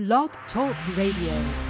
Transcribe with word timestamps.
Blog 0.00 0.30
Talk 0.50 0.74
Radio. 0.96 1.69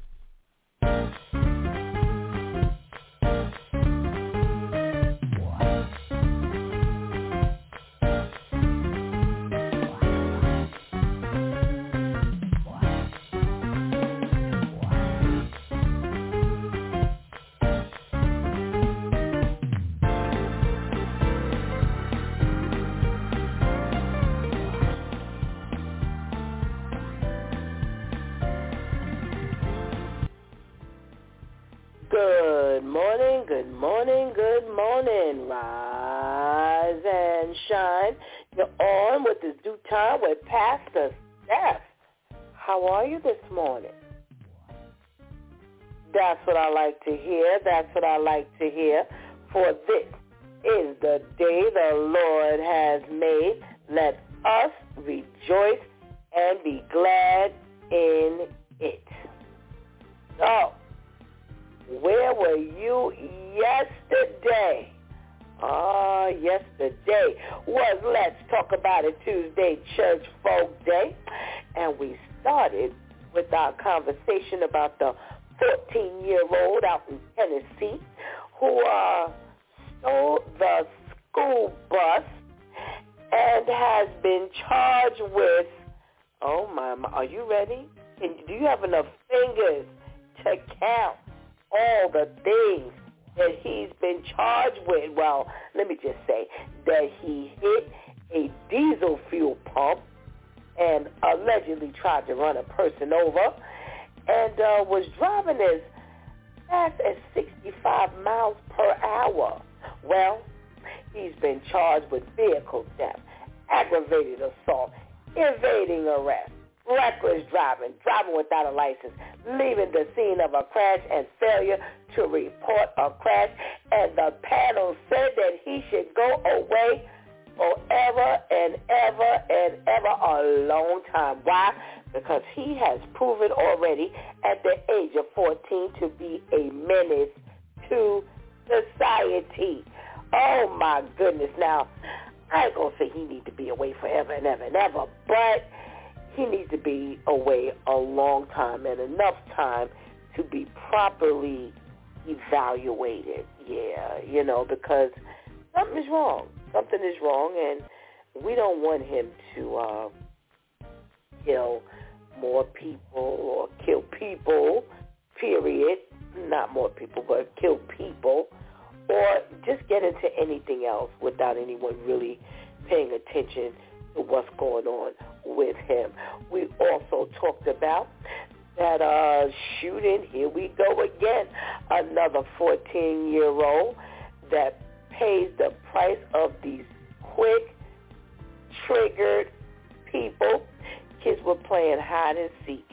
playing 191.71 191.99
hide 192.01 192.35
and 192.35 192.49
seek. 192.67 192.85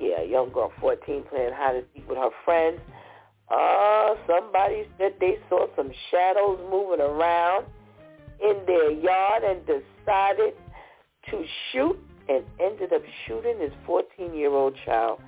Yeah, 0.00 0.22
young 0.22 0.50
girl, 0.50 0.72
14, 0.80 1.24
playing 1.28 1.52
hide 1.52 1.76
and 1.76 1.84
seek 1.94 2.08
with 2.08 2.16
her 2.16 2.30
friends. 2.42 2.80
Uh, 3.50 4.14
somebody 4.26 4.88
said 4.96 5.12
they 5.20 5.36
saw 5.50 5.66
some 5.76 5.90
shadows 6.10 6.58
moving 6.70 7.02
around 7.02 7.66
in 8.42 8.62
their 8.66 8.90
yard 8.92 9.42
and 9.44 9.60
decided 9.66 10.54
to 11.30 11.44
shoot 11.70 11.98
and 12.30 12.44
ended 12.58 12.94
up 12.94 13.02
shooting 13.26 13.60
his 13.60 13.72
14-year-old 13.86 14.74
child 14.86 15.20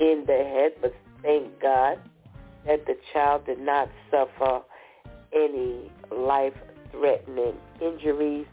in 0.00 0.24
the 0.26 0.32
head. 0.32 0.72
But 0.82 0.94
thank 1.22 1.60
God 1.60 2.00
that 2.66 2.86
the 2.86 2.96
child 3.12 3.46
did 3.46 3.60
not 3.60 3.88
suffer 4.10 4.62
any 5.32 5.92
life-threatening 6.10 7.54
injuries. 7.80 8.46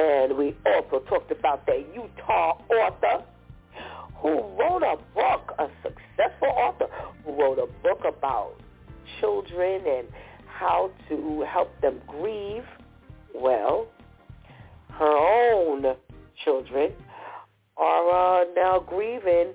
And 0.00 0.38
we 0.38 0.56
also 0.64 1.04
talked 1.06 1.30
about 1.30 1.66
that 1.66 1.84
Utah 1.94 2.52
author 2.70 3.22
who 4.16 4.40
wrote 4.58 4.82
a 4.82 4.96
book, 5.14 5.52
a 5.58 5.68
successful 5.82 6.48
author 6.48 6.86
who 7.24 7.38
wrote 7.38 7.58
a 7.58 7.66
book 7.82 8.00
about 8.06 8.54
children 9.20 9.82
and 9.86 10.08
how 10.46 10.90
to 11.08 11.44
help 11.46 11.68
them 11.82 12.00
grieve 12.06 12.64
well. 13.34 13.88
Her 14.88 15.16
own 15.16 15.84
children 16.44 16.92
are 17.76 18.42
uh, 18.42 18.44
now 18.56 18.78
grieving 18.80 19.52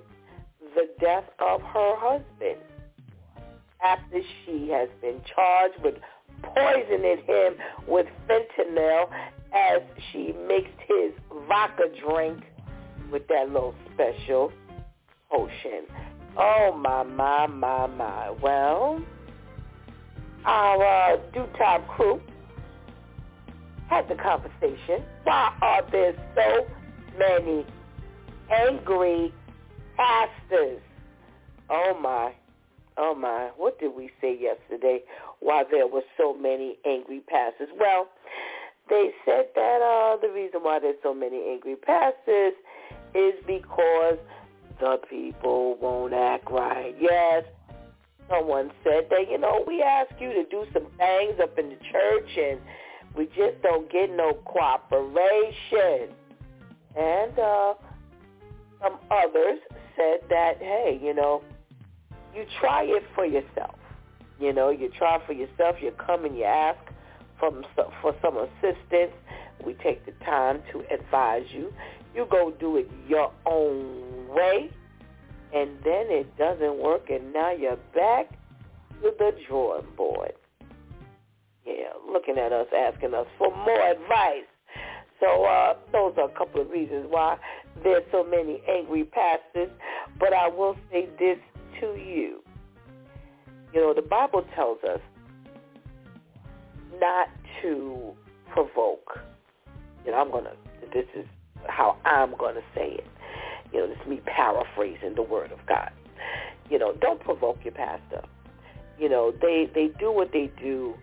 the 0.76 0.88
death 1.00 1.24
of 1.40 1.60
her 1.60 1.94
husband 1.96 2.60
after 3.82 4.20
she 4.44 4.68
has 4.68 4.88
been 5.00 5.20
charged 5.34 5.82
with 5.82 5.94
poisoning 6.42 7.18
him 7.26 7.54
with 7.88 8.06
fentanyl 8.28 9.08
as 9.52 9.82
she 10.12 10.34
mixed 10.48 10.78
his 10.88 11.12
vodka 11.48 11.84
drink 12.04 12.42
with 13.10 13.26
that 13.28 13.48
little 13.48 13.74
special 13.94 14.52
potion. 15.30 15.86
Oh 16.36 16.76
my 16.76 17.02
my 17.02 17.46
my 17.46 17.86
my. 17.86 18.30
Well, 18.42 19.00
our 20.44 21.14
uh, 21.14 21.16
DEW 21.32 21.46
time 21.58 21.84
crew 21.88 22.20
had 23.88 24.08
the 24.08 24.16
conversation. 24.16 25.04
Why 25.24 25.56
are 25.62 25.90
there 25.90 26.14
so 26.34 26.66
many 27.18 27.66
angry 28.50 29.32
pastors? 29.96 30.80
Oh 31.70 31.98
my. 32.00 32.32
Oh 32.98 33.14
my, 33.14 33.50
what 33.58 33.78
did 33.78 33.94
we 33.94 34.10
say 34.22 34.38
yesterday? 34.40 35.00
Why 35.40 35.64
there 35.70 35.86
were 35.86 36.04
so 36.16 36.32
many 36.32 36.78
angry 36.86 37.20
pastors? 37.28 37.68
Well, 37.78 38.08
they 38.88 39.10
said 39.24 39.46
that 39.54 39.82
uh, 39.82 40.16
the 40.20 40.32
reason 40.32 40.60
why 40.62 40.78
there's 40.78 40.96
so 41.02 41.14
many 41.14 41.42
angry 41.50 41.76
pastors 41.76 42.52
is 43.14 43.34
because 43.46 44.18
the 44.80 44.98
people 45.08 45.76
won't 45.80 46.12
act 46.12 46.50
right. 46.50 46.94
Yes, 47.00 47.44
someone 48.28 48.70
said 48.84 49.08
that, 49.10 49.30
you 49.30 49.38
know, 49.38 49.64
we 49.66 49.82
ask 49.82 50.10
you 50.20 50.32
to 50.32 50.44
do 50.44 50.64
some 50.72 50.86
things 50.98 51.34
up 51.42 51.58
in 51.58 51.70
the 51.70 51.78
church 51.90 52.30
and 52.36 52.60
we 53.16 53.26
just 53.26 53.60
don't 53.62 53.90
get 53.90 54.10
no 54.10 54.34
cooperation. 54.44 56.14
And 56.96 57.38
uh, 57.38 57.74
some 58.82 58.98
others 59.10 59.58
said 59.96 60.20
that, 60.28 60.58
hey, 60.58 61.00
you 61.02 61.14
know, 61.14 61.42
you 62.34 62.44
try 62.60 62.84
it 62.84 63.02
for 63.14 63.24
yourself. 63.24 63.76
You 64.38 64.52
know, 64.52 64.68
you 64.68 64.90
try 64.98 65.18
for 65.26 65.32
yourself. 65.32 65.76
You 65.80 65.92
come 65.92 66.26
and 66.26 66.36
you 66.36 66.44
ask 66.44 66.78
from 67.38 67.64
for 68.02 68.14
some 68.22 68.36
assistance. 68.36 69.12
We 69.64 69.74
take 69.74 70.04
the 70.04 70.12
time 70.24 70.62
to 70.72 70.82
advise 70.92 71.46
you. 71.50 71.72
You 72.14 72.26
go 72.30 72.52
do 72.58 72.76
it 72.76 72.90
your 73.08 73.32
own 73.46 74.28
way, 74.28 74.70
and 75.54 75.70
then 75.84 76.06
it 76.08 76.36
doesn't 76.36 76.78
work, 76.78 77.10
and 77.10 77.32
now 77.32 77.52
you're 77.52 77.78
back 77.94 78.30
to 79.02 79.12
the 79.18 79.32
drawing 79.48 79.86
board. 79.96 80.32
Yeah, 81.66 81.92
looking 82.10 82.38
at 82.38 82.52
us, 82.52 82.66
asking 82.76 83.14
us 83.14 83.26
for 83.38 83.54
more 83.56 83.90
advice. 83.90 84.46
So 85.20 85.44
uh, 85.44 85.74
those 85.92 86.14
are 86.18 86.28
a 86.28 86.38
couple 86.38 86.60
of 86.60 86.70
reasons 86.70 87.06
why 87.08 87.38
there's 87.82 88.04
so 88.12 88.22
many 88.22 88.62
angry 88.68 89.04
pastors. 89.04 89.70
But 90.18 90.32
I 90.32 90.48
will 90.48 90.76
say 90.90 91.08
this 91.18 91.38
to 91.80 91.86
you. 91.96 92.42
You 93.72 93.80
know, 93.80 93.94
the 93.94 94.02
Bible 94.02 94.44
tells 94.54 94.78
us 94.84 95.00
not 97.00 97.28
to 97.62 98.14
provoke. 98.52 99.18
You 100.04 100.12
know, 100.12 100.18
I'm 100.18 100.30
to, 100.30 100.52
this 100.92 101.06
is 101.14 101.26
how 101.68 101.96
I'm 102.04 102.30
to 102.30 102.62
say 102.74 102.94
it. 102.98 103.06
You 103.72 103.80
know, 103.80 103.88
this 103.88 103.98
is 104.02 104.06
me 104.06 104.20
paraphrasing 104.24 105.14
the 105.14 105.22
word 105.22 105.52
of 105.52 105.58
God. 105.66 105.90
You 106.70 106.78
know, 106.78 106.94
don't 107.00 107.20
provoke 107.20 107.58
your 107.64 107.74
pastor. 107.74 108.22
You 108.98 109.08
know, 109.08 109.32
they, 109.40 109.68
they 109.74 109.88
do 109.98 110.10
what 110.10 110.32
they 110.32 110.50
do 110.60 110.94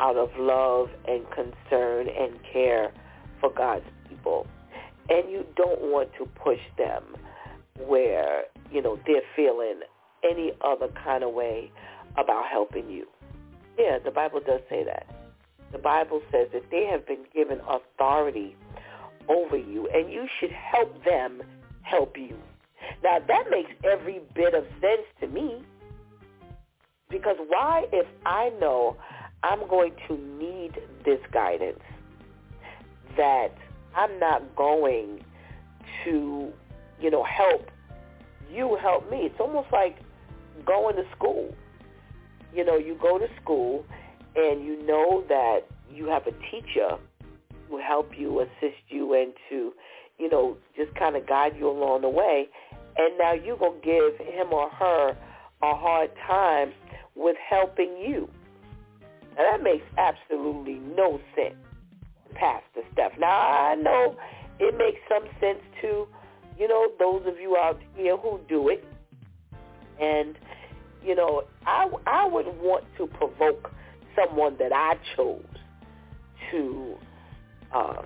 out 0.00 0.16
of 0.16 0.30
love 0.38 0.88
and 1.06 1.24
concern 1.30 2.08
and 2.08 2.34
care 2.52 2.92
for 3.40 3.50
God's 3.52 3.84
people. 4.08 4.46
And 5.08 5.30
you 5.30 5.46
don't 5.56 5.80
want 5.80 6.10
to 6.18 6.26
push 6.26 6.58
them 6.76 7.02
where, 7.86 8.44
you 8.72 8.82
know, 8.82 8.98
they're 9.06 9.22
feeling 9.36 9.80
any 10.28 10.52
other 10.64 10.88
kind 11.04 11.22
of 11.22 11.32
way 11.32 11.70
about 12.16 12.46
helping 12.50 12.90
you. 12.90 13.06
Yeah, 13.78 13.98
the 14.04 14.10
Bible 14.10 14.40
does 14.44 14.60
say 14.68 14.84
that. 14.84 15.06
The 15.72 15.78
Bible 15.78 16.22
says 16.30 16.48
that 16.52 16.70
they 16.70 16.86
have 16.86 17.06
been 17.06 17.24
given 17.34 17.60
authority 17.68 18.56
over 19.28 19.56
you, 19.56 19.88
and 19.88 20.12
you 20.12 20.26
should 20.38 20.52
help 20.52 21.04
them 21.04 21.42
help 21.82 22.16
you. 22.16 22.36
Now, 23.02 23.18
that 23.26 23.50
makes 23.50 23.70
every 23.84 24.20
bit 24.34 24.54
of 24.54 24.64
sense 24.80 25.06
to 25.20 25.26
me. 25.26 25.62
Because 27.08 27.36
why, 27.48 27.86
if 27.92 28.06
I 28.24 28.50
know 28.60 28.96
I'm 29.42 29.66
going 29.68 29.92
to 30.08 30.16
need 30.16 30.72
this 31.04 31.20
guidance, 31.32 31.82
that 33.16 33.52
I'm 33.94 34.18
not 34.18 34.56
going 34.56 35.24
to, 36.04 36.52
you 37.00 37.10
know, 37.10 37.24
help 37.24 37.70
you 38.50 38.76
help 38.80 39.10
me. 39.10 39.18
It's 39.22 39.40
almost 39.40 39.68
like 39.72 39.98
going 40.64 40.96
to 40.96 41.04
school. 41.16 41.54
You 42.54 42.64
know, 42.64 42.76
you 42.76 42.96
go 43.00 43.18
to 43.18 43.26
school 43.42 43.84
and 44.36 44.64
you 44.64 44.84
know 44.86 45.24
that 45.28 45.60
you 45.92 46.06
have 46.06 46.26
a 46.26 46.32
teacher 46.50 46.98
who 47.68 47.78
help 47.78 48.10
you, 48.16 48.40
assist 48.40 48.76
you, 48.88 49.14
and 49.14 49.32
to, 49.48 49.72
you 50.18 50.28
know, 50.28 50.56
just 50.76 50.94
kind 50.94 51.16
of 51.16 51.26
guide 51.26 51.54
you 51.58 51.68
along 51.68 52.02
the 52.02 52.08
way. 52.08 52.48
And 52.96 53.18
now 53.18 53.32
you're 53.32 53.56
going 53.56 53.80
to 53.80 53.86
give 53.86 54.26
him 54.26 54.52
or 54.52 54.70
her 54.70 55.16
a 55.62 55.74
hard 55.74 56.10
time 56.26 56.72
with 57.14 57.36
helping 57.48 57.96
you. 57.98 58.28
Now 59.36 59.50
that 59.52 59.62
makes 59.62 59.84
absolutely 59.98 60.80
no 60.96 61.20
sense, 61.34 61.56
Pastor 62.34 62.82
Steph. 62.92 63.12
Now 63.18 63.40
I 63.40 63.74
know 63.74 64.16
it 64.58 64.76
makes 64.78 65.00
some 65.08 65.24
sense 65.40 65.60
to, 65.82 66.06
you 66.58 66.68
know, 66.68 66.88
those 66.98 67.26
of 67.26 67.38
you 67.38 67.56
out 67.56 67.78
here 67.94 68.16
who 68.16 68.40
do 68.48 68.68
it. 68.68 68.84
And, 70.00 70.38
you 71.04 71.14
know, 71.14 71.44
I, 71.66 71.88
I 72.06 72.26
would 72.26 72.46
want 72.60 72.84
to 72.98 73.06
provoke 73.06 73.70
someone 74.16 74.56
that 74.58 74.72
I 74.72 74.94
chose 75.16 75.44
to, 76.50 76.94
uh, 77.72 78.02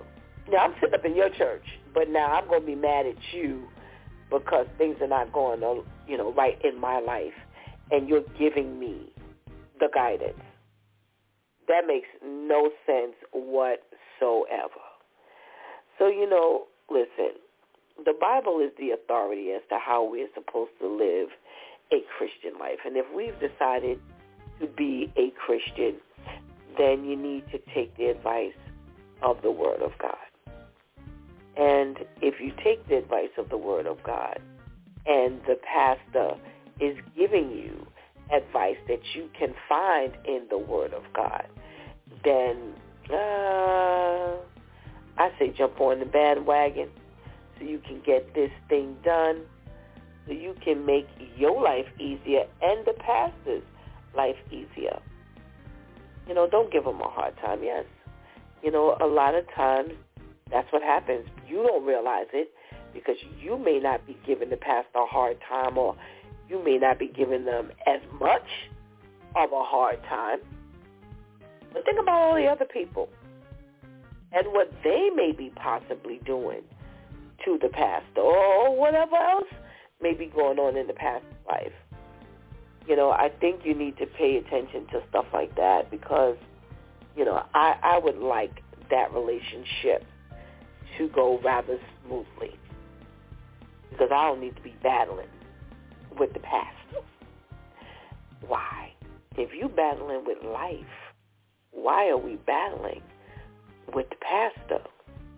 now 0.49 0.57
I'm 0.57 0.73
sitting 0.79 0.95
up 0.95 1.05
in 1.05 1.15
your 1.15 1.29
church, 1.29 1.63
but 1.93 2.09
now 2.09 2.27
I'm 2.27 2.47
going 2.47 2.61
to 2.61 2.67
be 2.67 2.75
mad 2.75 3.05
at 3.05 3.15
you 3.33 3.67
because 4.29 4.67
things 4.77 4.97
are 5.01 5.07
not 5.07 5.31
going, 5.33 5.61
you 6.07 6.17
know, 6.17 6.33
right 6.33 6.59
in 6.63 6.79
my 6.79 6.99
life, 6.99 7.33
and 7.91 8.07
you're 8.07 8.23
giving 8.39 8.79
me 8.79 9.11
the 9.79 9.89
guidance. 9.93 10.39
That 11.67 11.85
makes 11.87 12.07
no 12.23 12.69
sense 12.85 13.15
whatsoever. 13.33 14.81
So, 15.99 16.07
you 16.07 16.29
know, 16.29 16.67
listen, 16.89 17.35
the 18.03 18.13
Bible 18.19 18.59
is 18.59 18.71
the 18.77 18.91
authority 18.91 19.51
as 19.51 19.61
to 19.69 19.77
how 19.77 20.09
we're 20.09 20.29
supposed 20.33 20.71
to 20.79 20.87
live 20.87 21.29
a 21.91 22.01
Christian 22.17 22.57
life. 22.59 22.79
And 22.85 22.95
if 22.95 23.05
we've 23.15 23.37
decided 23.39 23.99
to 24.61 24.67
be 24.67 25.11
a 25.17 25.31
Christian, 25.31 25.95
then 26.77 27.03
you 27.03 27.15
need 27.15 27.43
to 27.51 27.59
take 27.73 27.95
the 27.97 28.05
advice 28.05 28.53
of 29.21 29.41
the 29.41 29.51
Word 29.51 29.81
of 29.81 29.91
God. 29.99 30.15
And 31.57 31.97
if 32.21 32.39
you 32.39 32.53
take 32.63 32.87
the 32.87 32.97
advice 32.97 33.31
of 33.37 33.49
the 33.49 33.57
Word 33.57 33.85
of 33.85 34.01
God 34.03 34.39
and 35.05 35.41
the 35.45 35.59
pastor 35.61 36.35
is 36.79 36.95
giving 37.15 37.51
you 37.51 37.85
advice 38.31 38.77
that 38.87 39.01
you 39.13 39.29
can 39.37 39.53
find 39.67 40.13
in 40.25 40.47
the 40.49 40.57
Word 40.57 40.93
of 40.93 41.03
God, 41.13 41.45
then 42.23 42.73
uh, 43.11 44.37
I 45.17 45.31
say 45.37 45.53
jump 45.57 45.81
on 45.81 45.99
the 45.99 46.05
bandwagon 46.05 46.89
so 47.57 47.65
you 47.65 47.79
can 47.79 48.01
get 48.05 48.33
this 48.33 48.51
thing 48.69 48.95
done, 49.03 49.41
so 50.25 50.33
you 50.33 50.55
can 50.63 50.85
make 50.85 51.07
your 51.35 51.61
life 51.61 51.87
easier 51.99 52.45
and 52.61 52.85
the 52.85 52.93
pastor's 52.99 53.63
life 54.15 54.35
easier. 54.49 54.99
You 56.27 56.35
know, 56.35 56.47
don't 56.49 56.71
give 56.71 56.85
them 56.85 57.01
a 57.01 57.09
hard 57.09 57.35
time. 57.37 57.63
Yes, 57.63 57.85
you 58.63 58.71
know, 58.71 58.97
a 59.01 59.05
lot 59.05 59.35
of 59.35 59.45
times 59.55 59.91
that's 60.51 60.71
what 60.71 60.83
happens. 60.83 61.27
You 61.47 61.63
don't 61.63 61.85
realize 61.85 62.27
it 62.33 62.51
because 62.93 63.15
you 63.41 63.57
may 63.57 63.79
not 63.79 64.05
be 64.05 64.17
giving 64.25 64.49
the 64.49 64.57
pastor 64.57 64.99
a 64.99 65.05
hard 65.05 65.37
time 65.47 65.77
or 65.77 65.95
you 66.49 66.63
may 66.63 66.77
not 66.77 66.99
be 66.99 67.07
giving 67.07 67.45
them 67.45 67.71
as 67.87 68.01
much 68.19 68.47
of 69.35 69.51
a 69.51 69.63
hard 69.63 70.01
time. 70.03 70.39
But 71.73 71.85
think 71.85 71.99
about 71.99 72.21
all 72.21 72.35
the 72.35 72.47
other 72.47 72.65
people 72.65 73.09
and 74.33 74.47
what 74.47 74.71
they 74.83 75.09
may 75.15 75.31
be 75.31 75.51
possibly 75.55 76.19
doing 76.25 76.61
to 77.45 77.57
the 77.61 77.69
pastor 77.69 78.21
or 78.21 78.77
whatever 78.77 79.15
else 79.15 79.47
may 80.01 80.13
be 80.13 80.25
going 80.25 80.59
on 80.59 80.77
in 80.77 80.87
the 80.87 80.93
pastor's 80.93 81.33
life. 81.47 81.71
You 82.91 82.97
know, 82.97 83.11
I 83.11 83.29
think 83.39 83.61
you 83.63 83.73
need 83.73 83.97
to 83.99 84.05
pay 84.05 84.35
attention 84.35 84.85
to 84.87 85.01
stuff 85.07 85.23
like 85.31 85.55
that 85.55 85.89
because, 85.89 86.35
you 87.15 87.23
know, 87.23 87.41
I, 87.53 87.77
I 87.81 87.97
would 87.97 88.17
like 88.17 88.61
that 88.89 89.13
relationship 89.13 90.03
to 90.97 91.07
go 91.07 91.39
rather 91.41 91.79
smoothly 92.03 92.59
because 93.89 94.09
I 94.13 94.27
don't 94.27 94.41
need 94.41 94.57
to 94.57 94.61
be 94.61 94.75
battling 94.83 95.29
with 96.19 96.33
the 96.33 96.41
pastor. 96.41 96.97
Why? 98.45 98.91
If 99.37 99.51
you 99.57 99.69
battling 99.69 100.25
with 100.25 100.43
life, 100.43 100.83
why 101.71 102.09
are 102.09 102.17
we 102.17 102.35
battling 102.45 103.03
with 103.93 104.09
the 104.09 104.17
pastor? 104.17 104.83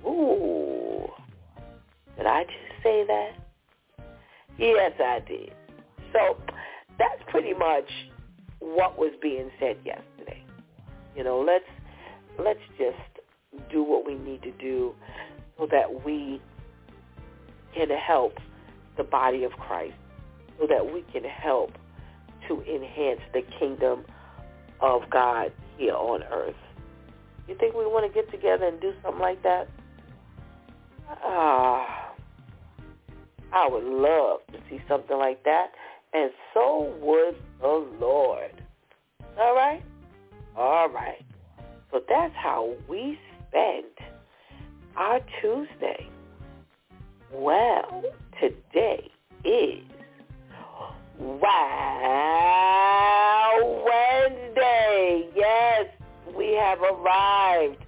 Ooh. 0.04 1.06
Did 2.18 2.26
I 2.26 2.46
just 2.46 2.82
say 2.82 3.06
that? 3.06 3.34
Yes, 4.58 4.94
I 5.00 5.20
did. 5.20 5.54
So 6.12 6.36
that's 6.98 7.22
pretty 7.28 7.54
much 7.54 7.90
what 8.60 8.98
was 8.98 9.12
being 9.22 9.50
said 9.60 9.78
yesterday. 9.86 10.44
You 11.16 11.24
know, 11.24 11.40
let's 11.42 11.66
let's 12.40 12.60
just 12.78 13.70
do 13.72 13.84
what 13.84 14.06
we 14.06 14.16
need 14.16 14.42
to 14.44 14.52
do 14.52 14.94
so 15.58 15.68
that 15.72 16.06
we 16.06 16.42
can 17.76 17.90
help 17.90 18.34
the 18.98 19.04
body 19.04 19.44
of 19.44 19.52
Christ 19.54 19.96
so 20.60 20.68
that 20.68 20.94
we 20.94 21.04
can 21.12 21.24
help 21.24 21.72
to 22.48 22.62
enhance 22.62 23.22
the 23.34 23.42
kingdom 23.60 24.06
of 24.82 25.02
God 25.10 25.52
here 25.78 25.94
on 25.94 26.24
earth. 26.32 26.56
You 27.48 27.56
think 27.60 27.76
we 27.76 27.86
want 27.86 28.12
to 28.12 28.14
get 28.14 28.30
together 28.32 28.68
and 28.68 28.80
do 28.80 28.94
something 29.04 29.22
like 29.22 29.42
that? 29.44 29.68
Ah, 31.10 32.14
I 33.52 33.68
would 33.68 33.84
love 33.84 34.40
to 34.52 34.60
see 34.70 34.82
something 34.88 35.18
like 35.18 35.44
that, 35.44 35.72
and 36.14 36.32
so 36.54 36.94
would 37.02 37.36
the 37.60 37.88
Lord. 38.00 38.62
All 39.40 39.56
right? 39.56 39.82
All 40.56 40.90
right. 40.90 41.24
So 41.92 42.02
that's 42.08 42.36
how 42.36 42.76
we 42.88 43.18
spend 43.50 43.86
our 44.96 45.20
Tuesday. 45.42 46.08
Well, 47.32 48.04
today 48.40 49.10
is 49.44 49.84
Wow 51.20 52.34
Wednesday. 53.86 55.30
Yes, 55.36 55.88
we 56.36 56.54
have 56.54 56.80
arrived 56.82 57.84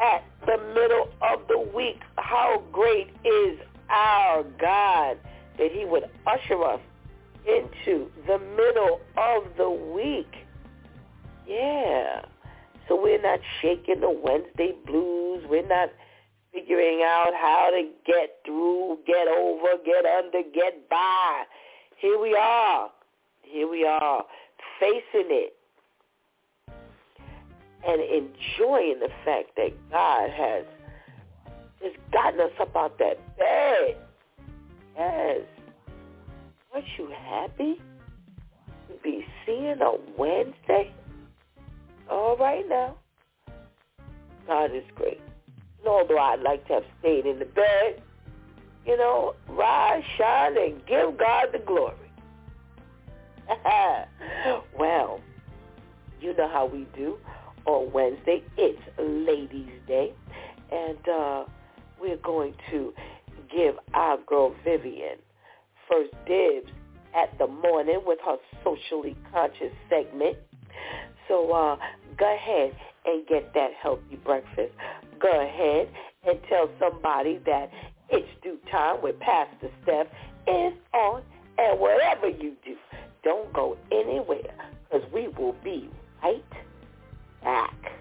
at 0.00 0.24
the 0.46 0.58
middle 0.74 1.08
of 1.22 1.46
the 1.48 1.58
week. 1.74 2.00
How 2.16 2.62
great 2.72 3.08
is 3.24 3.58
our 3.90 4.42
God 4.60 5.18
that 5.58 5.72
he 5.72 5.84
would 5.84 6.08
usher 6.26 6.62
us 6.64 6.80
into 7.46 8.10
the 8.26 8.38
middle 8.56 9.00
of 9.16 9.44
the 9.56 9.70
week. 9.70 10.32
Yeah. 11.46 12.22
So 12.86 13.00
we're 13.00 13.20
not 13.20 13.40
shaking 13.60 14.00
the 14.00 14.10
Wednesday 14.10 14.74
blues. 14.86 15.44
We're 15.48 15.66
not 15.66 15.90
figuring 16.52 17.02
out 17.02 17.32
how 17.34 17.70
to 17.70 17.88
get 18.06 18.38
through, 18.44 18.98
get 19.06 19.28
over, 19.28 19.68
get 19.84 20.04
under, 20.04 20.42
get 20.54 20.88
by. 20.88 21.44
Here 21.96 22.18
we 22.18 22.34
are. 22.34 22.90
Here 23.42 23.68
we 23.68 23.84
are, 23.86 24.24
facing 24.78 25.30
it 25.30 25.54
and 27.86 28.00
enjoying 28.02 28.98
the 29.00 29.08
fact 29.24 29.56
that 29.56 29.72
God 29.90 30.30
has 30.30 30.64
just 31.80 31.96
gotten 32.12 32.40
us 32.40 32.50
up 32.60 32.74
out 32.76 32.98
that 32.98 33.18
bed. 33.38 33.96
Yes. 34.98 35.42
Aren't 36.74 36.86
you 36.98 37.08
happy 37.08 37.80
to 38.88 38.94
be 39.02 39.24
seeing 39.46 39.76
a 39.80 39.92
Wednesday? 40.16 40.92
All 42.10 42.36
right 42.36 42.68
now. 42.68 42.96
God 44.46 44.74
is 44.74 44.82
great. 44.96 45.20
And 45.78 45.86
although 45.86 46.18
I'd 46.18 46.40
like 46.40 46.66
to 46.66 46.74
have 46.74 46.84
stayed 46.98 47.26
in 47.26 47.38
the 47.38 47.44
bed, 47.44 48.02
you 48.86 48.96
know, 48.96 49.34
rise, 49.48 50.02
shine, 50.16 50.56
and 50.56 50.84
give 50.86 51.16
God 51.16 51.48
the 51.52 51.58
glory. 51.58 51.96
well, 54.78 55.20
you 56.20 56.34
know 56.36 56.48
how 56.48 56.66
we 56.66 56.86
do 56.96 57.18
on 57.66 57.92
Wednesday. 57.92 58.42
It's 58.56 58.80
Ladies' 58.98 59.68
Day. 59.86 60.12
And 60.72 61.08
uh, 61.08 61.44
we're 62.00 62.16
going 62.16 62.54
to 62.70 62.92
give 63.54 63.74
our 63.94 64.18
girl 64.26 64.54
Vivian 64.64 65.18
first 65.90 66.12
dibs 66.26 66.70
at 67.14 67.36
the 67.38 67.46
morning 67.46 68.00
with 68.04 68.18
her 68.24 68.36
socially 68.62 69.16
conscious 69.32 69.72
segment. 69.88 70.36
So 71.26 71.50
uh, 71.52 71.76
go 72.18 72.34
ahead 72.34 72.76
and 73.04 73.26
get 73.26 73.52
that 73.54 73.70
healthy 73.80 74.16
breakfast. 74.24 74.72
Go 75.20 75.30
ahead 75.30 75.88
and 76.26 76.38
tell 76.48 76.70
somebody 76.78 77.40
that 77.46 77.70
it's 78.10 78.28
DEW 78.42 78.58
time 78.70 79.02
with 79.02 79.18
Pastor 79.20 79.70
Steph 79.82 80.06
is 80.46 80.72
on. 80.94 81.22
And 81.58 81.80
whatever 81.80 82.28
you 82.28 82.54
do, 82.64 82.76
don't 83.24 83.52
go 83.52 83.76
anywhere 83.90 84.54
because 84.90 85.06
we 85.12 85.28
will 85.28 85.56
be 85.64 85.90
right 86.22 86.44
back. 87.42 87.97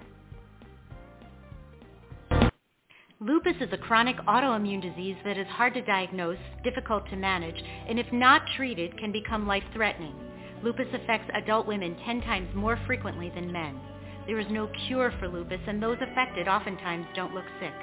Lupus 3.19 3.55
is 3.61 3.73
a 3.73 3.77
chronic 3.77 4.15
autoimmune 4.27 4.79
disease 4.79 5.15
that 5.25 5.39
is 5.39 5.47
hard 5.47 5.73
to 5.73 5.81
diagnose, 5.81 6.37
difficult 6.63 7.09
to 7.09 7.15
manage, 7.15 7.59
and 7.89 7.97
if 7.97 8.05
not 8.13 8.43
treated 8.55 8.95
can 8.99 9.11
become 9.11 9.47
life-threatening. 9.47 10.13
Lupus 10.61 10.85
affects 10.93 11.27
adult 11.33 11.65
women 11.65 11.97
10 12.05 12.21
times 12.21 12.47
more 12.53 12.79
frequently 12.85 13.31
than 13.33 13.51
men. 13.51 13.79
There 14.27 14.37
is 14.37 14.45
no 14.51 14.69
cure 14.85 15.11
for 15.17 15.27
lupus 15.27 15.59
and 15.65 15.81
those 15.81 15.97
affected 15.99 16.47
oftentimes 16.47 17.07
don't 17.15 17.33
look 17.33 17.45
sick. 17.59 17.73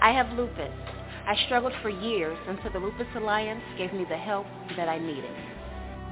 I 0.00 0.10
have 0.10 0.36
lupus. 0.36 0.72
I 1.28 1.36
struggled 1.46 1.74
for 1.80 1.88
years 1.88 2.36
until 2.48 2.72
the 2.72 2.80
Lupus 2.80 3.06
Alliance 3.14 3.62
gave 3.78 3.92
me 3.92 4.04
the 4.08 4.16
help 4.16 4.46
that 4.76 4.88
I 4.88 4.98
needed. 4.98 5.30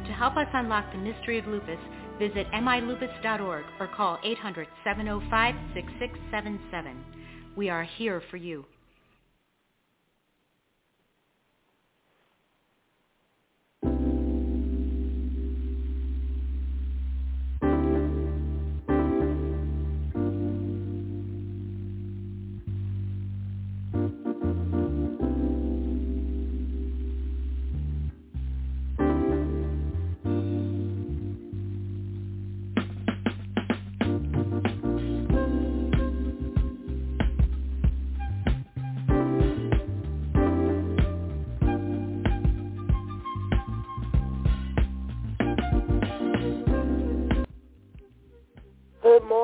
To 0.07 0.13
help 0.13 0.37
us 0.37 0.47
unlock 0.55 0.93
the 0.93 0.99
mystery 0.99 1.39
of 1.39 1.49
lupus, 1.49 1.81
visit 2.21 2.47
milupus.org 2.53 3.65
or 3.81 3.89
call 3.89 4.21
800-705-6677. 4.87 7.20
We 7.57 7.69
are 7.69 7.83
here 7.83 8.23
for 8.31 8.37
you. 8.37 8.65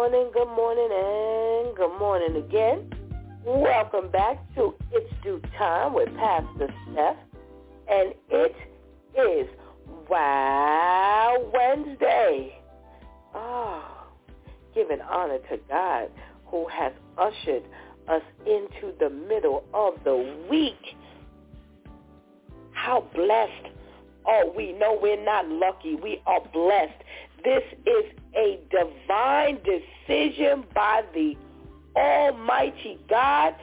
Morning, 0.08 0.30
good 0.32 0.54
morning, 0.54 0.88
and 0.92 1.76
good 1.76 1.98
morning 1.98 2.36
again. 2.36 2.92
Welcome 3.44 4.08
back 4.12 4.38
to 4.54 4.72
It's 4.92 5.12
DEW 5.24 5.42
Time 5.58 5.94
with 5.94 6.14
Pastor 6.14 6.68
Steph. 6.92 7.16
And 7.88 8.14
it 8.30 8.54
is 9.18 9.48
Wow 10.08 11.50
Wednesday. 11.52 12.56
Ah, 13.34 14.06
oh, 14.06 14.52
giving 14.76 15.00
honor 15.00 15.38
to 15.50 15.56
God 15.68 16.08
who 16.46 16.68
has 16.68 16.92
ushered 17.18 17.64
us 18.06 18.22
into 18.46 18.94
the 19.00 19.10
middle 19.10 19.64
of 19.74 19.94
the 20.04 20.36
week. 20.48 20.94
How 22.70 23.08
blessed 23.12 23.74
are 24.24 24.48
we? 24.48 24.72
No, 24.72 24.96
we're 25.02 25.24
not 25.24 25.48
lucky. 25.48 25.96
We 25.96 26.22
are 26.26 26.40
blessed. 26.52 27.02
This 27.46 27.62
is 27.86 28.04
a 28.34 28.58
divine 28.72 29.60
decision 29.62 30.64
by 30.74 31.04
the 31.14 31.36
Almighty 31.94 32.98
God 33.08 33.54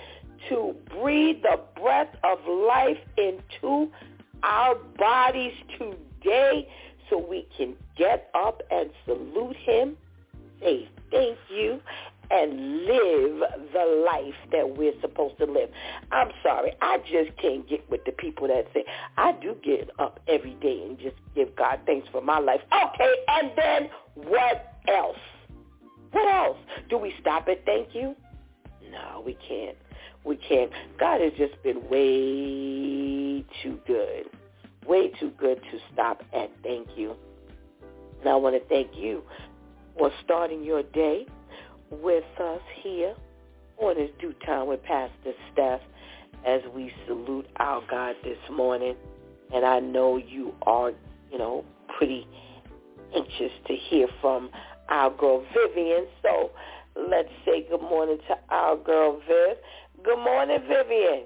to 0.48 0.74
breathe 0.90 1.42
the 1.42 1.60
breath 1.75 2.16
of 2.24 2.40
life 2.48 2.98
into 3.18 3.92
our 4.42 4.75
bodies 4.98 5.52
today 5.78 6.66
so 7.10 7.18
we 7.18 7.46
can 7.58 7.75
get 7.98 8.30
up 8.34 8.63
and 8.72 8.90
salute 9.04 9.58
him, 9.58 9.98
say 10.62 10.88
thank 11.12 11.38
you, 11.54 11.82
and 12.34 12.86
live 12.86 13.44
the 13.74 14.04
life 14.06 14.34
that 14.52 14.75
we're 14.75 15.00
supposed 15.02 15.38
to 15.38 15.46
live. 15.46 15.70
I'm 16.12 16.32
sorry, 16.42 16.74
I 16.82 16.98
just 16.98 17.38
can't 17.38 17.68
get 17.70 17.88
with 17.92 18.04
the 18.06 18.12
people 18.12 18.48
that 18.48 18.66
say, 18.74 18.86
I 19.18 19.34
do 19.34 19.56
get 19.63 19.92
up 20.00 20.20
every 20.28 20.56
day 20.56 20.84
and 20.84 20.98
just 20.98 21.16
give 21.36 21.56
God 21.56 21.80
thanks 21.86 22.08
for 22.12 22.22
my 22.22 22.40
life. 22.40 22.62
Okay, 22.74 23.16
and 23.28 23.52
then 23.56 23.90
what 24.16 24.74
else? 24.88 25.18
What 26.12 26.34
else? 26.34 26.58
Do 26.90 26.98
we 26.98 27.13
stop 27.22 27.48
at 27.48 27.66
thank 27.66 27.94
you? 27.94 28.16
No, 28.92 29.24
we 29.25 29.38
can't. 29.48 29.78
We 30.24 30.36
can't. 30.38 30.72
God 31.00 31.22
has 31.22 31.34
just 31.34 31.62
been 31.63 31.88
way 31.90 33.46
too 33.62 33.80
good. 33.86 34.25
Way 34.88 35.10
too 35.20 35.32
good 35.38 35.62
to 35.72 35.80
stop 35.92 36.24
at 36.34 36.50
thank 36.63 36.88
you. 36.98 37.16
And 38.22 38.30
I 38.30 38.36
want 38.36 38.56
to 38.56 38.68
thank 38.70 38.96
you 38.96 39.24
for 39.98 40.12
starting 40.24 40.63
your 40.63 40.82
day 40.82 41.28
with 42.02 42.24
us 42.42 42.62
here 42.82 43.16
on 43.78 43.96
It's 43.98 44.14
DEW 44.20 44.34
Time 44.46 44.68
with 44.68 44.82
Pastor 44.84 45.34
Steph 45.52 45.82
as 46.46 46.62
we 46.74 46.92
salute 47.08 47.48
our 47.58 47.82
God 47.90 48.16
this 48.24 48.38
morning. 48.52 48.96
And 49.54 49.66
I 49.66 49.80
know 49.80 50.18
you 50.18 50.54
are, 50.64 50.92
you 51.32 51.38
know, 51.38 51.64
pretty 51.98 52.28
anxious 53.16 53.52
to 53.68 53.76
hear 53.90 54.08
from 54.22 54.50
our 54.90 55.12
girl 55.12 55.46
Vivian. 55.54 56.08
So 56.22 56.52
let's 56.96 57.30
say 57.46 57.66
good 57.70 57.82
morning 57.82 58.18
to 58.28 58.36
our 58.50 58.78
girl 58.78 59.22
Viv. 59.28 59.58
Good 60.04 60.24
morning, 60.24 60.60
Vivian. 60.68 61.24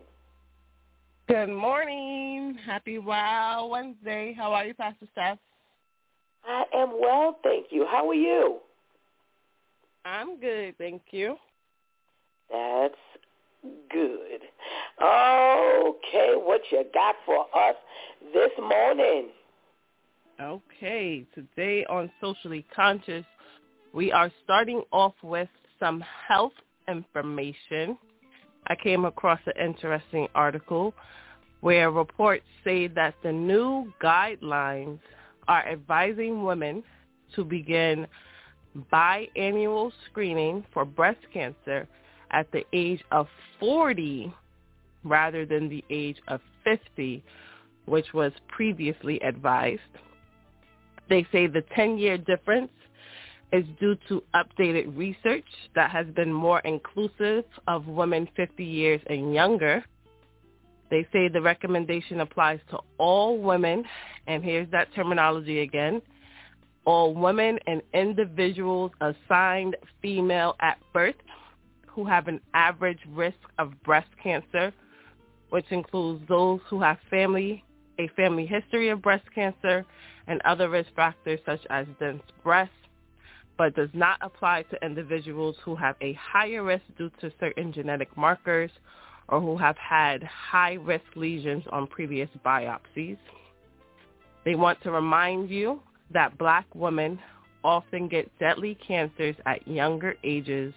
Good 1.27 1.49
morning. 1.49 2.57
Happy 2.65 2.99
Wow 2.99 3.69
Wednesday. 3.71 4.35
How 4.37 4.53
are 4.53 4.65
you, 4.65 4.73
Pastor 4.73 5.07
Steph? 5.11 5.37
I 6.45 6.63
am 6.73 6.99
well, 7.01 7.39
thank 7.43 7.67
you. 7.71 7.85
How 7.89 8.09
are 8.09 8.13
you? 8.13 8.59
I'm 10.07 10.39
good, 10.39 10.77
thank 10.77 11.01
you. 11.11 11.35
That's 12.49 12.95
good. 13.91 14.41
Okay, 15.01 16.33
what 16.35 16.61
you 16.71 16.85
got 16.93 17.15
for 17.25 17.45
us 17.53 17.75
this 18.33 18.51
morning? 18.57 19.27
Okay, 20.41 21.25
today 21.35 21.85
on 21.89 22.09
Socially 22.21 22.65
Conscious, 22.73 23.25
we 23.93 24.13
are 24.13 24.31
starting 24.45 24.81
off 24.93 25.13
with 25.23 25.49
some 25.77 26.01
health 26.27 26.53
information. 26.87 27.97
I 28.67 28.75
came 28.75 29.03
across 29.03 29.41
an 29.45 29.61
interesting 29.61 30.29
article 30.33 30.93
where 31.59 31.91
reports 31.91 32.45
say 32.63 32.87
that 32.87 33.13
the 33.23 33.31
new 33.33 33.91
guidelines 34.01 34.99
are 35.49 35.67
advising 35.67 36.43
women 36.43 36.81
to 37.35 37.43
begin 37.43 38.07
biannual 38.91 39.91
screening 40.09 40.65
for 40.73 40.85
breast 40.85 41.19
cancer 41.33 41.87
at 42.31 42.51
the 42.51 42.65
age 42.73 43.03
of 43.11 43.27
40 43.59 44.33
rather 45.03 45.45
than 45.45 45.69
the 45.69 45.83
age 45.89 46.17
of 46.27 46.41
50, 46.63 47.23
which 47.85 48.13
was 48.13 48.31
previously 48.47 49.19
advised. 49.21 49.81
They 51.09 51.25
say 51.31 51.47
the 51.47 51.63
10-year 51.77 52.17
difference 52.19 52.71
is 53.53 53.65
due 53.79 53.95
to 54.09 54.21
updated 54.35 54.97
research 54.97 55.45
that 55.73 55.89
has 55.91 56.05
been 56.07 56.33
more 56.33 56.59
inclusive 56.59 57.45
of 57.67 57.87
women 57.87 58.27
50 58.35 58.63
years 58.63 59.01
and 59.09 59.33
younger. 59.33 59.83
They 60.89 61.07
say 61.13 61.29
the 61.29 61.41
recommendation 61.41 62.19
applies 62.19 62.59
to 62.71 62.79
all 62.97 63.37
women, 63.37 63.85
and 64.27 64.43
here's 64.43 64.69
that 64.71 64.93
terminology 64.93 65.61
again, 65.61 66.01
all 66.87 67.13
women 67.13 67.59
and 67.67 67.81
individuals 67.93 68.91
assigned 69.01 69.75
female 70.01 70.55
at 70.61 70.79
birth 70.93 71.15
who 71.85 72.05
have 72.05 72.29
an 72.29 72.39
average 72.53 72.99
risk 73.09 73.37
of 73.59 73.73
breast 73.83 74.07
cancer, 74.23 74.71
which 75.49 75.65
includes 75.69 76.23
those 76.29 76.61
who 76.69 76.81
have 76.81 76.97
family 77.09 77.63
a 77.99 78.07
family 78.09 78.45
history 78.45 78.89
of 78.89 79.01
breast 79.01 79.25
cancer 79.33 79.83
and 80.27 80.39
other 80.45 80.69
risk 80.69 80.87
factors 80.95 81.39
such 81.45 81.59
as 81.71 81.87
dense 81.99 82.21
breasts, 82.43 82.73
but 83.57 83.75
does 83.75 83.89
not 83.93 84.19
apply 84.21 84.61
to 84.63 84.85
individuals 84.85 85.55
who 85.65 85.75
have 85.75 85.95
a 86.01 86.13
higher 86.13 86.63
risk 86.63 86.83
due 86.97 87.09
to 87.19 87.31
certain 87.39 87.73
genetic 87.73 88.15
markers 88.15 88.69
or 89.29 89.41
who 89.41 89.57
have 89.57 89.75
had 89.77 90.21
high-risk 90.23 91.05
lesions 91.15 91.63
on 91.71 91.87
previous 91.87 92.29
biopsies. 92.45 93.17
They 94.45 94.53
want 94.53 94.81
to 94.83 94.91
remind 94.91 95.49
you 95.49 95.81
that 96.11 96.37
black 96.37 96.65
women 96.73 97.19
often 97.63 98.07
get 98.07 98.31
deadly 98.39 98.77
cancers 98.85 99.35
at 99.45 99.67
younger 99.67 100.15
ages 100.23 100.73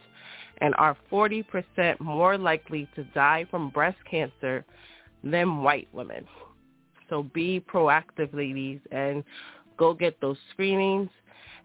and 0.58 0.74
are 0.76 0.96
40% 1.10 2.00
more 2.00 2.36
likely 2.36 2.88
to 2.94 3.04
die 3.04 3.46
from 3.50 3.70
breast 3.70 3.98
cancer 4.10 4.64
than 5.22 5.62
white 5.62 5.88
women. 5.92 6.26
So 7.08 7.22
be 7.22 7.60
proactive, 7.60 8.32
ladies, 8.32 8.80
and 8.90 9.24
go 9.76 9.94
get 9.94 10.20
those 10.20 10.36
screenings. 10.52 11.10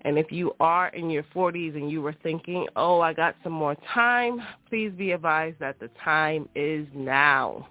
And 0.01 0.17
if 0.17 0.31
you 0.31 0.53
are 0.60 0.89
in 0.89 1.10
your 1.10 1.24
40s 1.36 1.75
and 1.75 1.89
you 1.89 2.01
were 2.01 2.15
thinking, 2.24 2.67
oh, 2.75 3.01
I 3.01 3.13
got 3.13 3.36
some 3.43 3.53
more 3.53 3.75
time, 3.93 4.41
please 4.69 4.91
be 4.95 5.12
advised 5.12 5.60
that 5.60 5.79
the 5.79 5.89
time 6.03 6.48
is 6.55 6.88
now. 6.93 7.67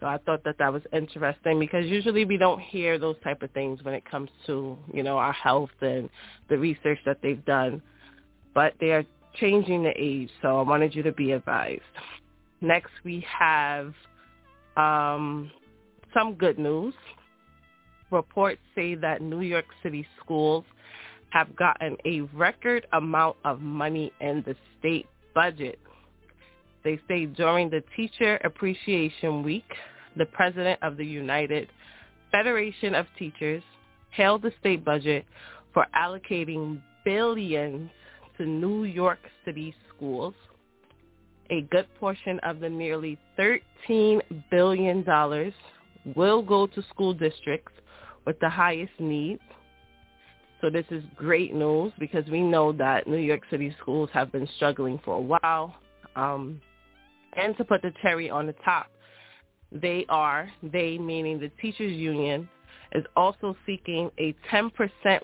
So 0.00 0.06
I 0.06 0.18
thought 0.18 0.44
that 0.44 0.58
that 0.58 0.72
was 0.72 0.82
interesting 0.92 1.58
because 1.58 1.86
usually 1.86 2.24
we 2.24 2.36
don't 2.36 2.60
hear 2.60 2.98
those 2.98 3.16
type 3.24 3.42
of 3.42 3.50
things 3.52 3.82
when 3.82 3.94
it 3.94 4.08
comes 4.08 4.28
to, 4.46 4.76
you 4.92 5.02
know, 5.02 5.16
our 5.16 5.32
health 5.32 5.70
and 5.80 6.10
the 6.48 6.58
research 6.58 6.98
that 7.06 7.18
they've 7.22 7.44
done. 7.46 7.80
But 8.54 8.74
they 8.78 8.90
are 8.92 9.04
changing 9.40 9.84
the 9.84 9.92
age, 9.96 10.30
so 10.42 10.58
I 10.58 10.62
wanted 10.62 10.94
you 10.94 11.02
to 11.02 11.12
be 11.12 11.32
advised. 11.32 11.82
Next 12.60 12.90
we 13.04 13.24
have 13.38 13.94
um, 14.76 15.50
some 16.12 16.34
good 16.34 16.58
news. 16.58 16.94
Reports 18.10 18.60
say 18.74 18.94
that 18.96 19.20
New 19.22 19.40
York 19.40 19.66
City 19.82 20.06
schools 20.22 20.64
have 21.30 21.54
gotten 21.56 21.96
a 22.04 22.20
record 22.34 22.86
amount 22.92 23.36
of 23.44 23.60
money 23.60 24.12
in 24.20 24.42
the 24.46 24.54
state 24.78 25.06
budget. 25.34 25.78
They 26.86 27.00
say 27.08 27.26
during 27.26 27.68
the 27.68 27.82
Teacher 27.96 28.36
Appreciation 28.44 29.42
Week, 29.42 29.68
the 30.16 30.26
president 30.26 30.78
of 30.84 30.96
the 30.96 31.04
United 31.04 31.68
Federation 32.30 32.94
of 32.94 33.06
Teachers 33.18 33.64
hailed 34.10 34.42
the 34.42 34.52
state 34.60 34.84
budget 34.84 35.26
for 35.74 35.84
allocating 35.96 36.80
billions 37.04 37.90
to 38.38 38.46
New 38.46 38.84
York 38.84 39.18
City 39.44 39.74
schools. 39.88 40.32
A 41.50 41.62
good 41.72 41.88
portion 41.98 42.38
of 42.44 42.60
the 42.60 42.70
nearly 42.70 43.18
$13 43.36 44.20
billion 44.52 45.04
will 46.14 46.40
go 46.40 46.68
to 46.68 46.82
school 46.90 47.12
districts 47.12 47.72
with 48.26 48.38
the 48.38 48.48
highest 48.48 48.92
needs. 49.00 49.42
So 50.60 50.70
this 50.70 50.86
is 50.92 51.02
great 51.16 51.52
news 51.52 51.92
because 51.98 52.26
we 52.30 52.42
know 52.42 52.70
that 52.74 53.08
New 53.08 53.16
York 53.16 53.42
City 53.50 53.74
schools 53.82 54.08
have 54.12 54.30
been 54.30 54.48
struggling 54.54 55.00
for 55.04 55.16
a 55.16 55.20
while. 55.20 55.74
Um, 56.14 56.60
and 57.36 57.56
to 57.56 57.64
put 57.64 57.82
the 57.82 57.92
cherry 58.02 58.30
on 58.30 58.46
the 58.46 58.54
top, 58.64 58.86
they 59.72 60.06
are, 60.08 60.50
they 60.62 60.98
meaning 60.98 61.38
the 61.38 61.50
teachers 61.60 61.92
union, 61.92 62.48
is 62.92 63.04
also 63.16 63.56
seeking 63.66 64.10
a 64.18 64.34
10% 64.52 64.70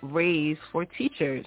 raise 0.03 0.57
for 0.73 0.85
teachers. 0.85 1.47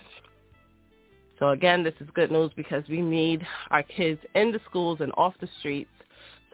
So 1.39 1.49
again, 1.49 1.83
this 1.83 1.93
is 1.99 2.07
good 2.15 2.31
news 2.31 2.51
because 2.55 2.83
we 2.87 3.01
need 3.01 3.45
our 3.69 3.83
kids 3.83 4.21
in 4.35 4.51
the 4.51 4.59
schools 4.69 4.99
and 5.01 5.11
off 5.17 5.33
the 5.41 5.49
streets 5.59 5.89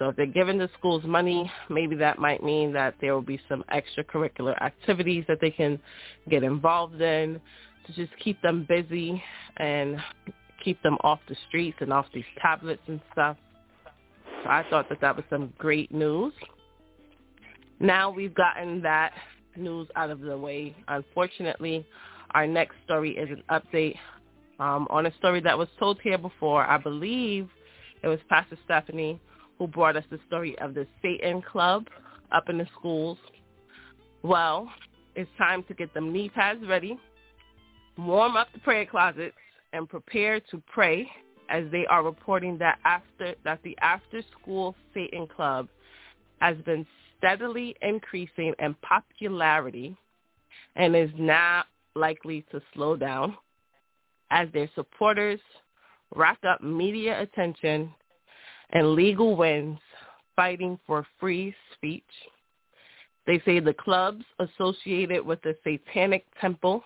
so 0.01 0.09
if 0.09 0.15
they're 0.15 0.25
giving 0.25 0.57
the 0.57 0.67
schools 0.79 1.03
money, 1.05 1.51
maybe 1.69 1.95
that 1.97 2.17
might 2.17 2.41
mean 2.41 2.73
that 2.73 2.95
there 3.01 3.13
will 3.13 3.21
be 3.21 3.39
some 3.47 3.63
extracurricular 3.71 4.59
activities 4.59 5.25
that 5.27 5.37
they 5.39 5.51
can 5.51 5.79
get 6.27 6.41
involved 6.41 6.99
in 6.99 7.39
to 7.85 7.93
just 7.93 8.11
keep 8.17 8.41
them 8.41 8.65
busy 8.67 9.23
and 9.57 9.97
keep 10.63 10.81
them 10.81 10.97
off 11.01 11.19
the 11.29 11.35
streets 11.47 11.77
and 11.81 11.93
off 11.93 12.07
these 12.15 12.25
tablets 12.41 12.81
and 12.87 12.99
stuff. 13.11 13.37
So 14.43 14.49
I 14.49 14.65
thought 14.69 14.89
that 14.89 15.01
that 15.01 15.15
was 15.15 15.25
some 15.29 15.53
great 15.57 15.91
news. 15.91 16.33
Now 17.79 18.11
we've 18.11 18.33
gotten 18.33 18.81
that 18.81 19.13
news 19.55 19.87
out 19.95 20.09
of 20.09 20.21
the 20.21 20.37
way. 20.37 20.75
Unfortunately, 20.87 21.85
our 22.31 22.47
next 22.47 22.75
story 22.85 23.17
is 23.17 23.29
an 23.29 23.43
update 23.49 23.97
um, 24.59 24.87
on 24.89 25.05
a 25.05 25.13
story 25.17 25.41
that 25.41 25.57
was 25.57 25.67
told 25.79 25.99
here 26.01 26.17
before. 26.17 26.65
I 26.65 26.77
believe 26.77 27.49
it 28.03 28.07
was 28.07 28.19
Pastor 28.29 28.57
Stephanie 28.65 29.19
who 29.57 29.67
brought 29.67 29.95
us 29.95 30.03
the 30.09 30.19
story 30.27 30.57
of 30.59 30.73
the 30.73 30.87
Satan 31.01 31.41
Club 31.41 31.87
up 32.31 32.49
in 32.49 32.57
the 32.57 32.67
schools. 32.77 33.17
Well, 34.23 34.71
it's 35.15 35.29
time 35.37 35.63
to 35.67 35.73
get 35.73 35.93
them 35.93 36.11
knee 36.11 36.29
pads 36.29 36.61
ready, 36.67 36.97
warm 37.97 38.35
up 38.35 38.47
the 38.53 38.59
prayer 38.59 38.85
closets, 38.85 39.35
and 39.73 39.87
prepare 39.87 40.39
to 40.39 40.63
pray 40.71 41.07
as 41.51 41.65
they 41.71 41.85
are 41.87 42.03
reporting 42.03 42.57
that 42.57 42.79
after 42.85 43.35
that 43.43 43.59
the 43.63 43.77
after 43.81 44.23
school 44.39 44.75
Satan 44.93 45.27
Club 45.27 45.67
has 46.39 46.57
been 46.65 46.85
steadily 47.17 47.75
increasing 47.81 48.53
in 48.57 48.73
popularity 48.81 49.95
and 50.75 50.95
is 50.95 51.11
now 51.17 51.63
likely 51.95 52.43
to 52.51 52.61
slow 52.73 52.95
down 52.95 53.35
as 54.31 54.47
their 54.53 54.69
supporters 54.73 55.39
rack 56.15 56.39
up 56.47 56.63
media 56.63 57.21
attention 57.21 57.93
and 58.71 58.95
legal 58.95 59.35
wins 59.35 59.77
fighting 60.35 60.79
for 60.87 61.05
free 61.19 61.53
speech. 61.73 62.03
They 63.27 63.41
say 63.45 63.59
the 63.59 63.73
clubs 63.73 64.23
associated 64.39 65.25
with 65.25 65.41
the 65.41 65.55
Satanic 65.63 66.25
Temple 66.39 66.83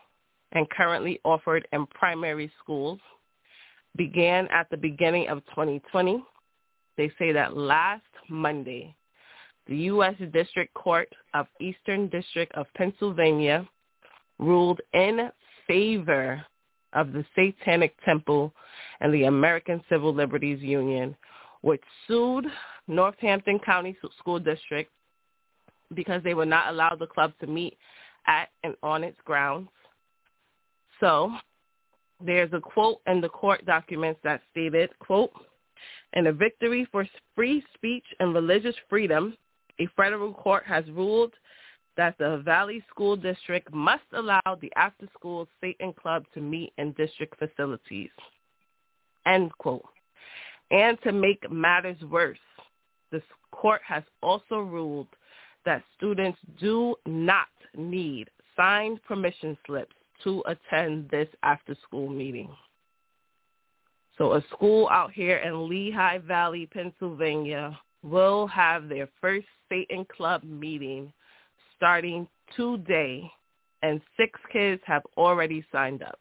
and 0.51 0.69
currently 0.71 1.19
offered 1.23 1.67
in 1.71 1.86
primary 1.88 2.51
schools 2.62 2.99
began 3.95 4.47
at 4.51 4.69
the 4.69 4.77
beginning 4.77 5.27
of 5.29 5.45
2020. 5.47 6.23
They 6.97 7.12
say 7.19 7.31
that 7.31 7.58
last 7.58 8.03
Monday, 8.29 8.95
the 9.67 9.75
U.S. 9.77 10.15
District 10.31 10.73
Court 10.73 11.10
of 11.34 11.47
Eastern 11.60 12.08
District 12.10 12.53
of 12.55 12.67
Pennsylvania 12.75 13.67
ruled 14.39 14.81
in 14.93 15.29
favor 15.67 16.43
of 16.93 17.12
the 17.12 17.25
Satanic 17.36 17.95
Temple 18.05 18.53
and 19.01 19.13
the 19.13 19.23
American 19.23 19.84
Civil 19.89 20.13
Liberties 20.13 20.62
Union 20.62 21.15
which 21.65 21.81
sued 22.08 22.45
Northampton 22.88 23.58
County 23.58 23.97
School 24.19 24.39
District 24.39 24.91
because 25.95 26.21
they 26.21 26.36
would 26.36 26.47
not 26.47 26.69
allow 26.69 26.95
the 26.95 27.08
club 27.08 27.34
to 27.39 27.47
meet 27.47 27.75
at 28.27 28.49
and 28.63 28.75
on 28.84 29.03
its 29.03 29.17
grounds. 29.25 29.67
So 30.99 31.31
there's 32.23 32.51
a 32.54 32.60
quote 32.60 33.01
in 33.08 33.21
the 33.21 33.30
court 33.30 33.65
documents 33.65 34.19
that 34.23 34.41
stated, 34.51 34.89
quote, 34.99 35.32
in 36.13 36.28
a 36.28 36.32
victory 36.32 36.88
for 36.91 37.06
free 37.36 37.63
speech 37.73 38.06
and 38.19 38.34
religious 38.34 38.75
freedom, 38.89 39.36
a 39.80 39.88
federal 39.97 40.34
court 40.34 40.63
has 40.65 40.86
ruled 40.91 41.34
that 41.97 42.17
the 42.17 42.41
Valley 42.45 42.84
School 42.89 43.15
District 43.15 43.71
must 43.73 44.04
allow 44.13 44.41
the 44.62 44.71
after-school 44.75 45.47
Satan 45.62 45.93
Club 45.93 46.25
to 46.34 46.41
meet 46.41 46.73
in 46.78 46.91
district 46.93 47.38
facilities. 47.38 48.10
End 49.25 49.51
quote. 49.58 49.86
And 50.71 50.97
to 51.04 51.12
make 51.12 51.49
matters 51.51 52.01
worse, 52.10 52.38
the 53.12 53.21
court 53.51 53.82
has 53.86 54.04
also 54.21 54.60
ruled 54.60 55.08
that 55.65 55.84
students 55.97 56.39
do 56.60 56.95
not 57.06 57.47
need 57.75 58.30
signed 58.56 59.04
permission 59.04 59.58
slips 59.65 59.95
to 60.23 60.43
attend 60.47 61.10
this 61.10 61.28
after-school 61.43 62.10
meeting. 62.10 62.49
So 64.17 64.34
a 64.34 64.43
school 64.54 64.88
out 64.89 65.12
here 65.12 65.38
in 65.38 65.67
Lehigh 65.69 66.19
Valley, 66.19 66.67
Pennsylvania 66.67 67.78
will 68.01 68.47
have 68.47 68.88
their 68.88 69.10
first 69.19 69.47
Satan 69.69 70.06
Club 70.06 70.43
meeting 70.43 71.12
starting 71.75 72.28
today, 72.56 73.30
and 73.82 73.99
six 74.15 74.39
kids 74.54 74.82
have 74.86 75.04
already 75.17 75.65
signed 75.71 76.01
up. 76.01 76.19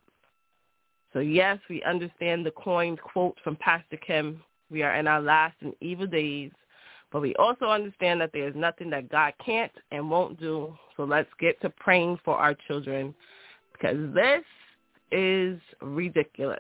So 1.13 1.21
yes, 1.21 1.59
we 1.71 1.83
understand 1.85 2.45
the 2.45 2.51
coined 2.51 3.01
quote 3.01 3.39
from 3.45 3.57
Pastor 3.57 3.97
Kim, 3.97 4.43
we 4.71 4.83
are 4.83 4.97
in 4.97 5.07
our 5.07 5.21
last 5.21 5.55
and 5.61 5.73
evil 5.81 6.07
days, 6.07 6.51
but 7.13 7.23
we 7.23 7.35
also 7.37 7.67
understand 7.67 8.21
that 8.21 8.31
there 8.33 8.49
is 8.49 8.57
nothing 8.57 8.91
that 8.91 9.09
God 9.09 9.33
can't 9.45 9.71
and 9.93 10.11
won't 10.11 10.41
do. 10.41 10.77
So 10.97 11.05
let's 11.05 11.31
get 11.39 11.61
to 11.63 11.71
praying 11.71 12.19
for 12.25 12.37
our 12.37 12.57
children 12.67 13.15
because 13.75 14.15
this 14.15 14.45
is 15.13 15.61
ridiculous. 15.83 16.59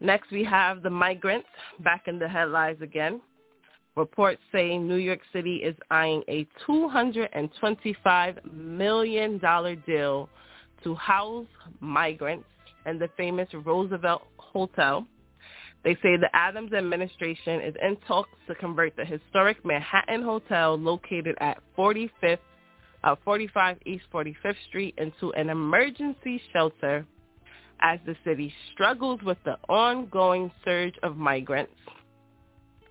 Next, 0.00 0.30
we 0.30 0.44
have 0.44 0.82
the 0.82 0.90
migrants 0.90 1.48
back 1.80 2.04
in 2.06 2.18
the 2.18 2.28
headlines 2.28 2.80
again. 2.80 3.20
Reports 3.96 4.40
say 4.52 4.78
New 4.78 4.96
York 4.96 5.20
City 5.32 5.56
is 5.56 5.76
eyeing 5.90 6.22
a 6.28 6.46
$225 6.66 8.52
million 8.52 9.38
deal 9.86 10.28
to 10.84 10.94
house 10.94 11.46
migrants 11.80 12.46
in 12.86 12.98
the 12.98 13.10
famous 13.16 13.48
Roosevelt 13.52 14.22
Hotel. 14.38 15.06
They 15.82 15.94
say 15.96 16.16
the 16.16 16.30
Adams 16.34 16.72
administration 16.72 17.60
is 17.60 17.74
in 17.82 17.96
talks 18.06 18.30
to 18.46 18.54
convert 18.54 18.96
the 18.96 19.04
historic 19.04 19.64
Manhattan 19.64 20.22
Hotel 20.22 20.78
located 20.78 21.36
at 21.40 21.58
45th, 21.76 22.38
uh, 23.04 23.16
45 23.24 23.78
East 23.86 24.04
45th 24.12 24.54
Street 24.68 24.94
into 24.98 25.32
an 25.32 25.50
emergency 25.50 26.40
shelter 26.52 27.06
as 27.80 27.98
the 28.06 28.14
city 28.24 28.52
struggles 28.72 29.20
with 29.22 29.38
the 29.44 29.56
ongoing 29.68 30.50
surge 30.64 30.94
of 31.02 31.16
migrants. 31.16 31.72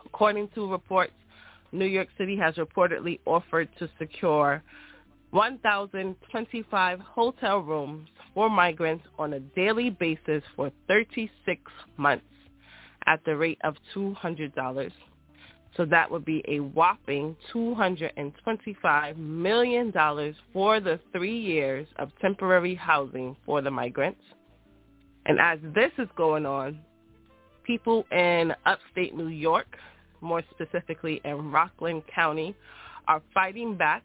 According 0.06 0.50
to 0.56 0.70
reports, 0.70 1.14
New 1.72 1.86
York 1.86 2.08
City 2.18 2.36
has 2.38 2.56
reportedly 2.56 3.20
offered 3.26 3.70
to 3.78 3.88
secure 4.00 4.64
1,025 5.32 7.00
hotel 7.00 7.60
rooms 7.60 8.10
for 8.34 8.50
migrants 8.50 9.06
on 9.20 9.34
a 9.34 9.40
daily 9.40 9.92
basis 9.92 10.42
for 10.56 10.72
36 10.88 11.62
months 11.98 12.26
at 13.06 13.24
the 13.26 13.36
rate 13.36 13.60
of 13.64 13.76
$200. 13.96 14.92
So 15.78 15.86
that 15.86 16.10
would 16.10 16.26
be 16.26 16.44
a 16.48 16.60
whopping 16.60 17.36
$225 17.54 19.18
million 19.18 19.94
for 20.52 20.80
the 20.80 21.00
three 21.12 21.38
years 21.38 21.88
of 21.98 22.12
temporary 22.22 22.76
housing 22.76 23.36
for 23.46 23.62
the 23.62 23.72
migrants. 23.72 24.22
And 25.26 25.40
as 25.40 25.60
this 25.76 25.92
is 25.98 26.08
going 26.18 26.46
on, 26.46 26.80
people 27.64 28.04
in 28.12 28.54
upstate 28.66 29.16
New 29.16 29.28
York, 29.28 29.68
more 30.22 30.42
specifically 30.52 31.22
in 31.24 31.52
Rockland 31.52 32.04
County, 32.14 32.56
are 33.08 33.22
fighting 33.34 33.78
back. 33.78 34.04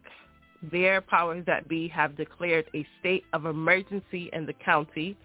Their 0.70 1.00
powers 1.02 1.44
that 1.46 1.68
be 1.68 1.88
have 1.88 2.16
declared 2.16 2.66
a 2.74 2.86
state 3.00 3.24
of 3.32 3.44
emergency 3.46 4.30
in 4.32 4.46
the 4.46 4.54
county 4.64 5.16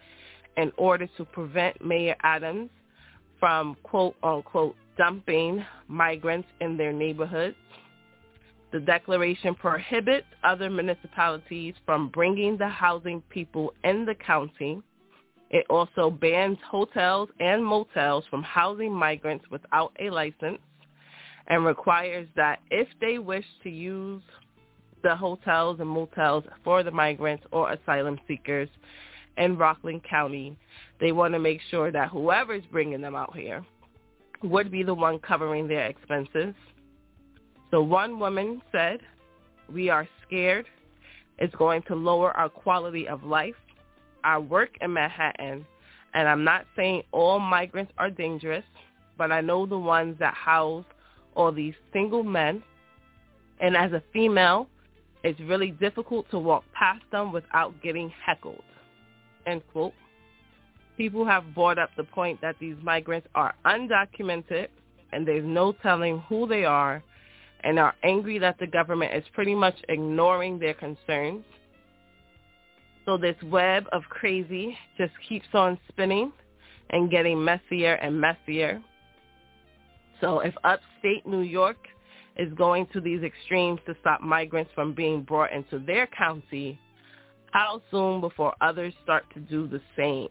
in 0.57 0.71
order 0.77 1.07
to 1.17 1.25
prevent 1.25 1.83
Mayor 1.83 2.15
Adams 2.23 2.69
from 3.39 3.77
quote 3.83 4.15
unquote 4.21 4.75
dumping 4.99 5.65
migrants 5.87 6.47
in 6.61 6.77
their 6.77 6.93
neighborhoods. 6.93 7.55
The 8.71 8.79
declaration 8.79 9.55
prohibits 9.55 10.27
other 10.43 10.69
municipalities 10.69 11.73
from 11.87 12.09
bringing 12.09 12.55
the 12.55 12.67
housing 12.67 13.23
people 13.31 13.73
in 13.83 14.05
the 14.05 14.13
county 14.13 14.83
it 15.49 15.65
also 15.69 16.11
bans 16.11 16.57
hotels 16.69 17.29
and 17.39 17.65
motels 17.65 18.23
from 18.29 18.43
housing 18.43 18.93
migrants 18.93 19.45
without 19.49 19.91
a 19.99 20.09
license 20.09 20.59
and 21.47 21.65
requires 21.65 22.27
that 22.35 22.59
if 22.69 22.87
they 23.01 23.17
wish 23.17 23.45
to 23.63 23.69
use 23.69 24.21
the 25.01 25.15
hotels 25.15 25.79
and 25.79 25.89
motels 25.89 26.43
for 26.63 26.83
the 26.83 26.91
migrants 26.91 27.43
or 27.51 27.71
asylum 27.71 28.19
seekers 28.27 28.69
in 29.37 29.57
Rockland 29.57 30.03
County, 30.03 30.55
they 30.99 31.11
want 31.11 31.33
to 31.33 31.39
make 31.39 31.61
sure 31.71 31.91
that 31.91 32.09
whoever's 32.09 32.63
bringing 32.71 33.01
them 33.01 33.15
out 33.15 33.35
here 33.35 33.65
would 34.43 34.71
be 34.71 34.83
the 34.83 34.93
one 34.93 35.19
covering 35.19 35.67
their 35.67 35.87
expenses. 35.87 36.53
So 37.71 37.81
one 37.81 38.19
woman 38.19 38.61
said, 38.71 38.99
we 39.71 39.89
are 39.89 40.07
scared. 40.25 40.65
It's 41.37 41.53
going 41.55 41.83
to 41.83 41.95
lower 41.95 42.31
our 42.35 42.49
quality 42.49 43.07
of 43.07 43.23
life 43.23 43.55
I 44.23 44.37
work 44.37 44.71
in 44.81 44.93
Manhattan, 44.93 45.65
and 46.13 46.27
I'm 46.27 46.43
not 46.43 46.65
saying 46.75 47.03
all 47.11 47.39
migrants 47.39 47.91
are 47.97 48.09
dangerous, 48.09 48.65
but 49.17 49.31
I 49.31 49.41
know 49.41 49.65
the 49.65 49.77
ones 49.77 50.17
that 50.19 50.33
house 50.33 50.85
all 51.35 51.51
these 51.51 51.75
single 51.93 52.23
men. 52.23 52.63
And 53.59 53.75
as 53.75 53.91
a 53.91 54.01
female, 54.11 54.67
it's 55.23 55.39
really 55.41 55.71
difficult 55.71 56.29
to 56.31 56.39
walk 56.39 56.63
past 56.73 57.03
them 57.11 57.31
without 57.31 57.81
getting 57.81 58.11
heckled. 58.25 58.63
End 59.45 59.61
quote. 59.71 59.93
People 60.99 61.25
have 61.25 61.55
brought 61.55 61.79
up 61.79 61.91
the 61.95 62.03
point 62.03 62.41
that 62.41 62.57
these 62.59 62.75
migrants 62.83 63.25
are 63.33 63.55
undocumented 63.65 64.67
and 65.13 65.25
there's 65.25 65.45
no 65.45 65.71
telling 65.71 66.19
who 66.27 66.45
they 66.45 66.65
are 66.65 67.01
and 67.63 67.79
are 67.79 67.95
angry 68.03 68.37
that 68.37 68.59
the 68.59 68.67
government 68.67 69.13
is 69.13 69.23
pretty 69.31 69.55
much 69.55 69.75
ignoring 69.87 70.59
their 70.59 70.73
concerns. 70.73 71.45
So 73.05 73.15
this 73.15 73.37
web 73.45 73.85
of 73.93 74.03
crazy 74.09 74.77
just 74.97 75.13
keeps 75.29 75.47
on 75.53 75.79
spinning 75.87 76.33
and 76.89 77.09
getting 77.09 77.41
messier 77.41 77.93
and 77.93 78.19
messier. 78.19 78.81
So 80.19 80.41
if 80.41 80.53
upstate 80.65 81.25
New 81.25 81.43
York 81.43 81.77
is 82.35 82.51
going 82.55 82.87
to 82.91 82.99
these 82.99 83.23
extremes 83.23 83.79
to 83.85 83.95
stop 84.01 84.19
migrants 84.19 84.71
from 84.75 84.93
being 84.93 85.21
brought 85.21 85.53
into 85.53 85.79
their 85.79 86.07
county, 86.07 86.77
how 87.51 87.81
soon 87.89 88.19
before 88.19 88.53
others 88.59 88.93
start 89.01 89.23
to 89.33 89.39
do 89.39 89.65
the 89.65 89.79
same? 89.95 90.27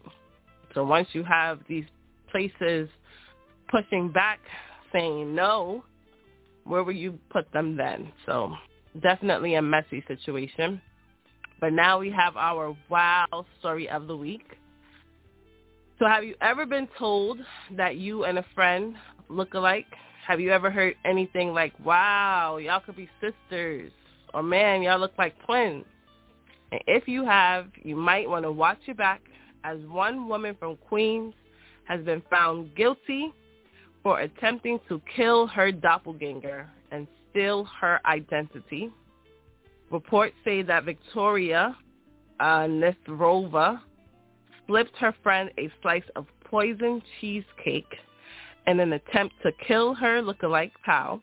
So 0.73 0.83
once 0.83 1.07
you 1.13 1.23
have 1.23 1.59
these 1.67 1.85
places 2.31 2.89
pushing 3.69 4.11
back, 4.11 4.39
saying 4.91 5.33
no, 5.33 5.83
where 6.63 6.83
will 6.83 6.93
you 6.93 7.17
put 7.29 7.51
them 7.51 7.75
then? 7.75 8.11
So 8.25 8.53
definitely 9.01 9.55
a 9.55 9.61
messy 9.61 10.03
situation. 10.07 10.81
But 11.59 11.73
now 11.73 11.99
we 11.99 12.09
have 12.11 12.37
our 12.37 12.75
wow 12.89 13.45
story 13.59 13.89
of 13.89 14.07
the 14.07 14.15
week. 14.15 14.57
So 15.97 16.07
have 16.07 16.23
you 16.23 16.35
ever 16.41 16.65
been 16.65 16.87
told 16.97 17.39
that 17.75 17.97
you 17.97 18.23
and 18.23 18.37
a 18.37 18.45
friend 18.55 18.95
look 19.27 19.53
alike? 19.53 19.87
Have 20.25 20.39
you 20.39 20.51
ever 20.51 20.71
heard 20.71 20.95
anything 21.05 21.53
like, 21.53 21.73
wow, 21.83 22.57
y'all 22.57 22.79
could 22.79 22.95
be 22.95 23.09
sisters? 23.19 23.91
Or 24.33 24.43
man, 24.43 24.81
y'all 24.81 24.99
look 24.99 25.13
like 25.17 25.35
twins? 25.45 25.85
And 26.71 26.81
if 26.87 27.07
you 27.07 27.25
have, 27.25 27.67
you 27.83 27.95
might 27.95 28.29
want 28.29 28.43
to 28.43 28.51
watch 28.51 28.77
your 28.85 28.95
back 28.95 29.21
as 29.63 29.79
one 29.87 30.27
woman 30.27 30.55
from 30.59 30.77
Queens 30.77 31.33
has 31.85 32.03
been 32.03 32.21
found 32.29 32.75
guilty 32.75 33.33
for 34.03 34.21
attempting 34.21 34.79
to 34.87 35.01
kill 35.15 35.47
her 35.47 35.71
doppelganger 35.71 36.69
and 36.91 37.07
steal 37.29 37.67
her 37.79 37.99
identity. 38.05 38.89
Reports 39.91 40.35
say 40.45 40.61
that 40.61 40.85
Victoria 40.85 41.75
uh, 42.39 42.67
slipped 44.67 44.95
her 44.97 45.15
friend 45.23 45.49
a 45.57 45.71
slice 45.81 46.03
of 46.15 46.25
poisoned 46.45 47.01
cheesecake 47.19 47.95
in 48.67 48.79
an 48.79 48.93
attempt 48.93 49.35
to 49.43 49.51
kill 49.67 49.93
her 49.95 50.21
look-alike 50.21 50.71
pal 50.85 51.21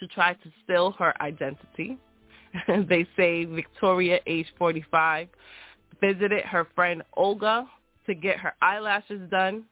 to 0.00 0.06
try 0.08 0.34
to 0.34 0.50
steal 0.64 0.92
her 0.92 1.14
identity. 1.22 1.96
they 2.88 3.06
say 3.16 3.44
Victoria, 3.44 4.18
age 4.26 4.46
45, 4.58 5.28
visited 6.00 6.44
her 6.44 6.66
friend 6.74 7.02
Olga 7.16 7.68
to 8.06 8.14
get 8.14 8.38
her 8.38 8.54
eyelashes 8.62 9.28
done. 9.30 9.64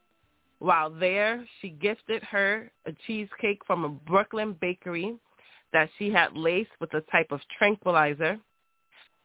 While 0.59 0.91
there, 0.91 1.45
she 1.61 1.71
gifted 1.71 2.23
her 2.25 2.71
a 2.87 2.93
cheesecake 3.07 3.61
from 3.67 3.85
a 3.85 3.89
Brooklyn 3.89 4.57
bakery 4.61 5.17
that 5.73 5.91
she 5.99 6.11
had 6.11 6.37
laced 6.37 6.71
with 6.81 6.93
a 6.95 7.03
type 7.13 7.31
of 7.31 7.41
tranquilizer. 7.59 8.39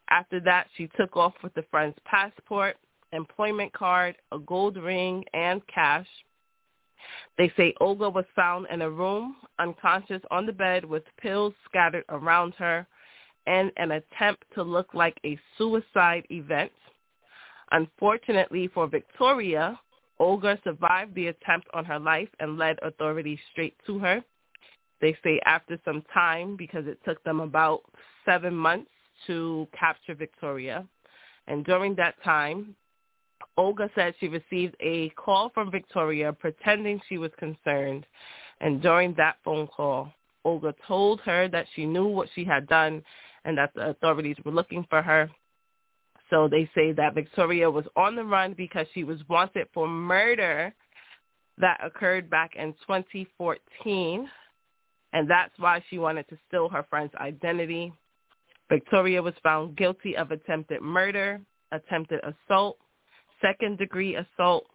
After 0.10 0.42
that, 0.42 0.68
she 0.76 0.90
took 0.98 1.16
off 1.16 1.34
with 1.42 1.54
the 1.54 1.64
friend's 1.72 1.98
passport, 2.04 2.76
employment 3.14 3.72
card, 3.72 4.16
a 4.32 4.40
gold 4.40 4.76
ring, 4.76 5.24
and 5.34 5.66
cash. 5.68 6.08
They 7.38 7.52
say 7.56 7.74
Olga 7.80 8.10
was 8.10 8.26
found 8.36 8.68
in 8.72 8.82
a 8.82 8.90
room, 8.90 9.38
unconscious 9.60 10.22
on 10.30 10.46
the 10.46 10.54
bed 10.54 10.84
with 10.84 11.04
pills 11.18 11.54
scattered 11.66 12.06
around 12.10 12.54
her, 12.56 12.86
and 13.48 13.72
an 13.78 13.92
attempt 13.92 14.44
to 14.56 14.64
look 14.64 14.94
like 14.94 15.18
a 15.26 15.40
suicide 15.58 16.26
event. 16.30 16.72
Unfortunately 17.72 18.68
for 18.74 18.88
Victoria, 18.88 19.80
Olga 20.20 20.60
survived 20.64 21.16
the 21.16 21.28
attempt 21.28 21.68
on 21.74 21.86
her 21.86 22.00
life 22.00 22.30
and 22.40 22.58
led 22.58 22.78
authorities 22.84 23.40
straight 23.52 23.76
to 23.88 23.98
her. 24.00 24.24
They 25.00 25.18
say 25.24 25.40
after 25.46 25.80
some 25.84 26.04
time, 26.14 26.56
because 26.56 26.86
it 26.86 27.00
took 27.04 27.24
them 27.24 27.40
about 27.40 27.82
seven 28.26 28.54
months 28.54 28.92
to 29.28 29.68
capture 29.78 30.14
Victoria. 30.14 30.86
And 31.48 31.66
during 31.66 31.96
that 31.96 32.22
time, 32.24 32.76
Olga 33.58 33.90
said 33.96 34.14
she 34.20 34.28
received 34.28 34.76
a 34.80 35.10
call 35.10 35.50
from 35.50 35.72
Victoria 35.72 36.32
pretending 36.34 37.02
she 37.10 37.18
was 37.18 37.32
concerned. 37.40 38.06
And 38.60 38.82
during 38.82 39.16
that 39.16 39.38
phone 39.44 39.68
call, 39.68 40.14
Olga 40.46 40.76
told 40.88 41.22
her 41.22 41.48
that 41.48 41.66
she 41.76 41.86
knew 41.86 42.06
what 42.06 42.30
she 42.36 42.44
had 42.44 42.68
done 42.68 43.04
and 43.44 43.58
that 43.58 43.74
the 43.74 43.90
authorities 43.90 44.38
were 44.46 44.52
looking 44.52 44.86
for 44.90 45.02
her 45.02 45.30
so 46.32 46.48
they 46.48 46.68
say 46.74 46.94
that 46.94 47.14
Victoria 47.14 47.70
was 47.70 47.86
on 47.96 48.16
the 48.16 48.24
run 48.24 48.54
because 48.54 48.88
she 48.94 49.04
was 49.04 49.20
wanted 49.30 49.68
for 49.74 49.88
murder 49.88 50.74
that 51.58 51.80
occurred 51.84 52.30
back 52.30 52.56
in 52.56 52.74
2014. 52.88 54.30
And 55.14 55.30
that's 55.30 55.52
why 55.58 55.84
she 55.90 56.00
wanted 56.00 56.28
to 56.30 56.38
steal 56.48 56.70
her 56.70 56.86
friend's 56.90 57.14
identity. 57.16 57.94
Victoria 58.70 59.22
was 59.22 59.34
found 59.44 59.76
guilty 59.76 60.16
of 60.16 60.32
attempted 60.32 60.82
murder, 60.82 61.42
attempted 61.74 62.22
assault, 62.24 62.78
second 63.42 63.78
degree 63.78 64.16
assault, 64.16 64.66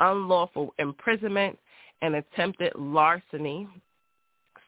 unlawful 0.00 0.72
imprisonment, 0.78 1.58
and 2.00 2.14
attempted 2.14 2.72
larceny. 2.74 3.68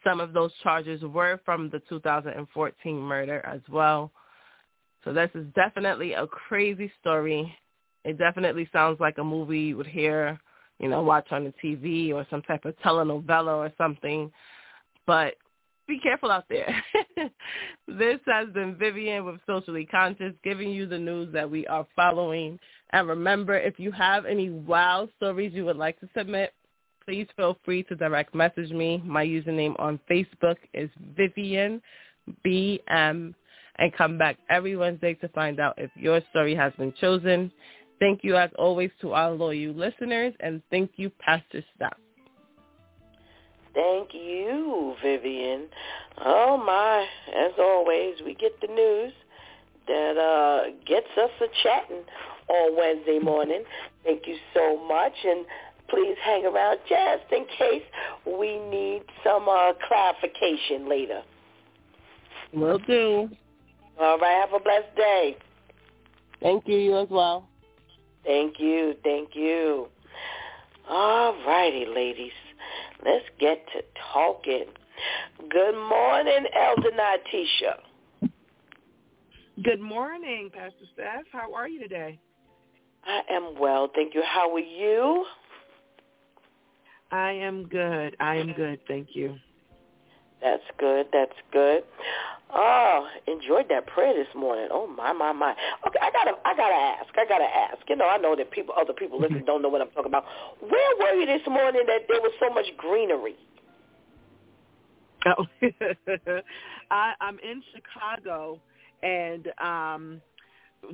Some 0.04 0.20
of 0.20 0.34
those 0.34 0.52
charges 0.62 1.02
were 1.02 1.40
from 1.46 1.70
the 1.70 1.80
2014 1.88 2.98
murder 2.98 3.40
as 3.46 3.60
well. 3.70 4.12
So 5.04 5.12
this 5.12 5.30
is 5.34 5.46
definitely 5.54 6.14
a 6.14 6.26
crazy 6.26 6.90
story. 7.00 7.54
It 8.04 8.18
definitely 8.18 8.68
sounds 8.72 9.00
like 9.00 9.18
a 9.18 9.24
movie 9.24 9.60
you 9.60 9.76
would 9.76 9.86
hear, 9.86 10.38
you 10.78 10.88
know, 10.88 11.02
watch 11.02 11.28
on 11.30 11.44
the 11.44 11.54
TV 11.62 12.12
or 12.12 12.26
some 12.30 12.42
type 12.42 12.64
of 12.64 12.76
telenovela 12.78 13.56
or 13.56 13.72
something. 13.78 14.32
But 15.06 15.34
be 15.86 15.98
careful 16.02 16.30
out 16.30 16.46
there. 16.48 16.82
this 17.88 18.18
has 18.26 18.48
been 18.54 18.76
Vivian 18.76 19.24
with 19.24 19.40
Socially 19.46 19.84
Conscious 19.86 20.32
giving 20.42 20.70
you 20.70 20.86
the 20.86 20.98
news 20.98 21.32
that 21.32 21.50
we 21.50 21.66
are 21.66 21.86
following. 21.94 22.58
And 22.90 23.08
remember, 23.08 23.56
if 23.56 23.78
you 23.78 23.92
have 23.92 24.24
any 24.24 24.50
wild 24.50 25.10
stories 25.16 25.52
you 25.54 25.64
would 25.66 25.76
like 25.76 26.00
to 26.00 26.08
submit, 26.16 26.54
please 27.04 27.26
feel 27.36 27.58
free 27.64 27.82
to 27.84 27.96
direct 27.96 28.34
message 28.34 28.70
me. 28.70 29.02
My 29.04 29.24
username 29.24 29.78
on 29.78 30.00
Facebook 30.10 30.56
is 30.72 30.88
Vivian 31.14 31.82
BM 32.44 33.34
and 33.78 33.92
come 33.94 34.18
back 34.18 34.36
every 34.48 34.76
Wednesday 34.76 35.14
to 35.14 35.28
find 35.28 35.60
out 35.60 35.74
if 35.78 35.90
your 35.96 36.20
story 36.30 36.54
has 36.54 36.72
been 36.74 36.92
chosen. 37.00 37.50
Thank 38.00 38.20
you 38.22 38.36
as 38.36 38.50
always 38.58 38.90
to 39.00 39.12
our 39.12 39.32
loyal 39.32 39.74
listeners 39.74 40.34
and 40.40 40.62
thank 40.70 40.92
you, 40.96 41.10
Pastor 41.20 41.64
Steph. 41.76 41.96
Thank 43.74 44.14
you, 44.14 44.94
Vivian. 45.02 45.66
Oh 46.24 46.56
my, 46.56 47.06
as 47.36 47.52
always, 47.58 48.14
we 48.24 48.34
get 48.34 48.52
the 48.60 48.68
news 48.68 49.12
that 49.88 50.16
uh, 50.16 50.70
gets 50.86 51.08
us 51.20 51.30
a 51.40 51.46
chatting 51.62 52.04
on 52.48 52.76
Wednesday 52.76 53.18
morning. 53.18 53.64
Thank 54.04 54.26
you 54.26 54.36
so 54.54 54.86
much, 54.86 55.12
and 55.24 55.44
please 55.88 56.16
hang 56.24 56.46
around 56.46 56.78
just 56.88 57.32
in 57.32 57.46
case 57.58 57.82
we 58.26 58.58
need 58.70 59.02
some 59.24 59.48
uh, 59.48 59.72
clarification 59.88 60.88
later. 60.88 61.22
Will 62.52 62.78
do. 62.78 63.28
All 64.00 64.18
right. 64.18 64.40
Have 64.40 64.60
a 64.60 64.62
blessed 64.62 64.96
day. 64.96 65.36
Thank 66.40 66.66
you. 66.66 66.76
You 66.76 66.98
as 66.98 67.08
well. 67.10 67.48
Thank 68.24 68.58
you. 68.58 68.94
Thank 69.02 69.30
you. 69.34 69.88
All 70.88 71.34
righty, 71.46 71.86
ladies. 71.86 72.32
Let's 73.04 73.24
get 73.38 73.64
to 73.72 73.82
talking. 74.12 74.66
Good 75.50 75.74
morning, 75.88 76.46
Elder 76.54 76.90
Natisha. 76.90 78.30
Good 79.62 79.80
morning, 79.80 80.50
Pastor 80.52 80.84
Steph. 80.94 81.24
How 81.32 81.52
are 81.54 81.68
you 81.68 81.80
today? 81.80 82.18
I 83.06 83.20
am 83.30 83.54
well, 83.58 83.90
thank 83.94 84.14
you. 84.14 84.22
How 84.24 84.52
are 84.54 84.58
you? 84.58 85.24
I 87.10 87.32
am 87.32 87.68
good. 87.68 88.16
I 88.18 88.36
am 88.36 88.52
good, 88.52 88.80
thank 88.88 89.08
you. 89.12 89.36
That's 90.44 90.62
good. 90.78 91.06
That's 91.10 91.32
good. 91.52 91.84
Oh, 92.54 93.08
enjoyed 93.26 93.64
that 93.70 93.86
prayer 93.86 94.12
this 94.12 94.32
morning. 94.36 94.68
Oh 94.70 94.86
my 94.86 95.12
my 95.14 95.32
my. 95.32 95.52
Okay, 95.88 95.98
I 96.02 96.10
gotta 96.12 96.36
I 96.44 96.54
gotta 96.54 96.74
ask. 96.74 97.08
I 97.16 97.24
gotta 97.26 97.44
ask. 97.44 97.78
You 97.88 97.96
know, 97.96 98.06
I 98.06 98.18
know 98.18 98.36
that 98.36 98.50
people 98.50 98.74
other 98.78 98.92
people 98.92 99.18
listening 99.18 99.44
don't 99.46 99.62
know 99.62 99.70
what 99.70 99.80
I'm 99.80 99.88
talking 99.88 100.10
about. 100.10 100.26
Where 100.60 100.96
were 101.00 101.18
you 101.18 101.26
this 101.26 101.40
morning 101.48 101.84
that 101.86 102.02
there 102.08 102.20
was 102.20 102.32
so 102.38 102.52
much 102.52 102.66
greenery? 102.76 103.36
Oh, 105.26 105.46
I, 106.90 107.14
I'm 107.22 107.38
in 107.38 107.62
Chicago, 107.74 108.60
and 109.02 109.48
um, 109.58 110.20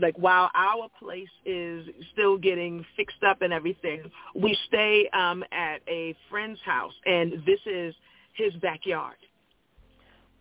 like 0.01 0.17
while 0.17 0.49
our 0.55 0.89
place 1.01 1.29
is 1.45 1.89
still 2.13 2.39
getting 2.39 2.87
fixed 2.97 3.25
up 3.29 3.43
and 3.43 3.53
everything, 3.53 4.05
we 4.37 4.57
stay 4.69 5.11
um, 5.13 5.43
at 5.51 5.81
a 5.89 6.15
friend's 6.31 6.61
house, 6.65 6.95
and 7.05 7.33
this 7.45 7.59
is 7.67 7.97
his 8.35 8.55
backyard. 8.63 9.17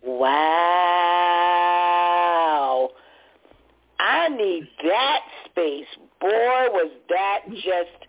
Wow. 0.02 0.30
I 3.98 4.28
need 4.28 4.68
that 4.84 5.20
space. 5.46 5.86
Boy, 6.20 6.28
was 6.30 6.90
that 7.08 7.40
just 7.50 8.06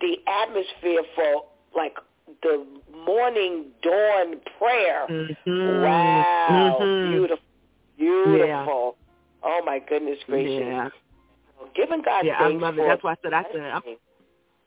the 0.00 0.16
atmosphere 0.26 1.02
for 1.14 1.44
like 1.74 1.94
the 2.42 2.66
morning 3.06 3.66
dawn 3.82 4.40
prayer. 4.58 5.06
Mm-hmm. 5.10 5.82
Wow. 5.82 6.78
Mm-hmm. 6.80 7.12
Beautiful. 7.12 7.44
Beautiful. 7.98 8.36
Yeah. 8.38 8.66
Oh 9.44 9.60
my 9.64 9.78
goodness 9.78 10.18
gracious. 10.26 10.60
Yeah. 10.60 10.88
giving 11.76 12.02
God 12.02 12.24
yeah, 12.24 12.38
I 12.40 12.48
love 12.48 12.78
it. 12.78 12.86
That's 12.86 13.02
why 13.04 13.12
I 13.12 13.16
said 13.22 13.32
I 13.32 13.44
said 13.52 13.60
I'm, 13.60 13.82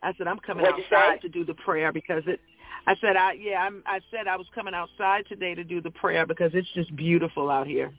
I 0.03 0.13
said 0.17 0.27
I'm 0.27 0.39
coming 0.39 0.63
What'd 0.63 0.85
outside 0.85 1.21
to 1.21 1.29
do 1.29 1.43
the 1.43 1.55
prayer 1.55 1.91
because 1.91 2.23
it 2.27 2.39
I 2.87 2.95
said, 3.01 3.17
I 3.17 3.33
yeah, 3.33 3.59
I'm, 3.59 3.83
I 3.85 3.99
said 4.09 4.27
I 4.27 4.37
was 4.37 4.47
coming 4.55 4.73
outside 4.73 5.25
today 5.27 5.53
to 5.53 5.63
do 5.63 5.81
the 5.81 5.91
prayer 5.91 6.25
because 6.25 6.51
it's 6.53 6.69
just 6.73 6.95
beautiful 6.95 7.51
out 7.51 7.67
here. 7.67 7.93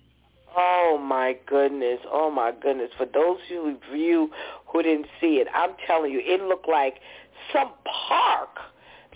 Oh 0.57 0.98
my 1.01 1.37
goodness! 1.46 2.01
Oh 2.11 2.31
my 2.31 2.53
goodness! 2.59 2.90
For 2.96 3.05
those 3.05 3.37
of 3.53 3.94
you 3.94 4.31
who 4.66 4.83
didn't 4.83 5.07
see 5.20 5.37
it, 5.37 5.46
I'm 5.55 5.72
telling 5.87 6.11
you, 6.11 6.22
it 6.24 6.40
looked 6.40 6.70
like 6.70 7.01
some 7.53 7.70
park, 8.09 8.48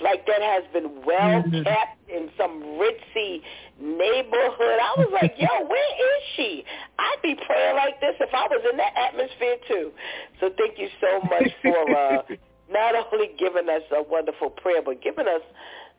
like 0.02 0.26
that 0.26 0.42
has 0.42 0.64
been 0.74 1.02
well 1.06 1.42
kept 1.64 2.11
in 2.11 2.28
some 2.37 2.62
ritzy 2.62 3.40
neighborhood. 3.80 4.76
I 4.76 4.94
was 4.98 5.08
like, 5.22 5.35
yo, 5.38 5.48
where 5.66 5.94
is 5.94 6.22
she? 6.37 6.64
I'd 6.98 7.22
be 7.22 7.35
praying 7.35 7.76
like 7.76 7.98
this 8.00 8.14
if 8.20 8.28
I 8.35 8.46
was 8.46 8.62
in 8.70 8.76
that 8.76 8.92
atmosphere 8.94 9.56
too. 9.66 9.90
So 10.38 10.50
thank 10.58 10.78
you 10.78 10.88
so 11.00 11.26
much 11.26 11.50
for 11.62 11.96
uh, 11.96 12.22
not 12.72 12.94
only 13.12 13.30
giving 13.38 13.68
us 13.68 13.82
a 13.94 14.02
wonderful 14.02 14.50
prayer, 14.50 14.82
but 14.82 15.02
giving 15.02 15.26
us 15.26 15.42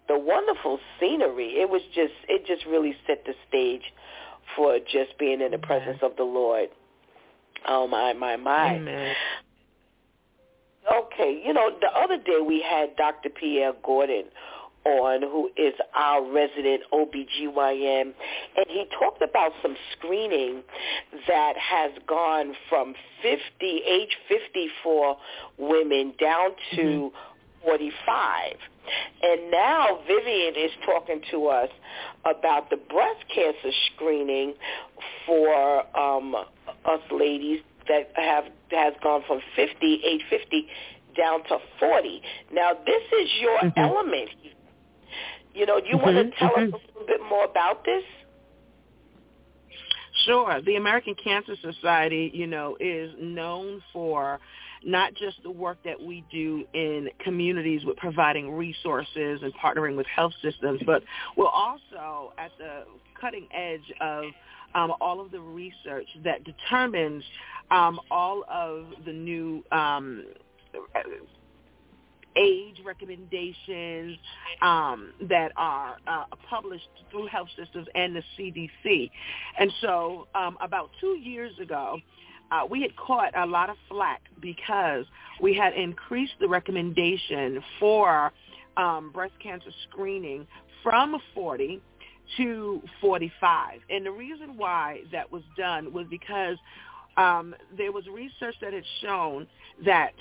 the 0.08 0.18
wonderful 0.18 0.80
scenery. 1.00 1.62
It 1.62 1.70
was 1.70 1.82
just, 1.94 2.14
it 2.28 2.46
just 2.46 2.66
really 2.66 2.96
set 3.08 3.24
the 3.26 3.34
stage 3.48 3.84
for 4.56 4.78
just 4.80 5.18
being 5.18 5.42
in 5.42 5.52
the 5.52 5.58
presence 5.58 6.00
of 6.02 6.16
the 6.18 6.24
Lord. 6.24 6.70
Oh 7.68 7.88
my, 7.88 8.14
my, 8.14 8.36
my. 8.36 8.76
Amen. 8.76 9.16
Okay, 10.92 11.42
you 11.46 11.54
know, 11.54 11.72
the 11.80 11.88
other 11.88 12.18
day 12.18 12.40
we 12.46 12.62
had 12.62 12.96
Dr. 12.98 13.30
Pierre 13.30 13.74
Gordon 13.84 14.26
on 14.86 15.22
who 15.22 15.50
is 15.56 15.74
our 15.96 16.24
resident 16.32 16.84
OBGYN 16.92 18.14
and 18.58 18.66
he 18.68 18.86
talked 19.00 19.22
about 19.22 19.52
some 19.62 19.76
screening 19.98 20.62
that 21.28 21.54
has 21.58 21.92
gone 22.08 22.54
from 22.70 22.94
50 23.22 23.40
age 23.62 24.18
50 24.28 24.68
for 24.84 25.18
women 25.58 26.14
down 26.20 26.52
to 26.76 26.82
mm-hmm. 26.82 27.66
45 27.66 28.56
and 29.22 29.52
now 29.52 30.00
Vivian 30.08 30.56
is 30.56 30.72
talking 30.86 31.22
to 31.32 31.48
us 31.48 31.70
about 32.26 32.70
the 32.70 32.78
breast 32.78 33.24
cancer 33.34 33.72
screening 33.96 34.54
for 35.26 35.98
um, 35.98 36.36
us 36.36 37.02
ladies 37.12 37.62
that 37.88 38.12
have 38.16 38.46
has 38.72 38.94
gone 39.02 39.24
from 39.28 39.40
50 39.56 40.02
age 40.06 40.22
50 40.30 40.68
down 41.16 41.44
to 41.44 41.58
40 41.80 42.22
now 42.52 42.72
this 42.86 43.04
is 43.22 43.30
your 43.40 43.60
mm-hmm. 43.60 43.80
element 43.80 44.30
you 45.54 45.66
know, 45.66 45.80
do 45.80 45.88
you 45.88 45.98
mm-hmm, 45.98 46.16
want 46.16 46.32
to 46.34 46.40
tell 46.40 46.50
mm-hmm. 46.50 46.74
us 46.74 46.82
a 46.82 47.00
little 47.00 47.08
bit 47.08 47.22
more 47.28 47.46
about 47.46 47.86
this? 47.86 48.04
Sure. 50.26 50.62
The 50.62 50.76
American 50.76 51.16
Cancer 51.22 51.56
Society, 51.62 52.32
you 52.34 52.48
know, 52.48 52.78
is 52.80 53.12
known 53.20 53.82
for 53.92 54.40
not 54.86 55.14
just 55.16 55.42
the 55.44 55.52
work 55.52 55.78
that 55.86 56.02
we 56.02 56.24
do 56.32 56.66
in 56.74 57.10
communities 57.24 57.84
with 57.86 57.98
providing 57.98 58.52
resources 58.52 59.42
and 59.42 59.54
partnering 59.56 59.96
with 59.96 60.06
health 60.08 60.34
systems, 60.42 60.82
but 60.86 61.04
we're 61.38 61.48
also 61.48 62.34
at 62.38 62.52
the 62.58 62.84
cutting 63.20 63.48
edge 63.54 63.94
of 64.02 64.26
um, 64.76 64.94
all 65.00 65.22
of 65.22 65.32
the 65.32 65.40
research 65.40 66.08
that 66.24 66.44
determines 66.44 67.24
um, 67.72 68.00
all 68.12 68.44
of 68.52 68.86
the 69.06 69.14
new 69.14 69.64
um, 69.72 70.26
age 72.36 72.78
recommendations 72.86 74.18
um, 74.62 75.14
that 75.30 75.52
are 75.56 75.98
uh, 76.08 76.26
published 76.50 76.90
through 77.12 77.28
health 77.28 77.50
systems 77.58 77.88
and 77.96 78.16
the 78.16 78.24
CDC. 78.38 79.10
And 79.60 79.72
so 79.82 80.28
um, 80.36 80.58
about 80.62 80.90
two 81.00 81.18
years 81.18 81.52
ago, 81.60 81.98
uh, 82.52 82.66
we 82.70 82.82
had 82.82 82.96
caught 82.96 83.36
a 83.38 83.46
lot 83.46 83.70
of 83.70 83.78
flack 83.90 84.22
because 84.42 85.06
we 85.42 85.56
had 85.56 85.74
increased 85.74 86.34
the 86.40 86.48
recommendation 86.48 87.64
for 87.80 88.32
um, 88.78 89.12
breast 89.12 89.34
cancer 89.42 89.72
screening 89.90 90.46
from 90.84 91.18
40 91.34 91.82
to 92.38 92.82
45. 93.02 93.80
And 93.90 94.06
the 94.06 94.12
reason 94.12 94.58
why 94.58 95.02
that 95.12 95.32
was 95.32 95.44
done 95.58 95.92
was 95.94 96.06
because 96.10 96.58
um, 97.18 97.56
there 97.76 97.92
was 97.92 98.06
research 98.08 98.56
that 98.62 98.74
had 98.74 98.84
shown 99.02 99.48
that 99.86 100.14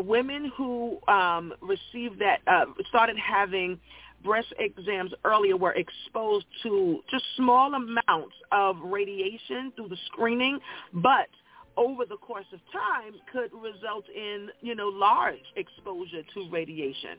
women 0.00 0.50
who 0.56 0.98
um, 1.08 1.52
received 1.60 2.20
that, 2.20 2.40
uh, 2.46 2.66
started 2.88 3.16
having 3.18 3.78
breast 4.22 4.52
exams 4.58 5.12
earlier 5.24 5.56
were 5.56 5.72
exposed 5.72 6.46
to 6.62 7.00
just 7.10 7.24
small 7.36 7.72
amounts 7.74 8.34
of 8.52 8.76
radiation 8.84 9.72
through 9.76 9.88
the 9.88 9.96
screening, 10.06 10.58
but 10.92 11.28
over 11.76 12.04
the 12.04 12.16
course 12.16 12.46
of 12.52 12.60
time 12.72 13.14
could 13.32 13.50
result 13.58 14.04
in, 14.14 14.48
you 14.60 14.74
know, 14.74 14.88
large 14.88 15.38
exposure 15.56 16.22
to 16.34 16.50
radiation. 16.50 17.16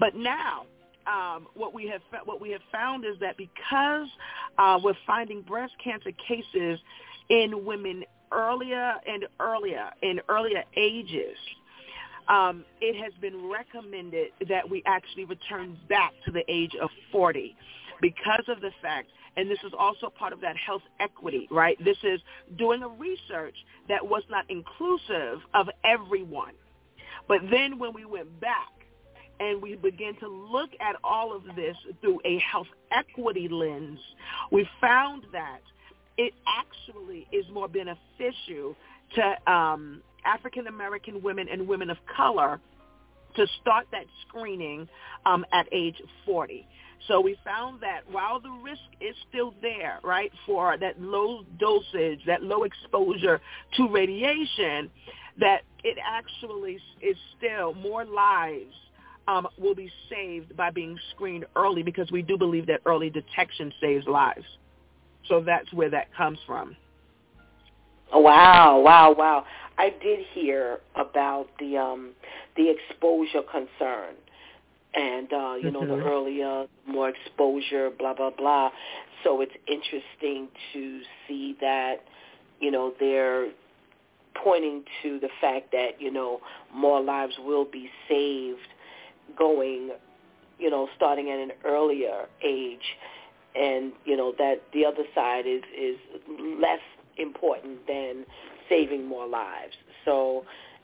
But 0.00 0.16
now 0.16 0.66
um, 1.06 1.46
what 1.54 1.74
we 1.74 1.86
have 1.88 2.00
what 2.24 2.40
we 2.40 2.50
have 2.50 2.60
found 2.70 3.04
is 3.04 3.16
that 3.20 3.36
because 3.36 4.08
uh, 4.58 4.78
we're 4.82 4.94
finding 5.06 5.42
breast 5.42 5.72
cancer 5.82 6.10
cases 6.28 6.78
in 7.28 7.64
women 7.64 8.04
earlier 8.32 8.94
and 9.06 9.26
earlier 9.40 9.90
in 10.02 10.20
earlier 10.28 10.62
ages, 10.76 11.36
um, 12.28 12.64
it 12.80 12.96
has 13.02 13.12
been 13.20 13.50
recommended 13.50 14.28
that 14.48 14.68
we 14.68 14.82
actually 14.86 15.24
return 15.24 15.78
back 15.88 16.12
to 16.24 16.30
the 16.30 16.44
age 16.48 16.72
of 16.80 16.90
40 17.10 17.56
because 18.00 18.44
of 18.48 18.60
the 18.60 18.70
fact, 18.80 19.08
and 19.36 19.50
this 19.50 19.58
is 19.64 19.72
also 19.78 20.10
part 20.10 20.32
of 20.32 20.40
that 20.40 20.56
health 20.56 20.82
equity, 21.00 21.48
right? 21.50 21.82
This 21.82 21.96
is 22.02 22.20
doing 22.58 22.82
a 22.82 22.88
research 22.88 23.54
that 23.88 24.06
was 24.06 24.22
not 24.28 24.44
inclusive 24.48 25.40
of 25.54 25.68
everyone. 25.84 26.54
But 27.28 27.40
then 27.50 27.78
when 27.78 27.94
we 27.94 28.04
went 28.04 28.40
back 28.40 28.68
and 29.40 29.62
we 29.62 29.76
began 29.76 30.14
to 30.16 30.28
look 30.28 30.70
at 30.80 30.96
all 31.02 31.34
of 31.34 31.44
this 31.56 31.76
through 32.00 32.20
a 32.24 32.38
health 32.38 32.66
equity 32.90 33.48
lens, 33.48 34.00
we 34.50 34.68
found 34.80 35.24
that 35.32 35.60
it 36.18 36.34
actually 36.46 37.26
is 37.32 37.46
more 37.52 37.68
beneficial 37.68 38.76
to 39.14 39.52
um, 39.52 40.02
African 40.24 40.66
American 40.66 41.22
women 41.22 41.48
and 41.50 41.66
women 41.66 41.90
of 41.90 41.96
color 42.14 42.60
to 43.36 43.46
start 43.60 43.86
that 43.92 44.04
screening 44.26 44.88
um, 45.24 45.44
at 45.52 45.66
age 45.72 45.96
40. 46.26 46.66
So 47.08 47.20
we 47.20 47.36
found 47.44 47.80
that 47.80 48.02
while 48.10 48.40
the 48.40 48.50
risk 48.50 48.80
is 49.00 49.16
still 49.28 49.54
there, 49.60 49.98
right, 50.04 50.30
for 50.46 50.76
that 50.78 51.00
low 51.00 51.44
dosage, 51.58 52.20
that 52.26 52.42
low 52.42 52.62
exposure 52.62 53.40
to 53.76 53.88
radiation, 53.88 54.90
that 55.40 55.62
it 55.82 55.98
actually 56.04 56.78
is 57.00 57.16
still 57.36 57.74
more 57.74 58.04
lives 58.04 58.74
um, 59.26 59.48
will 59.58 59.74
be 59.74 59.90
saved 60.10 60.56
by 60.56 60.70
being 60.70 60.98
screened 61.14 61.44
early 61.56 61.82
because 61.82 62.10
we 62.10 62.22
do 62.22 62.36
believe 62.36 62.66
that 62.66 62.80
early 62.86 63.10
detection 63.10 63.72
saves 63.80 64.06
lives. 64.06 64.44
So 65.28 65.40
that's 65.40 65.72
where 65.72 65.90
that 65.90 66.14
comes 66.14 66.38
from. 66.46 66.76
Wow, 68.12 68.80
wow, 68.80 69.14
wow. 69.16 69.44
I 69.78 69.90
did 70.02 70.20
hear 70.32 70.80
about 70.94 71.46
the 71.58 71.76
um 71.76 72.12
the 72.56 72.70
exposure 72.70 73.42
concern 73.42 74.14
and 74.94 75.32
uh 75.32 75.54
you 75.54 75.70
mm-hmm. 75.70 75.72
know 75.72 75.80
the 75.80 76.02
mm-hmm. 76.02 76.08
earlier 76.08 76.66
more 76.86 77.08
exposure 77.08 77.90
blah 77.98 78.14
blah 78.14 78.30
blah 78.30 78.70
so 79.24 79.40
it's 79.40 79.54
interesting 79.66 80.48
to 80.72 81.00
see 81.26 81.56
that 81.60 81.96
you 82.60 82.70
know 82.70 82.92
they're 83.00 83.48
pointing 84.42 84.82
to 85.02 85.18
the 85.20 85.28
fact 85.40 85.72
that 85.72 86.00
you 86.00 86.10
know 86.10 86.40
more 86.74 87.00
lives 87.00 87.34
will 87.38 87.64
be 87.64 87.88
saved 88.08 88.68
going 89.38 89.90
you 90.58 90.70
know 90.70 90.88
starting 90.96 91.30
at 91.30 91.38
an 91.38 91.52
earlier 91.64 92.26
age 92.44 92.96
and 93.54 93.92
you 94.04 94.16
know 94.16 94.32
that 94.38 94.62
the 94.72 94.84
other 94.84 95.04
side 95.14 95.46
is 95.46 95.62
is 95.78 95.96
less 96.60 96.80
important 97.18 97.86
than 97.86 98.24
saving 98.72 99.04
more 99.14 99.26
lives. 99.26 99.76
So, 100.06 100.16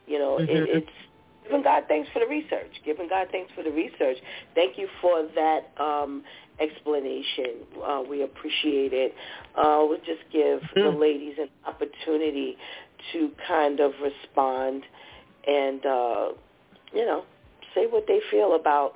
you 0.06 0.18
know, 0.22 0.34
mm-hmm. 0.36 0.56
it, 0.56 0.68
it's 0.76 0.96
giving 1.44 1.62
God 1.62 1.84
thanks 1.88 2.08
for 2.12 2.20
the 2.24 2.30
research. 2.38 2.72
Giving 2.84 3.08
God 3.08 3.26
thanks 3.34 3.50
for 3.56 3.62
the 3.68 3.70
research. 3.70 4.18
Thank 4.54 4.72
you 4.80 4.86
for 5.00 5.16
that 5.34 5.62
um, 5.88 6.12
explanation. 6.60 7.52
Uh, 7.88 8.02
we 8.12 8.22
appreciate 8.22 8.92
it. 8.92 9.10
Uh, 9.56 9.80
we'll 9.86 10.04
just 10.12 10.24
give 10.38 10.60
mm-hmm. 10.60 10.84
the 10.84 10.94
ladies 11.06 11.36
an 11.44 11.50
opportunity 11.70 12.50
to 13.12 13.30
kind 13.46 13.80
of 13.80 13.92
respond 14.02 14.84
and, 15.46 15.80
uh, 15.86 16.28
you 16.92 17.04
know, 17.08 17.20
say 17.74 17.86
what 17.86 18.04
they 18.06 18.20
feel 18.30 18.50
about, 18.54 18.90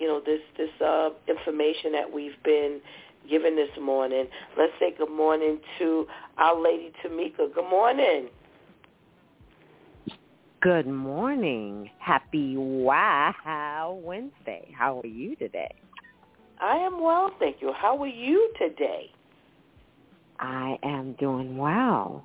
you 0.00 0.08
know, 0.08 0.20
this 0.24 0.40
this 0.56 0.74
uh, 0.80 1.10
information 1.28 1.92
that 1.92 2.08
we've 2.12 2.40
been 2.42 2.80
given 3.28 3.56
this 3.56 3.70
morning. 3.80 4.26
Let's 4.56 4.72
say 4.78 4.94
good 4.96 5.10
morning 5.10 5.60
to 5.78 6.06
our 6.38 6.60
lady 6.60 6.92
Tamika. 7.04 7.52
Good 7.54 7.68
morning. 7.70 8.28
Good 10.60 10.86
morning. 10.86 11.90
Happy 11.98 12.56
Wow 12.56 14.00
Wednesday. 14.04 14.72
How 14.76 15.00
are 15.00 15.06
you 15.06 15.34
today? 15.36 15.74
I 16.60 16.76
am 16.76 17.02
well, 17.02 17.32
thank 17.40 17.56
you. 17.60 17.72
How 17.72 18.00
are 18.00 18.06
you 18.06 18.52
today? 18.58 19.10
I 20.38 20.78
am 20.84 21.14
doing 21.18 21.56
well. 21.56 22.24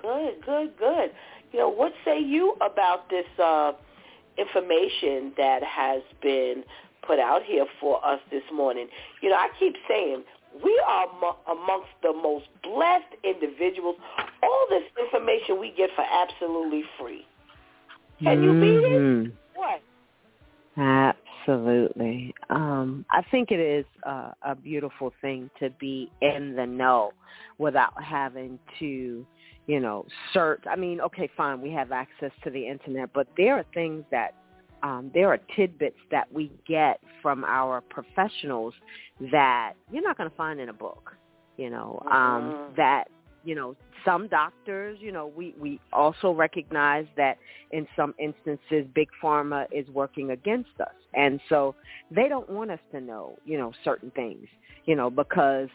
Good, 0.00 0.34
good, 0.46 0.76
good. 0.78 1.10
You 1.52 1.58
know, 1.60 1.68
what 1.68 1.92
say 2.04 2.20
you 2.20 2.54
about 2.60 3.08
this 3.10 3.26
uh, 3.42 3.72
information 4.38 5.32
that 5.36 5.62
has 5.62 6.02
been 6.22 6.64
put 7.06 7.18
out 7.18 7.42
here 7.44 7.66
for 7.80 8.04
us 8.04 8.20
this 8.30 8.42
morning. 8.52 8.88
You 9.20 9.30
know, 9.30 9.36
I 9.36 9.48
keep 9.58 9.74
saying 9.88 10.24
we 10.62 10.82
are 10.86 11.06
amongst 11.50 11.88
the 12.02 12.12
most 12.12 12.46
blessed 12.62 13.14
individuals. 13.24 13.96
All 14.42 14.66
this 14.70 14.84
information 15.04 15.58
we 15.58 15.72
get 15.76 15.90
for 15.96 16.04
absolutely 16.04 16.84
free. 16.98 17.26
Can 18.22 18.42
you 18.42 18.52
beat 18.52 18.86
it? 18.86 19.00
Mm-hmm. 19.00 19.30
What? 19.54 19.80
Absolutely. 20.76 22.34
Um, 22.50 23.04
I 23.10 23.22
think 23.30 23.50
it 23.50 23.60
is 23.60 23.84
uh, 24.06 24.30
a 24.42 24.54
beautiful 24.54 25.12
thing 25.20 25.50
to 25.60 25.70
be 25.80 26.10
in 26.22 26.54
the 26.56 26.66
know 26.66 27.12
without 27.58 28.00
having 28.02 28.58
to, 28.78 29.26
you 29.66 29.80
know, 29.80 30.06
search. 30.32 30.62
I 30.70 30.76
mean, 30.76 31.00
okay, 31.00 31.28
fine, 31.36 31.60
we 31.60 31.70
have 31.72 31.92
access 31.92 32.32
to 32.44 32.50
the 32.50 32.66
internet, 32.66 33.10
but 33.12 33.26
there 33.36 33.56
are 33.56 33.64
things 33.74 34.04
that 34.10 34.34
um, 34.84 35.10
there 35.14 35.28
are 35.28 35.38
tidbits 35.56 35.98
that 36.10 36.30
we 36.30 36.52
get 36.68 37.00
from 37.22 37.42
our 37.42 37.80
professionals 37.80 38.74
that 39.32 39.72
you're 39.90 40.02
not 40.02 40.18
going 40.18 40.28
to 40.28 40.36
find 40.36 40.60
in 40.60 40.68
a 40.68 40.74
book. 40.74 41.16
You 41.56 41.70
know 41.70 42.02
um, 42.10 42.12
mm-hmm. 42.12 42.76
that 42.76 43.04
you 43.44 43.54
know 43.54 43.76
some 44.04 44.28
doctors. 44.28 44.98
You 45.00 45.10
know 45.10 45.26
we 45.26 45.54
we 45.58 45.80
also 45.92 46.32
recognize 46.32 47.06
that 47.16 47.38
in 47.70 47.86
some 47.96 48.14
instances 48.18 48.86
big 48.94 49.08
pharma 49.22 49.66
is 49.72 49.88
working 49.88 50.32
against 50.32 50.78
us, 50.80 50.94
and 51.14 51.40
so 51.48 51.74
they 52.10 52.28
don't 52.28 52.50
want 52.50 52.70
us 52.70 52.80
to 52.92 53.00
know 53.00 53.38
you 53.44 53.56
know 53.56 53.72
certain 53.84 54.10
things. 54.10 54.46
You 54.84 54.96
know 54.96 55.08
because 55.08 55.68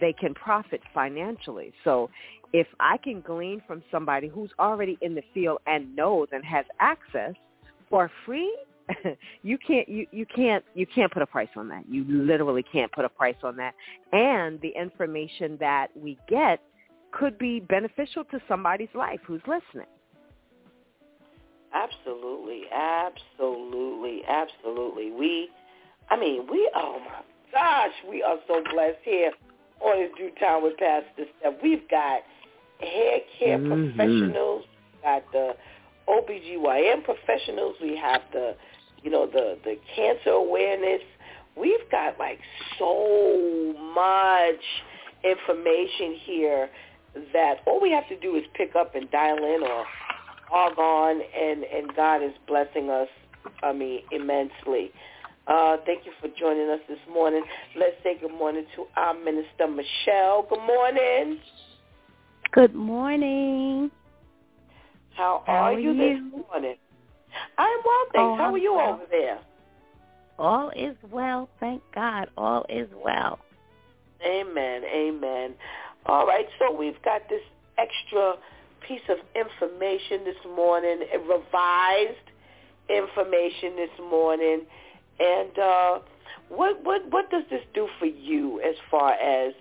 they 0.00 0.12
can 0.12 0.34
profit 0.34 0.80
financially. 0.92 1.72
So 1.84 2.10
if 2.52 2.66
I 2.80 2.96
can 2.96 3.20
glean 3.20 3.62
from 3.66 3.84
somebody 3.92 4.26
who's 4.26 4.50
already 4.58 4.98
in 5.02 5.14
the 5.14 5.22
field 5.32 5.58
and 5.66 5.94
knows 5.94 6.28
and 6.32 6.44
has 6.44 6.64
access, 6.80 7.34
for 7.88 8.10
free, 8.24 8.54
you 9.42 9.58
can't 9.66 9.88
you, 9.88 10.06
you 10.12 10.26
can't 10.26 10.64
you 10.74 10.86
can't 10.86 11.12
put 11.12 11.22
a 11.22 11.26
price 11.26 11.48
on 11.56 11.68
that. 11.68 11.84
You 11.88 12.04
literally 12.08 12.64
can't 12.72 12.90
put 12.92 13.04
a 13.04 13.08
price 13.08 13.36
on 13.42 13.56
that. 13.56 13.74
And 14.12 14.60
the 14.60 14.72
information 14.80 15.56
that 15.60 15.88
we 15.96 16.18
get 16.28 16.60
could 17.12 17.38
be 17.38 17.60
beneficial 17.60 18.24
to 18.24 18.40
somebody's 18.48 18.88
life 18.94 19.20
who's 19.26 19.42
listening. 19.46 19.88
Absolutely, 21.74 22.62
absolutely, 22.72 24.22
absolutely. 24.28 25.10
We, 25.10 25.48
I 26.10 26.18
mean, 26.18 26.46
we. 26.50 26.70
Oh 26.74 27.00
my 27.00 27.22
gosh, 27.52 27.92
we 28.08 28.22
are 28.22 28.38
so 28.46 28.62
blessed 28.72 28.98
here 29.02 29.32
on 29.80 30.00
this 30.00 30.10
DEW 30.16 30.30
time 30.40 30.62
with 30.62 30.76
Pastor 30.78 31.24
Steph. 31.40 31.54
We've 31.62 31.88
got 31.90 32.22
hair 32.80 33.18
care 33.38 33.58
mm-hmm. 33.58 33.96
professionals. 33.96 34.64
We've 34.94 35.02
got 35.02 35.32
the 35.32 35.56
OBGYN 36.08 37.04
professionals. 37.04 37.76
We 37.80 37.96
have 37.96 38.22
the, 38.32 38.56
you 39.02 39.10
know, 39.10 39.26
the, 39.26 39.58
the 39.64 39.76
cancer 39.94 40.30
awareness. 40.30 41.02
We've 41.56 41.90
got 41.90 42.18
like 42.18 42.38
so 42.78 43.74
much 43.94 44.62
information 45.24 46.16
here 46.24 46.68
that 47.32 47.56
all 47.66 47.80
we 47.80 47.90
have 47.90 48.08
to 48.08 48.18
do 48.20 48.36
is 48.36 48.44
pick 48.54 48.76
up 48.76 48.94
and 48.94 49.10
dial 49.10 49.38
in 49.38 49.62
or 49.62 49.84
log 50.52 50.78
on 50.78 51.20
and, 51.36 51.64
and 51.64 51.94
God 51.96 52.22
is 52.22 52.32
blessing 52.46 52.90
us, 52.90 53.08
I 53.62 53.72
mean, 53.72 54.00
immensely. 54.12 54.92
Uh, 55.46 55.76
thank 55.86 56.04
you 56.04 56.12
for 56.20 56.28
joining 56.38 56.68
us 56.70 56.80
this 56.88 56.98
morning. 57.10 57.42
Let's 57.76 57.94
say 58.02 58.18
good 58.20 58.32
morning 58.32 58.66
to 58.74 58.86
our 58.96 59.14
minister, 59.14 59.68
Michelle. 59.68 60.46
Good 60.48 60.66
morning. 60.66 61.38
Good 62.52 62.74
morning. 62.74 63.90
How 65.16 65.42
are, 65.46 65.56
How 65.56 65.62
are 65.74 65.78
you, 65.78 65.92
you, 65.92 66.14
this 66.14 66.42
morning? 66.48 66.76
I'm 67.58 67.78
well, 67.84 68.06
thanks. 68.12 68.16
Oh, 68.16 68.36
How 68.36 68.44
I'm 68.44 68.54
are 68.54 68.58
you 68.58 68.74
well. 68.74 68.94
over 68.94 69.04
there? 69.10 69.38
All 70.38 70.70
is 70.76 70.96
well, 71.10 71.48
thank 71.60 71.82
God. 71.94 72.28
All 72.36 72.66
is 72.68 72.88
well. 73.02 73.38
Amen. 74.24 74.82
Amen. 74.84 75.54
All 76.06 76.26
right, 76.26 76.46
so 76.58 76.74
we've 76.74 77.00
got 77.02 77.22
this 77.28 77.40
extra 77.78 78.34
piece 78.86 79.00
of 79.08 79.18
information 79.34 80.24
this 80.24 80.36
morning, 80.54 81.00
revised 81.26 82.30
information 82.88 83.76
this 83.76 83.90
morning. 84.10 84.60
And 85.18 85.58
uh, 85.58 85.98
what 86.48 86.84
what 86.84 87.10
what 87.10 87.30
does 87.30 87.44
this 87.50 87.62
do 87.74 87.88
for 87.98 88.06
you 88.06 88.60
as 88.60 88.74
far 88.90 89.12
as 89.12 89.54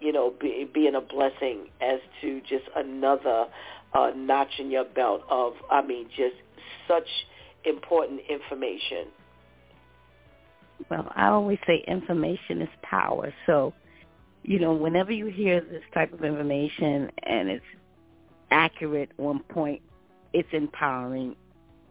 you 0.00 0.12
know 0.12 0.32
be, 0.40 0.68
being 0.72 0.94
a 0.94 1.00
blessing 1.00 1.68
as 1.80 2.00
to 2.22 2.40
just 2.40 2.64
another 2.74 3.46
uh, 3.94 4.10
notch 4.16 4.58
in 4.58 4.70
your 4.70 4.84
belt 4.84 5.22
of 5.30 5.54
I 5.70 5.82
mean 5.82 6.08
just 6.08 6.36
such 6.88 7.08
important 7.64 8.20
information. 8.28 9.06
Well, 10.90 11.12
I 11.14 11.28
always 11.28 11.58
say 11.66 11.84
information 11.86 12.60
is 12.62 12.68
power. 12.82 13.32
So, 13.46 13.72
you 14.42 14.58
know, 14.58 14.72
whenever 14.72 15.12
you 15.12 15.26
hear 15.26 15.60
this 15.60 15.82
type 15.94 16.12
of 16.12 16.24
information 16.24 17.10
and 17.22 17.48
it's 17.48 17.64
accurate 18.50 19.10
one 19.16 19.40
point, 19.40 19.80
it's 20.32 20.48
empowering 20.52 21.36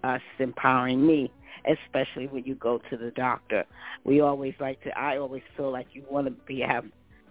us, 0.04 0.22
empowering 0.40 1.06
me, 1.06 1.32
especially 1.66 2.28
when 2.28 2.44
you 2.44 2.56
go 2.56 2.80
to 2.90 2.98
the 2.98 3.12
doctor. 3.12 3.66
We 4.04 4.20
always 4.22 4.56
like 4.60 4.82
to, 4.84 4.98
I 4.98 5.18
always 5.18 5.44
feel 5.56 5.72
like 5.72 5.88
you 5.94 6.04
want 6.10 6.28
to 6.28 6.32
be 6.32 6.60
have, 6.60 6.86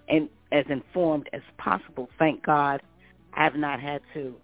and 0.09 0.29
as 0.53 0.65
informed 0.69 1.29
as 1.33 1.43
possible. 1.59 2.09
Thank 2.19 2.45
God 2.45 2.81
I 3.35 3.45
have 3.45 3.55
not 3.55 3.81
had 3.81 4.01
to 4.15 4.35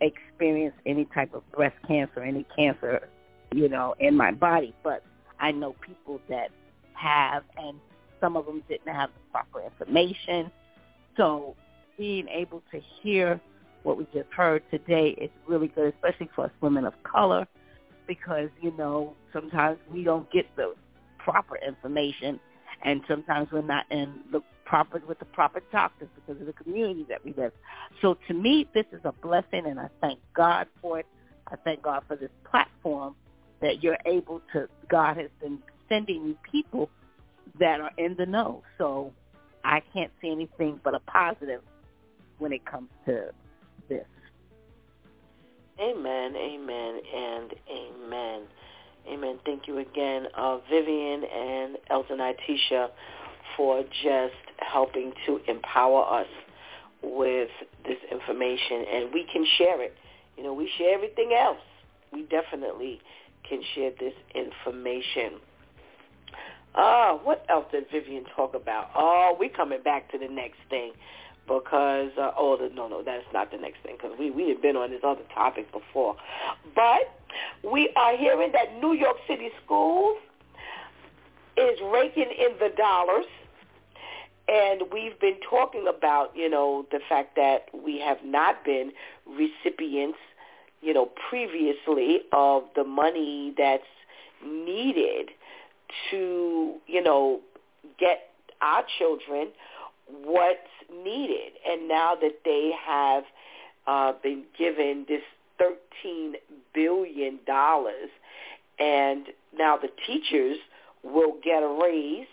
experience 0.00 0.74
any 0.86 1.04
type 1.06 1.34
of 1.34 1.50
breast 1.52 1.76
cancer, 1.86 2.22
any 2.22 2.46
cancer, 2.56 3.08
you 3.52 3.68
know, 3.68 3.94
in 3.98 4.16
my 4.16 4.32
body, 4.32 4.74
but 4.82 5.02
I 5.40 5.52
know 5.52 5.74
people 5.86 6.20
that 6.28 6.50
have, 6.94 7.44
and 7.56 7.78
some 8.20 8.36
of 8.36 8.46
them 8.46 8.62
didn't 8.68 8.92
have 8.92 9.10
the 9.10 9.20
proper 9.32 9.62
information. 9.62 10.50
So 11.16 11.54
being 11.96 12.28
able 12.28 12.62
to 12.72 12.80
hear 13.02 13.40
what 13.82 13.96
we 13.96 14.04
just 14.12 14.30
heard 14.30 14.62
today 14.70 15.10
is 15.10 15.30
really 15.46 15.68
good, 15.68 15.94
especially 15.94 16.28
for 16.34 16.46
us 16.46 16.50
women 16.60 16.84
of 16.84 16.94
color, 17.04 17.46
because, 18.06 18.48
you 18.60 18.72
know, 18.76 19.14
sometimes 19.32 19.78
we 19.92 20.02
don't 20.02 20.30
get 20.30 20.46
the 20.56 20.74
proper 21.18 21.56
information, 21.66 22.40
and 22.82 23.02
sometimes 23.08 23.48
we're 23.52 23.62
not 23.62 23.84
in 23.90 24.20
the 24.32 24.40
proper 24.68 25.00
with 25.08 25.18
the 25.18 25.24
proper 25.24 25.62
doctors 25.72 26.08
because 26.14 26.40
of 26.40 26.46
the 26.46 26.52
community 26.52 27.06
that 27.08 27.24
we 27.24 27.32
live. 27.36 27.52
So 28.02 28.18
to 28.28 28.34
me, 28.34 28.68
this 28.74 28.84
is 28.92 29.00
a 29.04 29.12
blessing, 29.22 29.64
and 29.66 29.80
I 29.80 29.88
thank 30.00 30.18
God 30.36 30.66
for 30.82 31.00
it. 31.00 31.06
I 31.50 31.56
thank 31.64 31.82
God 31.82 32.02
for 32.06 32.16
this 32.16 32.30
platform 32.48 33.16
that 33.62 33.82
you're 33.82 33.98
able 34.04 34.42
to. 34.52 34.68
God 34.88 35.16
has 35.16 35.30
been 35.40 35.58
sending 35.88 36.26
you 36.26 36.36
people 36.50 36.90
that 37.58 37.80
are 37.80 37.90
in 37.96 38.14
the 38.18 38.26
know. 38.26 38.62
So 38.76 39.12
I 39.64 39.82
can't 39.92 40.12
see 40.20 40.30
anything 40.30 40.80
but 40.84 40.94
a 40.94 41.00
positive 41.00 41.62
when 42.38 42.52
it 42.52 42.64
comes 42.66 42.88
to 43.06 43.30
this. 43.88 44.04
Amen, 45.80 46.34
amen, 46.36 47.00
and 47.14 47.54
amen. 47.70 48.42
Amen. 49.08 49.38
Thank 49.46 49.66
you 49.66 49.78
again, 49.78 50.26
uh, 50.36 50.58
Vivian 50.70 51.24
and 51.24 51.78
Elder 51.88 52.14
Natisha, 52.14 52.88
for 53.56 53.82
just 54.02 54.34
helping 54.58 55.12
to 55.26 55.40
empower 55.48 56.20
us 56.20 56.26
with 57.02 57.50
this 57.86 57.98
information. 58.10 58.84
And 58.92 59.12
we 59.12 59.26
can 59.32 59.44
share 59.56 59.82
it. 59.82 59.94
You 60.36 60.44
know, 60.44 60.52
we 60.52 60.70
share 60.78 60.94
everything 60.94 61.32
else. 61.38 61.58
We 62.12 62.22
definitely 62.22 63.00
can 63.48 63.62
share 63.74 63.90
this 63.98 64.14
information. 64.34 65.40
Ah, 66.74 67.18
what 67.24 67.44
else 67.48 67.66
did 67.72 67.84
Vivian 67.90 68.24
talk 68.36 68.54
about? 68.54 68.90
Oh, 68.94 69.36
we're 69.38 69.48
coming 69.48 69.82
back 69.82 70.10
to 70.12 70.18
the 70.18 70.28
next 70.28 70.58
thing 70.70 70.92
because 71.48 72.10
uh, 72.20 72.30
oh 72.36 72.56
the, 72.60 72.72
no 72.74 72.86
no 72.88 73.02
that's 73.02 73.24
not 73.32 73.50
the 73.50 73.56
next 73.56 73.78
thing 73.82 73.96
because 73.96 74.16
we 74.18 74.30
we 74.30 74.48
had 74.48 74.60
been 74.60 74.76
on 74.76 74.90
this 74.90 75.00
other 75.02 75.22
topic 75.34 75.72
before, 75.72 76.14
but 76.74 77.18
we 77.68 77.90
are 77.96 78.16
hearing 78.16 78.52
that 78.52 78.80
New 78.80 78.92
York 78.92 79.16
City 79.26 79.48
schools 79.64 80.18
is 81.56 81.78
raking 81.92 82.30
in 82.38 82.56
the 82.60 82.68
dollars. 82.76 83.26
And 84.48 84.82
we've 84.92 85.18
been 85.20 85.38
talking 85.48 85.86
about, 85.88 86.32
you 86.34 86.48
know, 86.48 86.86
the 86.90 87.00
fact 87.08 87.36
that 87.36 87.66
we 87.74 88.00
have 88.00 88.18
not 88.24 88.64
been 88.64 88.92
recipients, 89.26 90.18
you 90.80 90.94
know, 90.94 91.10
previously 91.28 92.20
of 92.32 92.62
the 92.74 92.84
money 92.84 93.54
that's 93.58 93.82
needed 94.44 95.30
to, 96.10 96.74
you 96.86 97.02
know, 97.02 97.40
get 97.98 98.30
our 98.62 98.84
children 98.98 99.48
what's 100.24 100.58
needed. 100.90 101.52
And 101.68 101.88
now 101.88 102.14
that 102.14 102.40
they 102.44 102.72
have 102.86 103.24
uh, 103.86 104.12
been 104.22 104.44
given 104.58 105.04
this 105.08 105.22
$13 105.60 106.34
billion 106.74 107.38
and 108.78 109.26
now 109.56 109.76
the 109.76 109.90
teachers 110.06 110.58
will 111.02 111.34
get 111.42 111.62
a 111.62 111.78
raise, 111.82 112.26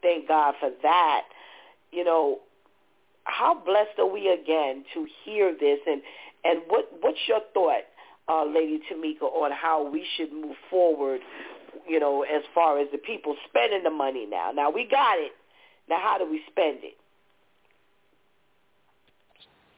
thank 0.00 0.28
God 0.28 0.54
for 0.60 0.70
that. 0.82 1.22
You 1.92 2.04
know, 2.04 2.38
how 3.24 3.54
blessed 3.54 3.98
are 3.98 4.10
we 4.10 4.28
again 4.28 4.84
to 4.94 5.06
hear 5.24 5.54
this 5.58 5.78
and, 5.86 6.02
and 6.44 6.62
what, 6.68 6.88
what's 7.00 7.18
your 7.28 7.40
thought, 7.54 7.84
uh, 8.28 8.44
Lady 8.44 8.80
Tamika, 8.90 9.22
on 9.22 9.52
how 9.52 9.88
we 9.88 10.04
should 10.16 10.32
move 10.32 10.56
forward 10.70 11.20
you 11.86 11.98
know, 11.98 12.22
as 12.22 12.42
far 12.54 12.78
as 12.78 12.88
the 12.92 12.98
people 12.98 13.36
spending 13.48 13.82
the 13.82 13.90
money 13.90 14.26
now. 14.26 14.52
Now 14.52 14.70
we 14.70 14.86
got 14.88 15.18
it. 15.18 15.32
Now 15.88 15.98
how 16.00 16.18
do 16.18 16.30
we 16.30 16.42
spend 16.50 16.78
it? 16.82 16.96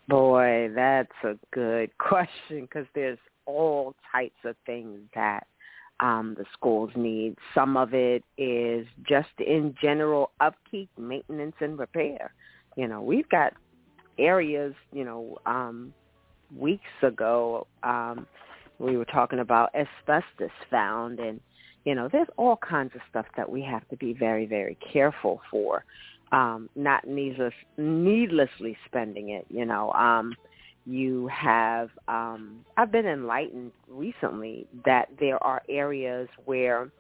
Boy, 0.09 0.71
that's 0.75 1.13
a 1.23 1.37
good 1.53 1.91
question 1.99 2.63
because 2.63 2.87
there's 2.95 3.19
all 3.47 3.95
types 4.13 4.37
of 4.45 4.57
things 4.67 5.01
that 5.15 5.47
um, 6.01 6.35
the 6.37 6.45
schools 6.53 6.91
need. 6.97 7.37
Some 7.55 7.77
of 7.77 7.95
it 7.95 8.25
is 8.37 8.87
just 9.09 9.29
in 9.39 9.75
general 9.81 10.31
upkeep, 10.41 10.91
maintenance, 10.99 11.57
and 11.61 11.79
repair. 11.79 12.33
You 12.77 12.89
know, 12.89 13.01
we've 13.01 13.29
got 13.29 13.53
areas, 14.19 14.75
you 14.93 15.05
know, 15.05 15.39
um, 15.47 15.93
weeks 16.57 16.83
ago 17.03 17.67
um, 17.83 18.27
we 18.79 18.97
were 18.97 19.05
talking 19.05 19.39
about 19.39 19.75
asbestos 19.75 20.51
found 20.71 21.21
and 21.21 21.41
you 21.85 21.95
know, 21.95 22.09
there's 22.11 22.29
all 22.37 22.57
kinds 22.57 22.95
of 22.95 23.03
stuff 23.11 23.27
that 23.37 23.51
we 23.51 23.63
have 23.63 23.87
to 23.89 23.97
be 23.97 24.15
very, 24.15 24.47
very 24.47 24.77
careful 24.93 25.41
for, 25.51 25.85
um, 26.33 26.69
not 26.75 27.07
needless, 27.07 27.53
needlessly 27.77 28.77
spending 28.87 29.31
it. 29.31 29.47
You 29.51 29.67
know, 29.67 29.93
um, 29.93 30.35
you 30.87 31.29
have. 31.29 31.91
Um, 32.09 32.65
I've 32.77 32.93
been 32.93 33.07
enlightened 33.07 33.73
recently 33.89 34.67
that 34.85 35.09
there 35.19 35.43
are 35.43 35.63
areas 35.69 36.29
where 36.45 36.91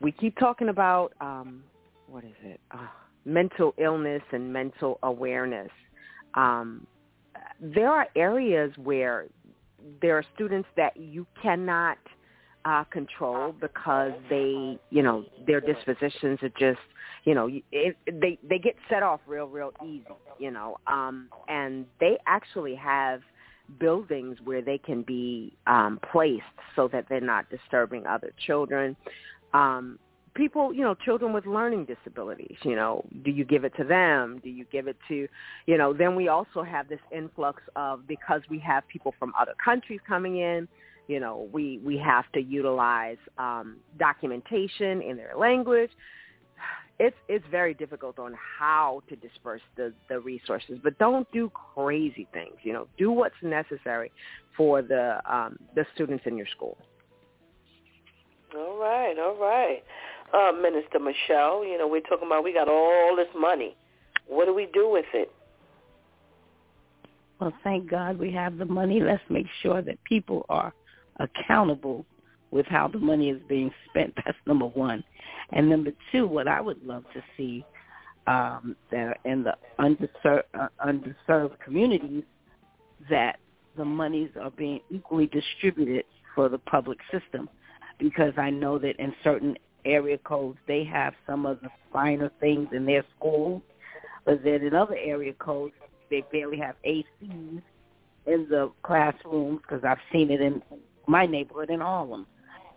we 0.00 0.12
keep 0.12 0.36
talking 0.38 0.68
about 0.68 1.12
um, 1.20 1.62
what 2.06 2.24
is 2.24 2.36
it? 2.42 2.60
Uh, 2.70 2.86
mental 3.24 3.74
illness 3.78 4.22
and 4.32 4.52
mental 4.52 4.98
awareness. 5.02 5.70
Um, 6.34 6.86
there 7.60 7.90
are 7.90 8.06
areas 8.16 8.72
where 8.76 9.26
there 10.00 10.16
are 10.16 10.24
students 10.34 10.68
that 10.76 10.96
you 10.96 11.26
cannot 11.42 11.98
uh, 12.68 12.84
control 12.84 13.54
because 13.58 14.12
they, 14.28 14.78
you 14.90 15.02
know, 15.02 15.24
their 15.46 15.60
dispositions 15.60 16.38
are 16.42 16.50
just, 16.50 16.80
you 17.24 17.34
know, 17.34 17.48
it, 17.72 17.96
they 18.20 18.38
they 18.46 18.58
get 18.58 18.76
set 18.90 19.02
off 19.02 19.20
real, 19.26 19.46
real 19.46 19.72
easy, 19.82 20.04
you 20.38 20.50
know, 20.50 20.76
um, 20.86 21.28
and 21.48 21.86
they 21.98 22.18
actually 22.26 22.74
have 22.74 23.22
buildings 23.80 24.36
where 24.44 24.60
they 24.60 24.76
can 24.76 25.02
be 25.02 25.56
um, 25.66 25.98
placed 26.12 26.42
so 26.76 26.88
that 26.88 27.06
they're 27.08 27.20
not 27.22 27.48
disturbing 27.48 28.06
other 28.06 28.32
children. 28.46 28.94
Um, 29.54 29.98
people, 30.34 30.74
you 30.74 30.82
know, 30.82 30.94
children 30.94 31.32
with 31.32 31.46
learning 31.46 31.86
disabilities, 31.86 32.56
you 32.64 32.76
know, 32.76 33.02
do 33.24 33.30
you 33.30 33.44
give 33.44 33.64
it 33.64 33.72
to 33.78 33.84
them? 33.84 34.40
Do 34.44 34.50
you 34.50 34.66
give 34.70 34.88
it 34.88 34.96
to, 35.08 35.26
you 35.66 35.78
know, 35.78 35.94
then 35.94 36.14
we 36.14 36.28
also 36.28 36.62
have 36.62 36.88
this 36.88 37.00
influx 37.10 37.62
of, 37.76 38.06
because 38.06 38.42
we 38.50 38.58
have 38.60 38.86
people 38.88 39.14
from 39.18 39.32
other 39.40 39.54
countries 39.62 40.00
coming 40.06 40.38
in, 40.38 40.68
you 41.08 41.20
know, 41.20 41.48
we 41.52 41.80
we 41.84 41.96
have 41.98 42.30
to 42.32 42.40
utilize 42.40 43.16
um, 43.38 43.78
documentation 43.98 45.02
in 45.02 45.16
their 45.16 45.32
language. 45.36 45.90
It's 47.00 47.16
it's 47.28 47.44
very 47.50 47.74
difficult 47.74 48.18
on 48.18 48.34
how 48.58 49.02
to 49.08 49.16
disperse 49.16 49.62
the 49.76 49.92
the 50.08 50.20
resources, 50.20 50.78
but 50.84 50.98
don't 50.98 51.26
do 51.32 51.50
crazy 51.74 52.28
things. 52.32 52.56
You 52.62 52.74
know, 52.74 52.86
do 52.98 53.10
what's 53.10 53.34
necessary 53.42 54.12
for 54.56 54.82
the 54.82 55.20
um, 55.24 55.58
the 55.74 55.86
students 55.94 56.24
in 56.26 56.36
your 56.36 56.46
school. 56.54 56.76
All 58.54 58.78
right, 58.78 59.14
all 59.18 59.36
right. 59.36 59.82
Uh, 60.32 60.52
Minister 60.52 60.98
Michelle, 60.98 61.64
you 61.64 61.78
know, 61.78 61.88
we're 61.88 62.00
talking 62.02 62.26
about 62.26 62.44
we 62.44 62.52
got 62.52 62.68
all 62.68 63.16
this 63.16 63.28
money. 63.34 63.76
What 64.26 64.44
do 64.44 64.54
we 64.54 64.68
do 64.74 64.90
with 64.90 65.06
it? 65.14 65.32
Well, 67.40 67.52
thank 67.64 67.88
God 67.88 68.18
we 68.18 68.30
have 68.32 68.58
the 68.58 68.66
money. 68.66 69.00
Let's 69.00 69.22
make 69.30 69.46
sure 69.62 69.80
that 69.80 70.02
people 70.04 70.44
are 70.48 70.74
accountable 71.18 72.04
with 72.50 72.66
how 72.66 72.88
the 72.88 72.98
money 72.98 73.30
is 73.30 73.40
being 73.48 73.70
spent. 73.88 74.14
That's 74.24 74.36
number 74.46 74.66
one. 74.66 75.04
And 75.52 75.68
number 75.68 75.90
two, 76.12 76.26
what 76.26 76.48
I 76.48 76.60
would 76.60 76.84
love 76.84 77.04
to 77.14 77.22
see 77.36 77.64
um, 78.26 78.76
that 78.90 79.18
in 79.24 79.44
the 79.44 79.54
underserved, 79.78 80.42
uh, 80.58 80.68
underserved 80.84 81.58
communities, 81.64 82.24
that 83.08 83.38
the 83.76 83.84
monies 83.84 84.30
are 84.40 84.50
being 84.50 84.80
equally 84.90 85.26
distributed 85.26 86.04
for 86.34 86.48
the 86.48 86.58
public 86.58 86.98
system. 87.10 87.48
Because 87.98 88.32
I 88.36 88.50
know 88.50 88.78
that 88.78 88.96
in 88.98 89.12
certain 89.24 89.56
area 89.84 90.18
codes, 90.18 90.58
they 90.68 90.84
have 90.84 91.14
some 91.26 91.46
of 91.46 91.60
the 91.62 91.68
finer 91.92 92.30
things 92.38 92.68
in 92.72 92.84
their 92.84 93.04
schools, 93.16 93.62
but 94.24 94.44
then 94.44 94.62
in 94.62 94.74
other 94.74 94.96
area 94.96 95.32
codes, 95.34 95.74
they 96.10 96.22
barely 96.30 96.58
have 96.58 96.76
ACs 96.86 97.04
in 97.22 97.62
the 98.26 98.70
classrooms 98.82 99.60
because 99.62 99.82
I've 99.84 99.98
seen 100.12 100.30
it 100.30 100.40
in 100.40 100.62
my 101.08 101.26
neighborhood 101.26 101.70
in 101.70 101.80
Harlem. 101.80 102.26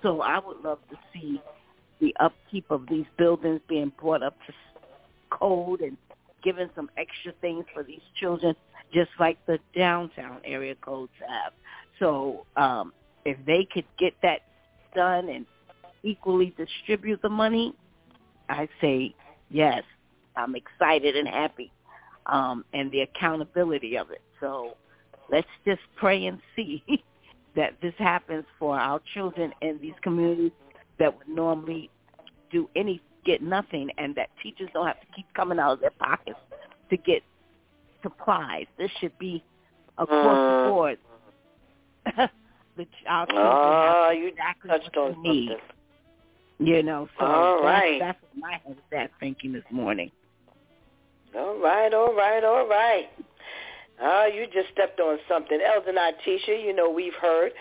So 0.01 0.21
I 0.21 0.39
would 0.39 0.63
love 0.63 0.79
to 0.89 0.97
see 1.13 1.41
the 1.99 2.15
upkeep 2.19 2.65
of 2.71 2.88
these 2.89 3.05
buildings 3.17 3.61
being 3.69 3.91
brought 3.99 4.23
up 4.23 4.36
to 4.47 4.53
code 5.29 5.82
and 5.82 5.97
given 6.43 6.69
some 6.75 6.89
extra 6.97 7.34
things 7.41 7.65
for 7.73 7.84
these 7.84 8.01
children, 8.19 8.55
just 8.91 9.11
like 9.19 9.38
the 9.45 9.59
downtown 9.75 10.39
area 10.43 10.73
codes 10.82 11.11
have. 11.19 11.53
So 11.99 12.45
um, 12.55 12.93
if 13.25 13.38
they 13.45 13.67
could 13.71 13.86
get 13.99 14.13
that 14.23 14.41
done 14.95 15.29
and 15.29 15.45
equally 16.03 16.55
distribute 16.57 17.21
the 17.21 17.29
money, 17.29 17.75
I 18.49 18.67
say 18.79 19.13
yes. 19.49 19.84
I'm 20.36 20.55
excited 20.55 21.15
and 21.17 21.27
happy, 21.27 21.71
um, 22.25 22.63
and 22.73 22.89
the 22.91 23.01
accountability 23.01 23.97
of 23.97 24.11
it. 24.11 24.21
So 24.39 24.75
let's 25.29 25.47
just 25.65 25.82
pray 25.97 26.25
and 26.25 26.39
see 26.55 26.82
that 27.56 27.76
this 27.82 27.93
happens 27.97 28.45
for 28.58 28.80
our 28.80 29.02
children 29.14 29.54
in 29.62 29.80
these 29.82 29.93
communities 30.02 30.52
that 30.99 31.18
would 31.18 31.28
normally 31.28 31.89
do 32.52 32.70
any 32.76 33.02
get 33.26 33.41
nothing, 33.41 33.89
and 33.97 34.16
that 34.16 34.30
teachers 34.41 34.70
don't 34.74 34.88
have 34.88 34.99
to 34.99 35.06
keep 35.16 35.26
coming 35.36 35.60
out 35.60 35.74
of 35.74 35.80
their 35.80 35.91
pockets 35.91 36.39
to 36.89 36.97
get 36.97 37.22
supplies. 38.02 38.66
This 38.78 38.89
should 38.99 39.18
be 39.20 39.43
across 39.97 40.08
the 40.26 40.70
mm. 40.70 40.70
board. 40.70 40.97
the, 42.78 42.88
our 43.08 43.26
children 43.28 43.47
uh, 43.47 44.10
have 44.10 44.18
you 44.18 44.28
exactly 44.28 44.70
touched 44.70 44.97
on 44.97 45.22
need. 45.22 45.49
Something. 45.49 45.68
You 46.60 46.84
know, 46.84 47.10
so 47.18 47.26
all 47.26 47.56
that's, 47.56 47.66
right. 47.66 47.99
that's 47.99 48.20
what 48.22 48.39
my 48.39 48.52
head 48.52 48.78
is 48.78 48.97
at 48.97 49.12
thinking 49.20 49.52
this 49.52 49.64
morning. 49.72 50.12
All 51.36 51.58
right, 51.58 51.91
all 51.91 52.14
right, 52.16 52.43
all 52.43 52.68
right. 52.68 53.10
Uh, 54.02 54.26
you 54.26 54.45
just 54.52 54.70
stepped 54.72 54.99
on 54.99 55.20
something. 55.30 55.60
Elder 55.62 55.93
Natisha, 55.93 56.64
you 56.64 56.74
know, 56.74 56.89
we've 56.89 57.14
heard 57.14 57.52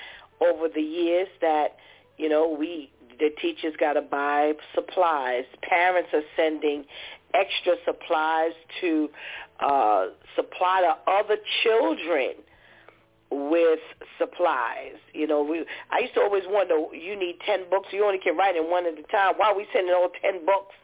over 0.40 0.68
the 0.68 0.80
years 0.80 1.28
that, 1.40 1.76
you 2.16 2.28
know, 2.28 2.48
we 2.48 2.90
the 3.18 3.30
teachers 3.40 3.74
got 3.78 3.92
to 3.92 4.00
buy 4.00 4.54
supplies. 4.74 5.44
Parents 5.62 6.08
are 6.14 6.22
sending 6.36 6.86
extra 7.34 7.74
supplies 7.84 8.52
to 8.80 9.10
uh, 9.60 10.06
supply 10.34 10.80
to 10.80 11.10
other 11.10 11.36
children 11.62 12.32
with 13.30 13.80
supplies. 14.18 14.96
You 15.12 15.26
know, 15.26 15.42
we 15.42 15.64
I 15.90 16.00
used 16.00 16.14
to 16.14 16.20
always 16.20 16.44
wonder, 16.46 16.74
you 16.94 17.16
need 17.18 17.38
10 17.46 17.70
books, 17.70 17.88
you 17.92 18.04
only 18.04 18.18
can 18.18 18.36
write 18.36 18.56
in 18.56 18.70
one 18.70 18.86
at 18.86 18.98
a 18.98 19.02
time. 19.02 19.34
Why 19.36 19.48
are 19.48 19.56
we 19.56 19.66
sending 19.72 19.94
all 19.94 20.10
10 20.22 20.44
books 20.46 20.74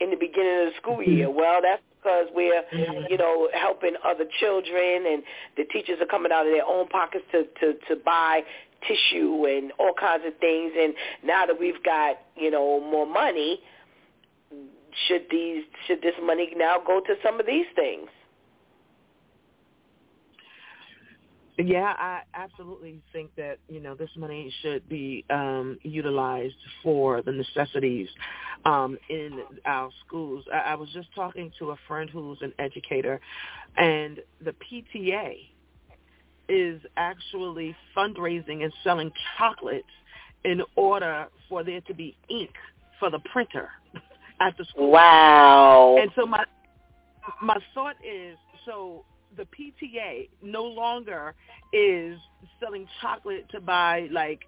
in 0.00 0.10
the 0.10 0.16
beginning 0.16 0.66
of 0.66 0.72
the 0.72 0.76
school 0.80 1.02
year? 1.06 1.30
Well, 1.30 1.60
that's 1.62 1.82
because 2.04 2.26
we're, 2.34 2.62
mm-hmm. 2.72 3.04
you 3.10 3.16
know, 3.16 3.48
helping 3.54 3.94
other 4.04 4.24
children 4.38 5.06
and 5.08 5.22
the 5.56 5.64
teachers 5.64 5.98
are 6.00 6.06
coming 6.06 6.32
out 6.32 6.46
of 6.46 6.52
their 6.52 6.66
own 6.66 6.86
pockets 6.88 7.24
to, 7.32 7.44
to, 7.60 7.74
to 7.88 7.96
buy 7.96 8.42
tissue 8.86 9.46
and 9.46 9.72
all 9.78 9.94
kinds 9.98 10.24
of 10.26 10.36
things. 10.38 10.72
And 10.78 10.94
now 11.24 11.46
that 11.46 11.58
we've 11.58 11.82
got, 11.82 12.16
you 12.36 12.50
know, 12.50 12.80
more 12.80 13.06
money, 13.06 13.60
should 15.08 15.26
these 15.30 15.64
should 15.86 16.02
this 16.02 16.14
money 16.22 16.52
now 16.56 16.76
go 16.86 17.00
to 17.00 17.14
some 17.22 17.40
of 17.40 17.46
these 17.46 17.66
things? 17.74 18.08
Yeah, 21.56 21.94
I 21.96 22.22
absolutely 22.34 23.00
think 23.12 23.30
that 23.36 23.58
you 23.68 23.78
know 23.78 23.94
this 23.94 24.10
money 24.16 24.52
should 24.60 24.88
be 24.88 25.24
um, 25.30 25.78
utilized 25.82 26.56
for 26.82 27.22
the 27.22 27.30
necessities 27.30 28.08
um, 28.64 28.98
in 29.08 29.40
our 29.64 29.90
schools. 30.04 30.44
I, 30.52 30.72
I 30.72 30.74
was 30.74 30.88
just 30.92 31.14
talking 31.14 31.52
to 31.60 31.70
a 31.70 31.76
friend 31.86 32.10
who's 32.10 32.38
an 32.40 32.52
educator, 32.58 33.20
and 33.76 34.18
the 34.44 34.52
PTA 34.52 35.36
is 36.48 36.82
actually 36.96 37.76
fundraising 37.96 38.64
and 38.64 38.72
selling 38.82 39.12
chocolates 39.38 39.86
in 40.44 40.60
order 40.74 41.28
for 41.48 41.62
there 41.62 41.80
to 41.82 41.94
be 41.94 42.16
ink 42.28 42.50
for 42.98 43.10
the 43.10 43.20
printer 43.32 43.68
at 44.40 44.56
the 44.58 44.64
school. 44.64 44.90
Wow! 44.90 45.98
And 46.00 46.10
so 46.16 46.26
my 46.26 46.44
my 47.40 47.58
thought 47.74 47.96
is 48.04 48.36
so 48.66 49.04
the 49.36 49.44
PTA 49.44 50.28
no 50.42 50.64
longer 50.64 51.34
is 51.72 52.18
selling 52.60 52.86
chocolate 53.00 53.46
to 53.50 53.60
buy 53.60 54.08
like 54.12 54.40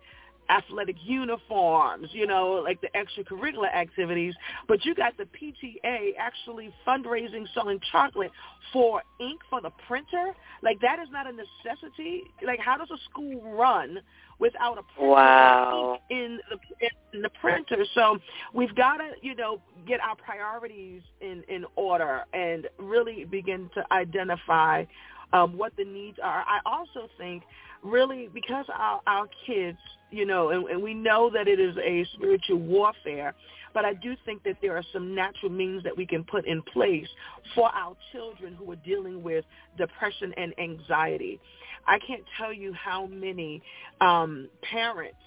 athletic 0.48 0.96
uniforms, 1.02 2.08
you 2.12 2.26
know, 2.26 2.62
like 2.64 2.80
the 2.80 2.88
extracurricular 2.88 3.72
activities, 3.74 4.34
but 4.68 4.84
you 4.84 4.94
got 4.94 5.16
the 5.16 5.24
PTA 5.24 6.12
actually 6.18 6.72
fundraising 6.86 7.46
selling 7.54 7.80
chocolate 7.92 8.30
for 8.72 9.02
ink 9.20 9.40
for 9.48 9.60
the 9.60 9.70
printer. 9.86 10.32
Like 10.62 10.80
that 10.80 10.98
is 10.98 11.08
not 11.10 11.26
a 11.26 11.32
necessity. 11.32 12.24
Like 12.44 12.60
how 12.60 12.76
does 12.76 12.90
a 12.90 12.98
school 13.10 13.40
run 13.42 14.00
without 14.38 14.78
a 14.78 14.82
printer 14.94 15.10
wow. 15.10 15.98
in 16.10 16.38
the 16.50 16.86
in 17.12 17.22
the 17.22 17.30
printer. 17.40 17.84
So 17.94 18.18
we've 18.52 18.74
got 18.74 18.98
to, 18.98 19.12
you 19.22 19.34
know, 19.34 19.60
get 19.86 20.00
our 20.00 20.16
priorities 20.16 21.02
in 21.20 21.42
in 21.48 21.64
order 21.76 22.24
and 22.32 22.68
really 22.78 23.24
begin 23.24 23.70
to 23.74 23.84
identify 23.92 24.84
um, 25.32 25.56
what 25.56 25.76
the 25.76 25.84
needs 25.84 26.18
are. 26.22 26.44
I 26.46 26.60
also 26.64 27.08
think 27.18 27.42
really 27.86 28.28
because 28.32 28.66
our 28.72 29.00
our 29.06 29.26
kids, 29.46 29.78
you 30.10 30.26
know, 30.26 30.50
and, 30.50 30.68
and 30.68 30.82
we 30.82 30.94
know 30.94 31.30
that 31.32 31.48
it 31.48 31.60
is 31.60 31.76
a 31.78 32.06
spiritual 32.14 32.58
warfare, 32.58 33.34
but 33.74 33.84
I 33.84 33.94
do 33.94 34.14
think 34.24 34.42
that 34.44 34.56
there 34.62 34.76
are 34.76 34.84
some 34.92 35.14
natural 35.14 35.50
means 35.50 35.82
that 35.84 35.96
we 35.96 36.06
can 36.06 36.24
put 36.24 36.46
in 36.46 36.62
place 36.62 37.06
for 37.54 37.68
our 37.74 37.96
children 38.12 38.54
who 38.54 38.70
are 38.72 38.76
dealing 38.76 39.22
with 39.22 39.44
depression 39.76 40.32
and 40.36 40.54
anxiety. 40.58 41.40
I 41.86 41.98
can't 42.06 42.24
tell 42.38 42.52
you 42.52 42.72
how 42.72 43.06
many 43.06 43.62
um, 44.00 44.48
parents 44.72 45.18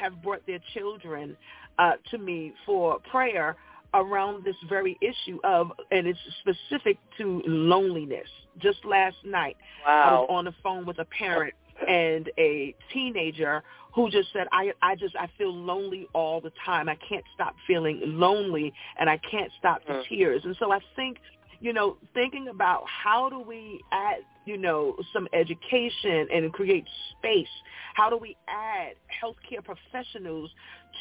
have 0.00 0.22
brought 0.22 0.44
their 0.46 0.60
children 0.74 1.36
uh, 1.78 1.92
to 2.10 2.18
me 2.18 2.54
for 2.66 2.98
prayer 3.10 3.56
around 3.94 4.44
this 4.44 4.56
very 4.68 4.98
issue 5.00 5.38
of, 5.44 5.70
and 5.90 6.06
it's 6.06 6.18
specific 6.40 6.98
to 7.18 7.42
loneliness. 7.46 8.28
Just 8.58 8.84
last 8.84 9.16
night, 9.24 9.56
wow. 9.86 9.92
I 9.92 10.12
was 10.12 10.26
on 10.30 10.44
the 10.46 10.54
phone 10.62 10.84
with 10.84 10.98
a 10.98 11.04
parent 11.06 11.54
and 11.86 12.30
a 12.38 12.74
teenager 12.92 13.62
who 13.94 14.10
just 14.10 14.32
said, 14.32 14.46
I, 14.52 14.72
I 14.82 14.94
just, 14.94 15.16
I 15.16 15.28
feel 15.38 15.54
lonely 15.54 16.06
all 16.12 16.40
the 16.40 16.52
time. 16.64 16.88
I 16.88 16.96
can't 16.96 17.24
stop 17.34 17.54
feeling 17.66 18.00
lonely 18.04 18.72
and 18.98 19.08
I 19.08 19.18
can't 19.18 19.50
stop 19.58 19.84
the 19.86 19.94
mm. 19.94 20.08
tears. 20.08 20.42
And 20.44 20.56
so 20.58 20.72
I 20.72 20.80
think 20.94 21.18
you 21.60 21.72
know, 21.72 21.96
thinking 22.14 22.48
about 22.48 22.84
how 22.86 23.28
do 23.28 23.40
we 23.40 23.80
add, 23.92 24.18
you 24.44 24.56
know, 24.56 24.96
some 25.12 25.26
education 25.32 26.28
and 26.32 26.52
create 26.52 26.84
space? 27.18 27.48
How 27.94 28.08
do 28.10 28.16
we 28.16 28.36
add 28.48 28.94
healthcare 29.22 29.64
professionals 29.64 30.50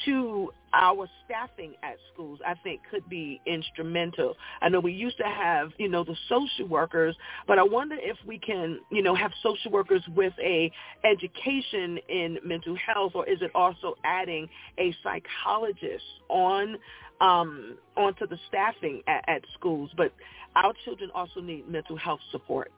to 0.05 0.51
our 0.74 1.08
staffing 1.26 1.74
at 1.82 1.95
schools, 2.14 2.39
I 2.45 2.53
think 2.64 2.82
could 2.91 3.08
be 3.10 3.41
instrumental. 3.45 4.36
I 4.62 4.70
know 4.70 4.80
we 4.80 4.91
used 4.91 5.18
to 5.18 5.24
have, 5.24 5.70
you 5.78 5.89
know, 5.89 6.03
the 6.03 6.16
social 6.30 6.68
workers, 6.68 7.16
but 7.47 7.58
I 7.58 7.64
wonder 7.64 7.95
if 7.99 8.18
we 8.26 8.38
can, 8.38 8.80
you 8.91 9.01
know, 9.01 9.16
have 9.16 9.32
social 9.41 9.72
workers 9.72 10.03
with 10.16 10.34
a 10.43 10.72
education 11.03 11.97
in 12.10 12.38
mental 12.43 12.76
health 12.76 13.14
or 13.16 13.28
is 13.28 13.41
it 13.41 13.51
also 13.55 13.95
adding 14.03 14.47
a 14.78 14.93
psychologist 15.03 16.03
on 16.30 16.78
um, 17.22 17.78
onto 17.95 18.28
the 18.28 18.38
staffing 18.47 19.01
at, 19.07 19.24
at 19.28 19.41
schools, 19.53 19.91
but 19.95 20.11
our 20.55 20.74
children 20.86 21.09
also 21.13 21.41
need 21.41 21.68
mental 21.68 21.97
health 21.97 22.20
support. 22.32 22.72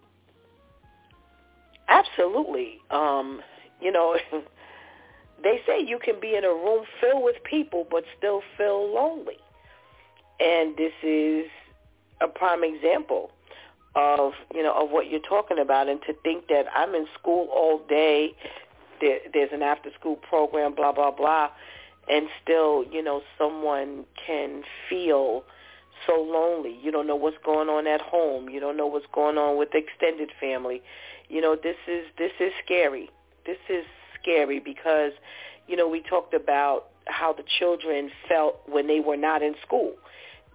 Absolutely. 1.88 2.80
Um, 2.92 3.42
you 3.82 3.92
know, 3.92 4.18
they 5.44 5.62
say 5.66 5.82
you 5.82 6.00
can 6.04 6.20
be 6.20 6.36
in 6.36 6.44
a 6.44 6.50
room 6.50 6.86
filled 7.02 7.24
with 7.24 7.38
people 7.44 7.88
but 7.90 8.04
still 8.18 8.42
feel 8.58 8.94
lonely. 8.94 9.38
And 10.40 10.78
this 10.78 10.94
is 11.04 11.46
a 12.22 12.28
prime 12.28 12.64
example 12.64 13.32
of, 13.96 14.34
you 14.54 14.64
know, 14.64 14.74
of 14.74 14.92
what 14.92 15.10
you're 15.10 15.20
talking 15.20 15.60
about 15.60 15.90
and 15.90 16.02
to 16.04 16.14
think 16.24 16.48
that 16.48 16.66
I'm 16.74 16.96
in 16.96 17.08
school 17.20 17.48
all 17.52 17.80
day, 17.90 18.36
there, 19.02 19.20
there's 19.34 19.50
an 19.52 19.62
after 19.62 19.90
school 20.00 20.16
program, 20.16 20.76
blah, 20.76 20.92
blah, 20.92 21.12
blah, 21.12 21.50
and 22.10 22.28
still, 22.42 22.84
you 22.92 23.04
know, 23.04 23.22
someone 23.38 24.06
can 24.26 24.64
feel 24.90 25.44
so 26.08 26.14
lonely. 26.22 26.78
You 26.82 26.92
don't 26.92 27.08
know 27.08 27.16
what's 27.16 27.38
going 27.46 27.70
on 27.70 27.88
at 27.88 28.02
home. 28.02 28.50
You 28.50 28.60
don't 28.60 28.78
know 28.78 28.88
what's 28.88 29.06
going 29.14 29.38
on 29.38 29.58
with 29.58 29.72
the 29.72 29.78
extended 29.78 30.32
family. 30.40 30.82
You 31.28 31.42
know, 31.42 31.56
this 31.56 31.76
is 31.88 32.06
this 32.18 32.32
is 32.40 32.52
scary. 32.64 33.10
This 33.46 33.58
is 33.70 33.86
scary 34.20 34.60
because, 34.60 35.12
you 35.68 35.76
know, 35.76 35.88
we 35.88 36.02
talked 36.02 36.34
about 36.34 36.88
how 37.06 37.34
the 37.34 37.44
children 37.60 38.10
felt 38.28 38.60
when 38.68 38.88
they 38.88 39.00
were 39.00 39.18
not 39.18 39.42
in 39.42 39.56
school 39.66 39.94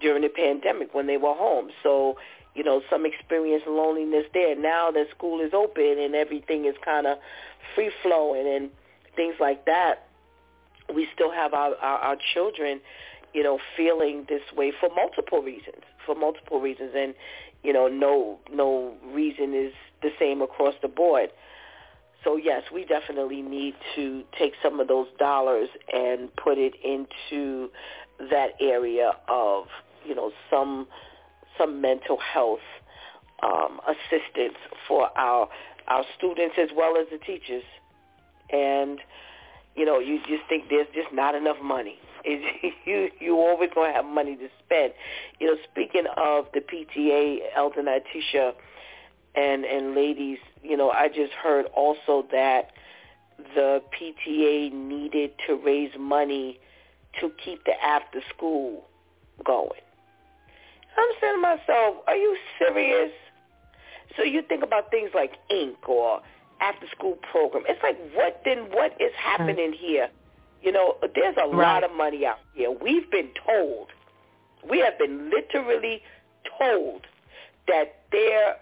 during 0.01 0.23
the 0.23 0.29
pandemic 0.29 0.95
when 0.95 1.07
they 1.07 1.17
were 1.17 1.35
home. 1.35 1.71
So, 1.83 2.17
you 2.55 2.63
know, 2.63 2.83
some 2.91 3.07
experience 3.07 3.65
loneliness 3.67 4.25
there. 4.33 4.57
Now 4.57 4.91
that 4.91 5.07
school 5.11 5.41
is 5.41 5.53
open 5.53 5.99
and 5.99 6.15
everything 6.15 6.65
is 6.65 6.75
kind 6.85 7.07
of 7.07 7.19
free 7.75 7.91
flowing 8.03 8.47
and 8.47 8.71
things 9.17 9.35
like 9.41 9.67
that, 9.67 10.09
we 10.93 11.07
still 11.15 11.31
have 11.33 11.55
our, 11.55 11.75
our, 11.77 11.99
our 11.99 12.17
children, 12.35 12.81
you 13.33 13.43
know, 13.43 13.59
feeling 13.77 14.27
this 14.29 14.43
way 14.57 14.73
for 14.79 14.89
multiple 14.95 15.43
reasons, 15.43 15.83
for 16.05 16.15
multiple 16.15 16.61
reasons. 16.61 16.93
And, 16.97 17.15
you 17.63 17.73
know, 17.73 17.89
no, 17.89 18.39
no 18.53 18.95
reason 19.13 19.55
is 19.55 19.73
the 20.03 20.11
same 20.19 20.43
across 20.43 20.75
the 20.83 20.89
board. 20.89 21.31
So 22.25 22.37
yes, 22.37 22.63
we 22.73 22.85
definitely 22.87 23.43
need 23.43 23.75
to 23.97 24.25
take 24.39 24.55
some 24.63 24.81
of 24.81 24.89
those 24.89 25.09
dollars 25.19 25.69
and 25.93 26.35
put 26.37 26.57
it 26.57 26.75
into 26.83 27.71
that 28.31 28.53
area 28.61 29.13
of 29.29 29.67
you 30.07 30.15
know 30.15 30.33
some 30.51 30.87
some 31.59 31.81
mental 31.83 32.19
health 32.19 32.61
um, 33.43 33.81
assistance 33.87 34.57
for 34.89 35.11
our 35.19 35.49
our 35.87 36.05
students 36.17 36.57
as 36.59 36.71
well 36.75 36.97
as 36.97 37.07
the 37.11 37.19
teachers. 37.19 37.65
And 38.51 39.01
you 39.75 39.85
know, 39.85 39.99
you 39.99 40.19
just 40.21 40.49
think 40.49 40.69
there's 40.71 40.87
just 40.95 41.13
not 41.13 41.35
enough 41.35 41.61
money. 41.63 41.99
It's, 42.27 42.75
you 42.87 43.11
you 43.21 43.37
always 43.37 43.69
gonna 43.75 43.93
have 43.93 44.07
money 44.07 44.35
to 44.37 44.49
spend. 44.65 44.95
You 45.41 45.49
know, 45.49 45.57
speaking 45.71 46.05
of 46.17 46.47
the 46.55 46.61
PTA, 46.61 47.41
Elder 47.55 47.83
Natisha, 47.83 48.55
and 49.35 49.67
and 49.67 49.95
ladies, 49.95 50.39
you 50.63 50.75
know, 50.75 50.89
I 50.89 51.09
just 51.09 51.35
heard 51.35 51.67
also 51.67 52.27
that 52.33 52.71
the 53.55 53.83
PTA 53.93 54.73
needed 54.73 55.33
to 55.47 55.55
raise 55.55 55.91
money 55.99 56.61
to 57.21 57.31
keep 57.45 57.65
the 57.65 57.73
after 57.85 58.21
school 58.35 58.85
going. 59.45 59.81
I'm 60.97 61.09
saying 61.21 61.35
to 61.35 61.41
myself, 61.41 61.97
are 62.07 62.17
you 62.17 62.37
serious? 62.59 63.13
So 64.17 64.23
you 64.23 64.43
think 64.43 64.63
about 64.63 64.91
things 64.91 65.11
like 65.15 65.33
Ink 65.51 65.89
or 65.89 66.23
after 66.61 66.87
school 66.97 67.19
program. 67.31 67.65
It's 67.69 67.83
like 67.83 67.99
what 68.15 68.43
then 68.45 68.71
what 68.71 68.93
is 69.01 69.13
happening 69.17 69.73
here? 69.73 70.09
You 70.63 70.73
know, 70.73 70.97
there's 71.15 71.37
a 71.37 71.49
right. 71.49 71.75
lot 71.75 71.85
of 71.85 71.95
money 71.95 72.25
out 72.25 72.39
here. 72.55 72.71
We've 72.71 73.11
been 73.11 73.29
told, 73.47 73.89
we 74.69 74.79
have 74.81 74.99
been 74.99 75.31
literally 75.31 76.03
told 76.59 77.03
that 77.69 78.01
there 78.13 78.57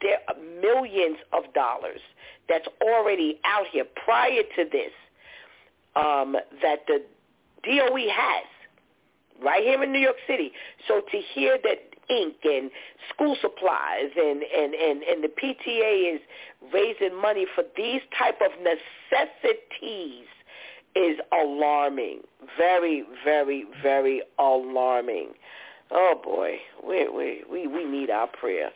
there 0.00 0.18
are 0.28 0.34
millions 0.60 1.18
of 1.32 1.52
dollars 1.52 2.00
that's 2.48 2.66
already 2.82 3.38
out 3.44 3.66
here 3.70 3.84
prior 4.04 4.42
to 4.56 4.64
this 4.70 4.92
um, 5.96 6.36
that 6.62 6.86
the 6.86 7.02
DOE 7.64 8.08
has 8.10 8.46
right 9.42 9.62
here 9.62 9.82
in 9.82 9.92
New 9.92 9.98
York 9.98 10.16
City. 10.26 10.52
So 10.86 11.00
to 11.00 11.20
hear 11.34 11.58
that 11.62 11.89
ink 12.10 12.36
and 12.44 12.70
school 13.12 13.36
supplies 13.40 14.10
and, 14.16 14.42
and, 14.42 14.74
and, 14.74 15.02
and 15.02 15.24
the 15.24 15.28
PTA 15.28 16.14
is 16.14 16.20
raising 16.72 17.20
money 17.20 17.46
for 17.54 17.64
these 17.76 18.00
type 18.18 18.40
of 18.40 18.50
necessities 18.62 20.26
is 20.96 21.18
alarming. 21.32 22.20
Very, 22.58 23.04
very, 23.24 23.64
very 23.82 24.22
alarming. 24.38 25.28
Oh 25.92 26.20
boy, 26.22 26.56
we 26.86 27.08
we 27.08 27.42
we 27.50 27.66
we 27.66 27.84
need 27.84 28.10
our 28.10 28.28
prayer 28.28 28.70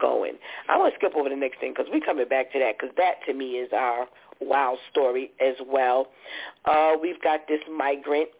going. 0.00 0.34
I 0.68 0.78
want 0.78 0.94
to 0.94 0.98
skip 0.98 1.14
over 1.16 1.28
the 1.28 1.36
next 1.36 1.60
thing 1.60 1.74
because 1.76 1.90
we're 1.92 2.00
coming 2.00 2.26
back 2.28 2.52
to 2.52 2.58
that 2.58 2.76
because 2.78 2.94
that 2.96 3.16
to 3.26 3.34
me 3.34 3.52
is 3.52 3.70
our 3.72 4.06
wow 4.40 4.78
story 4.90 5.30
as 5.40 5.56
well. 5.66 6.08
Uh, 6.64 6.92
we've 7.00 7.20
got 7.22 7.46
this 7.48 7.60
migrant 7.70 8.30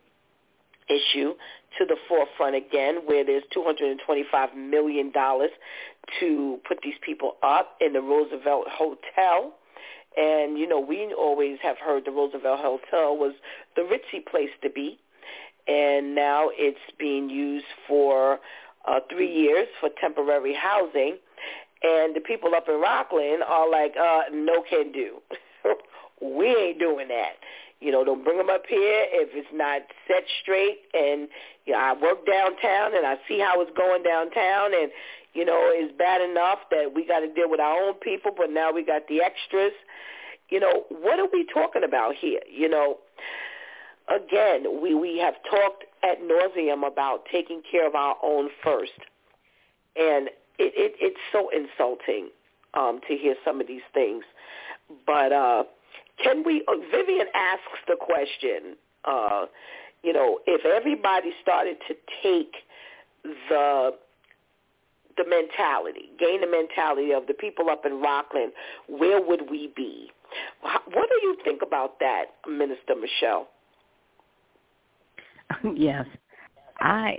issue 0.88 1.34
to 1.78 1.84
the 1.86 1.96
forefront 2.08 2.54
again 2.54 3.00
where 3.06 3.24
there's 3.24 3.42
$225 3.56 4.54
million 4.54 5.12
to 6.20 6.58
put 6.66 6.78
these 6.82 6.94
people 7.04 7.36
up 7.42 7.76
in 7.80 7.92
the 7.92 8.00
Roosevelt 8.00 8.66
Hotel. 8.70 9.54
And, 10.16 10.58
you 10.58 10.68
know, 10.68 10.78
we 10.78 11.12
always 11.12 11.58
have 11.62 11.76
heard 11.78 12.04
the 12.04 12.12
Roosevelt 12.12 12.60
Hotel 12.60 13.16
was 13.16 13.34
the 13.74 13.82
ritzy 13.82 14.24
place 14.24 14.50
to 14.62 14.70
be. 14.70 14.98
And 15.66 16.14
now 16.14 16.50
it's 16.52 16.78
being 16.98 17.30
used 17.30 17.66
for 17.88 18.38
uh, 18.86 19.00
three 19.10 19.32
years 19.32 19.66
for 19.80 19.88
temporary 20.00 20.54
housing. 20.54 21.16
And 21.82 22.14
the 22.14 22.20
people 22.20 22.54
up 22.54 22.68
in 22.68 22.80
Rockland 22.80 23.42
are 23.42 23.68
like, 23.68 23.94
uh, 24.00 24.22
no 24.32 24.62
can 24.68 24.92
do. 24.92 25.18
we 26.20 26.46
ain't 26.46 26.78
doing 26.78 27.08
that. 27.08 27.34
You 27.80 27.92
know, 27.92 28.04
don't 28.04 28.24
bring 28.24 28.38
them 28.38 28.50
up 28.50 28.64
here 28.68 29.04
if 29.12 29.30
it's 29.34 29.48
not 29.52 29.82
set 30.08 30.24
straight. 30.42 30.78
And 30.94 31.28
you 31.66 31.72
know, 31.72 31.78
I 31.78 31.92
work 31.92 32.26
downtown 32.26 32.96
and 32.96 33.06
I 33.06 33.16
see 33.28 33.38
how 33.38 33.60
it's 33.60 33.76
going 33.76 34.02
downtown, 34.02 34.72
and 34.74 34.90
you 35.34 35.44
know, 35.44 35.68
it's 35.74 35.92
bad 35.98 36.22
enough 36.22 36.60
that 36.70 36.94
we 36.94 37.06
got 37.06 37.20
to 37.20 37.28
deal 37.32 37.50
with 37.50 37.60
our 37.60 37.82
own 37.82 37.94
people, 37.94 38.30
but 38.36 38.50
now 38.50 38.72
we 38.72 38.84
got 38.84 39.08
the 39.08 39.20
extras. 39.20 39.72
You 40.48 40.60
know, 40.60 40.84
what 40.88 41.18
are 41.18 41.28
we 41.32 41.44
talking 41.52 41.82
about 41.82 42.14
here? 42.14 42.40
You 42.50 42.68
know, 42.68 42.98
again, 44.08 44.80
we 44.82 44.94
we 44.94 45.18
have 45.18 45.34
talked 45.50 45.84
at 46.02 46.18
nauseum 46.22 46.86
about 46.86 47.24
taking 47.30 47.62
care 47.68 47.86
of 47.86 47.94
our 47.94 48.16
own 48.22 48.48
first, 48.62 48.92
and 49.96 50.28
it, 50.58 50.72
it 50.76 50.94
it's 51.00 51.20
so 51.32 51.50
insulting 51.50 52.28
um, 52.74 53.00
to 53.08 53.16
hear 53.16 53.34
some 53.44 53.60
of 53.60 53.66
these 53.66 53.84
things. 53.92 54.24
But 55.06 55.32
uh, 55.32 55.64
can 56.22 56.42
we? 56.44 56.64
Uh, 56.68 56.74
Vivian 56.90 57.26
asks 57.34 57.80
the 57.88 57.96
question. 58.00 58.76
Uh, 59.04 59.46
you 60.02 60.12
know, 60.12 60.38
if 60.46 60.64
everybody 60.64 61.30
started 61.42 61.76
to 61.88 61.94
take 62.22 62.54
the 63.48 63.90
the 65.16 65.24
mentality, 65.28 66.10
gain 66.18 66.40
the 66.40 66.46
mentality 66.46 67.12
of 67.12 67.26
the 67.26 67.34
people 67.34 67.70
up 67.70 67.86
in 67.86 68.00
Rockland, 68.00 68.52
where 68.88 69.24
would 69.24 69.48
we 69.48 69.72
be? 69.76 70.10
What 70.62 71.08
do 71.08 71.14
you 71.22 71.36
think 71.44 71.62
about 71.62 72.00
that, 72.00 72.24
Minister 72.48 72.94
Michelle? 73.00 73.48
Yes, 75.76 76.06
I 76.80 77.18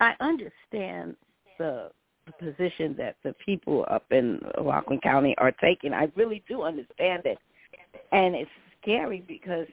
I 0.00 0.14
understand 0.20 1.16
the 1.58 1.90
the 2.26 2.52
position 2.52 2.94
that 2.98 3.16
the 3.24 3.34
people 3.44 3.84
up 3.90 4.04
in 4.10 4.40
Rockland 4.60 5.02
County 5.02 5.34
are 5.38 5.52
taking. 5.52 5.92
I 5.92 6.10
really 6.14 6.42
do 6.48 6.62
understand 6.62 7.22
it. 7.24 7.38
And 8.12 8.34
it's 8.34 8.50
scary 8.80 9.22
because 9.26 9.66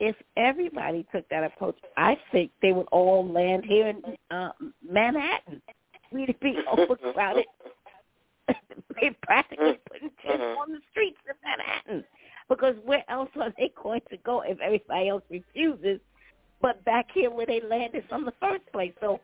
if 0.00 0.16
everybody 0.36 1.06
took 1.12 1.28
that 1.28 1.44
approach, 1.44 1.76
I 1.96 2.16
think 2.32 2.50
they 2.62 2.72
would 2.72 2.86
all 2.90 3.26
land 3.26 3.64
here 3.64 3.88
in 3.88 4.02
uh, 4.30 4.50
Manhattan. 4.88 5.62
We'd 6.12 6.38
be 6.40 6.58
overcrowded. 6.78 7.46
They're 9.00 9.16
practically 9.22 9.78
putting 9.90 10.10
tents 10.22 10.42
mm-hmm. 10.42 10.58
on 10.58 10.72
the 10.72 10.80
streets 10.90 11.18
of 11.28 11.36
Manhattan. 11.44 12.04
Because 12.48 12.74
where 12.84 13.04
else 13.08 13.30
are 13.40 13.52
they 13.56 13.72
going 13.82 14.02
to 14.10 14.16
go 14.18 14.42
if 14.42 14.60
everybody 14.60 15.08
else 15.08 15.22
refuses? 15.30 16.00
But 16.60 16.84
back 16.84 17.06
here 17.12 17.30
where 17.30 17.46
they 17.46 17.60
landed 17.60 18.04
from 18.08 18.24
the 18.24 18.34
first 18.40 18.64
place. 18.72 18.92
So 19.00 19.20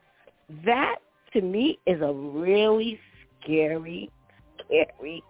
that 0.65 0.97
to 1.33 1.41
me 1.41 1.79
is 1.87 2.01
a 2.01 2.13
really 2.13 2.99
scary, 3.41 4.11
scary 4.65 5.23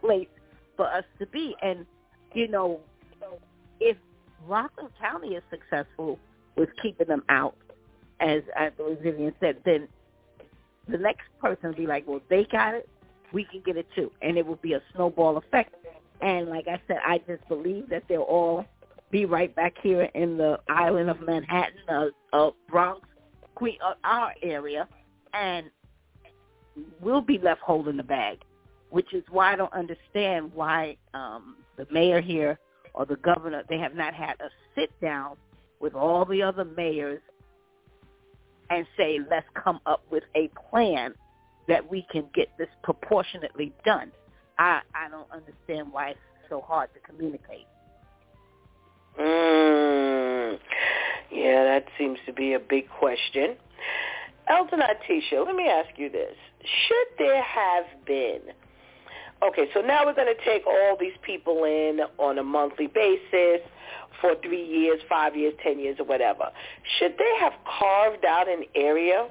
place 0.00 0.28
for 0.76 0.86
us 0.86 1.04
to 1.18 1.26
be. 1.26 1.54
And, 1.62 1.86
you 2.36 2.48
know, 2.48 2.80
if 3.80 3.96
Rockland 4.46 4.90
County 5.00 5.28
is 5.28 5.42
successful 5.50 6.18
with 6.54 6.68
keeping 6.82 7.08
them 7.08 7.22
out, 7.30 7.56
as 8.20 8.42
believe 8.76 8.98
Vivian 8.98 9.34
said, 9.40 9.56
then 9.64 9.88
the 10.86 10.98
next 10.98 11.24
person 11.40 11.70
will 11.70 11.76
be 11.76 11.86
like, 11.86 12.06
well, 12.06 12.20
they 12.28 12.44
got 12.44 12.74
it, 12.74 12.88
we 13.32 13.44
can 13.44 13.62
get 13.64 13.76
it 13.76 13.86
too. 13.94 14.12
And 14.20 14.36
it 14.36 14.46
will 14.46 14.56
be 14.56 14.74
a 14.74 14.82
snowball 14.94 15.38
effect. 15.38 15.74
And 16.20 16.48
like 16.48 16.68
I 16.68 16.80
said, 16.86 16.98
I 17.04 17.18
just 17.26 17.46
believe 17.48 17.88
that 17.88 18.04
they'll 18.08 18.20
all 18.20 18.66
be 19.10 19.24
right 19.24 19.54
back 19.54 19.74
here 19.82 20.02
in 20.14 20.36
the 20.36 20.58
island 20.68 21.08
of 21.08 21.20
Manhattan, 21.20 21.78
uh, 21.88 22.06
uh, 22.32 22.50
Bronx, 22.68 23.06
Queen, 23.54 23.78
uh, 23.84 23.94
our 24.04 24.34
area, 24.42 24.86
and 25.32 25.70
we'll 27.00 27.20
be 27.22 27.38
left 27.38 27.60
holding 27.62 27.96
the 27.96 28.02
bag, 28.02 28.38
which 28.90 29.14
is 29.14 29.24
why 29.30 29.52
I 29.52 29.56
don't 29.56 29.72
understand 29.72 30.52
why 30.54 30.96
um, 31.14 31.56
the 31.76 31.86
mayor 31.90 32.20
here 32.20 32.58
or 32.94 33.06
the 33.06 33.16
governor, 33.16 33.62
they 33.68 33.78
have 33.78 33.94
not 33.94 34.14
had 34.14 34.34
a 34.40 34.48
sit 34.74 34.90
down 35.00 35.36
with 35.80 35.94
all 35.94 36.24
the 36.24 36.42
other 36.42 36.64
mayors 36.64 37.20
and 38.70 38.86
say, 38.96 39.18
let's 39.30 39.46
come 39.54 39.80
up 39.86 40.02
with 40.10 40.24
a 40.34 40.50
plan 40.70 41.14
that 41.68 41.88
we 41.88 42.06
can 42.10 42.24
get 42.34 42.48
this 42.58 42.68
proportionately 42.82 43.72
done. 43.84 44.10
I, 44.58 44.80
I 44.94 45.08
don't 45.10 45.30
understand 45.30 45.92
why 45.92 46.10
it's 46.10 46.18
so 46.48 46.60
hard 46.60 46.88
to 46.94 47.00
communicate. 47.00 47.66
Mm, 49.20 50.58
yeah, 51.32 51.64
that 51.64 51.84
seems 51.98 52.18
to 52.26 52.32
be 52.32 52.54
a 52.54 52.58
big 52.58 52.88
question. 52.88 53.56
Elder 54.48 54.76
Natisha, 54.76 55.44
let 55.44 55.56
me 55.56 55.68
ask 55.68 55.98
you 55.98 56.08
this. 56.10 56.34
Should 56.60 57.18
there 57.18 57.42
have 57.42 57.84
been, 58.06 58.40
okay, 59.42 59.68
so 59.74 59.80
now 59.80 60.04
we're 60.04 60.14
going 60.14 60.34
to 60.34 60.44
take 60.44 60.66
all 60.66 60.96
these 60.98 61.16
people 61.22 61.64
in 61.64 62.00
on 62.18 62.38
a 62.38 62.42
monthly 62.42 62.86
basis 62.86 63.60
for 64.20 64.34
three 64.42 64.64
years, 64.64 65.00
five 65.08 65.36
years, 65.36 65.54
ten 65.62 65.78
years, 65.78 65.98
or 65.98 66.04
whatever. 66.04 66.50
Should 66.98 67.16
they 67.18 67.32
have 67.40 67.52
carved 67.78 68.24
out 68.24 68.48
an 68.48 68.64
area 68.74 69.28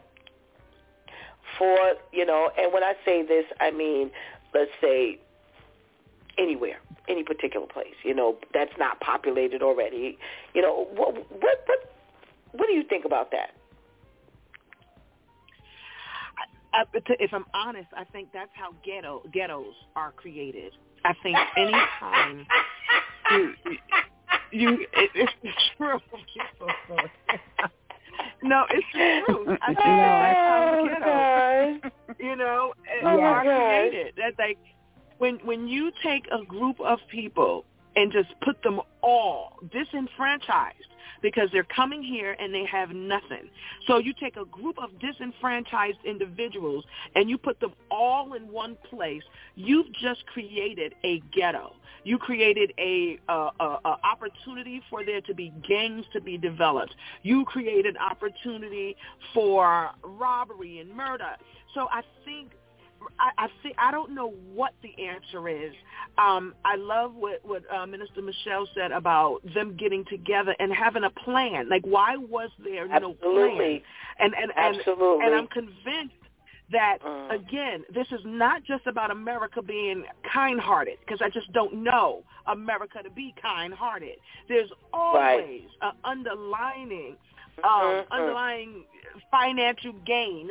for, 1.58 1.78
you 2.12 2.26
know, 2.26 2.50
and 2.58 2.74
when 2.74 2.84
I 2.84 2.94
say 3.06 3.26
this, 3.26 3.46
I 3.60 3.72
mean, 3.72 4.12
let's 4.54 4.72
say 4.82 5.20
anywhere, 6.38 6.78
any 7.08 7.24
particular 7.24 7.68
place, 7.68 7.96
you 8.04 8.14
know, 8.14 8.38
that's 8.54 8.74
not 8.78 9.00
populated 9.00 9.62
already. 9.62 10.18
You 10.54 10.62
know, 10.62 10.88
what 10.94 11.16
what 11.16 11.64
what, 11.66 11.96
what 12.52 12.68
do 12.68 12.74
you 12.74 12.84
think 12.84 13.06
about 13.06 13.32
that? 13.32 13.52
I, 16.76 16.84
if 17.20 17.34
I'm 17.34 17.46
honest, 17.54 17.88
I 17.96 18.04
think 18.06 18.30
that's 18.34 18.50
how 18.54 18.72
ghetto 18.84 19.22
ghettos 19.32 19.76
are 19.96 20.12
created. 20.12 20.74
I 21.06 21.14
think 21.24 21.38
any 21.58 21.72
time 22.00 22.46
you 23.32 23.54
you 24.52 24.86
it, 24.94 25.10
it's 25.16 25.32
true. 25.78 26.00
no, 28.44 28.66
it's 28.70 28.86
true. 28.92 29.58
I 29.62 29.68
think 29.68 29.80
oh, 29.80 29.84
that's 29.86 30.38
how 30.38 30.86
ghettos, 31.82 31.92
you 32.20 32.36
know, 32.36 32.74
oh, 33.04 33.22
are 33.22 33.44
created. 33.44 34.14
That's 34.18 34.38
like 34.38 34.58
when 35.18 35.36
when 35.46 35.68
you 35.68 35.92
take 36.04 36.28
a 36.32 36.44
group 36.44 36.80
of 36.82 37.00
people 37.10 37.66
and 37.96 38.12
just 38.12 38.30
put 38.42 38.62
them 38.64 38.82
all 39.02 39.60
disenfranchised 39.72 40.88
because 41.22 41.50
they're 41.52 41.64
coming 41.64 42.04
here 42.04 42.36
and 42.40 42.54
they 42.54 42.66
have 42.66 42.92
nothing. 42.92 43.50
So 43.88 43.98
you 43.98 44.14
take 44.14 44.38
a 44.38 44.46
group 44.46 44.78
of 44.78 45.00
disenfranchised 45.00 45.98
individuals 46.04 46.86
and 47.16 47.30
you 47.30 47.38
put 47.38 47.60
them 47.60 47.74
all 47.90 48.34
in 48.34 48.52
one 48.52 48.78
place. 48.90 49.24
You've 49.56 49.92
just 49.94 50.26
created 50.28 50.94
a 51.04 51.22
ghetto. 51.34 51.74
You 52.04 52.20
created 52.20 52.74
a, 52.78 53.18
a, 53.28 53.50
a, 53.60 53.80
a 53.86 53.98
opportunity 54.04 54.84
for 54.90 55.04
there 55.04 55.22
to 55.22 55.34
be 55.34 55.52
gangs 55.68 56.06
to 56.14 56.22
be 56.22 56.38
developed. 56.38 56.94
You 57.24 57.46
created 57.46 57.96
an 57.96 57.98
opportunity 57.98 58.96
for 59.34 59.90
robbery 60.04 60.80
and 60.80 60.96
murder. 60.96 61.36
So 61.74 61.88
I 61.92 62.04
think 62.24 62.52
I, 63.20 63.46
I 63.46 63.48
see. 63.62 63.74
I 63.78 63.92
don't 63.92 64.14
know 64.14 64.34
what 64.54 64.74
the 64.82 64.94
answer 65.04 65.48
is. 65.50 65.74
Um, 66.18 66.54
I 66.64 66.76
love 66.76 67.14
what 67.14 67.40
what 67.44 67.64
uh, 67.74 67.86
Minister 67.86 68.22
Michelle 68.22 68.68
said 68.76 68.92
about 68.92 69.40
them 69.54 69.76
getting 69.78 70.06
together 70.10 70.56
and 70.60 70.74
having 70.74 71.04
a 71.04 71.10
plan. 71.10 71.70
Like, 71.70 71.84
why 71.86 72.16
was 72.18 72.50
there 72.64 72.88
Absolutely. 72.92 73.24
no 73.24 73.32
plan? 73.32 73.82
And 74.20 74.34
and 74.36 74.52
and 74.58 74.78
Absolutely. 74.78 75.26
and 75.26 75.36
I'm 75.36 75.48
convinced 75.48 76.16
that 76.72 76.98
Mm. 77.04 77.32
again, 77.36 77.84
this 77.94 78.08
is 78.12 78.22
not 78.26 78.64
just 78.64 78.88
about 78.88 79.12
America 79.12 79.62
being 79.62 80.04
kind-hearted 80.34 80.98
because 81.06 81.22
I 81.22 81.30
just 81.30 81.52
don't 81.54 81.84
know 81.84 82.24
America 82.48 83.04
to 83.04 83.10
be 83.12 83.36
kind-hearted. 83.40 84.16
There's 84.48 84.72
always 84.92 85.62
an 85.82 85.92
underlining, 86.04 87.18
um, 87.64 87.72
Mhm. 87.72 88.10
underlying 88.10 88.86
financial 89.30 89.94
gain 90.06 90.50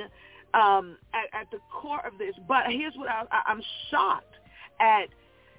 um, 0.55 0.97
at, 1.13 1.41
at 1.41 1.51
the 1.51 1.59
core 1.71 2.05
of 2.07 2.19
this. 2.19 2.35
But 2.49 2.67
here's 2.71 2.95
what 2.97 3.09
I, 3.09 3.25
I, 3.31 3.43
I'm 3.49 3.63
shocked 3.91 4.35
at. 4.81 5.09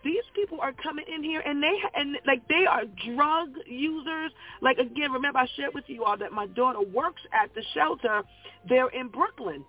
These 0.04 0.24
people 0.36 0.60
are 0.62 0.72
coming 0.72 1.06
in 1.08 1.24
here 1.24 1.40
and 1.40 1.64
they 1.64 1.74
and 1.96 2.16
like 2.28 2.48
they 2.48 2.68
are 2.70 2.84
drug 3.16 3.56
users. 3.66 4.32
Like 4.62 4.78
again, 4.78 5.12
remember 5.12 5.40
I 5.40 5.48
shared 5.58 5.74
with 5.74 5.86
you 5.88 6.04
all 6.04 6.16
that 6.18 6.32
my 6.32 6.46
daughter 6.46 6.82
works 6.82 7.24
at 7.34 7.54
the 7.56 7.64
shelter 7.74 8.22
there 8.70 8.88
in 8.90 9.08
Brooklyn, 9.08 9.66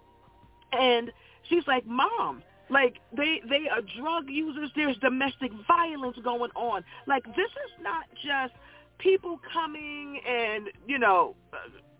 and 0.72 1.10
she's 1.48 1.66
like, 1.66 1.86
"Mom, 1.86 2.42
like 2.68 2.98
they 3.16 3.40
they 3.48 3.66
are 3.70 3.80
drug 3.98 4.28
users. 4.28 4.70
There's 4.76 4.98
domestic 4.98 5.52
violence 5.66 6.18
going 6.22 6.50
on. 6.54 6.84
Like 7.06 7.24
this 7.24 7.50
is 7.50 7.82
not 7.82 8.04
just 8.22 8.52
people 8.98 9.40
coming 9.54 10.20
and 10.28 10.68
you 10.86 10.98
know." 10.98 11.34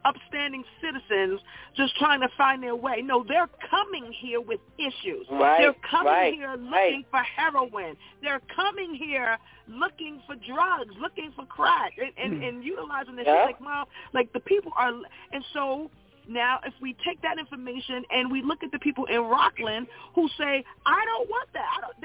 Upstanding 0.07 0.65
citizens 0.81 1.41
just 1.77 1.97
trying 1.97 2.21
to 2.21 2.29
find 2.39 2.63
their 2.63 2.77
way. 2.77 3.03
No, 3.03 3.25
they're 3.27 3.51
coming 3.71 4.13
here 4.13 4.41
with 4.41 4.61
issues. 4.79 5.27
Right, 5.31 5.59
they're 5.59 5.75
coming 5.91 6.13
right, 6.13 6.35
here 6.35 6.51
looking 6.51 6.71
right. 6.71 7.07
for 7.11 7.23
heroin. 7.23 7.97
They're 8.23 8.43
coming 8.55 8.95
here 8.95 9.37
looking 9.69 10.23
for 10.27 10.37
drugs, 10.37 10.95
looking 11.01 11.33
for 11.35 11.45
crack, 11.47 11.95
and 11.99 12.13
and, 12.17 12.39
hmm. 12.39 12.49
and 12.49 12.65
utilizing 12.65 13.17
this. 13.17 13.27
Yeah. 13.27 13.45
Like, 13.45 13.61
mom, 13.61 13.87
like 14.15 14.33
the 14.33 14.41
people 14.41 14.73
are, 14.77 14.93
and 15.33 15.45
so 15.53 15.91
now 16.29 16.61
if 16.65 16.75
we 16.81 16.97
take 17.05 17.21
that 17.23 17.39
information 17.39 18.05
and 18.11 18.31
we 18.31 18.43
look 18.43 18.63
at 18.63 18.73
the 18.73 18.79
people 18.79 19.07
in 19.07 19.21
Rockland 19.21 19.87
who 20.15 20.29
say, 20.39 20.65
I 20.85 21.05
don't 21.05 21.29
want 21.29 21.49
that. 21.55 21.67
I 21.77 21.81
don't, 21.81 22.01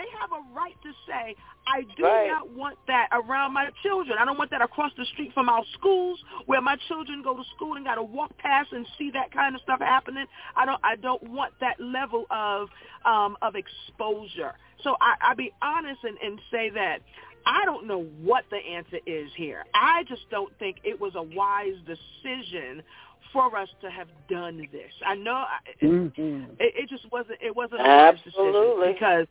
they 1.23 1.35
have 1.35 1.35
a 1.35 1.35
right 1.35 1.35
to 1.35 1.35
say, 1.35 1.35
I 1.67 1.81
do 1.95 2.03
Right. 2.03 2.27
not 2.27 2.49
want 2.49 2.77
that 2.87 3.07
around 3.11 3.53
my 3.53 3.69
children. 3.83 4.17
I 4.19 4.25
don't 4.25 4.37
want 4.37 4.49
that 4.51 4.61
across 4.61 4.91
the 4.97 5.05
street 5.05 5.33
from 5.33 5.49
our 5.49 5.63
schools 5.73 6.19
where 6.45 6.61
my 6.61 6.75
children 6.87 7.21
go 7.21 7.35
to 7.35 7.43
school 7.55 7.75
and 7.75 7.85
got 7.85 7.95
to 7.95 8.03
walk 8.03 8.35
past 8.37 8.71
and 8.73 8.85
see 8.97 9.11
that 9.11 9.31
kind 9.31 9.55
of 9.55 9.61
stuff 9.61 9.79
happening. 9.79 10.25
I 10.55 10.65
don't 10.65 10.79
I 10.83 10.95
don't 10.95 11.23
want 11.31 11.53
that 11.59 11.79
level 11.79 12.25
of 12.31 12.69
um 13.05 13.37
of 13.41 13.55
exposure. 13.55 14.53
So 14.83 14.95
I 15.01 15.15
I 15.31 15.33
be 15.35 15.51
honest 15.61 16.03
and, 16.03 16.17
and 16.23 16.39
say 16.51 16.69
that 16.71 16.99
I 17.45 17.65
don't 17.65 17.87
know 17.87 18.03
what 18.21 18.45
the 18.51 18.57
answer 18.57 18.99
is 19.05 19.31
here. 19.35 19.63
I 19.73 20.03
just 20.07 20.29
don't 20.29 20.53
think 20.59 20.77
it 20.83 20.99
was 20.99 21.15
a 21.15 21.23
wise 21.23 21.75
decision 21.85 22.83
for 23.33 23.55
us 23.57 23.69
to 23.81 23.89
have 23.89 24.07
done 24.29 24.67
this. 24.71 24.91
I 25.05 25.15
know 25.15 25.33
I- 25.33 25.59
it, 25.79 25.89
Mm-hmm. 25.89 26.51
it, 26.59 26.73
it 26.75 26.89
just 26.89 27.09
wasn't 27.11 27.39
it 27.41 27.55
wasn't 27.55 27.81
a 27.81 27.83
wise 27.83 28.19
Absolutely. 28.25 28.87
decision 28.87 28.93
because 28.93 29.27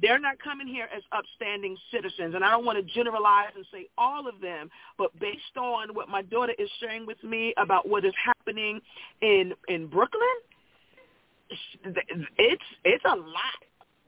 they're 0.00 0.18
not 0.18 0.38
coming 0.42 0.66
here 0.66 0.88
as 0.94 1.02
upstanding 1.12 1.76
citizens, 1.92 2.34
and 2.34 2.44
I 2.44 2.50
don't 2.50 2.64
want 2.64 2.78
to 2.78 2.94
generalize 2.94 3.50
and 3.56 3.64
say 3.72 3.86
all 3.98 4.28
of 4.28 4.40
them, 4.40 4.70
but 4.96 5.18
based 5.18 5.56
on 5.56 5.94
what 5.94 6.08
my 6.08 6.22
daughter 6.22 6.54
is 6.58 6.70
sharing 6.80 7.06
with 7.06 7.22
me 7.24 7.54
about 7.56 7.88
what 7.88 8.04
is 8.04 8.14
happening 8.24 8.80
in 9.20 9.52
in 9.68 9.86
Brooklyn, 9.86 10.22
it's 11.50 12.62
it's 12.84 13.04
a 13.04 13.16
lot. 13.16 13.58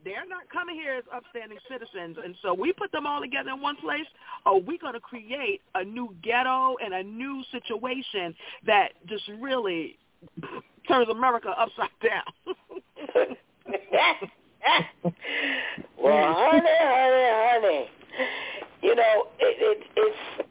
They're 0.02 0.26
not 0.26 0.48
coming 0.50 0.76
here 0.76 0.94
as 0.94 1.04
upstanding 1.14 1.58
citizens, 1.68 2.16
and 2.24 2.34
so 2.40 2.54
we 2.54 2.72
put 2.72 2.90
them 2.90 3.06
all 3.06 3.20
together 3.20 3.50
in 3.50 3.60
one 3.60 3.76
place. 3.76 4.06
Or 4.46 4.58
we're 4.60 4.78
going 4.78 4.94
to 4.94 5.00
create 5.00 5.60
a 5.74 5.84
new 5.84 6.14
ghetto 6.22 6.76
and 6.82 6.94
a 6.94 7.02
new 7.02 7.42
situation 7.52 8.34
that 8.64 8.92
just 9.06 9.24
really 9.40 9.98
turns 10.88 11.08
America 11.10 11.50
upside 11.50 11.90
down. 12.02 13.36
well, 15.98 16.34
honey, 16.36 16.60
honey, 16.80 17.60
honey. 17.62 17.90
You 18.82 18.94
know, 18.94 19.24
it, 19.38 19.78
it, 19.78 19.86
it's. 19.96 20.48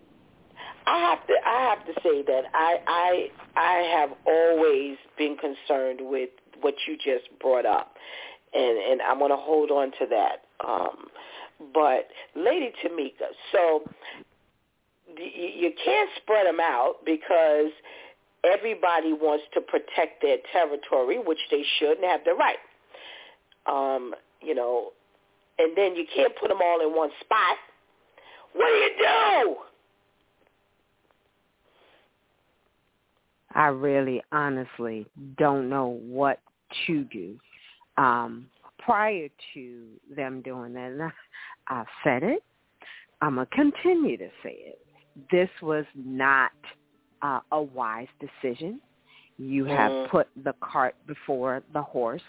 I 0.86 0.98
have 1.00 1.28
to. 1.28 1.34
I 1.46 1.76
have 1.76 1.86
to 1.86 2.02
say 2.02 2.24
that 2.24 2.44
I, 2.54 2.78
I, 2.88 3.28
I 3.56 4.00
have 4.00 4.10
always 4.26 4.98
been 5.18 5.38
concerned 5.38 6.00
with 6.02 6.30
what 6.62 6.74
you 6.88 6.96
just 6.96 7.30
brought 7.40 7.66
up, 7.66 7.96
and 8.54 8.78
and 8.78 9.02
I'm 9.02 9.20
going 9.20 9.32
to 9.32 9.38
hold 9.38 9.72
on 9.72 9.92
to 10.00 10.06
that. 10.10 10.44
Um, 10.68 11.08
but, 11.74 12.08
Lady 12.36 12.72
Tamika, 12.84 13.28
so 13.52 13.84
you, 15.18 15.72
can't 15.84 16.10
spread 16.22 16.48
them 16.48 16.60
out 16.62 16.98
because 17.06 17.72
everybody 18.44 19.14
wants 19.14 19.44
to 19.54 19.62
protect 19.62 20.22
their 20.22 20.38
territory, 20.52 21.20
which 21.20 21.40
they 21.52 21.64
should 21.78 21.98
and 21.98 22.06
have 22.06 22.22
the 22.24 22.34
right. 22.34 22.58
Um, 23.70 24.14
you 24.42 24.56
know, 24.56 24.90
and 25.60 25.76
then 25.78 25.96
you 25.96 26.06
can't 26.14 26.34
put 26.40 26.50
them 26.50 26.60
all 26.64 26.82
in 26.82 26.96
one 26.96 27.10
spot. 27.22 27.58
What 28.54 28.68
do 28.68 28.74
you 28.74 28.92
do? 29.00 29.56
I 33.54 33.68
really 33.68 34.22
honestly 34.32 35.06
don't 35.38 35.70
know 35.70 36.00
what 36.02 36.40
to 36.88 37.04
do. 37.06 37.36
Um, 37.98 38.48
prior 38.80 39.28
to 39.54 39.86
them 40.16 40.42
doing 40.42 40.74
that, 40.74 40.92
and 40.92 41.04
I, 41.04 41.12
I've 41.68 41.86
said 42.04 42.24
it, 42.24 42.44
I'm 43.22 43.36
going 43.36 43.48
to 43.48 43.56
continue 43.56 44.18
to 44.18 44.30
say 44.44 44.56
it. 44.60 44.80
This 45.32 45.50
was 45.62 45.86
not 45.96 46.52
uh, 47.22 47.40
a 47.52 47.62
wise 47.62 48.08
decision. 48.20 48.80
You 49.38 49.66
have 49.66 49.92
Mhm. 49.92 50.10
put 50.10 50.28
the 50.44 50.54
cart 50.62 50.96
before 51.08 51.62
the 51.74 51.82
horse. 51.82 52.24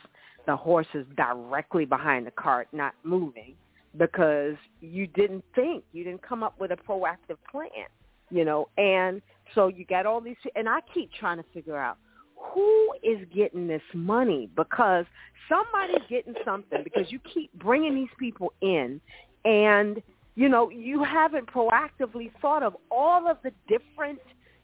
The 0.46 0.56
horse 0.56 0.86
is 0.94 1.06
directly 1.16 1.84
behind 1.84 2.26
the 2.26 2.32
cart, 2.32 2.68
not 2.72 2.94
moving. 3.04 3.54
because 3.98 4.54
you 4.80 5.06
didn't 5.08 5.44
think, 5.54 5.84
you 5.92 6.04
didn't 6.04 6.22
come 6.22 6.42
up 6.42 6.58
with 6.60 6.70
a 6.70 6.76
proactive 6.76 7.38
plan, 7.50 7.88
you 8.30 8.44
know, 8.44 8.68
and 8.78 9.20
so 9.54 9.68
you 9.68 9.84
got 9.84 10.06
all 10.06 10.20
these, 10.20 10.36
and 10.54 10.68
I 10.68 10.80
keep 10.94 11.10
trying 11.12 11.38
to 11.38 11.44
figure 11.52 11.76
out 11.76 11.98
who 12.36 12.94
is 13.02 13.18
getting 13.34 13.66
this 13.66 13.82
money 13.92 14.48
because 14.56 15.04
somebody's 15.48 16.06
getting 16.08 16.34
something 16.44 16.82
because 16.84 17.10
you 17.10 17.18
keep 17.34 17.52
bringing 17.54 17.94
these 17.94 18.08
people 18.18 18.52
in 18.62 19.00
and 19.44 20.02
you 20.36 20.48
know 20.48 20.70
you 20.70 21.04
haven't 21.04 21.46
proactively 21.52 22.30
thought 22.40 22.62
of 22.62 22.76
all 22.90 23.28
of 23.28 23.36
the 23.42 23.52
different 23.68 24.20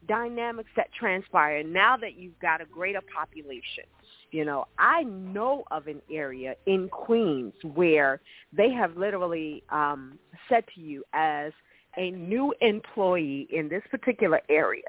dynamics 0.07 0.69
that 0.75 0.87
transpire 0.97 1.61
now 1.63 1.95
that 1.97 2.17
you've 2.17 2.37
got 2.39 2.61
a 2.61 2.65
greater 2.65 3.01
population 3.15 3.83
you 4.31 4.45
know 4.45 4.65
i 4.77 5.03
know 5.03 5.63
of 5.71 5.87
an 5.87 6.01
area 6.11 6.55
in 6.65 6.89
queens 6.89 7.53
where 7.73 8.19
they 8.51 8.69
have 8.71 8.95
literally 8.97 9.63
um 9.69 10.17
said 10.49 10.63
to 10.73 10.81
you 10.81 11.03
as 11.13 11.51
a 11.97 12.11
new 12.11 12.53
employee 12.61 13.47
in 13.51 13.67
this 13.67 13.83
particular 13.89 14.39
area, 14.49 14.83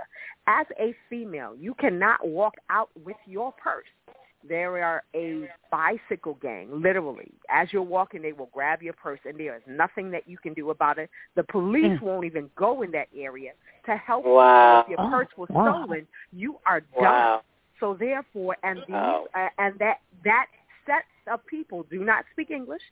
as 0.46 0.66
a 0.78 0.94
female, 1.10 1.54
you 1.56 1.74
cannot 1.74 2.26
walk 2.26 2.54
out 2.70 2.90
with 3.04 3.16
your 3.26 3.52
purse. 3.52 3.86
There 4.48 4.82
are 4.84 5.02
a 5.16 5.48
bicycle 5.70 6.38
gang, 6.40 6.68
literally. 6.70 7.32
As 7.50 7.68
you're 7.72 7.82
walking, 7.82 8.22
they 8.22 8.32
will 8.32 8.50
grab 8.52 8.82
your 8.82 8.92
purse, 8.92 9.18
and 9.24 9.38
there 9.38 9.56
is 9.56 9.62
nothing 9.66 10.10
that 10.12 10.28
you 10.28 10.38
can 10.38 10.54
do 10.54 10.70
about 10.70 10.98
it. 10.98 11.10
The 11.34 11.42
police 11.42 11.98
mm. 11.98 12.02
won't 12.02 12.24
even 12.24 12.48
go 12.56 12.82
in 12.82 12.92
that 12.92 13.08
area 13.16 13.52
to 13.86 13.96
help 13.96 14.24
wow. 14.24 14.84
you. 14.86 14.94
If 14.94 14.98
your 15.00 15.10
purse 15.10 15.28
was 15.36 15.48
oh, 15.50 15.54
wow. 15.54 15.84
stolen, 15.84 16.06
you 16.32 16.58
are 16.64 16.80
done. 16.80 17.02
Wow. 17.02 17.42
So 17.80 17.96
therefore, 17.98 18.56
and 18.62 18.78
these, 18.80 18.88
wow. 18.88 19.26
uh, 19.34 19.48
and 19.58 19.78
that 19.78 19.98
that 20.24 20.46
set 20.86 21.04
of 21.32 21.44
people 21.46 21.86
do 21.90 22.04
not 22.04 22.24
speak 22.32 22.50
English, 22.50 22.82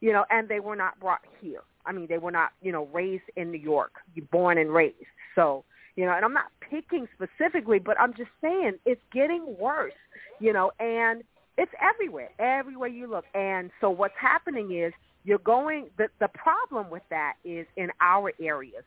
you 0.00 0.12
know, 0.12 0.24
and 0.30 0.48
they 0.48 0.60
were 0.60 0.76
not 0.76 0.98
brought 1.00 1.20
here. 1.40 1.62
I 1.86 1.92
mean, 1.92 2.06
they 2.08 2.18
were 2.18 2.30
not, 2.30 2.50
you 2.62 2.72
know, 2.72 2.88
raised 2.92 3.24
in 3.36 3.50
New 3.50 3.58
York, 3.58 3.92
born 4.30 4.58
and 4.58 4.72
raised. 4.72 4.96
So, 5.34 5.64
you 5.96 6.04
know, 6.06 6.12
and 6.12 6.24
I'm 6.24 6.32
not 6.32 6.50
picking 6.60 7.06
specifically, 7.14 7.78
but 7.78 7.98
I'm 8.00 8.14
just 8.14 8.30
saying 8.40 8.74
it's 8.84 9.00
getting 9.12 9.56
worse, 9.58 9.92
you 10.40 10.52
know, 10.52 10.72
and 10.80 11.22
it's 11.56 11.72
everywhere, 11.80 12.30
everywhere 12.38 12.88
you 12.88 13.06
look. 13.06 13.24
And 13.34 13.70
so 13.80 13.90
what's 13.90 14.14
happening 14.20 14.72
is 14.76 14.92
you're 15.24 15.38
going, 15.38 15.88
the, 15.98 16.08
the 16.20 16.28
problem 16.28 16.90
with 16.90 17.02
that 17.10 17.34
is 17.44 17.66
in 17.76 17.90
our 18.00 18.32
areas, 18.40 18.84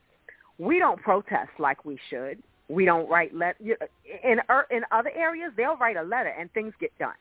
we 0.58 0.80
don't 0.80 1.02
protest 1.02 1.52
like 1.60 1.86
we 1.86 1.98
should. 2.10 2.42
We 2.70 2.86
don't 2.86 3.10
write 3.10 3.34
let 3.34 3.60
in 3.60 4.40
er, 4.50 4.66
in 4.72 4.82
other 4.92 5.12
areas 5.16 5.52
they'll 5.56 5.78
write 5.78 5.96
a 5.98 6.04
letter 6.04 6.34
and 6.38 6.52
things 6.52 6.74
get 6.80 6.98
done. 7.00 7.16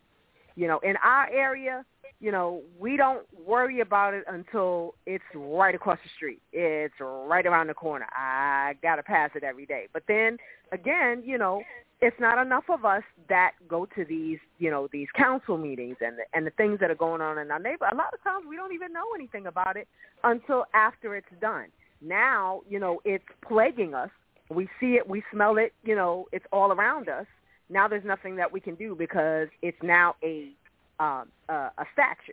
You 0.57 0.67
know, 0.67 0.81
in 0.83 0.95
our 1.05 1.29
area, 1.31 1.85
you 2.19 2.33
know, 2.33 2.63
we 2.79 2.97
don't 2.97 3.27
worry 3.47 3.81
about 3.81 4.15
it 4.15 4.25
until 4.27 4.95
it's 5.05 5.25
right 5.35 5.75
across 5.75 5.99
the 6.03 6.11
street. 6.17 6.41
It's 6.53 6.95
right 7.01 7.47
around 7.47 7.67
the 7.67 7.75
corner. 7.75 8.07
I 8.13 8.75
got 8.83 8.97
to 8.97 9.03
pass 9.03 9.31
it 9.35 9.45
every 9.45 9.67
day. 9.67 9.87
But 9.93 10.05
then 10.09 10.39
again, 10.73 11.23
you 11.25 11.37
know, 11.37 11.63
it's 12.01 12.17
not 12.21 12.45
enough 12.45 12.65
of 12.69 12.85
us 12.85 13.03
that 13.29 13.53
go 13.69 13.87
to 13.97 14.05
these, 14.05 14.39
you 14.59 14.71
know, 14.71 14.89
these 14.93 15.09
council 15.17 15.57
meetings 15.57 15.97
and 16.01 16.19
the, 16.19 16.25
and 16.35 16.47
the 16.47 16.51
things 16.51 16.79
that 16.81 16.91
are 16.91 16.97
going 16.97 17.21
on 17.21 17.39
in 17.39 17.51
our 17.51 17.59
neighborhood. 17.59 17.95
A 17.95 17.97
lot 17.97 18.13
of 18.13 18.23
times 18.23 18.45
we 18.49 18.57
don't 18.57 18.75
even 18.75 18.93
know 18.93 19.07
anything 19.15 19.47
about 19.47 19.77
it 19.77 19.89
until 20.25 20.65
after 20.75 21.17
it's 21.17 21.27
done. 21.41 21.67
Now, 22.03 22.61
you 22.69 22.79
know, 22.79 23.01
it's 23.05 23.25
plaguing 23.47 23.95
us. 23.95 24.11
We 24.49 24.69
see 24.79 24.95
it, 24.95 25.09
we 25.09 25.23
smell 25.33 25.57
it, 25.59 25.73
you 25.85 25.97
know, 25.97 26.27
it's 26.33 26.45
all 26.53 26.73
around 26.73 27.09
us. 27.09 27.27
Now 27.69 27.89
there's 27.89 28.05
nothing 28.05 28.37
that 28.37 28.53
we 28.53 28.61
can 28.61 28.77
do 28.77 28.95
because 28.95 29.49
it's 29.63 29.79
now 29.83 30.15
a 30.23 30.51
um, 30.99 31.29
uh, 31.49 31.71
a 31.77 31.85
statue. 31.93 32.33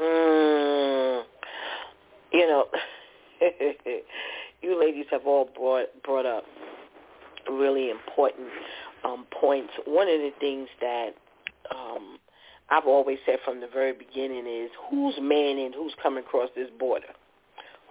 Mm, 0.00 1.22
you 2.32 2.46
know, 2.46 2.66
you 4.62 4.80
ladies 4.80 5.06
have 5.10 5.26
all 5.26 5.48
brought 5.54 5.86
brought 6.02 6.26
up 6.26 6.44
really 7.50 7.90
important 7.90 8.48
um, 9.04 9.26
points. 9.40 9.72
One 9.84 10.08
of 10.08 10.20
the 10.20 10.32
things 10.40 10.68
that 10.80 11.10
um, 11.70 12.18
I've 12.70 12.86
always 12.86 13.18
said 13.24 13.38
from 13.44 13.60
the 13.60 13.68
very 13.68 13.92
beginning 13.92 14.46
is 14.46 14.70
who's 14.90 15.14
manning, 15.20 15.72
who's 15.72 15.94
coming 16.02 16.24
across 16.24 16.50
this 16.56 16.68
border, 16.78 17.08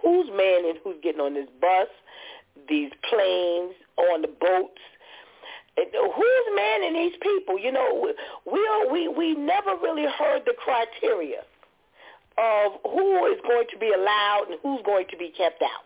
who's 0.02 0.28
manning, 0.30 0.74
who's 0.82 0.96
getting 1.02 1.20
on 1.20 1.34
this 1.34 1.48
bus, 1.60 1.88
these 2.68 2.90
planes, 3.08 3.74
on 3.96 4.22
the 4.22 4.28
boats, 4.28 4.80
who's 5.76 6.46
manning 6.54 6.94
these 6.94 7.16
people? 7.20 7.58
You 7.58 7.72
know, 7.72 8.12
we 8.50 8.58
are, 8.66 8.92
we 8.92 9.08
we 9.08 9.34
never 9.34 9.76
really 9.82 10.06
heard 10.06 10.42
the 10.46 10.54
criteria 10.56 11.40
of 12.38 12.72
who 12.84 13.26
is 13.26 13.40
going 13.46 13.66
to 13.72 13.78
be 13.78 13.92
allowed 13.92 14.46
and 14.50 14.58
who's 14.62 14.82
going 14.84 15.06
to 15.10 15.16
be 15.16 15.32
kept 15.36 15.62
out. 15.62 15.84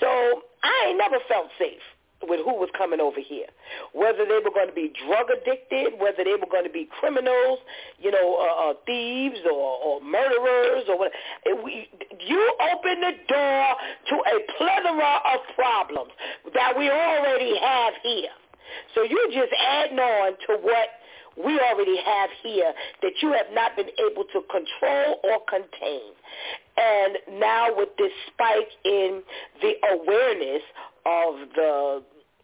So 0.00 0.42
I 0.62 0.86
ain't 0.88 0.98
never 0.98 1.18
felt 1.28 1.48
safe 1.58 1.82
with 2.28 2.40
who 2.44 2.54
was 2.54 2.68
coming 2.76 3.00
over 3.00 3.20
here, 3.20 3.46
whether 3.92 4.24
they 4.24 4.40
were 4.42 4.54
going 4.54 4.68
to 4.68 4.74
be 4.74 4.92
drug 5.06 5.26
addicted, 5.30 5.98
whether 5.98 6.24
they 6.24 6.36
were 6.38 6.50
going 6.50 6.64
to 6.64 6.72
be 6.72 6.88
criminals, 7.00 7.58
you 7.98 8.10
know, 8.10 8.38
uh, 8.38 8.70
uh, 8.70 8.74
thieves 8.86 9.40
or, 9.46 9.78
or 9.82 10.00
murderers 10.00 10.84
or 10.88 10.98
what. 10.98 11.12
You 11.44 12.54
open 12.72 13.00
the 13.00 13.14
door 13.28 13.64
to 14.10 14.14
a 14.14 14.36
plethora 14.56 15.14
of 15.34 15.40
problems 15.54 16.12
that 16.54 16.76
we 16.76 16.90
already 16.90 17.58
have 17.58 17.94
here. 18.02 18.34
So 18.94 19.02
you're 19.02 19.32
just 19.32 19.52
adding 19.58 19.98
on 19.98 20.32
to 20.46 20.62
what 20.62 20.88
we 21.36 21.58
already 21.58 21.96
have 22.04 22.30
here 22.42 22.72
that 23.02 23.12
you 23.22 23.32
have 23.32 23.46
not 23.52 23.76
been 23.76 23.88
able 23.98 24.24
to 24.24 24.42
control 24.50 25.20
or 25.24 25.40
contain. 25.48 26.12
And 26.76 27.40
now 27.40 27.68
with 27.74 27.90
this 27.98 28.12
spike 28.28 28.68
in 28.84 29.22
the 29.60 29.72
awareness 29.92 30.62
of 31.06 31.34
the 31.54 32.02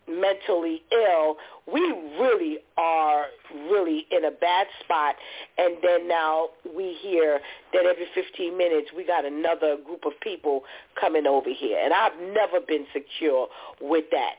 mentally 0.09 0.83
ill, 0.93 1.37
we 1.71 1.81
really 2.19 2.59
are 2.77 3.27
really 3.71 4.07
in 4.11 4.25
a 4.25 4.31
bad 4.31 4.67
spot. 4.83 5.15
And 5.57 5.77
then 5.83 6.09
now 6.09 6.49
we 6.77 6.97
hear 7.03 7.41
that 7.73 7.85
every 7.85 8.07
15 8.15 8.57
minutes 8.57 8.91
we 8.97 9.05
got 9.05 9.25
another 9.25 9.77
group 9.85 10.05
of 10.05 10.13
people 10.23 10.63
coming 10.99 11.27
over 11.27 11.51
here. 11.51 11.79
And 11.83 11.93
I've 11.93 12.19
never 12.19 12.61
been 12.67 12.87
secure 12.93 13.49
with 13.81 14.05
that, 14.11 14.37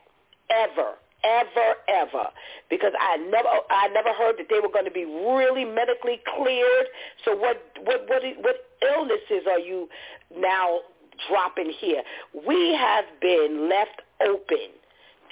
ever 0.50 0.96
ever, 1.24 1.76
ever, 1.88 2.30
because 2.70 2.94
I 3.00 3.18
never, 3.18 3.50
I 3.70 3.90
never 3.90 4.14
heard 4.14 4.38
that 4.38 4.48
they 4.50 4.60
were 4.60 4.72
going 4.72 4.86
to 4.86 4.92
be 4.92 5.06
really 5.06 5.66
medically 5.66 6.22
cleared. 6.38 6.88
So 7.26 7.36
what, 7.36 7.62
what, 7.84 8.08
what, 8.08 8.24
what 8.40 8.56
illnesses 8.82 9.48
are 9.50 9.60
you 9.60 9.90
now 10.36 10.80
dropping 11.28 11.74
here? 11.80 12.04
We 12.48 12.74
have 12.76 13.06
been 13.22 13.70
left 13.70 14.02
open 14.26 14.79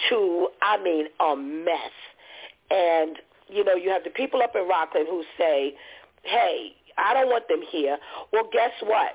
to, 0.10 0.48
I 0.62 0.82
mean, 0.82 1.08
a 1.20 1.36
mess. 1.36 1.92
And 2.70 3.18
you 3.50 3.64
know, 3.64 3.76
you 3.76 3.90
have 3.90 4.04
the 4.04 4.10
people 4.10 4.42
up 4.42 4.56
in 4.56 4.68
Rockland 4.68 5.08
who 5.10 5.24
say, 5.38 5.74
"Hey, 6.24 6.76
I 6.98 7.14
don't 7.14 7.28
want 7.28 7.48
them 7.48 7.62
here." 7.62 7.98
Well, 8.34 8.50
guess 8.52 8.72
what? 8.82 9.14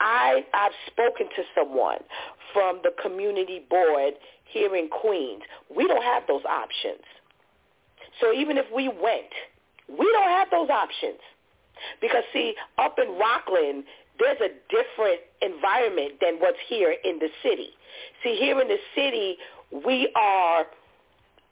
I 0.00 0.44
I've 0.54 0.72
spoken 0.86 1.28
to 1.36 1.42
someone 1.54 1.98
from 2.52 2.80
the 2.82 2.90
community 3.02 3.64
board 3.68 4.14
here 4.44 4.74
in 4.76 4.88
Queens. 4.88 5.42
We 5.74 5.86
don't 5.86 6.02
have 6.02 6.24
those 6.28 6.44
options. 6.44 7.02
So 8.20 8.32
even 8.32 8.56
if 8.56 8.66
we 8.74 8.88
went, 8.88 9.32
we 9.88 10.06
don't 10.12 10.30
have 10.30 10.48
those 10.50 10.70
options. 10.70 11.20
Because 12.00 12.24
see, 12.32 12.54
up 12.78 12.98
in 12.98 13.18
Rockland, 13.18 13.84
there's 14.18 14.40
a 14.40 14.48
different 14.72 15.20
environment 15.42 16.14
than 16.20 16.36
what's 16.36 16.58
here 16.68 16.94
in 17.04 17.18
the 17.18 17.28
city. 17.42 17.70
See, 18.22 18.36
here 18.36 18.60
in 18.60 18.68
the 18.68 18.78
city, 18.94 19.36
we 19.72 20.10
are 20.14 20.64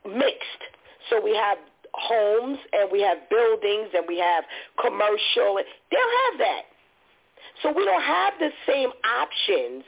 mixed. 0.05 0.63
So 1.09 1.21
we 1.23 1.35
have 1.35 1.57
homes 1.93 2.57
and 2.73 2.91
we 2.91 3.01
have 3.01 3.17
buildings 3.29 3.89
and 3.93 4.05
we 4.07 4.19
have 4.19 4.43
commercial. 4.81 5.55
They 5.57 5.97
don't 5.97 6.15
have 6.31 6.39
that. 6.39 6.61
So 7.63 7.71
we 7.71 7.85
don't 7.85 8.03
have 8.03 8.33
the 8.39 8.49
same 8.67 8.89
options 9.05 9.83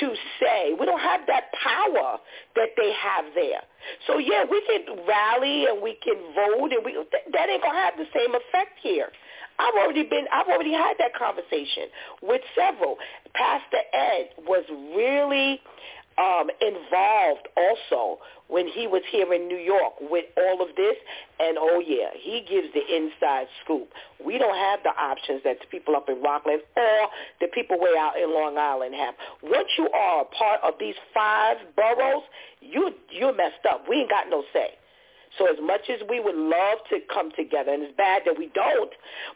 to 0.00 0.14
say. 0.40 0.74
We 0.78 0.86
don't 0.86 1.00
have 1.00 1.20
that 1.28 1.44
power 1.62 2.18
that 2.56 2.70
they 2.76 2.92
have 2.92 3.26
there. 3.34 3.62
So 4.06 4.18
yeah, 4.18 4.44
we 4.50 4.60
can 4.66 5.06
rally 5.06 5.66
and 5.66 5.80
we 5.80 5.96
can 6.02 6.16
vote, 6.34 6.72
and 6.72 6.84
we 6.84 6.98
that 7.32 7.48
ain't 7.48 7.62
gonna 7.62 7.78
have 7.78 7.94
the 7.96 8.06
same 8.14 8.34
effect 8.34 8.78
here. 8.82 9.08
I've 9.58 9.74
already 9.74 10.02
been, 10.02 10.26
I've 10.32 10.48
already 10.48 10.72
had 10.72 10.94
that 10.98 11.14
conversation 11.14 11.86
with 12.22 12.40
several. 12.56 12.96
Pastor 13.34 13.86
Ed 13.92 14.30
was 14.48 14.64
really 14.96 15.60
um, 16.18 16.48
involved 16.60 17.48
also 17.56 18.20
when 18.48 18.68
he 18.68 18.86
was 18.86 19.02
here 19.10 19.32
in 19.32 19.48
New 19.48 19.58
York 19.58 19.94
with 20.00 20.26
all 20.36 20.62
of 20.62 20.68
this. 20.76 20.96
And 21.40 21.56
oh 21.58 21.82
yeah, 21.84 22.10
he 22.18 22.44
gives 22.48 22.68
the 22.74 22.84
inside 22.94 23.46
scoop. 23.64 23.88
We 24.24 24.38
don't 24.38 24.56
have 24.56 24.80
the 24.82 24.90
options 24.90 25.42
that 25.44 25.58
the 25.60 25.66
people 25.66 25.96
up 25.96 26.08
in 26.08 26.22
Rockland 26.22 26.62
or 26.76 27.08
the 27.40 27.48
people 27.48 27.78
way 27.78 27.94
out 27.98 28.14
in 28.16 28.32
Long 28.32 28.58
Island 28.58 28.94
have. 28.94 29.14
Once 29.42 29.68
you 29.78 29.88
are 29.90 30.22
a 30.22 30.24
part 30.24 30.60
of 30.62 30.74
these 30.78 30.96
five 31.12 31.56
boroughs, 31.76 32.22
you 32.60 32.92
you're 33.10 33.34
messed 33.34 33.66
up. 33.68 33.84
We 33.88 33.96
ain't 33.96 34.10
got 34.10 34.28
no 34.30 34.44
say. 34.52 34.74
So 35.38 35.46
as 35.50 35.58
much 35.60 35.90
as 35.90 36.00
we 36.08 36.20
would 36.20 36.36
love 36.36 36.78
to 36.90 37.00
come 37.12 37.30
together, 37.32 37.72
and 37.72 37.82
it's 37.82 37.96
bad 37.96 38.22
that 38.26 38.38
we 38.38 38.50
don't, 38.54 38.90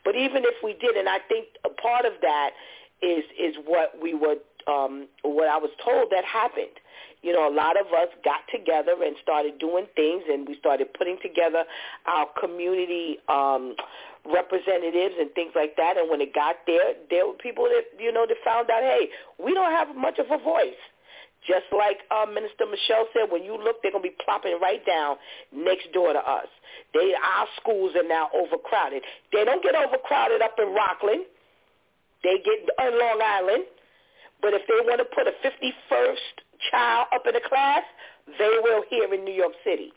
but 0.04 0.14
even 0.14 0.44
if 0.44 0.54
we 0.62 0.74
did, 0.74 0.96
and 0.96 1.08
I 1.08 1.18
think 1.28 1.48
a 1.64 1.70
part 1.70 2.04
of 2.04 2.12
that 2.22 2.50
is 3.02 3.24
is 3.38 3.54
what 3.66 3.94
we 4.00 4.14
were, 4.14 4.36
um, 4.68 5.08
what 5.22 5.48
I 5.48 5.56
was 5.56 5.70
told 5.84 6.10
that 6.10 6.24
happened. 6.24 6.76
You 7.22 7.32
know, 7.32 7.50
a 7.50 7.54
lot 7.54 7.74
of 7.74 7.86
us 7.88 8.14
got 8.22 8.46
together 8.52 8.94
and 9.02 9.16
started 9.22 9.58
doing 9.58 9.86
things, 9.96 10.22
and 10.30 10.46
we 10.46 10.56
started 10.60 10.94
putting 10.94 11.18
together 11.20 11.64
our 12.06 12.26
community 12.38 13.18
um, 13.28 13.74
representatives 14.22 15.18
and 15.18 15.32
things 15.34 15.50
like 15.56 15.74
that. 15.76 15.96
And 15.98 16.08
when 16.08 16.20
it 16.20 16.32
got 16.32 16.62
there, 16.66 16.94
there 17.10 17.26
were 17.26 17.34
people 17.34 17.64
that 17.64 17.90
you 17.98 18.12
know 18.12 18.26
that 18.28 18.36
found 18.44 18.70
out, 18.70 18.82
hey, 18.82 19.08
we 19.42 19.52
don't 19.52 19.72
have 19.72 19.96
much 19.96 20.20
of 20.20 20.26
a 20.30 20.38
voice. 20.38 20.78
Just 21.46 21.70
like 21.72 21.98
uh, 22.10 22.26
Minister 22.26 22.66
Michelle 22.66 23.06
said, 23.14 23.30
when 23.30 23.42
you 23.42 23.56
look, 23.56 23.80
they're 23.82 23.92
going 23.92 24.02
to 24.02 24.10
be 24.10 24.16
plopping 24.24 24.58
right 24.60 24.84
down 24.84 25.16
next 25.54 25.90
door 25.94 26.12
to 26.12 26.18
us. 26.18 26.50
They, 26.92 27.14
our 27.14 27.46
schools 27.60 27.94
are 27.94 28.06
now 28.06 28.28
overcrowded. 28.34 29.02
They 29.32 29.44
don't 29.44 29.62
get 29.62 29.74
overcrowded 29.74 30.42
up 30.42 30.58
in 30.58 30.74
Rockland. 30.74 31.24
They 32.22 32.42
get 32.42 32.68
on 32.78 32.98
Long 32.98 33.20
Island. 33.22 33.64
But 34.40 34.54
if 34.54 34.62
they 34.68 34.80
want 34.86 34.98
to 35.00 35.08
put 35.08 35.26
a 35.26 35.34
51st 35.42 36.24
child 36.70 37.08
up 37.14 37.26
in 37.26 37.34
the 37.34 37.42
class, 37.48 37.82
they 38.38 38.58
will 38.62 38.82
here 38.90 39.12
in 39.12 39.24
New 39.24 39.32
York 39.32 39.54
City. 39.64 39.92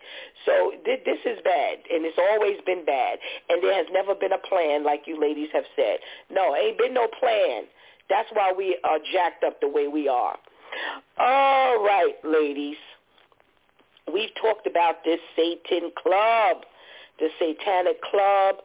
So 0.45 0.71
th- 0.85 1.03
this 1.05 1.19
is 1.25 1.39
bad, 1.43 1.79
and 1.91 2.05
it's 2.05 2.17
always 2.17 2.57
been 2.65 2.85
bad. 2.85 3.19
And 3.49 3.61
there 3.61 3.73
has 3.75 3.87
never 3.91 4.15
been 4.15 4.31
a 4.31 4.37
plan, 4.37 4.83
like 4.83 5.03
you 5.05 5.19
ladies 5.19 5.49
have 5.53 5.65
said. 5.75 5.99
No, 6.29 6.55
ain't 6.55 6.77
been 6.77 6.93
no 6.93 7.07
plan. 7.07 7.63
That's 8.09 8.29
why 8.33 8.53
we 8.55 8.77
are 8.83 8.99
jacked 9.11 9.43
up 9.43 9.59
the 9.61 9.67
way 9.67 9.87
we 9.87 10.07
are. 10.07 10.37
All 11.17 11.83
right, 11.83 12.15
ladies. 12.23 12.77
We've 14.11 14.33
talked 14.41 14.67
about 14.67 15.03
this 15.05 15.19
Satan 15.35 15.91
Club 16.01 16.63
the 17.21 17.29
Satanic 17.39 18.01
Club 18.01 18.55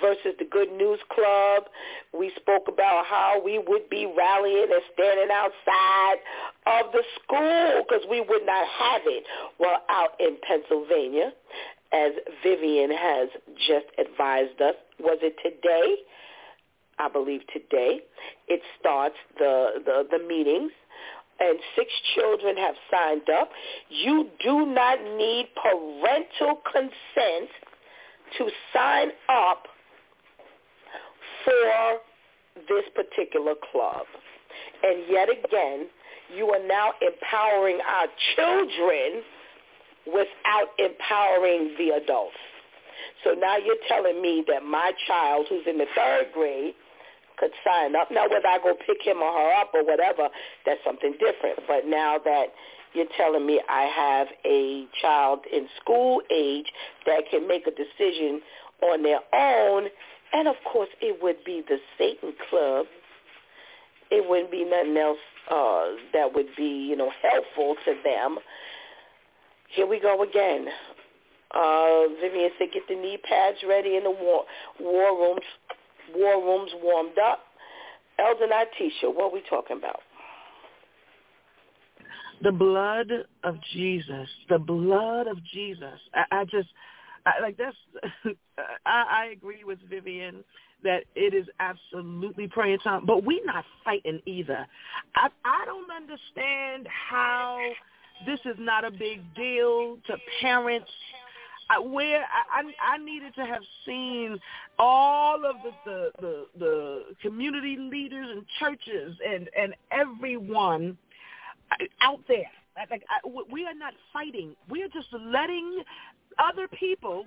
versus 0.00 0.34
the 0.38 0.46
Good 0.46 0.72
News 0.72 0.98
Club. 1.14 1.64
We 2.18 2.32
spoke 2.36 2.66
about 2.66 3.04
how 3.06 3.40
we 3.44 3.58
would 3.58 3.88
be 3.90 4.12
rallying 4.16 4.66
and 4.72 4.82
standing 4.94 5.28
outside 5.30 6.16
of 6.66 6.92
the 6.92 7.04
school 7.20 7.84
because 7.86 8.04
we 8.10 8.20
would 8.20 8.44
not 8.46 8.66
have 8.66 9.02
it 9.04 9.24
while 9.58 9.82
out 9.90 10.18
in 10.18 10.36
Pennsylvania, 10.42 11.32
as 11.92 12.12
Vivian 12.42 12.90
has 12.90 13.28
just 13.68 13.86
advised 13.98 14.60
us. 14.60 14.74
Was 14.98 15.18
it 15.22 15.36
today? 15.44 15.96
I 16.98 17.08
believe 17.08 17.42
today. 17.52 18.00
It 18.48 18.60
starts 18.80 19.14
the, 19.38 19.84
the, 19.84 20.06
the 20.10 20.18
meetings 20.26 20.72
and 21.40 21.58
six 21.76 21.92
children 22.14 22.56
have 22.56 22.74
signed 22.90 23.30
up. 23.30 23.50
You 23.88 24.28
do 24.42 24.66
not 24.66 24.98
need 25.16 25.48
parental 25.54 26.60
consent 26.72 27.50
to 28.38 28.48
sign 28.74 29.08
up 29.28 29.64
for 31.44 31.98
this 32.68 32.84
particular 32.94 33.54
club. 33.72 34.06
And 34.82 35.04
yet 35.08 35.28
again, 35.28 35.88
you 36.34 36.50
are 36.50 36.66
now 36.66 36.92
empowering 37.00 37.78
our 37.86 38.06
children 38.36 39.22
without 40.06 40.68
empowering 40.78 41.74
the 41.78 42.00
adults. 42.02 42.36
So 43.24 43.32
now 43.32 43.56
you're 43.56 43.80
telling 43.88 44.20
me 44.20 44.44
that 44.48 44.62
my 44.62 44.92
child 45.06 45.46
who's 45.48 45.66
in 45.66 45.78
the 45.78 45.86
third 45.94 46.32
grade 46.32 46.74
could 47.38 47.50
sign 47.64 47.94
up. 47.96 48.10
Now 48.10 48.28
whether 48.28 48.46
I 48.46 48.58
go 48.58 48.74
pick 48.74 48.98
him 49.02 49.18
or 49.18 49.32
her 49.32 49.52
up 49.60 49.70
or 49.74 49.84
whatever, 49.84 50.28
that's 50.66 50.80
something 50.84 51.12
different. 51.12 51.60
But 51.66 51.86
now 51.86 52.18
that 52.24 52.46
you're 52.94 53.06
telling 53.16 53.46
me 53.46 53.60
I 53.68 53.82
have 53.84 54.28
a 54.44 54.86
child 55.00 55.40
in 55.52 55.68
school 55.80 56.22
age 56.30 56.66
that 57.06 57.22
can 57.30 57.46
make 57.46 57.66
a 57.66 57.70
decision 57.70 58.40
on 58.82 59.02
their 59.02 59.20
own. 59.34 59.88
And 60.32 60.48
of 60.48 60.56
course, 60.70 60.88
it 61.00 61.22
would 61.22 61.44
be 61.44 61.62
the 61.66 61.78
Satan 61.96 62.32
Club. 62.48 62.86
It 64.10 64.28
wouldn't 64.28 64.50
be 64.50 64.64
nothing 64.64 64.96
else 64.96 65.18
uh, 65.50 65.96
that 66.12 66.34
would 66.34 66.48
be, 66.56 66.86
you 66.88 66.96
know, 66.96 67.10
helpful 67.22 67.76
to 67.84 67.94
them. 68.04 68.38
Here 69.70 69.86
we 69.86 70.00
go 70.00 70.22
again. 70.22 70.66
Uh, 71.50 72.08
Vivian 72.20 72.50
said, 72.58 72.68
get 72.72 72.82
the 72.88 72.94
knee 72.94 73.18
pads 73.22 73.58
ready 73.66 73.96
in 73.96 74.04
the 74.04 74.10
war, 74.10 74.44
war 74.80 75.18
rooms, 75.18 75.44
war 76.14 76.42
rooms 76.44 76.70
warmed 76.82 77.18
up. 77.18 77.40
Elder 78.18 78.46
Natisha, 78.46 79.14
what 79.14 79.26
are 79.26 79.32
we 79.32 79.42
talking 79.48 79.76
about? 79.76 80.00
The 82.42 82.52
blood 82.52 83.10
of 83.44 83.56
Jesus, 83.72 84.28
the 84.48 84.58
blood 84.58 85.26
of 85.26 85.38
Jesus. 85.52 85.98
I, 86.14 86.40
I 86.40 86.44
just, 86.44 86.68
I, 87.26 87.40
like 87.42 87.56
that's, 87.56 87.76
I, 88.86 89.04
I 89.10 89.26
agree 89.32 89.64
with 89.64 89.78
Vivian 89.88 90.44
that 90.84 91.04
it 91.16 91.34
is 91.34 91.46
absolutely 91.58 92.46
praying 92.46 92.78
time, 92.80 93.04
but 93.04 93.24
we're 93.24 93.44
not 93.44 93.64
fighting 93.84 94.20
either. 94.26 94.66
I, 95.16 95.28
I 95.44 95.64
don't 95.66 95.90
understand 95.90 96.88
how 97.10 97.58
this 98.26 98.38
is 98.44 98.56
not 98.58 98.84
a 98.84 98.90
big 98.90 99.22
deal 99.34 99.98
to 100.06 100.16
parents 100.40 100.90
I, 101.70 101.78
where 101.80 102.22
I, 102.22 102.94
I 102.94 102.98
needed 102.98 103.34
to 103.34 103.44
have 103.44 103.62
seen 103.84 104.38
all 104.78 105.44
of 105.44 105.56
the, 105.62 105.72
the 105.84 106.10
the 106.20 106.46
the 106.58 107.02
community 107.20 107.76
leaders 107.76 108.26
and 108.30 108.44
churches 108.58 109.16
and 109.26 109.50
and 109.58 109.74
everyone 109.92 110.96
out 112.00 112.20
there. 112.28 112.50
Like 112.76 113.02
we 113.50 113.66
are 113.66 113.74
not 113.74 113.94
fighting. 114.12 114.54
We 114.70 114.82
are 114.82 114.88
just 114.88 115.08
letting 115.12 115.82
other 116.38 116.68
people 116.68 117.26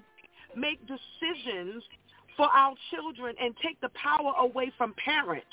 make 0.56 0.80
decisions 0.88 1.84
for 2.38 2.46
our 2.46 2.74
children 2.90 3.36
and 3.42 3.54
take 3.64 3.80
the 3.82 3.90
power 3.90 4.34
away 4.40 4.72
from 4.78 4.94
parents. 5.04 5.46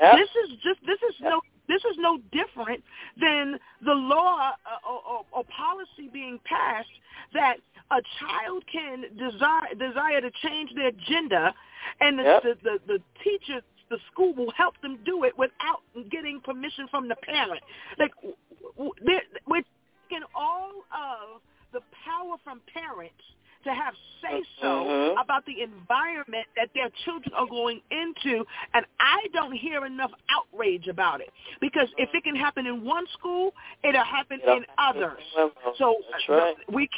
Yep. 0.00 0.16
This 0.16 0.30
is 0.44 0.58
just 0.62 0.80
this 0.86 0.98
is 1.08 1.14
yep. 1.20 1.32
no 1.32 1.40
this 1.68 1.82
is 1.84 1.96
no 1.98 2.18
different 2.32 2.82
than 3.20 3.58
the 3.84 3.92
law 3.92 4.52
uh, 4.66 4.88
or, 4.88 5.00
or, 5.08 5.24
or 5.32 5.44
policy 5.44 6.08
being 6.12 6.38
passed 6.44 6.88
that 7.34 7.56
a 7.90 8.00
child 8.20 8.64
can 8.70 9.04
desire 9.16 9.74
desire 9.78 10.20
to 10.20 10.30
change 10.42 10.70
their 10.74 10.92
gender, 11.08 11.50
and 12.00 12.18
the 12.18 12.22
yep. 12.22 12.42
the, 12.42 12.54
the, 12.62 12.78
the 12.86 12.98
teacher 13.22 13.60
the 13.92 13.98
school 14.10 14.32
will 14.34 14.50
help 14.56 14.74
them 14.80 14.98
do 15.04 15.24
it 15.24 15.36
without 15.36 15.84
getting 16.10 16.40
permission 16.40 16.88
from 16.90 17.08
the 17.08 17.16
parent. 17.16 17.60
Like 17.98 18.12
we're 19.46 19.62
taking 20.08 20.24
all 20.34 20.70
of 20.90 21.42
the 21.72 21.80
power 22.04 22.36
from 22.42 22.60
parents 22.72 23.14
to 23.64 23.70
have 23.70 23.94
say 24.20 24.42
so 24.60 24.66
mm-hmm. 24.66 25.20
about 25.20 25.44
the 25.46 25.62
environment 25.62 26.46
that 26.56 26.68
their 26.74 26.90
children 27.04 27.32
are 27.36 27.46
going 27.46 27.80
into 27.92 28.44
and 28.74 28.84
I 28.98 29.26
don't 29.32 29.52
hear 29.52 29.86
enough 29.86 30.10
outrage 30.30 30.88
about 30.88 31.20
it 31.20 31.30
because 31.60 31.86
if 31.96 32.08
it 32.12 32.24
can 32.24 32.34
happen 32.34 32.66
in 32.66 32.84
one 32.84 33.04
school 33.12 33.52
it'll 33.84 34.02
happen 34.04 34.40
yep. 34.44 34.56
in 34.56 34.64
others 34.78 35.22
so 35.78 35.96
right. 36.28 36.56
we 36.72 36.88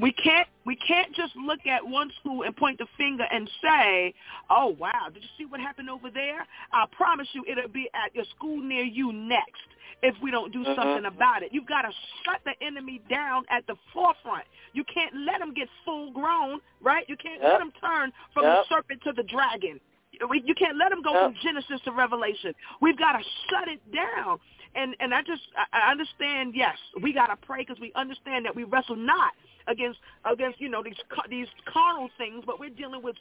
we 0.00 0.12
can't 0.12 0.48
we 0.66 0.76
can't 0.76 1.14
just 1.14 1.36
look 1.36 1.66
at 1.66 1.86
one 1.86 2.10
school 2.20 2.42
and 2.42 2.56
point 2.56 2.78
the 2.78 2.86
finger 2.96 3.24
and 3.30 3.48
say, 3.62 4.14
"Oh 4.50 4.74
wow, 4.78 5.08
did 5.12 5.22
you 5.22 5.28
see 5.38 5.44
what 5.44 5.60
happened 5.60 5.88
over 5.88 6.10
there?" 6.10 6.46
I 6.72 6.86
promise 6.90 7.28
you, 7.32 7.44
it'll 7.46 7.68
be 7.68 7.88
at 7.94 8.14
your 8.14 8.24
school 8.36 8.60
near 8.60 8.84
you 8.84 9.12
next 9.12 9.62
if 10.02 10.14
we 10.22 10.30
don't 10.30 10.52
do 10.52 10.64
mm-hmm. 10.64 10.74
something 10.74 11.04
about 11.06 11.42
it. 11.42 11.50
You've 11.52 11.66
got 11.66 11.82
to 11.82 11.92
shut 12.24 12.40
the 12.44 12.52
enemy 12.64 13.00
down 13.08 13.44
at 13.50 13.66
the 13.66 13.76
forefront. 13.92 14.44
You 14.72 14.84
can't 14.92 15.14
let 15.26 15.38
them 15.38 15.54
get 15.54 15.68
full 15.84 16.12
grown, 16.12 16.60
right? 16.82 17.04
You 17.08 17.16
can't 17.16 17.40
yep. 17.40 17.52
let 17.52 17.58
them 17.60 17.72
turn 17.80 18.12
from 18.32 18.44
yep. 18.44 18.64
the 18.68 18.74
serpent 18.74 19.02
to 19.04 19.12
the 19.12 19.22
dragon. 19.22 19.80
You 20.12 20.54
can't 20.54 20.76
let 20.76 20.90
them 20.90 21.02
go 21.02 21.12
yep. 21.12 21.22
from 21.22 21.34
Genesis 21.42 21.80
to 21.84 21.92
Revelation. 21.92 22.54
We've 22.80 22.98
got 22.98 23.12
to 23.12 23.24
shut 23.48 23.68
it 23.68 23.80
down. 23.92 24.38
And 24.76 24.96
and 24.98 25.14
I 25.14 25.22
just 25.22 25.42
I 25.72 25.92
understand. 25.92 26.54
Yes, 26.56 26.76
we 27.00 27.12
got 27.12 27.26
to 27.26 27.36
pray 27.36 27.60
because 27.60 27.78
we 27.80 27.92
understand 27.94 28.44
that 28.44 28.56
we 28.56 28.64
wrestle 28.64 28.96
not 28.96 29.32
against 29.66 29.98
against 30.24 30.60
you 30.60 30.68
know 30.68 30.82
these 30.82 30.96
these 31.28 31.46
carnal 31.72 32.08
things, 32.18 32.44
but 32.46 32.60
we're 32.60 32.70
dealing 32.70 33.02
with 33.02 33.16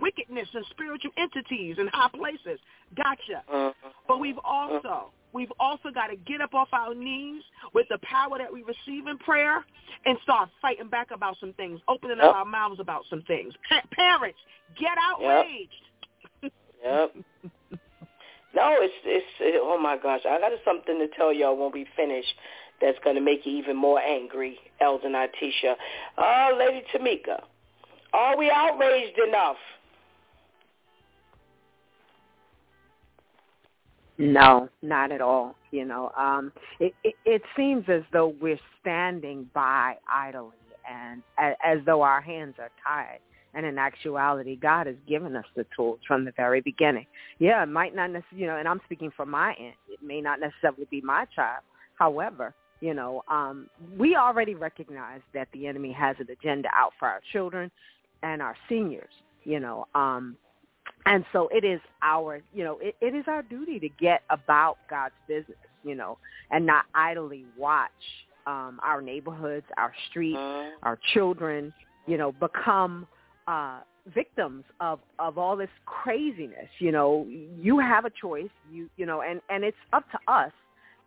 wickedness 0.00 0.48
and 0.54 0.64
spiritual 0.70 1.10
entities 1.16 1.76
and 1.78 1.88
high 1.92 2.08
places. 2.08 2.60
Gotcha. 2.96 3.42
Uh-huh. 3.48 3.72
But 4.08 4.20
we've 4.20 4.38
also 4.44 5.10
we've 5.32 5.52
also 5.60 5.90
got 5.90 6.08
to 6.08 6.16
get 6.16 6.40
up 6.40 6.54
off 6.54 6.68
our 6.72 6.94
knees 6.94 7.42
with 7.74 7.86
the 7.88 7.98
power 8.02 8.38
that 8.38 8.52
we 8.52 8.62
receive 8.62 9.06
in 9.06 9.18
prayer 9.18 9.64
and 10.04 10.18
start 10.22 10.48
fighting 10.62 10.88
back 10.88 11.10
about 11.12 11.36
some 11.40 11.52
things, 11.54 11.80
opening 11.88 12.18
yep. 12.18 12.28
up 12.28 12.36
our 12.36 12.44
mouths 12.44 12.80
about 12.80 13.02
some 13.10 13.22
things. 13.22 13.52
Pa- 13.68 13.82
parents, 13.92 14.38
get 14.78 14.96
outraged. 15.00 15.70
Yep. 16.42 16.52
yep. 16.84 17.14
No, 18.54 18.72
it's 18.80 18.94
it's 19.04 19.26
it, 19.38 19.60
oh 19.62 19.78
my 19.78 19.98
gosh! 19.98 20.22
I 20.26 20.40
got 20.40 20.50
something 20.64 20.98
to 20.98 21.08
tell 21.14 21.30
y'all 21.30 21.54
when 21.54 21.72
we 21.72 21.86
finish 21.94 22.24
that's 22.80 22.98
going 23.04 23.16
to 23.16 23.22
make 23.22 23.44
you 23.44 23.56
even 23.56 23.76
more 23.76 24.00
angry, 24.00 24.58
Elder 24.80 25.08
Natisha. 25.08 25.74
Oh, 26.18 26.56
Lady 26.58 26.84
Tamika, 26.94 27.42
are 28.12 28.36
we 28.36 28.50
outraged 28.50 29.18
enough? 29.18 29.56
No, 34.18 34.68
not 34.82 35.12
at 35.12 35.20
all. 35.20 35.56
You 35.70 35.84
know, 35.84 36.10
um, 36.16 36.52
it, 36.80 36.94
it, 37.04 37.14
it 37.24 37.42
seems 37.54 37.84
as 37.88 38.02
though 38.12 38.34
we're 38.40 38.58
standing 38.80 39.48
by 39.52 39.96
idly 40.10 40.56
and 40.88 41.22
as, 41.38 41.54
as 41.64 41.78
though 41.84 42.02
our 42.02 42.20
hands 42.20 42.54
are 42.58 42.70
tied. 42.86 43.18
And 43.54 43.64
in 43.64 43.78
actuality, 43.78 44.56
God 44.56 44.86
has 44.86 44.96
given 45.08 45.34
us 45.34 45.46
the 45.54 45.64
tools 45.74 45.98
from 46.06 46.26
the 46.26 46.32
very 46.36 46.60
beginning. 46.60 47.06
Yeah, 47.38 47.62
it 47.62 47.68
might 47.68 47.94
not 47.94 48.10
necessarily, 48.10 48.42
you 48.42 48.46
know, 48.46 48.58
and 48.58 48.68
I'm 48.68 48.82
speaking 48.84 49.10
from 49.16 49.30
my 49.30 49.54
end. 49.58 49.74
It 49.88 50.00
may 50.02 50.20
not 50.20 50.40
necessarily 50.40 50.86
be 50.90 51.00
my 51.00 51.24
child. 51.34 51.62
However, 51.98 52.54
you 52.80 52.94
know, 52.94 53.22
um, 53.28 53.68
we 53.98 54.16
already 54.16 54.54
recognize 54.54 55.20
that 55.34 55.48
the 55.52 55.66
enemy 55.66 55.92
has 55.92 56.16
an 56.18 56.26
agenda 56.30 56.68
out 56.74 56.92
for 56.98 57.08
our 57.08 57.20
children 57.32 57.70
and 58.22 58.42
our 58.42 58.56
seniors, 58.68 59.12
you 59.44 59.60
know. 59.60 59.86
Um, 59.94 60.36
and 61.06 61.24
so 61.32 61.48
it 61.52 61.64
is 61.64 61.80
our, 62.02 62.40
you 62.54 62.64
know, 62.64 62.78
it, 62.80 62.96
it 63.00 63.14
is 63.14 63.24
our 63.26 63.42
duty 63.42 63.78
to 63.80 63.88
get 63.88 64.22
about 64.30 64.78
God's 64.90 65.14
business, 65.26 65.58
you 65.84 65.94
know, 65.94 66.18
and 66.50 66.66
not 66.66 66.84
idly 66.94 67.44
watch 67.56 67.90
um, 68.46 68.78
our 68.82 69.00
neighborhoods, 69.02 69.66
our 69.76 69.92
streets, 70.08 70.38
Mhm. 70.38 70.72
our 70.82 70.96
children, 71.12 71.72
you 72.06 72.16
know, 72.16 72.32
become 72.32 73.06
uh, 73.48 73.80
victims 74.14 74.64
of 74.80 75.00
of 75.18 75.38
all 75.38 75.56
this 75.56 75.70
craziness. 75.84 76.68
You 76.78 76.92
know, 76.92 77.26
you 77.28 77.78
have 77.78 78.04
a 78.04 78.10
choice. 78.10 78.50
You 78.70 78.88
you 78.96 79.06
know, 79.06 79.22
and 79.22 79.40
and 79.48 79.64
it's 79.64 79.76
up 79.92 80.04
to 80.12 80.18
us 80.28 80.52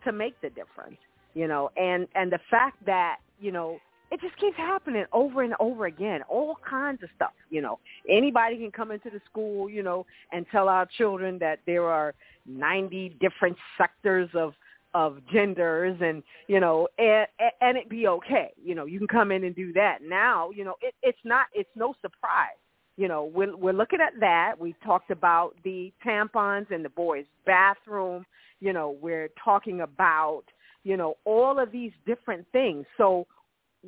to 0.03 0.11
make 0.11 0.39
the 0.41 0.49
difference. 0.49 0.97
You 1.33 1.47
know, 1.47 1.69
and 1.77 2.07
and 2.15 2.31
the 2.31 2.39
fact 2.49 2.85
that 2.85 3.17
you 3.39 3.51
know 3.51 3.79
it 4.11 4.19
just 4.21 4.35
keeps 4.37 4.57
happening 4.57 5.05
over 5.13 5.43
and 5.43 5.53
over 5.59 5.85
again. 5.85 6.21
All 6.27 6.57
kinds 6.67 7.03
of 7.03 7.09
stuff. 7.15 7.33
You 7.49 7.61
know, 7.61 7.79
anybody 8.09 8.57
can 8.57 8.71
come 8.71 8.91
into 8.91 9.09
the 9.09 9.21
school. 9.29 9.69
You 9.69 9.83
know, 9.83 10.05
and 10.31 10.45
tell 10.51 10.67
our 10.67 10.87
children 10.97 11.37
that 11.39 11.59
there 11.65 11.85
are 11.85 12.13
ninety 12.45 13.15
different 13.19 13.57
sectors 13.77 14.29
of 14.33 14.53
of 14.93 15.19
genders 15.31 15.95
and 16.01 16.23
you 16.47 16.59
know 16.59 16.87
and 16.97 17.27
and 17.61 17.77
it 17.77 17.87
be 17.89 18.07
okay 18.07 18.51
you 18.61 18.73
know 18.73 18.85
you 18.85 18.97
can 18.97 19.07
come 19.07 19.31
in 19.31 19.43
and 19.43 19.55
do 19.55 19.71
that 19.71 19.99
now 20.01 20.49
you 20.49 20.63
know 20.63 20.75
it, 20.81 20.95
it's 21.03 21.19
not 21.23 21.45
it's 21.53 21.69
no 21.75 21.93
surprise 22.01 22.57
you 22.97 23.07
know 23.07 23.25
we're 23.25 23.55
we're 23.55 23.73
looking 23.73 23.99
at 24.01 24.19
that 24.19 24.55
we 24.59 24.73
talked 24.83 25.11
about 25.11 25.53
the 25.63 25.93
tampons 26.03 26.71
in 26.71 26.81
the 26.81 26.89
boys 26.89 27.25
bathroom 27.45 28.25
you 28.61 28.73
know 28.73 28.97
we're 28.99 29.29
talking 29.43 29.81
about 29.81 30.43
you 30.89 30.97
know 30.97 31.11
all 31.25 31.59
of 31.59 31.71
these 31.71 31.91
different 32.05 32.45
things 32.51 32.85
so 32.97 33.25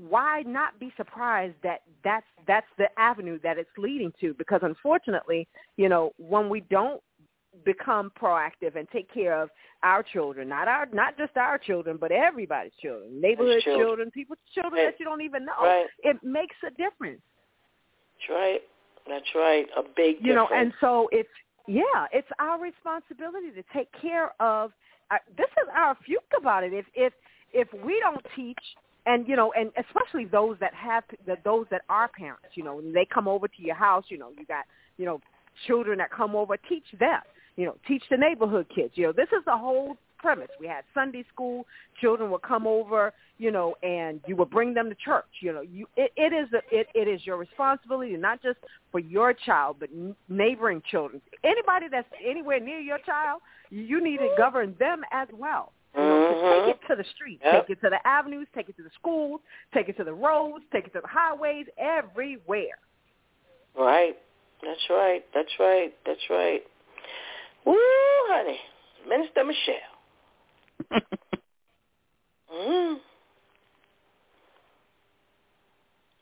why 0.09 0.41
not 0.45 0.79
be 0.79 0.89
surprised 0.95 1.55
that 1.63 1.81
that's 2.03 2.25
that's 2.47 2.71
the 2.77 2.87
avenue 2.97 3.37
that 3.43 3.57
it's 3.57 3.75
leading 3.77 4.11
to 4.21 4.33
because 4.35 4.61
unfortunately 4.63 5.47
you 5.77 5.89
know 5.89 6.11
when 6.17 6.47
we 6.47 6.61
don't 6.69 7.01
become 7.65 8.11
proactive 8.21 8.75
and 8.75 8.87
take 8.89 9.13
care 9.13 9.39
of 9.41 9.49
our 9.83 10.03
children, 10.03 10.47
not 10.47 10.67
our 10.67 10.87
not 10.93 11.17
just 11.17 11.35
our 11.35 11.57
children, 11.57 11.97
but 11.99 12.11
everybody's 12.11 12.71
children, 12.81 13.19
neighborhood 13.19 13.61
children. 13.63 13.87
children, 13.87 14.11
people's 14.11 14.39
children 14.53 14.85
that 14.85 14.95
you 14.99 15.05
don't 15.05 15.21
even 15.21 15.45
know. 15.45 15.61
Right. 15.61 15.85
It 16.03 16.17
makes 16.23 16.55
a 16.65 16.69
difference. 16.71 17.21
That's 18.15 18.29
right. 18.29 18.61
That's 19.07 19.35
right. 19.35 19.65
A 19.77 19.83
big 19.95 20.17
You 20.21 20.33
know, 20.33 20.45
difference. 20.45 20.61
and 20.65 20.73
so 20.79 21.09
it's 21.11 21.29
yeah, 21.67 22.07
it's 22.11 22.27
our 22.39 22.59
responsibility 22.59 23.51
to 23.51 23.63
take 23.73 23.89
care 24.01 24.31
of 24.41 24.71
this 25.37 25.49
is 25.61 25.69
our 25.75 25.97
future 26.05 26.21
about 26.37 26.63
it. 26.63 26.73
If 26.73 26.85
if 26.95 27.13
if 27.53 27.67
we 27.83 27.99
don't 27.99 28.25
teach 28.35 28.59
and 29.05 29.27
you 29.27 29.35
know, 29.35 29.51
and 29.57 29.71
especially 29.77 30.25
those 30.25 30.57
that 30.59 30.73
have 30.73 31.03
that 31.25 31.43
those 31.43 31.65
that 31.71 31.81
are 31.89 32.07
parents, 32.07 32.45
you 32.53 32.63
know, 32.63 32.75
when 32.75 32.93
they 32.93 33.07
come 33.11 33.27
over 33.27 33.47
to 33.47 33.61
your 33.61 33.75
house, 33.75 34.05
you 34.09 34.17
know, 34.17 34.29
you 34.37 34.45
got, 34.45 34.65
you 34.97 35.05
know, 35.05 35.19
children 35.67 35.97
that 35.97 36.11
come 36.11 36.35
over, 36.35 36.57
teach 36.69 36.85
them. 36.99 37.21
You 37.57 37.65
know, 37.65 37.75
teach 37.87 38.03
the 38.09 38.17
neighborhood 38.17 38.67
kids. 38.73 38.93
You 38.95 39.07
know, 39.07 39.11
this 39.11 39.27
is 39.37 39.43
the 39.45 39.57
whole 39.57 39.97
premise. 40.21 40.49
We 40.59 40.67
had 40.67 40.83
Sunday 40.93 41.25
school. 41.33 41.65
Children 41.99 42.31
would 42.31 42.41
come 42.41 42.67
over, 42.67 43.13
you 43.37 43.51
know, 43.51 43.75
and 43.83 44.21
you 44.27 44.35
would 44.35 44.49
bring 44.49 44.73
them 44.73 44.89
to 44.89 44.95
church. 44.95 45.25
You 45.41 45.53
know, 45.53 45.61
you 45.61 45.87
it, 45.97 46.11
it 46.15 46.33
is 46.33 46.47
a, 46.53 46.61
it, 46.71 46.87
it 46.93 47.07
is 47.07 47.25
your 47.25 47.37
responsibility 47.37 48.15
not 48.15 48.41
just 48.41 48.59
for 48.91 48.99
your 48.99 49.33
child, 49.33 49.77
but 49.79 49.89
neighboring 50.29 50.81
children. 50.89 51.21
Anybody 51.43 51.87
that's 51.89 52.07
anywhere 52.25 52.59
near 52.59 52.79
your 52.79 52.99
child, 52.99 53.41
you, 53.69 54.03
need 54.03 54.17
to 54.17 54.29
govern 54.37 54.75
them 54.79 55.01
as 55.11 55.27
well. 55.33 55.71
You 55.95 56.01
know, 56.01 56.29
to 56.29 56.35
Mhm. 56.35 56.65
take 56.65 56.75
it 56.75 56.87
to 56.87 56.95
the 56.95 57.03
streets, 57.03 57.41
Yep. 57.43 57.67
take 57.67 57.77
it 57.77 57.81
to 57.81 57.89
the 57.89 58.07
avenues, 58.07 58.47
take 58.53 58.69
it 58.69 58.77
to 58.77 58.83
the 58.83 58.89
schools, 58.91 59.41
take 59.73 59.89
it 59.89 59.97
to 59.97 60.05
the 60.05 60.13
roads, 60.13 60.63
take 60.71 60.87
it 60.87 60.93
to 60.93 61.01
the 61.01 61.07
highways, 61.07 61.67
everywhere. 61.77 62.77
Right. 63.75 64.17
That's 64.61 64.89
right. 64.89 65.25
That's 65.33 65.59
right. 65.59 65.93
That's 66.05 66.29
right. 66.29 66.65
Woo, 67.65 67.75
honey. 68.27 68.59
Minister 69.07 69.43
Michelle. 69.43 69.90
Mm. 72.53 72.97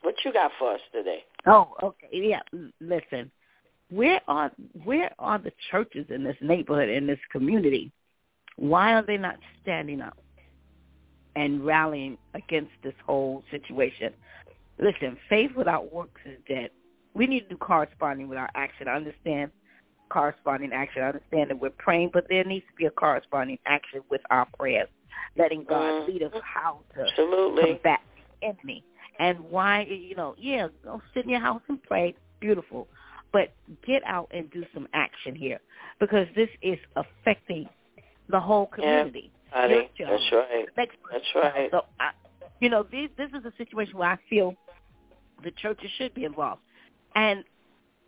What 0.01 0.16
you 0.24 0.32
got 0.32 0.51
for 0.57 0.74
us 0.74 0.80
today? 0.91 1.24
Oh, 1.45 1.70
okay. 1.84 2.07
Yeah. 2.12 2.41
Listen, 2.80 3.32
where 3.89 4.22
are 4.28 4.51
where 4.84 5.12
are 5.20 5.39
the 5.39 5.51
churches 5.72 6.05
in 6.10 6.24
this 6.24 6.38
neighborhood 6.41 6.89
in 6.89 7.07
this 7.07 7.20
community? 7.32 7.91
Why 8.55 8.93
are 8.93 9.05
they 9.05 9.18
not 9.18 9.38
standing 9.62 10.01
up 10.01 10.18
and 11.36 11.66
rallying 11.66 12.18
against 12.34 12.72
this 12.84 12.93
whole 13.05 13.43
situation? 13.51 14.14
Listen, 14.78 15.18
faith 15.30 15.51
without 15.55 15.93
works 15.93 16.22
is 16.26 16.38
dead. 16.47 16.70
We 17.14 17.26
need 17.26 17.41
to 17.41 17.49
do 17.49 17.57
corresponding 17.57 18.28
with 18.28 18.38
our 18.38 18.49
action. 18.55 18.88
I 18.88 18.95
understand 18.95 19.51
corresponding 20.10 20.72
action. 20.74 21.03
I 21.03 21.07
understand 21.07 21.49
that 21.49 21.60
we're 21.60 21.70
praying, 21.72 22.12
but 22.14 22.26
there 22.30 22.43
needs 22.43 22.66
to 22.68 22.74
be 22.76 22.86
a 22.86 22.91
corresponding 22.91 23.60
action 23.66 24.01
with 24.10 24.22
our 24.30 24.45
prayers, 24.57 24.89
letting 25.38 25.64
God 25.64 25.93
Mhm. 25.93 26.07
lead 26.07 26.24
us 26.24 26.34
how 26.43 26.84
to 26.95 27.01
Absolutely. 27.01 27.64
combat 27.64 28.01
the 28.16 28.47
enemy. 28.47 28.84
And 29.20 29.39
why, 29.51 29.82
you 29.82 30.16
know, 30.16 30.36
yeah, 30.38 30.70
go 30.84 31.01
sit 31.14 31.26
in 31.26 31.30
your 31.30 31.41
house 31.41 31.62
and 31.68 31.82
pray. 31.84 32.16
Beautiful. 32.39 32.88
But 33.32 33.53
get 33.84 34.03
out 34.05 34.30
and 34.32 34.49
do 34.49 34.66
some 34.74 34.88
action 34.93 35.36
here 35.36 35.60
because 35.99 36.28
this 36.36 36.49
is 36.62 36.80
affecting 36.95 37.70
the 38.30 38.39
whole 38.39 38.68
community. 38.68 39.32
Your 39.97 40.10
that's 40.10 40.32
right. 40.32 40.70
That's 40.76 41.36
right. 41.36 41.72
So, 41.72 41.86
I, 41.99 42.12
you 42.60 42.70
know, 42.70 42.84
this, 42.84 43.10
this 43.18 43.30
is 43.34 43.45
a 43.45 43.51
situation 43.57 43.97
where 43.97 44.10
I 44.10 44.18
feel 44.30 44.55
the 45.43 45.51
churches 45.51 45.89
should 45.97 46.14
be 46.14 46.26
involved. 46.26 46.62
And 47.16 47.43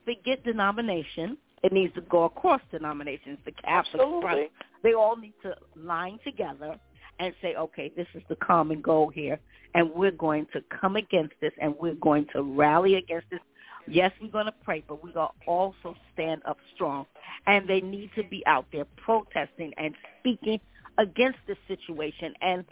forget 0.06 0.43
denomination. 0.43 1.38
It 1.64 1.72
needs 1.72 1.93
to 1.95 2.01
go 2.01 2.24
across 2.24 2.62
denominations. 2.72 3.38
The 3.45 3.51
Catholic 3.51 4.01
Absolutely. 4.01 4.22
front, 4.22 4.51
they 4.84 4.93
all 4.93 5.16
need 5.16 5.34
to 5.43 5.55
line 5.76 6.20
together 6.24 6.76
and 7.20 7.34
say, 7.41 7.55
okay, 7.55 7.91
this 7.95 8.07
is 8.16 8.24
the 8.30 8.36
common 8.38 8.82
goal 8.82 9.09
here, 9.09 9.39
and 9.76 9.91
we're 9.91 10.12
going 10.12 10.47
to 10.53 10.62
come 10.82 10.95
against 10.95 11.34
this, 11.39 11.51
and 11.62 11.76
we're 11.80 11.93
going 11.95 12.26
to 12.34 12.41
rally 12.41 12.95
against 12.95 13.30
this. 13.30 13.39
Yes, 13.88 14.12
we're 14.22 14.30
going 14.30 14.45
to 14.45 14.53
pray, 14.64 14.84
but 14.88 15.03
we're 15.03 15.12
going 15.12 15.28
to 15.28 15.45
also 15.47 15.95
stand 16.14 16.41
up 16.45 16.57
strong. 16.74 17.05
And 17.47 17.68
they 17.68 17.82
need 17.82 18.12
to 18.16 18.24
be 18.24 18.43
out 18.45 18.66
there 18.72 18.86
protesting 19.03 19.74
and 19.78 19.95
speaking 20.20 20.59
against 20.97 21.39
this 21.47 21.57
situation. 21.68 22.34
And 22.41 22.66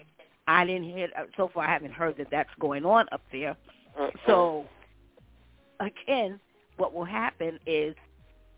I 0.47 0.65
didn't 0.65 0.83
hear, 0.83 1.09
uh, 1.17 1.23
so 1.37 1.49
far 1.53 1.65
I 1.65 1.73
haven't 1.73 1.93
heard 1.93 2.17
that 2.17 2.27
that's 2.31 2.49
going 2.59 2.85
on 2.85 3.07
up 3.11 3.21
there. 3.31 3.55
So, 4.25 4.65
again, 5.79 6.39
what 6.77 6.93
will 6.93 7.05
happen 7.05 7.59
is 7.65 7.95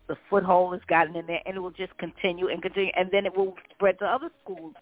the 0.08 0.16
foothold 0.28 0.72
has 0.74 0.82
gotten 0.88 1.16
in 1.16 1.26
there, 1.26 1.40
and 1.46 1.56
it 1.56 1.60
will 1.60 1.70
just 1.70 1.96
continue 1.98 2.48
and 2.48 2.60
continue, 2.62 2.92
and 2.96 3.10
then 3.10 3.26
it 3.26 3.36
will 3.36 3.54
spread 3.70 3.98
to 4.00 4.04
other 4.04 4.30
schools 4.42 4.74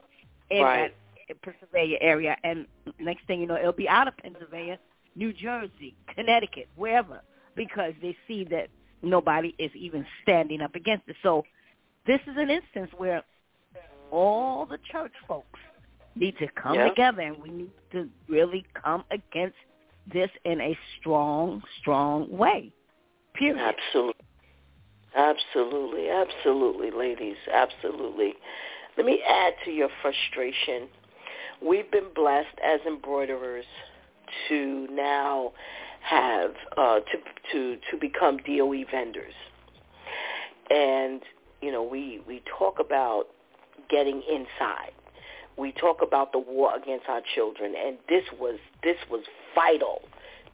in 0.50 0.62
Right. 0.62 0.94
that 1.28 1.42
Pennsylvania 1.42 1.98
area. 2.00 2.36
And 2.42 2.66
next 2.98 3.26
thing 3.26 3.40
you 3.40 3.46
know, 3.46 3.56
it'll 3.56 3.72
be 3.72 3.88
out 3.88 4.08
of 4.08 4.16
Pennsylvania, 4.16 4.78
New 5.14 5.32
Jersey, 5.32 5.94
Connecticut, 6.14 6.68
wherever, 6.76 7.20
because 7.54 7.94
they 8.02 8.16
see 8.26 8.44
that 8.44 8.68
nobody 9.02 9.54
is 9.58 9.70
even 9.74 10.06
standing 10.22 10.60
up 10.60 10.74
against 10.74 11.08
it. 11.08 11.16
So 11.22 11.44
this 12.06 12.20
is 12.26 12.36
an 12.36 12.50
instance 12.50 12.90
where 12.96 13.22
all 14.10 14.66
the 14.66 14.78
church 14.90 15.12
folks 15.28 15.60
need 16.16 16.36
to 16.38 16.48
come 16.48 16.76
together, 16.76 17.22
and 17.22 17.36
we 17.40 17.50
need 17.50 17.70
to 17.92 18.08
really 18.28 18.64
come 18.74 19.04
against 19.10 19.56
this 20.12 20.30
in 20.44 20.60
a 20.60 20.76
strong, 20.98 21.62
strong 21.80 22.28
way. 22.36 22.72
Period. 23.34 23.58
Absolutely. 23.58 24.24
Absolutely. 25.14 26.08
Absolutely, 26.08 26.90
ladies. 26.90 27.36
Absolutely. 27.52 28.34
Let 28.96 29.06
me 29.06 29.22
add 29.26 29.54
to 29.64 29.70
your 29.70 29.88
frustration. 30.02 30.88
We've 31.62 31.90
been 31.90 32.12
blessed 32.14 32.58
as 32.64 32.80
embroiderers 32.86 33.64
to 34.48 34.86
now 34.90 35.52
have 36.02 36.52
uh, 36.76 37.00
to 37.00 37.18
to 37.52 37.76
to 37.90 37.96
become 37.98 38.38
DOE 38.38 38.84
vendors, 38.90 39.34
and 40.70 41.20
you 41.60 41.70
know 41.70 41.82
we 41.82 42.20
we 42.26 42.42
talk 42.58 42.78
about 42.80 43.24
getting 43.90 44.22
inside. 44.30 44.92
We 45.58 45.72
talk 45.72 45.98
about 46.02 46.32
the 46.32 46.38
war 46.38 46.74
against 46.74 47.06
our 47.08 47.20
children, 47.34 47.74
and 47.76 47.98
this 48.08 48.24
was 48.38 48.58
this 48.82 48.96
was 49.10 49.24
vital. 49.54 50.02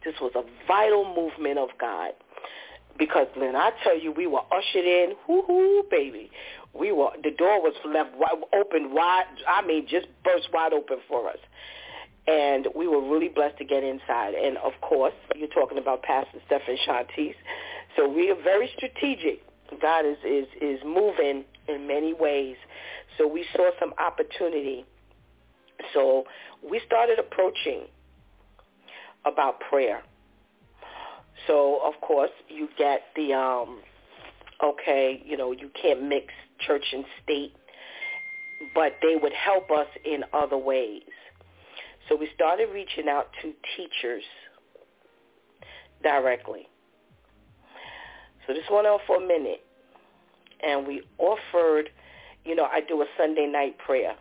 This 0.05 0.15
was 0.21 0.33
a 0.35 0.43
vital 0.67 1.05
movement 1.05 1.59
of 1.59 1.69
God 1.81 2.13
because 2.99 3.27
when 3.37 3.57
I 3.57 3.71
tell 3.83 3.99
you 3.99 4.13
we 4.13 4.27
were 4.27 4.43
ushered 4.53 4.85
in, 4.85 5.15
hoo 5.27 5.43
hoo, 5.47 5.85
baby, 5.91 6.31
we 6.73 6.93
were 6.93 7.11
the 7.23 7.31
door 7.31 7.63
was 7.63 7.75
left 7.85 8.15
wide, 8.17 8.43
open 8.55 8.95
wide. 8.95 9.25
I 9.49 9.65
mean, 9.67 9.87
just 9.89 10.07
burst 10.25 10.49
wide 10.53 10.73
open 10.73 10.99
for 11.09 11.29
us. 11.29 11.39
and 12.27 12.69
we 12.75 12.89
were 12.89 13.01
really 13.01 13.29
blessed 13.29 13.59
to 13.59 13.65
get 13.65 13.85
inside. 13.85 14.35
And 14.35 14.57
of 14.59 14.73
course, 14.81 15.15
you're 15.35 15.49
talking 15.49 15.79
about 15.79 16.03
Pastor 16.03 16.39
Stephen 16.47 16.77
Shantis. 16.87 17.35
So 17.97 18.09
we 18.09 18.31
are 18.31 18.43
very 18.43 18.71
strategic. 18.77 19.43
God 19.81 20.05
is, 20.07 20.17
is, 20.25 20.47
is 20.61 20.81
moving 20.85 21.45
in 21.69 21.87
many 21.87 22.15
ways. 22.15 22.57
So 23.17 23.27
we 23.27 23.45
saw 23.55 23.71
some 23.79 23.95
opportunity. 23.99 24.85
So 25.95 26.25
we 26.69 26.81
started 26.87 27.19
approaching 27.19 27.83
about 29.25 29.61
prayer. 29.61 30.03
So 31.47 31.81
of 31.85 32.01
course 32.01 32.31
you 32.49 32.69
get 32.79 33.03
the 33.15 33.33
um 33.33 33.81
okay, 34.63 35.23
you 35.25 35.37
know, 35.37 35.53
you 35.53 35.71
can't 35.81 36.03
mix 36.03 36.33
church 36.67 36.85
and 36.93 37.05
state, 37.23 37.53
but 38.75 38.93
they 39.03 39.17
would 39.21 39.33
help 39.33 39.71
us 39.71 39.87
in 40.05 40.25
other 40.33 40.57
ways. 40.57 41.03
So 42.09 42.17
we 42.17 42.29
started 42.35 42.69
reaching 42.73 43.09
out 43.09 43.29
to 43.43 43.53
teachers 43.77 44.23
directly. 46.03 46.69
So 48.47 48.55
this 48.55 48.63
went 48.71 48.87
on 48.87 49.01
for 49.07 49.23
a 49.23 49.27
minute. 49.27 49.63
And 50.67 50.87
we 50.87 51.03
offered, 51.19 51.91
you 52.45 52.55
know, 52.55 52.65
I 52.65 52.81
do 52.81 53.03
a 53.03 53.07
Sunday 53.19 53.47
night 53.47 53.77
prayer. 53.79 54.15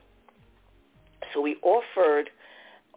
So 1.33 1.41
we 1.41 1.57
offered, 1.61 2.29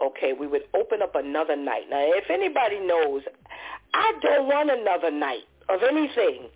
okay, 0.02 0.32
we 0.38 0.46
would 0.46 0.62
open 0.74 1.02
up 1.02 1.14
another 1.14 1.54
night. 1.54 1.84
Now, 1.88 2.02
if 2.02 2.30
anybody 2.30 2.80
knows, 2.80 3.22
I 3.94 4.12
don't 4.22 4.46
want 4.46 4.70
another 4.70 5.10
night 5.10 5.44
of 5.68 5.80
anything, 5.82 6.48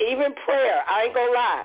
even 0.00 0.34
prayer. 0.44 0.82
I 0.88 1.04
ain't 1.04 1.14
going 1.14 1.28
to 1.28 1.34
lie. 1.34 1.64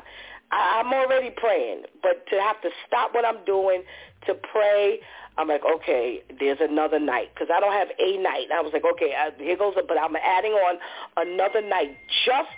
I, 0.52 0.82
I'm 0.84 0.94
already 0.94 1.32
praying, 1.36 1.84
but 2.02 2.26
to 2.32 2.42
have 2.42 2.62
to 2.62 2.70
stop 2.88 3.14
what 3.14 3.26
I'm 3.26 3.44
doing 3.46 3.84
to 4.28 4.34
pray, 4.34 5.00
I'm 5.38 5.48
like, 5.48 5.62
okay, 5.76 6.22
there's 6.40 6.58
another 6.60 7.00
night 7.00 7.30
because 7.34 7.50
I 7.54 7.60
don't 7.60 7.74
have 7.74 7.90
a 7.98 8.18
night. 8.18 8.48
I 8.54 8.62
was 8.62 8.74
like, 8.74 8.84
okay, 8.94 9.14
I, 9.16 9.30
here 9.42 9.58
goes, 9.58 9.76
but 9.88 9.98
I'm 9.98 10.16
adding 10.16 10.52
on 10.52 10.78
another 11.18 11.62
night 11.62 11.96
just 12.26 12.50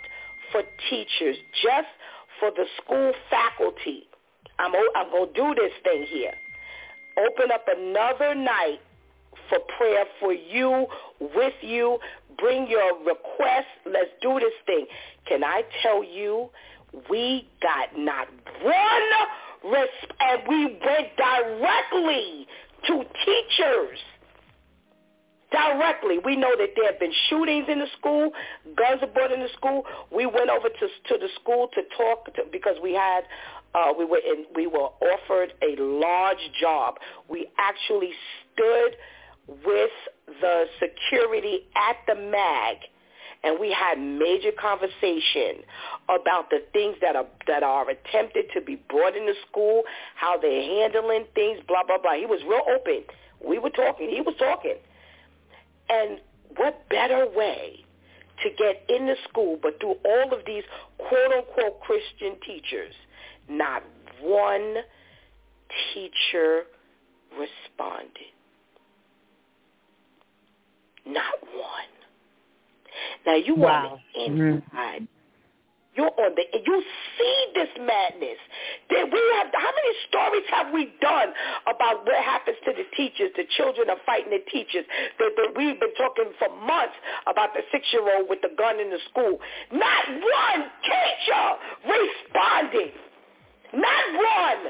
for 0.50 0.62
teachers, 0.90 1.36
just 1.62 1.88
for 2.40 2.50
the 2.50 2.64
school 2.82 3.12
faculty. 3.30 4.08
I'm 4.58 4.72
I'm 4.96 5.10
gonna 5.10 5.32
do 5.34 5.54
this 5.54 5.72
thing 5.82 6.06
here. 6.08 6.34
Open 7.18 7.50
up 7.52 7.66
another 7.68 8.34
night 8.34 8.80
for 9.48 9.58
prayer 9.76 10.04
for 10.18 10.32
you, 10.32 10.86
with 11.20 11.54
you. 11.60 11.98
Bring 12.38 12.66
your 12.68 12.98
request. 12.98 13.68
Let's 13.86 14.10
do 14.20 14.38
this 14.40 14.52
thing. 14.66 14.86
Can 15.26 15.44
I 15.44 15.62
tell 15.82 16.02
you, 16.04 16.50
we 17.08 17.48
got 17.60 17.98
not 17.98 18.28
one 18.62 19.10
resp- 19.64 20.12
and 20.20 20.42
we 20.48 20.64
went 20.66 21.16
directly 21.16 22.46
to 22.86 23.04
teachers 23.24 23.98
directly. 25.50 26.18
We 26.24 26.36
know 26.36 26.52
that 26.58 26.70
there 26.74 26.90
have 26.90 26.98
been 26.98 27.12
shootings 27.28 27.66
in 27.68 27.78
the 27.78 27.86
school, 27.98 28.32
guns 28.76 29.02
are 29.02 29.06
brought 29.06 29.32
in 29.32 29.40
the 29.40 29.50
school. 29.56 29.84
We 30.10 30.26
went 30.26 30.50
over 30.50 30.68
to 30.68 30.86
to 31.08 31.18
the 31.18 31.28
school 31.40 31.68
to 31.74 31.82
talk 31.96 32.34
to, 32.34 32.42
because 32.50 32.76
we 32.82 32.92
had 32.94 33.22
uh, 33.74 33.92
we 33.96 34.04
were 34.04 34.18
in, 34.18 34.46
we 34.54 34.66
were 34.66 34.88
offered 35.00 35.52
a 35.62 35.80
large 35.80 36.50
job. 36.60 36.96
We 37.28 37.46
actually 37.58 38.12
stood 38.54 38.96
with 39.66 39.90
the 40.26 40.64
security 40.80 41.66
at 41.76 41.96
the 42.06 42.20
mag 42.20 42.78
and 43.44 43.58
we 43.58 43.72
had 43.72 43.98
major 43.98 44.52
conversation 44.52 45.64
about 46.04 46.50
the 46.50 46.62
things 46.72 46.96
that 47.00 47.16
are 47.16 47.26
that 47.46 47.62
are 47.62 47.88
attempted 47.90 48.46
to 48.54 48.60
be 48.60 48.76
brought 48.88 49.16
into 49.16 49.34
school, 49.48 49.82
how 50.14 50.38
they're 50.38 50.62
handling 50.62 51.24
things, 51.34 51.58
blah 51.66 51.82
blah 51.84 51.98
blah. 51.98 52.14
He 52.14 52.26
was 52.26 52.40
real 52.48 52.62
open. 52.72 53.04
We 53.44 53.58
were 53.58 53.70
talking. 53.70 54.08
He 54.10 54.20
was 54.20 54.34
talking. 54.38 54.76
And 55.88 56.20
what 56.56 56.88
better 56.88 57.26
way 57.34 57.84
to 58.42 58.50
get 58.50 58.84
into 58.88 59.14
school 59.28 59.58
but 59.60 59.80
through 59.80 59.96
all 60.04 60.32
of 60.32 60.44
these 60.46 60.64
quote 60.98 61.32
unquote 61.32 61.80
Christian 61.80 62.36
teachers? 62.46 62.94
Not 63.48 63.82
one 64.20 64.76
teacher 65.92 66.62
responded. 67.32 68.30
Not 71.06 71.40
one. 71.42 71.92
Now 73.26 73.36
you 73.36 73.54
wow. 73.54 73.92
on 73.92 74.00
the 74.14 74.24
inside. 74.24 75.02
Mm-hmm. 75.02 75.04
You're 75.94 76.08
on 76.08 76.32
the 76.32 76.44
you 76.56 76.82
see 77.18 77.36
this 77.54 77.68
madness. 77.76 78.40
That 78.88 79.12
we 79.12 79.20
have 79.36 79.52
how 79.52 79.72
many 79.76 79.92
stories 80.08 80.48
have 80.48 80.72
we 80.72 80.88
done 81.02 81.36
about 81.68 82.06
what 82.06 82.16
happens 82.24 82.56
to 82.64 82.72
the 82.72 82.88
teachers? 82.96 83.28
The 83.36 83.44
children 83.56 83.90
are 83.90 84.00
fighting 84.06 84.32
the 84.32 84.40
teachers. 84.50 84.88
That, 85.18 85.36
that 85.36 85.52
we've 85.52 85.78
been 85.78 85.92
talking 86.00 86.32
for 86.40 86.48
months 86.64 86.96
about 87.28 87.52
the 87.52 87.60
six 87.70 87.84
year 87.92 88.08
old 88.08 88.30
with 88.30 88.40
the 88.40 88.56
gun 88.56 88.80
in 88.80 88.88
the 88.88 89.00
school. 89.12 89.36
Not 89.68 90.02
one 90.08 90.62
teacher 90.80 91.44
responded. 91.84 92.96
Not 93.76 94.04
one. 94.16 94.62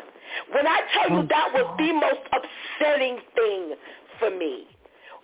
When 0.59 0.67
I 0.67 0.81
tell 0.91 1.23
you 1.23 1.29
that 1.29 1.55
was 1.55 1.71
the 1.79 1.93
most 1.93 2.25
upsetting 2.35 3.19
thing 3.39 3.75
for 4.19 4.31
me. 4.31 4.67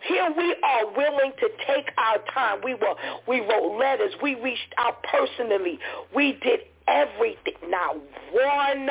Here 0.06 0.32
we 0.36 0.56
are 0.62 0.96
willing 0.96 1.32
to 1.40 1.48
take 1.66 1.90
our 1.98 2.18
time. 2.32 2.60
We 2.62 2.74
were, 2.74 2.94
we 3.26 3.40
wrote 3.40 3.78
letters. 3.78 4.14
We 4.22 4.34
reached 4.36 4.74
out 4.78 5.02
personally. 5.02 5.78
We 6.14 6.38
did 6.42 6.60
everything. 6.86 7.54
Not 7.68 7.96
one 8.32 8.88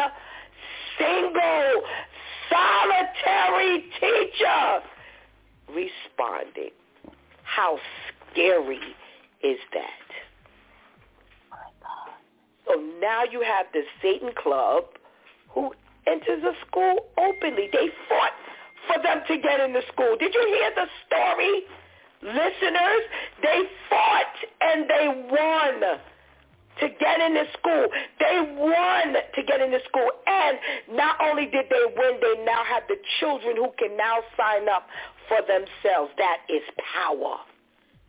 single 1.00 1.82
solitary 2.50 3.86
teacher 4.00 4.82
responded. 5.70 6.72
How 7.44 7.80
scary 8.32 8.80
is 9.44 9.58
that? 9.74 10.08
So 12.68 12.82
now 13.00 13.24
you 13.24 13.42
have 13.42 13.68
the 13.74 13.84
Satan 14.02 14.32
Club 14.36 14.86
who 15.50 15.72
enters 16.06 16.44
a 16.44 16.54
school 16.68 17.08
openly. 17.18 17.70
They 17.72 17.88
fought 18.10 18.34
for 18.88 19.02
them 19.04 19.22
to 19.28 19.38
get 19.38 19.60
into 19.60 19.82
school. 19.92 20.16
Did 20.18 20.34
you 20.34 20.46
hear 20.48 20.72
the 20.76 20.88
story? 21.06 21.64
Listeners, 22.22 23.04
they 23.42 23.62
fought 23.90 24.36
and 24.62 24.90
they 24.90 25.08
won 25.30 26.00
to 26.80 26.90
get 27.00 27.22
into 27.22 27.46
school. 27.58 27.88
They 28.20 28.56
won 28.56 29.14
to 29.36 29.44
get 29.44 29.62
into 29.62 29.80
school. 29.88 30.10
And 30.26 30.58
not 30.98 31.18
only 31.22 31.46
did 31.46 31.66
they 31.70 31.86
win, 31.96 32.20
they 32.22 32.44
now 32.44 32.64
have 32.64 32.84
the 32.88 32.98
children 33.20 33.56
who 33.56 33.70
can 33.78 33.98
now 33.98 34.18
sign 34.36 34.68
up 34.70 34.88
for 35.28 35.40
themselves. 35.42 36.12
That 36.18 36.38
is 36.50 36.64
power. 36.96 37.38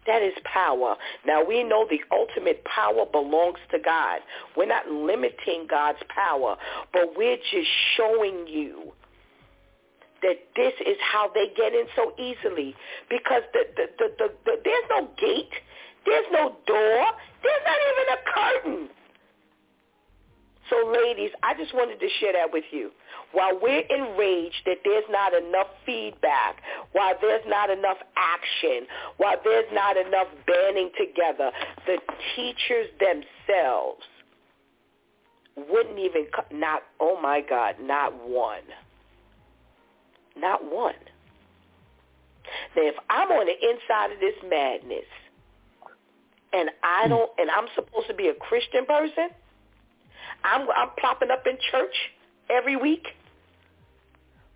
That 0.07 0.23
is 0.23 0.35
power. 0.45 0.97
Now 1.27 1.45
we 1.45 1.63
know 1.63 1.87
the 1.89 2.01
ultimate 2.11 2.65
power 2.65 3.05
belongs 3.05 3.59
to 3.73 3.79
God. 3.79 4.21
We're 4.57 4.67
not 4.67 4.89
limiting 4.89 5.67
God's 5.69 5.99
power, 6.09 6.57
but 6.95 7.15
we're 7.15 7.37
just 7.37 7.69
showing 7.97 8.47
you 8.47 8.93
that 10.23 10.37
this 10.57 10.73
is 10.87 10.97
how 11.01 11.31
they 11.35 11.47
get 11.57 11.75
in 11.75 11.87
so 11.95 12.13
easily 12.19 12.75
because 13.09 13.43
the, 13.53 13.65
the, 13.77 13.87
the, 13.99 14.09
the, 14.19 14.29
the, 14.45 14.53
there's 14.65 14.89
no 14.91 15.09
gate, 15.19 15.55
there's 16.07 16.27
no 16.33 16.57
door, 16.67 17.05
there's 17.43 17.65
not 17.65 17.79
even 17.87 18.07
a 18.13 18.21
curtain. 18.35 18.89
So 20.71 20.93
ladies, 20.93 21.31
I 21.43 21.55
just 21.55 21.75
wanted 21.75 21.99
to 22.01 22.09
share 22.21 22.33
that 22.35 22.53
with 22.53 22.65
you. 22.71 22.91
While 23.33 23.59
we're 23.61 23.85
enraged 23.89 24.63
that 24.67 24.79
there's 24.85 25.05
not 25.09 25.33
enough 25.35 25.69
feedback, 25.87 26.61
while 26.93 27.15
there's 27.21 27.45
not 27.47 27.71
enough 27.71 27.99
action, 28.17 28.87
while 29.17 29.37
there's 29.45 29.71
not 29.73 29.97
enough 29.97 30.29
banding 30.47 30.91
together, 30.99 31.51
the 31.87 31.99
teachers 32.37 32.89
themselves 33.01 34.03
wouldn't 35.57 35.99
even, 35.99 36.27
not, 36.53 36.83
oh 37.01 37.19
my 37.21 37.41
God, 37.41 37.77
not 37.81 38.13
one 38.29 38.63
not 40.41 40.65
one. 40.65 40.95
Now, 42.77 42.83
if 42.83 42.95
I'm 43.11 43.31
on 43.31 43.47
the 43.47 43.53
inside 43.53 44.13
of 44.13 44.21
this 44.21 44.35
madness, 44.49 45.09
and 46.53 46.71
I 46.83 47.05
hmm. 47.05 47.11
don't, 47.11 47.31
and 47.39 47.51
I'm 47.51 47.67
supposed 47.75 48.09
to 48.09 48.15
be 48.15 48.29
a 48.29 48.35
Christian 48.35 48.87
person, 48.87 49.29
I'm 50.45 50.69
I'm 50.71 50.91
plopping 50.99 51.31
up 51.31 51.47
in 51.47 51.59
church 51.71 51.95
every 52.51 52.77
week, 52.77 53.07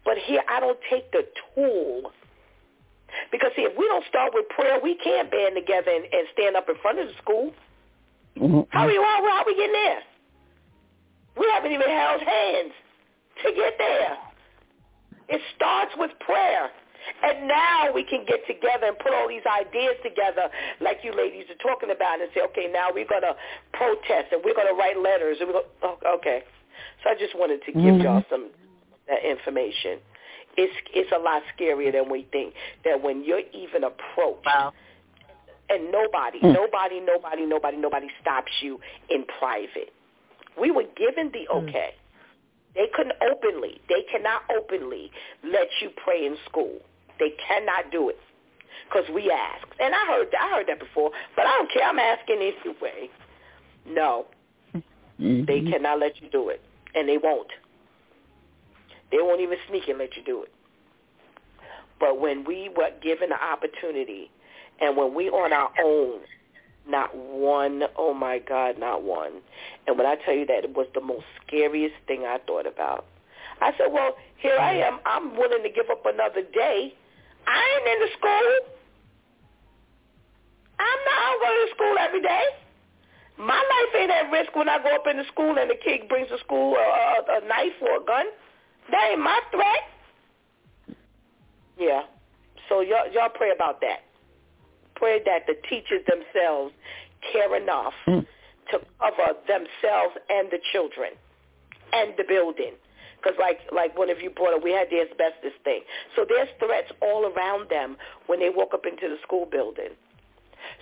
but 0.04 0.16
here 0.18 0.42
I 0.48 0.60
don't 0.60 0.78
take 0.90 1.10
the 1.12 1.26
tool. 1.54 2.12
Because 3.30 3.50
see, 3.54 3.62
if 3.62 3.76
we 3.76 3.86
don't 3.88 4.04
start 4.08 4.32
with 4.32 4.48
prayer, 4.48 4.80
we 4.82 4.96
can't 4.96 5.30
band 5.30 5.54
together 5.54 5.90
and, 5.90 6.04
and 6.04 6.26
stand 6.32 6.56
up 6.56 6.68
in 6.68 6.76
front 6.80 6.98
of 6.98 7.08
the 7.08 7.14
school. 7.20 7.52
Mm-hmm. 8.38 8.60
How 8.70 8.86
are 8.86 8.90
you 8.90 9.00
all? 9.00 9.22
How 9.28 9.42
are 9.42 9.44
we 9.46 9.54
getting 9.54 9.72
there? 9.72 10.00
We 11.36 11.46
haven't 11.52 11.72
even 11.72 11.88
held 11.88 12.22
hands 12.22 12.72
to 13.44 13.52
get 13.52 13.74
there. 13.76 14.16
It 15.32 15.40
starts 15.56 15.92
with 15.96 16.12
prayer. 16.20 16.70
And 17.24 17.48
now 17.48 17.90
we 17.92 18.04
can 18.04 18.24
get 18.28 18.46
together 18.46 18.86
and 18.86 18.98
put 18.98 19.12
all 19.12 19.26
these 19.26 19.42
ideas 19.42 19.96
together 20.04 20.46
like 20.80 20.98
you 21.02 21.10
ladies 21.10 21.46
are 21.50 21.58
talking 21.58 21.90
about 21.90 22.20
and 22.20 22.30
say, 22.34 22.42
okay, 22.52 22.70
now 22.70 22.94
we're 22.94 23.08
going 23.08 23.26
to 23.26 23.34
protest 23.72 24.30
and 24.30 24.40
we're 24.44 24.54
going 24.54 24.68
to 24.68 24.78
write 24.78 24.98
letters. 25.00 25.38
And 25.40 25.48
we're 25.48 25.66
going, 25.66 25.72
oh, 25.82 25.98
okay. 26.22 26.44
So 27.02 27.10
I 27.10 27.14
just 27.18 27.36
wanted 27.36 27.64
to 27.66 27.72
give 27.72 27.98
mm-hmm. 27.98 28.02
y'all 28.02 28.24
some 28.30 28.50
that 29.08 29.24
information. 29.28 29.98
It's 30.56 30.74
it's 30.94 31.10
a 31.16 31.18
lot 31.18 31.42
scarier 31.56 31.92
than 31.92 32.10
we 32.10 32.28
think. 32.30 32.54
That 32.84 33.02
when 33.02 33.24
you're 33.24 33.42
even 33.52 33.84
approached, 33.84 34.46
wow. 34.46 34.72
and 35.70 35.90
nobody, 35.90 36.40
mm. 36.40 36.52
nobody, 36.52 37.00
nobody, 37.00 37.46
nobody, 37.46 37.76
nobody 37.78 38.06
stops 38.20 38.52
you 38.60 38.78
in 39.08 39.24
private. 39.38 39.92
We 40.60 40.70
were 40.70 40.84
given 40.96 41.32
the 41.32 41.46
hmm. 41.50 41.68
okay. 41.68 41.94
Mm. 41.96 42.01
They 42.74 42.86
couldn't 42.94 43.16
openly. 43.22 43.80
They 43.88 44.02
cannot 44.10 44.42
openly 44.56 45.10
let 45.44 45.68
you 45.80 45.90
pray 46.02 46.24
in 46.24 46.36
school. 46.48 46.78
They 47.18 47.34
cannot 47.46 47.92
do 47.92 48.08
it 48.08 48.18
because 48.86 49.08
we 49.14 49.30
asked. 49.30 49.72
And 49.78 49.94
I 49.94 50.06
heard 50.06 50.28
I 50.38 50.50
heard 50.50 50.66
that 50.68 50.78
before, 50.78 51.10
but 51.36 51.46
I 51.46 51.58
don't 51.58 51.70
care. 51.72 51.84
I'm 51.84 51.98
asking 51.98 52.36
anyway. 52.36 53.10
No, 53.86 54.26
mm-hmm. 54.74 55.44
they 55.44 55.60
cannot 55.60 55.98
let 55.98 56.20
you 56.20 56.28
do 56.30 56.48
it, 56.48 56.60
and 56.94 57.08
they 57.08 57.18
won't. 57.18 57.48
They 59.10 59.18
won't 59.18 59.40
even 59.40 59.58
sneak 59.68 59.88
and 59.88 59.98
let 59.98 60.16
you 60.16 60.24
do 60.24 60.42
it. 60.42 60.52
But 62.00 62.20
when 62.20 62.44
we 62.44 62.70
were 62.76 62.90
given 63.02 63.28
the 63.28 63.42
opportunity, 63.42 64.30
and 64.80 64.96
when 64.96 65.14
we 65.14 65.28
on 65.28 65.52
our 65.52 65.70
own, 65.84 66.20
not 66.88 67.14
one, 67.16 67.82
oh 67.96 68.14
my 68.14 68.38
God, 68.38 68.78
not 68.78 69.02
one. 69.02 69.40
And 69.86 69.96
when 69.96 70.06
I 70.06 70.16
tell 70.24 70.34
you 70.34 70.46
that 70.46 70.64
it 70.64 70.76
was 70.76 70.86
the 70.94 71.00
most 71.00 71.24
scariest 71.46 71.94
thing 72.06 72.24
I 72.24 72.38
thought 72.46 72.66
about. 72.66 73.06
I 73.60 73.70
said, 73.78 73.92
well, 73.92 74.16
here 74.36 74.58
I 74.58 74.74
mm-hmm. 74.74 74.94
am. 74.94 75.00
I'm 75.06 75.36
willing 75.36 75.62
to 75.62 75.70
give 75.70 75.86
up 75.90 76.04
another 76.04 76.42
day. 76.42 76.94
I 77.46 77.78
ain't 77.78 77.88
in 77.88 78.00
the 78.00 78.10
school. 78.18 78.74
I'm 80.78 81.00
not 81.06 81.18
I'm 81.22 81.38
going 81.40 81.68
to 81.68 81.74
school 81.74 81.96
every 82.00 82.22
day. 82.22 82.44
My 83.38 83.58
life 83.58 84.00
ain't 84.00 84.10
at 84.10 84.30
risk 84.30 84.54
when 84.54 84.68
I 84.68 84.82
go 84.82 84.94
up 84.94 85.06
in 85.06 85.16
the 85.16 85.24
school 85.30 85.56
and 85.58 85.70
the 85.70 85.78
kid 85.82 86.08
brings 86.08 86.28
to 86.28 86.38
school 86.38 86.74
a, 86.74 86.78
a, 86.78 87.38
a 87.38 87.48
knife 87.48 87.78
or 87.80 88.02
a 88.02 88.04
gun. 88.04 88.26
That 88.90 89.10
ain't 89.12 89.20
my 89.20 89.40
threat. 89.50 90.96
Yeah. 91.78 92.02
So 92.68 92.80
y'all, 92.80 93.10
y'all 93.12 93.30
pray 93.34 93.52
about 93.54 93.80
that. 93.80 94.02
Pray 95.02 95.18
that 95.26 95.50
the 95.50 95.58
teachers 95.68 96.06
themselves 96.06 96.72
care 97.32 97.56
enough 97.56 97.94
mm. 98.06 98.24
to 98.70 98.78
cover 99.02 99.34
themselves 99.48 100.14
and 100.30 100.46
the 100.54 100.62
children 100.70 101.10
and 101.92 102.14
the 102.16 102.22
building. 102.22 102.78
Because 103.18 103.36
like 103.38 103.58
like 103.74 103.98
one 103.98 104.10
of 104.10 104.20
you 104.20 104.30
brought 104.30 104.54
up, 104.54 104.62
we 104.62 104.70
had 104.70 104.86
the 104.90 105.02
asbestos 105.02 105.58
thing. 105.64 105.82
So 106.14 106.24
there's 106.28 106.48
threats 106.60 106.92
all 107.02 107.26
around 107.26 107.68
them 107.68 107.96
when 108.26 108.38
they 108.38 108.48
walk 108.48 108.74
up 108.74 108.86
into 108.86 109.08
the 109.08 109.16
school 109.26 109.44
building. 109.44 109.90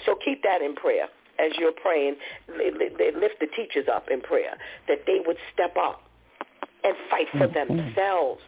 So 0.04 0.16
keep 0.22 0.42
that 0.42 0.60
in 0.60 0.74
prayer 0.74 1.08
as 1.38 1.52
you're 1.58 1.72
praying. 1.72 2.16
Lift 2.48 3.40
the 3.40 3.48
teachers 3.56 3.88
up 3.90 4.08
in 4.10 4.20
prayer 4.20 4.56
that 4.86 5.04
they 5.06 5.20
would 5.24 5.38
step 5.54 5.76
up 5.80 6.02
and 6.84 6.94
fight 7.08 7.28
for 7.32 7.48
mm-hmm. 7.48 7.76
themselves. 7.76 8.42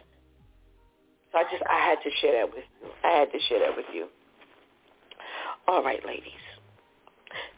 So 1.31 1.39
I 1.39 1.43
just 1.49 1.63
I 1.65 1.79
had 1.81 1.97
to 2.03 2.11
share 2.21 2.45
that 2.45 2.53
with 2.53 2.65
you. 2.81 2.89
I 3.03 3.17
had 3.17 3.31
to 3.31 3.39
share 3.49 3.59
that 3.59 3.75
with 3.75 3.89
you. 3.91 4.07
All 5.67 5.83
right, 5.83 6.05
ladies. 6.05 6.31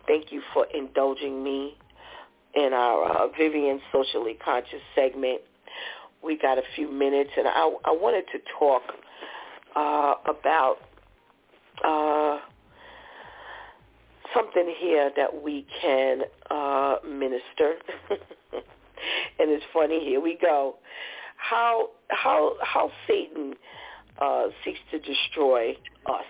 Thank 0.07 0.31
you 0.31 0.41
for 0.53 0.67
indulging 0.73 1.43
me 1.43 1.75
in 2.53 2.71
our 2.71 3.05
uh, 3.05 3.27
Vivian 3.37 3.81
Socially 3.91 4.37
Conscious 4.43 4.81
segment. 4.93 5.41
We 6.23 6.37
got 6.37 6.57
a 6.57 6.63
few 6.75 6.91
minutes, 6.91 7.31
and 7.37 7.47
I, 7.47 7.71
I 7.85 7.91
wanted 7.91 8.25
to 8.31 8.39
talk 8.59 8.83
uh, 9.75 10.13
about 10.29 10.77
uh, 11.83 12.39
something 14.35 14.73
here 14.79 15.11
that 15.15 15.43
we 15.43 15.65
can 15.81 16.21
uh, 16.51 16.97
minister. 17.07 17.75
and 19.39 19.49
it's 19.49 19.65
funny. 19.73 19.99
Here 20.05 20.21
we 20.21 20.37
go. 20.39 20.75
How 21.37 21.89
how 22.09 22.55
how 22.61 22.91
Satan 23.07 23.55
uh, 24.19 24.45
seeks 24.63 24.79
to 24.91 24.99
destroy 24.99 25.71
us. 26.05 26.25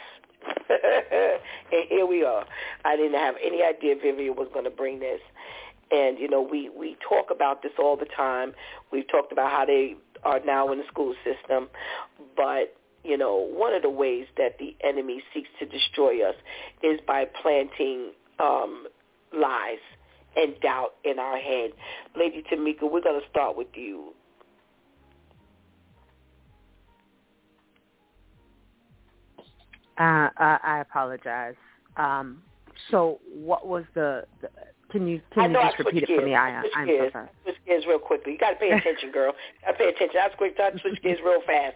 and 0.69 1.89
here 1.89 2.05
we 2.05 2.23
are. 2.23 2.45
I 2.83 2.95
didn't 2.95 3.19
have 3.19 3.35
any 3.43 3.63
idea 3.63 3.95
Vivian 3.95 4.35
was 4.35 4.47
going 4.53 4.65
to 4.65 4.71
bring 4.71 4.99
this. 4.99 5.21
And 5.91 6.17
you 6.17 6.27
know, 6.27 6.41
we 6.41 6.69
we 6.69 6.97
talk 7.07 7.29
about 7.31 7.61
this 7.61 7.73
all 7.77 7.95
the 7.95 8.07
time. 8.15 8.53
We've 8.91 9.07
talked 9.07 9.31
about 9.31 9.51
how 9.51 9.65
they 9.65 9.95
are 10.23 10.39
now 10.43 10.71
in 10.71 10.79
the 10.79 10.85
school 10.87 11.13
system, 11.23 11.69
but 12.35 12.75
you 13.03 13.17
know, 13.17 13.35
one 13.35 13.73
of 13.73 13.83
the 13.83 13.89
ways 13.89 14.25
that 14.37 14.57
the 14.57 14.75
enemy 14.83 15.21
seeks 15.33 15.49
to 15.59 15.65
destroy 15.65 16.27
us 16.27 16.35
is 16.81 16.99
by 17.05 17.25
planting 17.25 18.11
um, 18.39 18.87
lies 19.31 19.77
and 20.35 20.59
doubt 20.59 20.95
in 21.03 21.19
our 21.19 21.37
head. 21.37 21.71
Lady 22.17 22.43
Tamika, 22.51 22.91
we're 22.91 23.01
going 23.01 23.21
to 23.21 23.29
start 23.29 23.55
with 23.55 23.67
you. 23.75 24.13
Uh, 29.97 30.29
I 30.37 30.79
apologize. 30.81 31.55
Um, 31.97 32.41
so 32.91 33.19
what 33.33 33.67
was 33.67 33.85
the, 33.93 34.25
the 34.41 34.49
can 34.91 35.07
you 35.07 35.21
can 35.33 35.51
you 35.51 35.57
just 35.61 35.79
repeat 35.79 36.03
it 36.03 36.19
for 36.19 36.25
me? 36.25 36.35
I, 36.35 36.61
I'm 36.75 36.85
gears. 36.85 37.09
so 37.09 37.11
sorry. 37.11 37.29
Switch 37.43 37.55
gears 37.65 37.83
real 37.87 37.99
quickly. 37.99 38.33
You 38.33 38.37
got 38.37 38.51
to 38.51 38.55
pay 38.55 38.71
attention, 38.71 39.11
girl. 39.11 39.33
to 39.67 39.73
pay 39.73 39.89
attention. 39.89 40.19
I 40.21 40.27
was 40.27 40.35
quick 40.37 40.55
to 40.57 40.71
switch 40.79 41.01
gears 41.01 41.19
real 41.25 41.41
fast. 41.45 41.75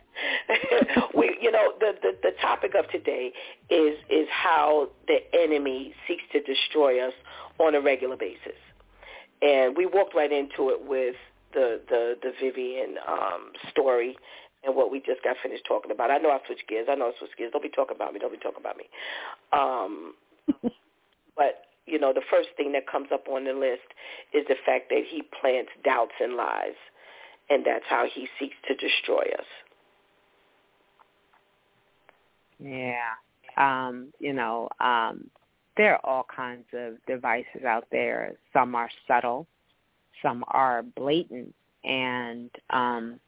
we, 1.16 1.36
you 1.42 1.52
know, 1.52 1.74
the, 1.80 1.94
the 2.02 2.12
the 2.22 2.32
topic 2.42 2.76
of 2.78 2.90
today 2.92 3.32
is 3.70 3.98
is 4.10 4.28
how 4.32 4.90
the 5.08 5.18
enemy 5.34 5.94
seeks 6.08 6.24
to 6.34 6.42
destroy 6.42 7.06
us 7.06 7.14
on 7.60 7.76
a 7.76 7.82
regular 7.82 8.16
basis, 8.16 8.60
and 9.42 9.76
we 9.76 9.86
walked 9.86 10.14
right 10.16 10.32
into 10.32 10.70
it 10.70 10.86
with 10.86 11.16
the 11.54 11.82
the 11.90 12.16
the 12.22 12.32
Vivian 12.40 12.96
um, 13.08 13.52
story 13.72 14.16
and 14.64 14.76
what 14.76 14.92
we 14.92 15.00
just 15.00 15.24
got 15.24 15.38
finished 15.42 15.64
talking 15.68 15.92
about. 15.92 16.12
I 16.12 16.18
know 16.18 16.30
I 16.30 16.40
switched 16.46 16.68
gears. 16.68 16.88
I 16.90 16.96
know 16.96 17.08
I 17.08 17.18
switched 17.18 17.38
gears. 17.38 17.52
Don't 17.52 17.64
be 17.64 17.70
talking 17.70 17.96
about 17.96 18.14
me. 18.14 18.20
Don't 18.20 18.32
be 18.32 18.38
talking 18.38 18.60
about 18.60 18.78
me. 18.78 18.86
Um, 19.54 20.14
but 21.36 21.64
you 21.86 22.00
know, 22.00 22.14
the 22.14 22.22
first 22.30 22.50
thing 22.56 22.72
that 22.74 22.88
comes 22.88 23.08
up 23.14 23.28
on 23.28 23.46
the 23.46 23.54
list 23.54 23.88
is 24.34 24.46
the 24.48 24.56
fact 24.66 24.90
that 24.90 25.04
he 25.10 25.24
plants 25.42 25.72
doubts 25.84 26.14
and 26.20 26.36
lies, 26.36 26.78
and 27.50 27.66
that's 27.66 27.86
how 27.90 28.06
he 28.14 28.28
seeks 28.40 28.56
to 28.68 28.76
destroy 28.76 29.24
us. 29.38 29.46
Yeah. 32.60 33.16
Um, 33.58 34.14
you 34.20 34.34
know, 34.34 34.70
um, 34.80 35.30
there 35.78 35.94
are 35.94 36.06
all 36.06 36.26
kinds 36.36 36.66
of 36.74 36.94
devices 37.08 37.64
out 37.66 37.88
there. 37.92 38.34
Some 38.54 38.76
are 38.76 38.90
subtle, 39.08 39.48
some 40.22 40.44
are 40.50 40.84
blatant, 40.84 41.56
and 41.84 42.52
um, 42.70 43.20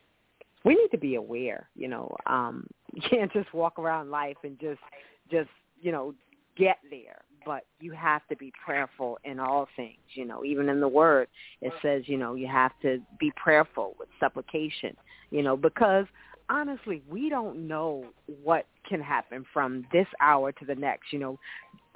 we 0.64 0.76
need 0.76 0.90
to 0.92 0.98
be 0.98 1.16
aware. 1.16 1.70
You 1.76 1.88
know, 1.88 2.16
um, 2.26 2.68
you 2.94 3.02
can't 3.10 3.32
just 3.32 3.54
walk 3.54 3.80
around 3.80 4.12
life 4.12 4.38
and 4.44 4.60
just, 4.60 4.82
just 5.30 5.50
you 5.82 5.92
know, 5.92 6.14
get 6.58 6.78
there 6.90 7.22
but 7.46 7.66
you 7.80 7.92
have 7.92 8.22
to 8.30 8.36
be 8.36 8.52
prayerful 8.64 9.18
in 9.24 9.40
all 9.40 9.68
things. 9.76 9.98
You 10.14 10.26
know, 10.26 10.44
even 10.44 10.70
in 10.70 10.80
the 10.80 10.88
Word, 10.88 11.28
it 11.62 11.74
says, 11.82 12.04
you 12.06 12.18
know, 12.18 12.36
you 12.36 12.48
have 12.48 12.72
to 12.82 13.00
be 13.20 13.32
prayerful 13.36 13.96
with 14.00 14.10
supplication. 14.20 14.96
You 15.30 15.44
know, 15.44 15.56
because 15.56 16.06
honestly, 16.50 17.02
we 17.10 17.30
don't 17.30 17.68
know 17.68 18.06
what 18.44 18.66
can 18.88 19.02
happen 19.02 19.46
from 19.54 19.86
this 19.92 20.08
hour 20.20 20.52
to 20.52 20.66
the 20.66 20.76
next. 20.76 21.14
You 21.14 21.20
know, 21.20 21.40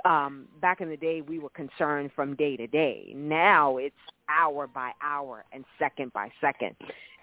um, 0.10 0.46
back 0.62 0.82
in 0.82 0.90
the 0.90 0.98
day, 0.98 1.22
we 1.22 1.40
were 1.40 1.50
concerned 1.50 2.12
from 2.16 2.36
day 2.36 2.56
to 2.58 2.68
day. 2.68 3.14
Now 3.16 3.78
it's 3.78 3.96
hour 4.30 4.68
by 4.68 4.92
hour 5.04 5.46
and 5.52 5.66
second 5.78 6.14
by 6.14 6.32
second. 6.42 6.76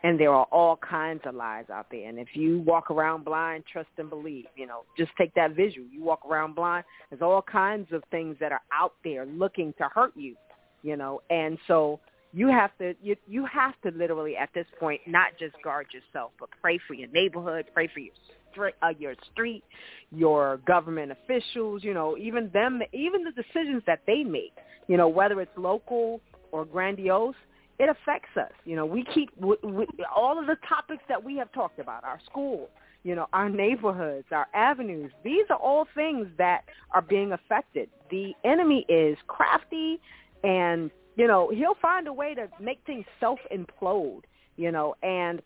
And 0.04 0.18
there 0.18 0.32
are 0.32 0.46
all 0.50 0.76
kinds 0.76 1.20
of 1.26 1.34
lies 1.34 1.66
out 1.72 1.86
there. 1.90 2.08
And 2.08 2.18
if 2.18 2.28
you 2.34 2.60
walk 2.60 2.90
around 2.90 3.24
blind, 3.24 3.64
trust 3.72 3.88
and 3.98 4.10
believe. 4.10 4.46
You 4.56 4.66
know, 4.66 4.84
just 4.98 5.12
take 5.16 5.32
that 5.34 5.54
visual. 5.54 5.86
You 5.90 6.02
walk 6.02 6.22
around 6.28 6.54
blind, 6.54 6.84
there's 7.10 7.22
all 7.22 7.42
kinds 7.42 7.92
of 7.92 8.02
things 8.10 8.36
that 8.40 8.50
are 8.52 8.62
out 8.72 8.94
there 9.04 9.26
looking 9.26 9.72
to 9.78 9.84
hurt 9.94 10.12
you. 10.16 10.34
You 10.82 10.96
know, 10.96 11.20
and 11.30 11.58
so 11.68 12.00
you 12.32 12.48
have 12.48 12.76
to 12.78 12.94
you 13.02 13.14
you 13.28 13.46
have 13.46 13.74
to 13.82 13.96
literally 13.96 14.36
at 14.36 14.48
this 14.54 14.66
point 14.80 15.00
not 15.06 15.32
just 15.38 15.54
guard 15.62 15.86
yourself, 15.92 16.32
but 16.40 16.48
pray 16.60 16.80
for 16.88 16.94
your 16.94 17.08
neighborhood, 17.10 17.66
pray 17.72 17.88
for 17.92 18.00
your 18.00 18.14
street, 18.50 18.74
uh, 18.82 18.88
your 18.98 19.14
street, 19.32 19.62
your 20.10 20.58
government 20.66 21.12
officials. 21.12 21.84
You 21.84 21.94
know, 21.94 22.16
even 22.16 22.50
them, 22.52 22.80
even 22.92 23.22
the 23.22 23.30
decisions 23.30 23.82
that 23.86 24.00
they 24.06 24.24
make. 24.24 24.52
You 24.88 24.96
know, 24.96 25.08
whether 25.08 25.40
it's 25.40 25.56
local 25.56 26.20
or 26.50 26.64
grandiose 26.64 27.34
it 27.82 27.88
affects 27.88 28.36
us. 28.36 28.52
You 28.64 28.76
know, 28.76 28.86
we 28.86 29.04
keep 29.12 29.30
we, 29.36 29.56
we, 29.64 29.86
all 30.14 30.38
of 30.38 30.46
the 30.46 30.56
topics 30.68 31.02
that 31.08 31.22
we 31.22 31.36
have 31.36 31.50
talked 31.52 31.80
about, 31.80 32.04
our 32.04 32.20
schools, 32.24 32.68
you 33.02 33.16
know, 33.16 33.26
our 33.32 33.48
neighborhoods, 33.48 34.26
our 34.30 34.46
avenues. 34.54 35.10
These 35.24 35.46
are 35.50 35.56
all 35.56 35.88
things 35.92 36.28
that 36.38 36.62
are 36.92 37.02
being 37.02 37.32
affected. 37.32 37.90
The 38.08 38.34
enemy 38.44 38.86
is 38.88 39.18
crafty 39.26 40.00
and, 40.44 40.92
you 41.16 41.26
know, 41.26 41.50
he'll 41.50 41.76
find 41.82 42.06
a 42.06 42.12
way 42.12 42.36
to 42.36 42.48
make 42.60 42.78
things 42.86 43.04
self-implode, 43.18 44.22
you 44.56 44.70
know, 44.70 44.94
and 45.02 45.42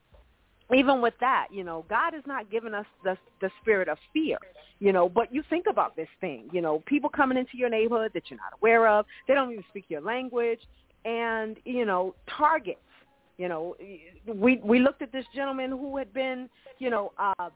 even 0.74 1.00
with 1.00 1.14
that, 1.20 1.46
you 1.50 1.64
know, 1.64 1.86
God 1.88 2.12
has 2.12 2.24
not 2.26 2.50
given 2.50 2.74
us 2.74 2.86
the 3.02 3.16
the 3.40 3.50
spirit 3.62 3.88
of 3.88 3.96
fear, 4.12 4.36
you 4.78 4.92
know, 4.92 5.08
but 5.08 5.32
you 5.32 5.42
think 5.48 5.66
about 5.70 5.96
this 5.96 6.08
thing, 6.20 6.50
you 6.52 6.60
know, 6.60 6.82
people 6.84 7.08
coming 7.08 7.38
into 7.38 7.56
your 7.56 7.70
neighborhood 7.70 8.10
that 8.12 8.24
you're 8.28 8.38
not 8.38 8.52
aware 8.60 8.86
of, 8.88 9.06
they 9.26 9.32
don't 9.32 9.52
even 9.52 9.64
speak 9.70 9.86
your 9.88 10.02
language, 10.02 10.60
and 11.06 11.56
you 11.64 11.86
know 11.86 12.14
targets 12.28 12.80
You 13.38 13.48
know, 13.48 13.76
we 14.26 14.60
we 14.64 14.78
looked 14.78 15.02
at 15.02 15.12
this 15.12 15.26
gentleman 15.34 15.70
who 15.70 15.96
had 15.98 16.10
been, 16.12 16.48
you 16.78 16.88
know, 16.88 17.12
uh, 17.18 17.50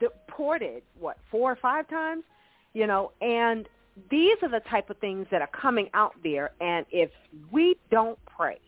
deported 0.00 0.82
what 0.98 1.18
four 1.30 1.52
or 1.52 1.56
five 1.56 1.88
times, 1.88 2.24
you 2.72 2.86
know, 2.88 3.12
and 3.20 3.68
these 4.10 4.36
are 4.42 4.48
the 4.48 4.62
type 4.68 4.90
of 4.90 4.98
things 4.98 5.26
that 5.30 5.40
are 5.40 5.52
coming 5.62 5.88
out 5.94 6.14
there. 6.24 6.50
And 6.60 6.84
if 6.90 7.10
we 7.52 7.76
don't 7.92 8.18
pray, 8.26 8.58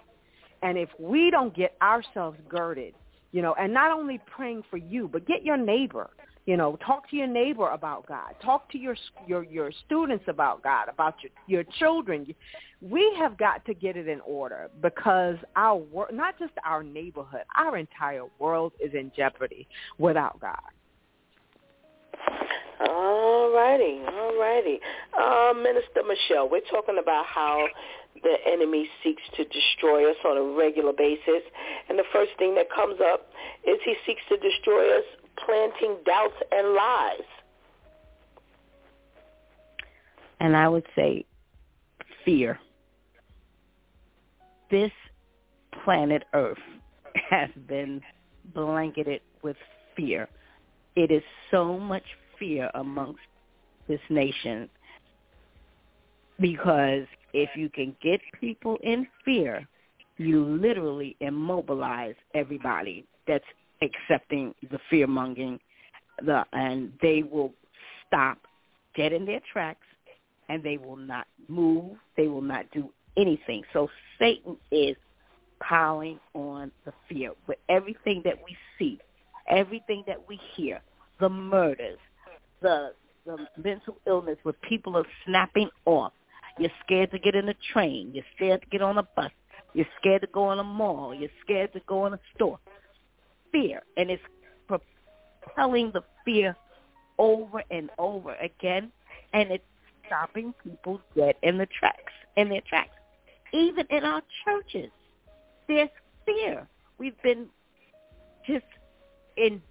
and 0.62 0.78
if 0.78 0.88
we 1.01 1.30
don't 1.32 1.52
get 1.55 1.76
ourselves 1.82 2.38
girded, 2.48 2.94
you 3.32 3.43
know, 3.43 3.55
and 3.59 3.74
not 3.74 3.90
only 3.90 4.20
praying 4.36 4.62
for 4.70 4.76
you, 4.76 5.09
but 5.09 5.26
get 5.26 5.44
your 5.44 5.56
neighbor, 5.56 6.10
you 6.47 6.56
know, 6.56 6.78
talk 6.86 7.10
to 7.10 7.16
your 7.16 7.27
neighbor 7.27 7.68
about 7.70 8.06
God. 8.06 8.35
Talk 8.43 8.70
to 8.70 8.78
your 8.78 8.97
your 9.27 9.43
your 9.43 9.73
students 9.85 10.24
about 10.28 10.62
God, 10.62 10.89
about 10.89 11.16
your 11.20 11.32
your 11.47 11.64
children. 11.78 12.27
We 12.81 13.14
have 13.18 13.36
got 13.36 13.64
to 13.66 13.74
get 13.74 13.97
it 13.97 14.06
in 14.06 14.20
order 14.20 14.70
because 14.81 15.36
our 15.56 15.82
not 16.12 16.39
just 16.39 16.52
our 16.64 16.85
neighborhood, 16.85 17.43
our 17.56 17.77
entire 17.77 18.24
world 18.39 18.73
is 18.81 18.94
in 18.94 19.10
jeopardy 19.16 19.66
without 19.98 20.40
God. 20.40 20.56
All 22.89 23.52
righty, 23.52 24.01
all 24.06 24.39
righty. 24.39 24.78
Uh, 25.18 25.52
Minister 25.55 26.02
Michelle, 26.06 26.48
we're 26.48 26.60
talking 26.70 26.98
about 27.01 27.27
how 27.27 27.66
the 28.23 28.36
enemy 28.47 28.89
seeks 29.02 29.23
to 29.36 29.44
destroy 29.44 30.09
us 30.10 30.16
on 30.24 30.36
a 30.36 30.56
regular 30.56 30.93
basis. 30.93 31.43
And 31.89 31.98
the 31.98 32.05
first 32.12 32.32
thing 32.39 32.55
that 32.55 32.66
comes 32.70 33.01
up 33.01 33.31
is 33.66 33.78
he 33.85 33.94
seeks 34.06 34.23
to 34.28 34.36
destroy 34.36 34.98
us 34.98 35.05
planting 35.44 35.96
doubts 36.04 36.34
and 36.52 36.74
lies. 36.74 37.28
And 40.40 40.56
I 40.56 40.68
would 40.68 40.86
say 40.94 41.24
fear. 42.24 42.58
This 44.70 44.92
planet 45.84 46.24
Earth 46.34 46.58
has 47.30 47.50
been 47.68 48.02
blanketed 48.54 49.20
with 49.42 49.56
fear. 49.96 50.28
It 50.94 51.10
is 51.10 51.22
so 51.50 51.78
much 51.78 52.04
fear 52.38 52.70
amongst 52.74 53.20
this 53.88 54.00
nation 54.10 54.68
because 56.40 57.06
if 57.32 57.50
you 57.56 57.68
can 57.68 57.96
get 58.02 58.20
people 58.40 58.78
in 58.82 59.06
fear, 59.24 59.66
you 60.16 60.44
literally 60.44 61.16
immobilize 61.20 62.14
everybody 62.34 63.04
that's 63.26 63.44
accepting 63.82 64.55
the 64.70 64.78
fear 64.90 65.07
mongering 65.07 65.59
the 66.24 66.44
and 66.53 66.93
they 67.03 67.23
will 67.23 67.53
stop 68.07 68.39
dead 68.97 69.12
in 69.12 69.27
their 69.27 69.40
tracks 69.53 69.86
and 70.48 70.62
they 70.62 70.78
will 70.78 70.97
not 70.97 71.27
move 71.48 71.97
they 72.16 72.28
will 72.28 72.43
not 72.43 72.65
do 72.73 72.90
anything. 73.16 73.62
So 73.73 73.89
satan 74.19 74.57
is 74.70 74.97
piling 75.61 76.20
on 76.35 76.70
the 76.85 76.93
fear 77.09 77.32
with 77.47 77.59
everything 77.69 78.23
that 78.24 78.36
we 78.44 78.57
see 78.78 78.98
everything 79.48 80.05
that 80.07 80.19
we 80.28 80.39
hear 80.55 80.81
the 81.20 81.28
murders 81.28 81.98
the 82.61 82.93
the 83.27 83.36
mental 83.62 83.97
illness 84.07 84.39
where 84.44 84.55
people 84.69 84.97
are 84.97 85.05
snapping 85.27 85.69
off. 85.85 86.12
You're 86.59 86.70
scared 86.85 87.11
to 87.11 87.19
get 87.19 87.35
in 87.35 87.48
a 87.48 87.55
train. 87.73 88.12
You're 88.15 88.24
scared 88.36 88.62
to 88.62 88.69
get 88.69 88.82
on 88.82 88.98
a 88.98 89.03
bus. 89.03 89.32
You're 89.74 89.86
scared 90.01 90.23
to 90.23 90.28
go 90.28 90.53
in 90.53 90.59
a 90.59 90.65
mall. 90.65 91.12
You're 91.12 91.28
scared 91.44 91.73
to 91.73 91.81
go 91.86 92.07
in 92.07 92.15
a 92.15 92.20
store 92.35 92.59
fear, 93.52 93.82
and 93.97 94.10
it's 94.10 94.23
propelling 94.66 95.90
the 95.93 96.02
fear 96.24 96.56
over 97.18 97.62
and 97.70 97.90
over 97.98 98.35
again, 98.35 98.90
and 99.32 99.51
it's 99.51 99.64
stopping 100.06 100.55
people 100.62 101.01
dead 101.16 101.35
in 101.43 101.59
the 101.59 101.66
tracks, 101.78 102.12
in 102.36 102.48
their 102.48 102.62
tracks. 102.68 102.90
Even 103.52 103.86
in 103.90 104.05
our 104.05 104.23
churches, 104.44 104.90
there's 105.68 105.89
fear. 106.24 106.66
We've 106.98 107.20
been 107.23 107.47
just 108.47 108.64
in 109.36 109.62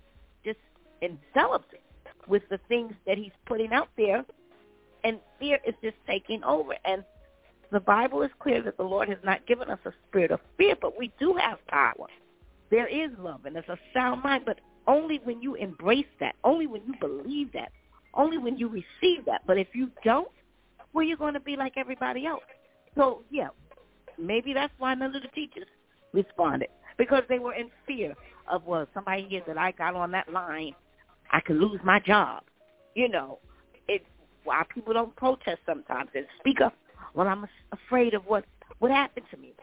just 0.43 0.59
enveloped 1.01 1.73
with 2.27 2.43
the 2.49 2.59
things 2.67 2.93
that 3.05 3.17
he's 3.17 3.31
putting 3.45 3.71
out 3.71 3.89
there, 3.97 4.25
and 5.03 5.19
fear 5.39 5.59
is 5.65 5.75
just 5.83 5.97
taking 6.07 6.43
over. 6.43 6.73
And 6.85 7.03
the 7.71 7.79
Bible 7.79 8.21
is 8.23 8.31
clear 8.39 8.61
that 8.63 8.77
the 8.77 8.83
Lord 8.83 9.09
has 9.09 9.17
not 9.23 9.45
given 9.45 9.69
us 9.69 9.79
a 9.85 9.91
spirit 10.07 10.31
of 10.31 10.39
fear, 10.57 10.75
but 10.79 10.97
we 10.97 11.11
do 11.19 11.35
have 11.39 11.65
power. 11.67 12.07
There 12.71 12.87
is 12.87 13.11
love 13.19 13.45
and 13.45 13.55
it's 13.55 13.69
a 13.69 13.77
sound 13.93 14.23
mind, 14.23 14.43
but 14.45 14.59
only 14.87 15.19
when 15.23 15.41
you 15.41 15.55
embrace 15.55 16.05
that, 16.19 16.35
only 16.43 16.67
when 16.67 16.81
you 16.85 16.93
believe 16.99 17.51
that, 17.53 17.71
only 18.13 18.37
when 18.37 18.57
you 18.57 18.67
receive 18.67 19.25
that. 19.25 19.41
But 19.45 19.57
if 19.57 19.67
you 19.73 19.91
don't, 20.03 20.27
well, 20.93 21.05
you're 21.05 21.17
going 21.17 21.33
to 21.33 21.39
be 21.39 21.55
like 21.55 21.73
everybody 21.77 22.25
else. 22.25 22.43
So, 22.95 23.23
yeah, 23.29 23.49
maybe 24.17 24.53
that's 24.53 24.73
why 24.77 24.93
none 24.95 25.15
of 25.15 25.21
the 25.21 25.27
teachers 25.29 25.67
responded 26.13 26.69
because 26.97 27.23
they 27.27 27.39
were 27.39 27.53
in 27.53 27.69
fear 27.85 28.13
of, 28.49 28.65
well, 28.65 28.87
somebody 28.93 29.27
here 29.29 29.41
that 29.47 29.57
I 29.57 29.71
got 29.71 29.95
on 29.95 30.11
that 30.11 30.31
line, 30.31 30.73
I 31.31 31.41
could 31.41 31.57
lose 31.57 31.79
my 31.83 31.99
job. 31.99 32.43
You 32.95 33.09
know, 33.09 33.39
it's 33.87 34.05
why 34.43 34.63
people 34.73 34.93
don't 34.93 35.15
protest 35.15 35.59
sometimes 35.65 36.09
and 36.15 36.25
speak 36.39 36.61
up. 36.61 36.73
Well, 37.13 37.27
I'm 37.27 37.45
afraid 37.71 38.13
of 38.13 38.25
what 38.25 38.45
what 38.79 38.91
happened 38.91 39.25
to 39.31 39.37
me 39.37 39.53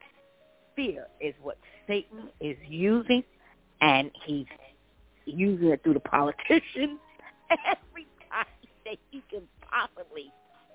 fear 0.77 1.07
is 1.21 1.35
what 1.43 1.59
Satan 1.87 2.29
is 2.41 2.57
using, 2.69 3.23
and 3.81 4.11
he's 4.25 4.47
using 5.25 5.69
it 5.69 5.83
through 5.83 5.95
the 5.95 6.01
politicians. 6.01 6.99
Every 7.51 8.07
time 8.31 8.47
that 8.85 8.97
he 9.11 9.23
can 9.31 9.43
possibly 9.61 10.33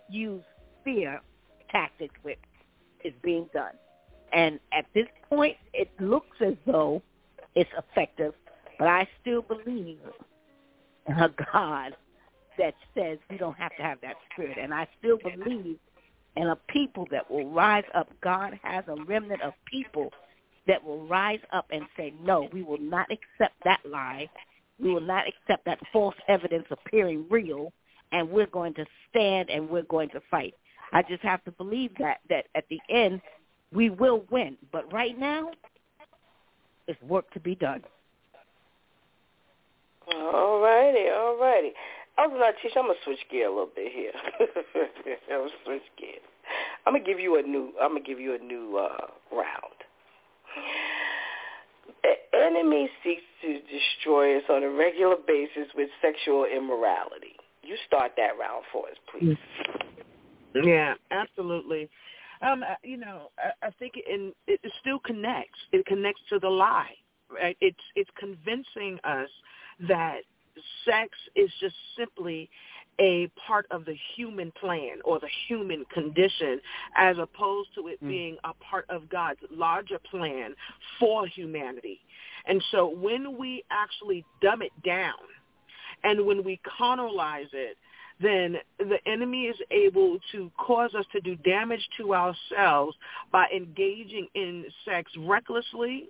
use 0.10 0.44
fear 0.84 1.22
tactics 1.72 2.16
with 2.24 2.38
is 3.04 3.14
being 3.24 3.50
done. 3.54 3.74
And 4.34 4.60
at 4.74 4.86
this 4.94 5.08
point, 5.30 5.58
it 5.74 5.90
looks 6.00 6.38
as 6.46 6.56
though 6.66 7.02
it's 7.56 7.70
effective, 7.78 8.34
but 8.78 8.88
I 8.88 9.08
still 9.22 9.42
believe 9.42 10.00
in 11.08 11.14
a 11.14 11.30
God 11.54 11.96
that 12.58 12.74
says 12.96 13.18
we 13.30 13.38
don't 13.38 13.58
have 13.58 13.76
to 13.78 13.84
have 13.84 14.00
that 14.02 14.16
spirit. 14.32 14.58
And 14.62 14.74
I 14.74 14.88
still 15.00 15.18
believe 15.18 15.78
and 16.38 16.50
a 16.50 16.56
people 16.70 17.08
that 17.12 17.30
will 17.30 17.50
rise 17.50 17.84
up. 17.96 18.10
God 18.22 18.58
has 18.62 18.84
a 18.88 19.04
remnant 19.06 19.42
of 19.42 19.54
people 19.66 20.12
that 20.68 20.84
will 20.84 21.06
rise 21.08 21.40
up 21.52 21.66
and 21.72 21.84
say, 21.98 22.14
no, 22.22 22.48
we 22.54 22.62
will 22.62 22.80
not 22.80 23.08
accept 23.12 23.56
that 23.64 23.80
lie. 23.90 24.30
We 24.80 24.94
will 24.94 25.02
not 25.02 25.26
accept 25.28 25.66
that 25.66 25.80
false 25.92 26.16
evidence 26.28 26.66
appearing 26.70 27.26
real, 27.30 27.74
and 28.12 28.30
we're 28.30 28.46
going 28.48 28.76
to 28.76 28.86
stand 29.10 29.50
and 29.50 29.68
we're 29.68 29.82
going 29.84 30.10
to 30.10 30.22
fight. 30.30 30.54
I 30.94 31.02
just 31.02 31.24
have 31.24 31.44
to 31.46 31.52
believe 31.52 31.92
that, 31.98 32.20
that 32.30 32.46
at 32.54 32.66
the 32.70 32.80
end, 32.90 33.20
we 33.74 33.90
will 33.90 34.24
win. 34.30 34.58
But 34.72 34.92
right 34.94 35.18
now, 35.18 35.52
it's 36.88 37.02
work 37.02 37.30
to 37.32 37.40
be 37.40 37.56
done. 37.56 37.84
All 40.14 40.62
righty, 40.62 41.10
all 41.10 41.38
righty. 41.40 41.74
I 42.18 42.26
was 42.28 42.38
not 42.40 42.56
teach. 42.62 42.74
I'm 42.76 42.84
gonna 42.84 43.00
switch 43.04 43.20
gear 43.30 43.48
a 43.48 43.50
little 43.50 43.70
bit 43.76 43.92
here. 43.92 44.12
I'm 45.32 45.40
gonna 45.40 45.50
switch 45.66 45.84
gear. 45.98 46.20
I'm 46.86 46.94
gonna 46.94 47.06
give 47.06 47.20
you 47.20 47.38
a 47.38 47.42
new. 47.42 47.74
I'm 47.82 47.90
gonna 47.90 48.02
give 48.02 48.20
you 48.20 48.36
a 48.36 48.40
new 48.40 48.78
uh, 48.78 49.08
round. 49.32 49.78
The 52.04 52.38
enemy 52.38 52.90
seeks 53.04 53.22
to 53.42 53.60
destroy 53.62 54.38
us 54.38 54.44
on 54.50 54.64
a 54.64 54.70
regular 54.70 55.16
basis 55.28 55.68
with 55.76 55.90
sexual 56.02 56.46
immorality. 56.46 57.36
You 57.64 57.76
start 57.86 58.14
that 58.18 58.38
round 58.40 58.64
for 58.72 58.88
us, 58.88 58.96
please. 59.12 59.38
Yeah, 60.56 60.96
absolutely. 61.12 61.90
Um, 62.42 62.64
uh, 62.64 62.76
you 62.84 62.98
know, 62.98 63.30
I, 63.38 63.68
I 63.68 63.70
think 63.80 63.94
it, 63.96 64.36
it 64.48 64.60
still 64.82 65.00
connects. 65.00 65.60
It 65.72 65.86
connects 65.86 66.22
to 66.30 66.40
the 66.40 66.50
lie. 66.50 66.94
Right? 67.30 67.58
It's 67.60 67.78
it's 67.96 68.10
convincing 68.18 69.00
us 69.04 69.30
that 69.88 70.22
sex 70.86 71.18
is 71.36 71.50
just 71.60 71.76
simply 71.98 72.50
a 73.00 73.30
part 73.48 73.68
of 73.70 73.86
the 73.86 73.96
human 74.16 74.52
plan 74.60 74.98
or 75.06 75.20
the 75.20 75.30
human 75.48 75.86
condition 75.94 76.60
as 76.96 77.18
opposed 77.18 77.70
to 77.76 77.88
it 77.88 78.04
mm. 78.04 78.08
being 78.08 78.38
a 78.44 78.54
part 78.56 78.86
of 78.90 79.08
God's 79.10 79.40
larger 79.52 80.00
plan 80.00 80.56
for 81.00 81.28
humanity. 81.28 82.00
And 82.46 82.64
so 82.72 82.88
when 82.88 83.38
we 83.38 83.64
actually 83.70 84.26
dumb 84.42 84.62
it 84.62 84.72
down 84.84 85.14
and 86.04 86.26
when 86.26 86.44
we 86.44 86.60
carnalize 86.80 87.50
it, 87.54 87.78
then 88.20 88.58
the 88.80 88.98
enemy 89.06 89.44
is 89.44 89.58
able 89.70 90.18
to 90.32 90.52
cause 90.58 90.96
us 90.96 91.06
to 91.12 91.22
do 91.22 91.36
damage 91.36 91.88
to 91.98 92.16
ourselves 92.16 92.96
by 93.32 93.46
engaging 93.56 94.28
in 94.34 94.66
sex 94.86 95.12
recklessly, 95.20 96.06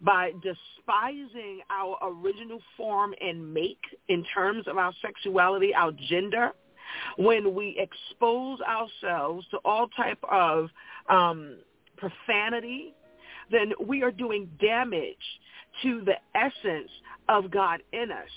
by 0.00 0.32
despising 0.42 1.60
our 1.70 1.96
original 2.02 2.60
form 2.76 3.14
and 3.20 3.52
make 3.52 3.80
in 4.08 4.24
terms 4.34 4.66
of 4.68 4.78
our 4.78 4.92
sexuality, 5.02 5.74
our 5.74 5.92
gender, 6.08 6.52
when 7.16 7.54
we 7.54 7.78
expose 7.78 8.58
ourselves 8.60 9.46
to 9.50 9.58
all 9.64 9.88
type 9.88 10.18
of 10.30 10.68
um, 11.08 11.56
profanity, 11.96 12.94
then 13.50 13.72
we 13.84 14.02
are 14.02 14.10
doing 14.10 14.48
damage 14.60 15.16
to 15.82 16.04
the 16.04 16.14
essence 16.38 16.90
of 17.28 17.50
God 17.50 17.82
in 17.92 18.10
us 18.10 18.30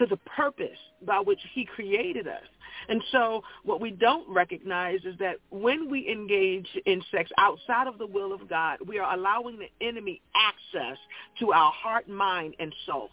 to 0.00 0.06
the 0.06 0.16
purpose 0.18 0.78
by 1.06 1.20
which 1.20 1.40
he 1.54 1.64
created 1.64 2.26
us. 2.26 2.42
And 2.88 3.02
so 3.12 3.42
what 3.64 3.80
we 3.80 3.90
don't 3.90 4.28
recognize 4.28 5.00
is 5.04 5.16
that 5.18 5.36
when 5.50 5.90
we 5.90 6.10
engage 6.10 6.68
in 6.86 7.02
sex 7.10 7.30
outside 7.38 7.86
of 7.86 7.98
the 7.98 8.06
will 8.06 8.32
of 8.32 8.48
God, 8.48 8.78
we 8.86 8.98
are 8.98 9.14
allowing 9.14 9.58
the 9.58 9.86
enemy 9.86 10.22
access 10.34 10.98
to 11.40 11.52
our 11.52 11.72
heart, 11.72 12.08
mind, 12.08 12.54
and 12.58 12.74
soul 12.86 13.10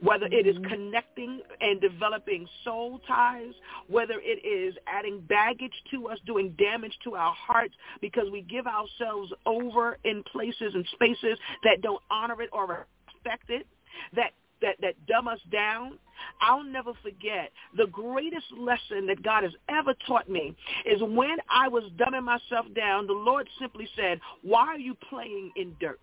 whether 0.00 0.26
it 0.26 0.46
is 0.46 0.56
mm-hmm. 0.56 0.72
connecting 0.72 1.40
and 1.60 1.80
developing 1.80 2.46
soul 2.64 3.00
ties, 3.06 3.52
whether 3.88 4.14
it 4.22 4.44
is 4.46 4.74
adding 4.86 5.20
baggage 5.28 5.72
to 5.90 6.08
us, 6.08 6.18
doing 6.26 6.54
damage 6.58 6.96
to 7.04 7.14
our 7.14 7.34
hearts 7.34 7.74
because 8.00 8.24
we 8.32 8.42
give 8.42 8.66
ourselves 8.66 9.32
over 9.46 9.98
in 10.04 10.22
places 10.32 10.72
and 10.74 10.86
spaces 10.92 11.38
that 11.64 11.82
don't 11.82 12.02
honor 12.10 12.40
it 12.42 12.50
or 12.52 12.86
respect 13.06 13.50
it, 13.50 13.66
that 14.14 14.32
that 14.62 14.76
that 14.80 14.94
dumb 15.06 15.28
us 15.28 15.40
down. 15.50 15.98
I'll 16.40 16.64
never 16.64 16.92
forget 17.02 17.50
the 17.76 17.86
greatest 17.86 18.46
lesson 18.58 19.06
that 19.06 19.22
God 19.22 19.42
has 19.42 19.52
ever 19.68 19.94
taught 20.06 20.28
me 20.28 20.54
is 20.84 21.00
when 21.00 21.36
I 21.48 21.68
was 21.68 21.84
dumbing 21.96 22.24
myself 22.24 22.66
down, 22.74 23.06
the 23.06 23.14
Lord 23.14 23.48
simply 23.58 23.88
said, 23.96 24.20
"Why 24.42 24.66
are 24.66 24.78
you 24.78 24.94
playing 25.08 25.52
in 25.56 25.74
dirt?" 25.80 26.00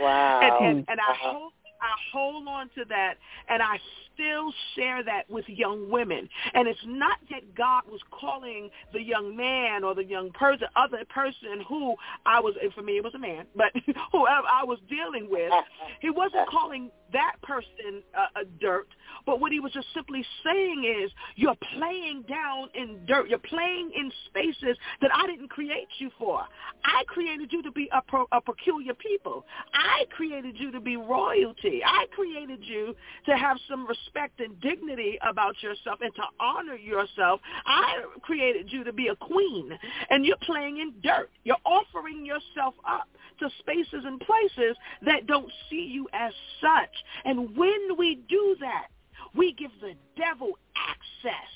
wow. 0.00 0.40
and, 0.40 0.66
and, 0.66 0.88
and 0.88 1.00
I 1.00 1.12
uh-huh. 1.12 1.32
hope 1.32 1.52
I 1.82 1.96
hold 2.12 2.46
on 2.46 2.70
to 2.76 2.84
that 2.88 3.14
and 3.48 3.60
I 3.60 3.76
still 4.14 4.52
share 4.76 5.02
that 5.02 5.28
with 5.28 5.44
young 5.48 5.90
women. 5.90 6.28
And 6.54 6.68
it's 6.68 6.80
not 6.86 7.18
that 7.30 7.54
God 7.56 7.82
was 7.90 8.00
calling 8.10 8.70
the 8.92 9.02
young 9.02 9.36
man 9.36 9.82
or 9.82 9.94
the 9.94 10.04
young 10.04 10.30
person, 10.30 10.68
other 10.76 11.04
person 11.08 11.64
who 11.68 11.96
I 12.24 12.38
was, 12.40 12.54
for 12.74 12.82
me 12.82 12.98
it 12.98 13.04
was 13.04 13.14
a 13.14 13.18
man, 13.18 13.46
but 13.56 13.72
whoever 14.12 14.46
I 14.48 14.64
was 14.64 14.78
dealing 14.88 15.28
with, 15.28 15.52
he 16.00 16.10
wasn't 16.10 16.48
calling 16.48 16.90
that 17.12 17.36
person 17.42 18.02
uh, 18.16 18.40
a 18.40 18.44
dirt. 18.60 18.88
But 19.26 19.40
what 19.40 19.52
he 19.52 19.60
was 19.60 19.72
just 19.72 19.86
simply 19.94 20.24
saying 20.44 20.84
is, 21.04 21.10
you're 21.36 21.56
playing 21.76 22.24
down 22.28 22.68
in 22.74 23.04
dirt. 23.06 23.28
You're 23.28 23.38
playing 23.38 23.92
in 23.96 24.10
spaces 24.26 24.76
that 25.00 25.10
I 25.14 25.26
didn't 25.26 25.48
create 25.48 25.88
you 25.98 26.10
for. 26.18 26.42
I 26.84 27.04
created 27.06 27.52
you 27.52 27.62
to 27.62 27.70
be 27.70 27.88
a, 27.92 28.02
pro, 28.02 28.26
a 28.32 28.40
peculiar 28.40 28.94
people. 28.94 29.44
I 29.74 30.04
created 30.16 30.58
you 30.58 30.70
to 30.72 30.80
be 30.80 30.96
royalty. 30.96 31.82
I 31.84 32.06
created 32.12 32.60
you 32.62 32.94
to 33.26 33.36
have 33.36 33.58
some 33.68 33.86
respect 33.86 34.40
and 34.40 34.60
dignity 34.60 35.18
about 35.22 35.62
yourself 35.62 36.00
and 36.00 36.14
to 36.14 36.22
honor 36.40 36.76
yourself. 36.76 37.40
I 37.66 38.02
created 38.22 38.72
you 38.72 38.84
to 38.84 38.92
be 38.92 39.08
a 39.08 39.16
queen. 39.16 39.78
And 40.10 40.24
you're 40.24 40.36
playing 40.42 40.78
in 40.78 40.94
dirt. 41.02 41.30
You're 41.44 41.56
offering 41.64 42.26
yourself 42.26 42.74
up 42.88 43.08
to 43.40 43.48
spaces 43.58 44.04
and 44.04 44.20
places 44.20 44.76
that 45.04 45.26
don't 45.26 45.50
see 45.70 45.88
you 45.90 46.08
as 46.12 46.32
such. 46.60 46.90
And 47.24 47.56
when 47.56 47.96
we 47.96 48.16
do 48.28 48.56
that, 48.60 48.88
we 49.34 49.52
give 49.52 49.70
the 49.80 49.94
devil 50.16 50.58
access 50.76 51.48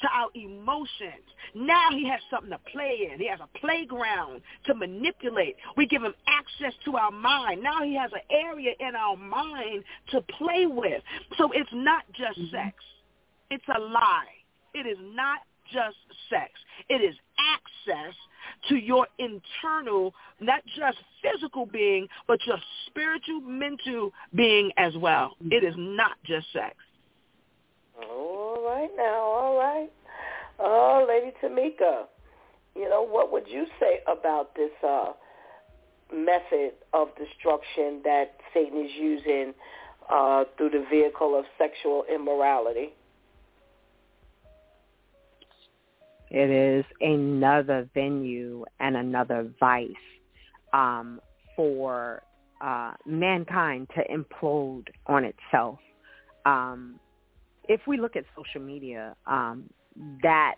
to 0.00 0.08
our 0.12 0.28
emotions. 0.34 1.24
Now 1.54 1.88
he 1.90 2.08
has 2.08 2.20
something 2.30 2.50
to 2.50 2.58
play 2.70 3.08
in. 3.10 3.18
He 3.18 3.28
has 3.28 3.38
a 3.40 3.58
playground 3.58 4.42
to 4.66 4.74
manipulate. 4.74 5.56
We 5.76 5.86
give 5.86 6.02
him 6.02 6.14
access 6.26 6.74
to 6.84 6.96
our 6.96 7.10
mind. 7.10 7.62
Now 7.62 7.82
he 7.82 7.94
has 7.96 8.10
an 8.12 8.20
area 8.30 8.72
in 8.80 8.94
our 8.94 9.16
mind 9.16 9.84
to 10.10 10.20
play 10.22 10.66
with. 10.66 11.02
So 11.38 11.50
it's 11.52 11.70
not 11.72 12.04
just 12.12 12.38
mm-hmm. 12.38 12.56
sex. 12.56 12.76
It's 13.50 13.64
a 13.74 13.80
lie. 13.80 14.34
It 14.74 14.86
is 14.86 14.98
not 15.14 15.40
just 15.72 15.96
sex. 16.30 16.52
It 16.88 17.02
is 17.02 17.14
access 17.38 18.14
to 18.68 18.76
your 18.76 19.06
internal, 19.18 20.14
not 20.40 20.62
just 20.76 20.98
physical 21.22 21.66
being, 21.66 22.08
but 22.26 22.38
your 22.46 22.58
spiritual, 22.86 23.40
mental 23.40 24.12
being 24.34 24.70
as 24.76 24.96
well. 24.96 25.36
It 25.40 25.64
is 25.64 25.74
not 25.76 26.12
just 26.24 26.46
sex. 26.52 26.74
All 27.98 28.64
right 28.66 28.90
now, 28.96 29.20
all 29.20 29.58
right. 29.58 29.90
Oh, 30.58 31.06
Lady 31.08 31.32
Tamika, 31.42 32.04
you 32.74 32.88
know, 32.88 33.02
what 33.06 33.32
would 33.32 33.48
you 33.48 33.66
say 33.78 34.00
about 34.06 34.54
this 34.54 34.70
uh, 34.86 35.12
method 36.12 36.72
of 36.92 37.08
destruction 37.16 38.00
that 38.04 38.36
Satan 38.52 38.84
is 38.84 38.90
using 38.98 39.54
uh, 40.10 40.44
through 40.56 40.70
the 40.70 40.84
vehicle 40.90 41.38
of 41.38 41.44
sexual 41.58 42.04
immorality? 42.12 42.94
It 46.36 46.50
is 46.50 46.84
another 47.00 47.88
venue 47.94 48.64
and 48.80 48.96
another 48.96 49.48
vice 49.60 49.88
um, 50.72 51.20
for 51.54 52.22
uh, 52.60 52.94
mankind 53.06 53.88
to 53.94 54.02
implode 54.12 54.88
on 55.06 55.24
itself. 55.24 55.78
Um, 56.44 56.98
if 57.68 57.82
we 57.86 57.98
look 57.98 58.16
at 58.16 58.24
social 58.36 58.60
media, 58.60 59.14
um, 59.28 59.70
that 60.24 60.56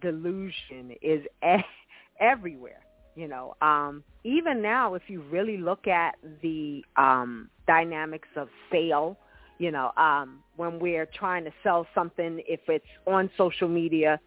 delusion 0.00 0.92
is 1.02 1.20
e- 1.44 1.62
everywhere. 2.20 2.80
You 3.16 3.28
know, 3.28 3.54
um, 3.60 4.02
even 4.24 4.62
now, 4.62 4.94
if 4.94 5.02
you 5.08 5.20
really 5.30 5.58
look 5.58 5.86
at 5.86 6.14
the 6.42 6.82
um, 6.96 7.50
dynamics 7.66 8.28
of 8.34 8.48
sale, 8.72 9.18
you 9.58 9.70
know, 9.70 9.90
um, 9.98 10.42
when 10.56 10.78
we're 10.78 11.06
trying 11.18 11.44
to 11.44 11.52
sell 11.62 11.86
something, 11.94 12.40
if 12.48 12.60
it's 12.68 12.84
on 13.06 13.28
social 13.36 13.68
media, 13.68 14.18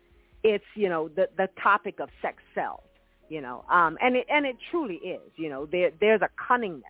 it's 0.44 0.64
you 0.76 0.90
know 0.90 1.10
the 1.10 1.28
the 1.38 1.50
topic 1.62 2.00
of 2.00 2.10
sex 2.22 2.42
sells 2.56 2.84
you 3.30 3.42
know 3.42 3.64
um 3.70 3.98
and 4.02 4.16
it 4.16 4.26
and 4.30 4.46
it 4.46 4.56
truly 4.72 4.96
is 4.96 5.22
you 5.36 5.50
know 5.50 5.66
there 5.72 5.92
there's 6.00 6.22
a 6.22 6.30
cunningness 6.42 6.84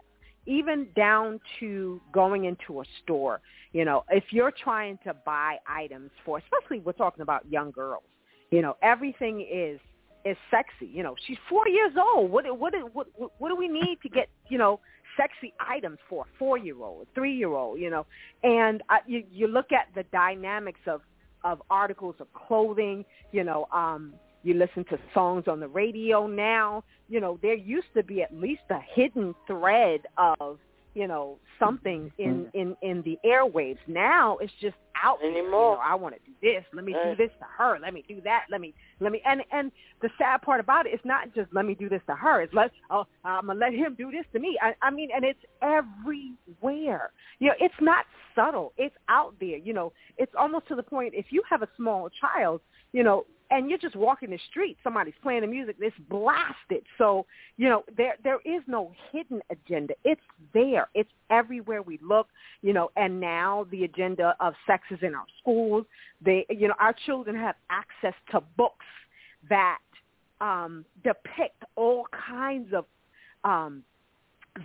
even 0.45 0.87
down 0.95 1.39
to 1.59 2.01
going 2.11 2.45
into 2.45 2.81
a 2.81 2.83
store 3.03 3.41
you 3.73 3.85
know 3.85 4.03
if 4.09 4.23
you're 4.31 4.53
trying 4.63 4.97
to 5.03 5.13
buy 5.25 5.57
items 5.67 6.11
for 6.25 6.39
especially 6.39 6.79
we're 6.79 6.91
talking 6.93 7.21
about 7.21 7.49
young 7.51 7.71
girls 7.71 8.03
you 8.51 8.61
know 8.61 8.75
everything 8.81 9.45
is 9.51 9.79
is 10.25 10.37
sexy 10.51 10.91
you 10.91 11.03
know 11.03 11.15
she's 11.25 11.37
four 11.47 11.67
years 11.67 11.91
old 12.15 12.29
what 12.29 12.45
what 12.57 12.73
what 12.93 13.07
what 13.37 13.49
do 13.49 13.55
we 13.55 13.67
need 13.67 13.97
to 14.01 14.09
get 14.09 14.27
you 14.49 14.57
know 14.57 14.79
sexy 15.17 15.53
items 15.59 15.97
for 16.09 16.23
a 16.23 16.37
four 16.37 16.57
year 16.57 16.81
old 16.81 17.07
three 17.15 17.35
year 17.35 17.53
old 17.53 17.79
you 17.79 17.89
know 17.89 18.05
and 18.43 18.81
uh, 18.89 18.97
you 19.07 19.23
you 19.31 19.47
look 19.47 19.71
at 19.71 19.87
the 19.95 20.03
dynamics 20.11 20.79
of 20.87 21.01
of 21.43 21.61
articles 21.69 22.15
of 22.19 22.27
clothing. 22.33 23.05
You 23.31 23.43
know, 23.43 23.67
um, 23.71 24.13
you 24.43 24.53
listen 24.53 24.85
to 24.85 24.97
songs 25.13 25.45
on 25.47 25.59
the 25.59 25.67
radio 25.67 26.27
now. 26.27 26.83
You 27.07 27.19
know, 27.19 27.39
there 27.41 27.55
used 27.55 27.87
to 27.95 28.03
be 28.03 28.21
at 28.21 28.33
least 28.33 28.61
a 28.69 28.79
hidden 28.95 29.35
thread 29.47 30.01
of 30.17 30.59
you 30.93 31.07
know 31.07 31.37
something 31.59 32.11
in 32.17 32.47
mm-hmm. 32.53 32.57
in 32.57 32.75
in 32.81 33.01
the 33.03 33.17
airwaves. 33.25 33.77
Now 33.87 34.37
it's 34.37 34.53
just 34.61 34.75
out 35.03 35.19
anymore. 35.23 35.41
You 35.41 35.51
know, 35.51 35.79
I 35.83 35.95
want 35.95 36.15
to 36.15 36.21
do 36.25 36.33
this. 36.41 36.63
Let 36.73 36.85
me 36.85 36.93
do 36.93 37.15
this 37.15 37.31
to 37.39 37.45
her. 37.57 37.77
Let 37.79 37.93
me 37.93 38.03
do 38.07 38.21
that. 38.21 38.45
Let 38.49 38.61
me 38.61 38.73
let 38.99 39.11
me 39.11 39.21
and 39.25 39.41
and 39.51 39.71
the 40.01 40.09
sad 40.17 40.41
part 40.41 40.59
about 40.59 40.85
it 40.87 40.89
is 40.89 40.99
not 41.03 41.33
just 41.33 41.53
let 41.53 41.65
me 41.65 41.75
do 41.75 41.89
this 41.89 42.01
to 42.07 42.15
her. 42.15 42.41
It's 42.41 42.53
let's. 42.53 42.73
oh 42.89 43.05
I'm 43.23 43.47
gonna 43.47 43.59
let 43.59 43.73
him 43.73 43.95
do 43.97 44.11
this 44.11 44.25
to 44.33 44.39
me. 44.39 44.57
I, 44.61 44.73
I 44.81 44.91
mean, 44.91 45.09
and 45.15 45.23
it's 45.23 45.39
everywhere. 45.61 47.11
You 47.39 47.47
know, 47.47 47.55
it's 47.59 47.75
not 47.81 48.05
subtle. 48.35 48.73
It's 48.77 48.95
out 49.07 49.35
there. 49.39 49.57
You 49.57 49.73
know, 49.73 49.93
it's 50.17 50.33
almost 50.37 50.67
to 50.69 50.75
the 50.75 50.83
point. 50.83 51.13
If 51.15 51.27
you 51.29 51.43
have 51.49 51.61
a 51.61 51.67
small 51.77 52.09
child, 52.09 52.61
you 52.93 53.03
know, 53.03 53.25
and 53.51 53.69
you're 53.69 53.79
just 53.79 53.95
walking 53.95 54.29
the 54.29 54.39
street, 54.49 54.77
somebody's 54.83 55.13
playing 55.21 55.41
the 55.41 55.47
music, 55.47 55.75
it's 55.79 55.95
blasted. 56.09 56.85
So, 56.97 57.25
you 57.57 57.67
know, 57.69 57.83
there 57.97 58.15
there 58.23 58.39
is 58.45 58.61
no 58.67 58.91
hidden 59.11 59.41
agenda. 59.49 59.93
It's 60.03 60.21
there. 60.53 60.87
It's 60.93 61.09
everywhere 61.29 61.81
we 61.81 61.99
look, 62.01 62.27
you 62.61 62.73
know, 62.73 62.91
and 62.95 63.19
now 63.19 63.65
the 63.71 63.83
agenda 63.83 64.35
of 64.39 64.53
sex 64.67 64.83
is 64.91 64.99
in 65.01 65.15
our 65.15 65.25
schools. 65.41 65.85
They 66.23 66.45
you 66.49 66.67
know, 66.67 66.75
our 66.79 66.95
children 67.05 67.35
have 67.35 67.55
access 67.69 68.13
to 68.31 68.41
books 68.57 68.85
that 69.49 69.79
um 70.41 70.85
depict 71.03 71.63
all 71.75 72.05
kinds 72.27 72.73
of 72.73 72.85
um 73.43 73.83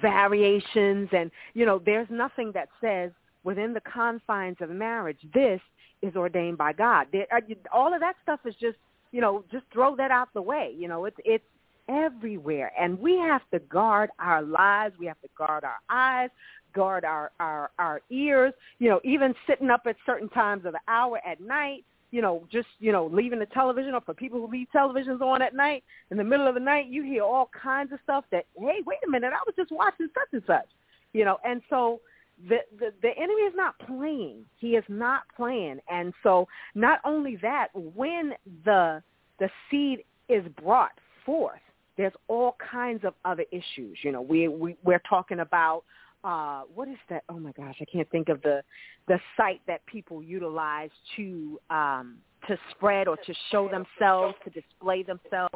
variations 0.01 1.09
and 1.12 1.31
you 1.55 1.65
know, 1.65 1.81
there's 1.85 2.09
nothing 2.11 2.52
that 2.52 2.69
says 2.81 3.12
within 3.44 3.73
the 3.74 3.81
confines 3.81 4.56
of 4.61 4.70
marriage 4.70 5.19
this 5.32 5.61
is 6.05 6.16
ordained 6.16 6.59
by 6.59 6.72
God. 6.72 7.06
Uh, 7.14 7.40
all 7.72 7.94
of 7.94 8.01
that 8.01 8.16
stuff 8.22 8.40
is 8.44 8.55
just, 8.60 8.76
you 9.12 9.20
know, 9.20 9.44
just 9.51 9.64
throw 9.72 9.97
that 9.97 10.10
out 10.10 10.28
the 10.35 10.43
way. 10.43 10.74
You 10.76 10.89
know, 10.89 11.05
it's 11.06 11.16
it's 11.24 11.44
everywhere, 11.89 12.72
and 12.78 12.98
we 12.98 13.16
have 13.18 13.43
to 13.52 13.59
guard 13.60 14.10
our 14.18 14.43
lives. 14.43 14.94
We 14.98 15.06
have 15.06 15.20
to 15.22 15.28
guard 15.36 15.64
our 15.64 15.78
eyes, 15.89 16.31
guard 16.74 17.05
our 17.05 17.31
our 17.40 17.70
our 17.78 18.01
ears. 18.10 18.52
You 18.78 18.90
know, 18.90 19.01
even 19.05 19.35
sitting 19.48 19.70
up 19.70 19.82
at 19.86 19.97
certain 20.05 20.28
times 20.28 20.64
of 20.66 20.72
the 20.72 20.81
hour 20.89 21.20
at 21.26 21.40
night. 21.40 21.85
You 22.10 22.22
know, 22.22 22.47
just 22.52 22.68
you 22.78 22.93
know, 22.93 23.06
leaving 23.06 23.40
the 23.40 23.47
television, 23.47 23.94
or 23.94 24.01
for 24.01 24.14
people 24.14 24.40
who 24.40 24.47
leave 24.47 24.68
televisions 24.72 25.20
on 25.20 25.43
at 25.43 25.55
night, 25.55 25.82
in 26.10 26.16
the 26.16 26.24
middle 26.24 26.47
of 26.47 26.55
the 26.55 26.60
night, 26.60 26.86
you 26.86 27.02
hear 27.02 27.24
all 27.24 27.51
kinds 27.60 27.93
of 27.93 27.98
stuff 28.05 28.24
that, 28.31 28.44
hey, 28.56 28.82
wait 28.86 28.98
a 29.06 29.10
minute, 29.10 29.32
I 29.32 29.43
was 29.47 29.55
just 29.56 29.72
watching 29.72 30.09
such 30.14 30.28
and 30.32 30.43
such. 30.47 30.68
You 31.12 31.24
know, 31.24 31.39
and 31.44 31.60
so 31.68 32.01
the, 32.48 32.59
the 33.02 33.11
enemy 33.16 33.43
is 33.43 33.55
not 33.56 33.78
playing. 33.86 34.44
He 34.59 34.70
is 34.70 34.85
not 34.89 35.23
playing, 35.36 35.78
and 35.90 36.12
so 36.23 36.47
not 36.74 37.01
only 37.05 37.36
that, 37.43 37.69
when 37.74 38.32
the 38.65 39.02
the 39.39 39.48
seed 39.70 40.05
is 40.28 40.44
brought 40.62 40.93
forth, 41.24 41.61
there's 41.97 42.12
all 42.28 42.56
kinds 42.70 43.05
of 43.05 43.15
other 43.24 43.44
issues. 43.51 43.98
You 44.02 44.12
know, 44.12 44.23
we, 44.23 44.48
we 44.48 44.77
we're 44.85 45.02
talking 45.09 45.40
about 45.40 45.85
uh 46.24 46.62
what 46.74 46.89
is 46.89 46.97
that 47.11 47.23
oh 47.28 47.39
my 47.39 47.52
gosh 47.52 47.77
i 47.82 47.85
can't 47.85 48.11
think 48.11 48.31
of 48.31 48.40
the 48.40 48.62
the 49.09 49.20
site 49.36 49.61
that 49.66 49.85
people 49.85 50.23
utilize 50.23 50.89
to 51.15 51.61
um 51.69 52.16
to 52.48 52.56
spread 52.70 53.06
or 53.06 53.16
to 53.19 53.35
show 53.51 53.69
themselves 53.69 54.35
to 54.43 54.51
display 54.51 55.02
themselves 55.02 55.55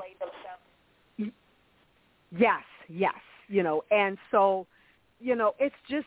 yes 2.36 2.62
yes 2.88 3.14
you 3.48 3.62
know 3.62 3.82
and 3.90 4.18
so 4.30 4.66
you 5.20 5.34
know 5.34 5.54
it's 5.58 5.74
just 5.88 6.06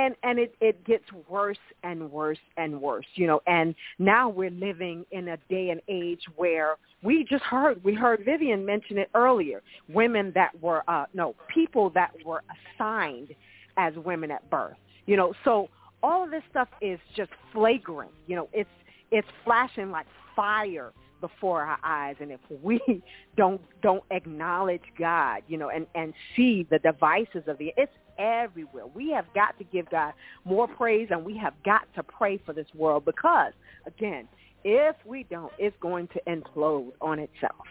and 0.00 0.14
and 0.22 0.38
it 0.38 0.54
it 0.60 0.84
gets 0.84 1.04
worse 1.28 1.58
and 1.82 2.10
worse 2.10 2.38
and 2.56 2.80
worse 2.80 3.06
you 3.14 3.26
know 3.26 3.40
and 3.46 3.74
now 3.98 4.28
we're 4.28 4.50
living 4.50 5.04
in 5.10 5.28
a 5.28 5.36
day 5.48 5.70
and 5.70 5.80
age 5.88 6.22
where 6.36 6.76
we 7.02 7.24
just 7.28 7.44
heard 7.44 7.82
we 7.84 7.94
heard 7.94 8.24
Vivian 8.24 8.64
mention 8.64 8.98
it 8.98 9.10
earlier 9.14 9.62
women 9.88 10.32
that 10.34 10.50
were 10.60 10.82
uh 10.88 11.04
no 11.14 11.34
people 11.52 11.90
that 11.90 12.12
were 12.24 12.42
assigned 12.78 13.34
as 13.76 13.92
women 14.04 14.30
at 14.30 14.48
birth 14.50 14.76
you 15.06 15.16
know. 15.16 15.32
So 15.44 15.68
all 16.02 16.24
of 16.24 16.30
this 16.30 16.42
stuff 16.50 16.68
is 16.80 16.98
just 17.16 17.30
flagrant 17.52 18.12
you 18.26 18.36
know 18.36 18.48
it's 18.52 18.70
it's 19.10 19.28
flashing 19.44 19.90
like 19.90 20.06
fire 20.36 20.92
before 21.20 21.62
our 21.62 21.78
eyes. 21.84 22.16
And 22.20 22.30
if 22.30 22.40
we 22.62 22.80
don't 23.36 23.60
don't 23.82 24.04
acknowledge 24.10 24.82
God, 24.98 25.42
you 25.48 25.58
know, 25.58 25.70
and 25.70 25.86
and 25.94 26.12
see 26.36 26.66
the 26.70 26.78
devices 26.78 27.42
of 27.46 27.58
the 27.58 27.72
it's 27.76 27.92
everywhere. 28.20 28.86
We 28.86 29.10
have 29.10 29.26
got 29.34 29.58
to 29.58 29.64
give 29.64 29.90
God 29.90 30.12
more 30.44 30.68
praise 30.68 31.08
and 31.10 31.24
we 31.24 31.36
have 31.38 31.54
got 31.64 31.92
to 31.94 32.02
pray 32.02 32.38
for 32.44 32.52
this 32.52 32.66
world 32.74 33.04
because 33.04 33.52
again, 33.86 34.28
if 34.62 34.94
we 35.06 35.24
don't, 35.24 35.52
it's 35.58 35.76
going 35.80 36.08
to 36.08 36.20
implode 36.28 36.92
on 37.00 37.18
itself. 37.18 37.66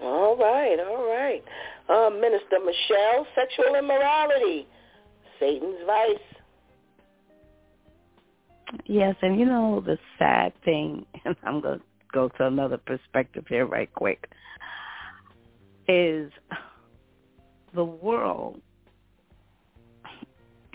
All 0.00 0.36
right, 0.36 0.76
all 0.80 1.08
right. 1.08 1.44
Uh, 1.88 2.10
Minister 2.10 2.58
Michelle, 2.64 3.26
sexual 3.34 3.74
immorality, 3.74 4.66
Satan's 5.40 5.78
vice. 5.86 6.16
Yes, 8.84 9.16
and 9.22 9.38
you 9.38 9.46
know 9.46 9.82
the 9.84 9.98
sad 10.18 10.52
thing, 10.64 11.06
and 11.24 11.34
I'm 11.42 11.60
going 11.60 11.78
to 11.78 11.84
go 12.12 12.28
to 12.28 12.46
another 12.46 12.78
perspective 12.78 13.44
here 13.48 13.66
right 13.66 13.92
quick, 13.92 14.28
is 15.88 16.30
the 17.74 17.84
world 17.84 18.60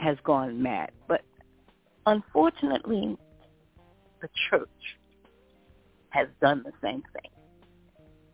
has 0.04 0.18
gone 0.24 0.62
mad. 0.62 0.92
But 1.08 1.22
unfortunately, 2.06 3.18
the 4.22 4.30
church 4.50 4.70
has 6.10 6.28
done 6.42 6.64
the 6.64 6.72
same 6.82 7.04
thing. 7.14 7.32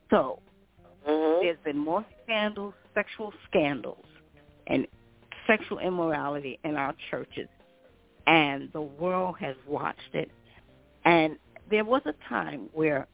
So 0.10 0.42
mm-hmm. 1.08 1.44
there's 1.44 1.58
been 1.64 1.78
more 1.78 2.06
scandals, 2.24 2.74
sexual 2.94 3.34
scandals, 3.48 4.06
and 4.68 4.88
sexual 5.48 5.80
immorality 5.80 6.60
in 6.64 6.76
our 6.76 6.94
churches. 7.10 7.48
And 8.28 8.70
the 8.74 8.82
world 8.82 9.36
has 9.40 9.56
watched 9.68 10.14
it. 10.14 10.30
And 11.06 11.38
there 11.70 11.86
was 11.86 12.02
a 12.06 12.14
time 12.28 12.70
where 12.74 13.08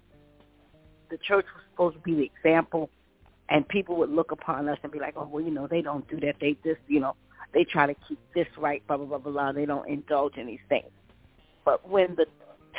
the 1.10 1.18
church 1.18 1.45
was 1.53 1.64
supposed 1.72 1.95
to 1.95 2.02
be 2.02 2.15
the 2.15 2.23
example 2.23 2.90
and 3.49 3.68
people 3.68 3.95
would 3.98 4.10
look 4.10 4.32
upon 4.32 4.68
us 4.68 4.77
and 4.84 4.91
be 4.91 4.99
like, 4.99 5.14
oh, 5.15 5.27
well, 5.32 5.44
you 5.44 5.52
know, 5.52 5.68
they 5.68 5.82
don't 5.82 6.07
do 6.10 6.19
that. 6.22 6.36
They 6.41 6.57
just, 6.64 6.82
you 6.88 6.99
know, 6.99 7.15
they 7.53 7.63
try 7.63 7.88
to 7.88 7.95
keep 8.07 8.19
this 8.34 8.47
right, 8.57 8.85
blah, 8.88 8.97
blah, 8.97 9.05
blah, 9.05 9.17
blah, 9.17 9.31
blah. 9.31 9.51
They 9.51 9.65
don't 9.65 9.88
indulge 9.88 10.38
in 10.38 10.47
these 10.47 10.59
things. 10.69 10.89
But 11.63 11.88
when 11.89 12.15
the 12.15 12.26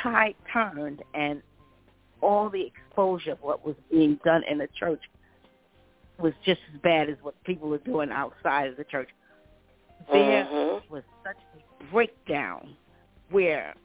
tide 0.01 0.35
turned 0.51 1.01
and 1.13 1.41
all 2.21 2.49
the 2.49 2.65
exposure 2.65 3.33
of 3.33 3.39
what 3.41 3.65
was 3.65 3.75
being 3.91 4.19
done 4.23 4.43
in 4.49 4.57
the 4.57 4.67
church 4.79 5.01
was 6.19 6.33
just 6.45 6.59
as 6.73 6.81
bad 6.81 7.09
as 7.09 7.17
what 7.21 7.41
people 7.43 7.69
were 7.69 7.77
doing 7.79 8.09
outside 8.11 8.67
of 8.67 8.77
the 8.77 8.83
church, 8.83 9.09
there 10.11 10.45
mm-hmm. 10.45 10.93
was 10.93 11.03
such 11.23 11.37
a 11.55 11.91
breakdown 11.91 12.75
where 13.29 13.75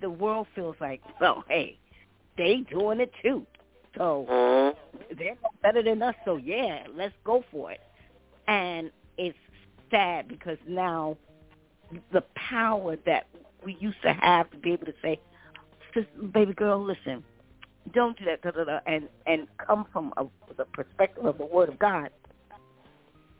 the 0.00 0.10
world 0.10 0.46
feels 0.54 0.76
like, 0.80 1.00
well, 1.20 1.44
hey, 1.48 1.78
they 2.36 2.64
doing 2.70 3.00
it 3.00 3.12
too. 3.22 3.46
So 3.96 4.26
mm-hmm. 4.30 5.18
they're 5.18 5.36
better 5.62 5.82
than 5.82 6.02
us, 6.02 6.14
so 6.24 6.36
yeah, 6.36 6.84
let's 6.94 7.14
go 7.24 7.42
for 7.50 7.72
it. 7.72 7.80
And 8.46 8.90
it's 9.18 9.36
sad 9.90 10.28
because 10.28 10.58
now 10.66 11.16
the 12.12 12.22
power 12.34 12.96
that 13.06 13.26
we 13.64 13.76
used 13.80 14.00
to 14.02 14.12
have 14.12 14.50
to 14.50 14.56
be 14.56 14.72
able 14.72 14.86
to 14.86 14.94
say, 15.02 15.18
baby 16.32 16.52
girl, 16.52 16.82
listen, 16.82 17.24
don't 17.92 18.18
do 18.18 18.24
that, 18.26 18.42
da, 18.42 18.50
da, 18.50 18.64
da, 18.64 18.78
and 18.86 19.08
and 19.26 19.48
come 19.58 19.86
from 19.92 20.12
a, 20.16 20.26
the 20.56 20.64
perspective 20.66 21.24
of 21.24 21.38
the 21.38 21.44
Word 21.44 21.68
of 21.68 21.78
God. 21.78 22.10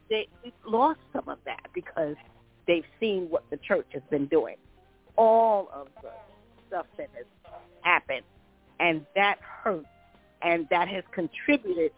They 0.09 0.29
we've 0.43 0.53
lost 0.67 1.01
some 1.13 1.29
of 1.29 1.39
that 1.45 1.67
because 1.75 2.17
they've 2.67 2.85
seen 2.99 3.29
what 3.31 3.45
the 3.51 3.59
church 3.59 3.87
has 3.93 4.03
been 4.11 4.27
doing, 4.27 4.57
all 5.17 5.69
of 5.73 5.89
the 6.03 6.11
stuff 6.69 6.87
that 6.97 7.11
has 7.15 7.27
happened, 7.83 8.23
and 8.81 9.07
that 9.15 9.37
hurts, 9.41 9.87
and 10.43 10.67
that 10.71 10.89
has 10.89 11.05
contributed 11.13 11.93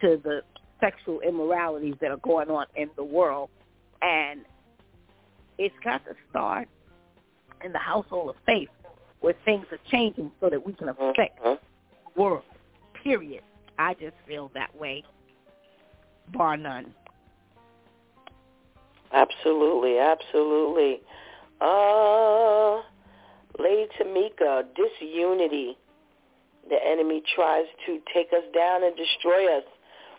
to 0.00 0.20
the 0.24 0.42
sexual 0.80 1.20
immoralities 1.20 1.94
that 2.00 2.10
are 2.10 2.16
going 2.18 2.50
on 2.50 2.66
in 2.74 2.90
the 2.96 3.04
world 3.04 3.48
and 4.02 4.40
it's 5.58 5.74
got 5.84 6.04
to 6.06 6.14
start 6.30 6.68
in 7.64 7.72
the 7.72 7.78
household 7.78 8.30
of 8.30 8.36
faith 8.44 8.68
where 9.20 9.34
things 9.44 9.66
are 9.70 9.78
changing 9.90 10.30
so 10.40 10.50
that 10.50 10.66
we 10.66 10.72
can 10.72 10.88
affect 10.88 11.40
mm-hmm. 11.40 11.54
the 11.54 12.20
world. 12.20 12.42
Period. 13.02 13.42
I 13.78 13.94
just 13.94 14.14
feel 14.26 14.50
that 14.54 14.74
way, 14.76 15.04
bar 16.32 16.56
none. 16.56 16.92
Absolutely, 19.12 19.98
absolutely. 19.98 21.00
Uh, 21.60 22.80
Lady 23.58 23.88
Tamika, 23.98 24.64
disunity. 24.74 25.76
The 26.68 26.78
enemy 26.84 27.22
tries 27.34 27.66
to 27.86 28.00
take 28.14 28.28
us 28.32 28.44
down 28.54 28.84
and 28.84 28.96
destroy 28.96 29.58
us 29.58 29.64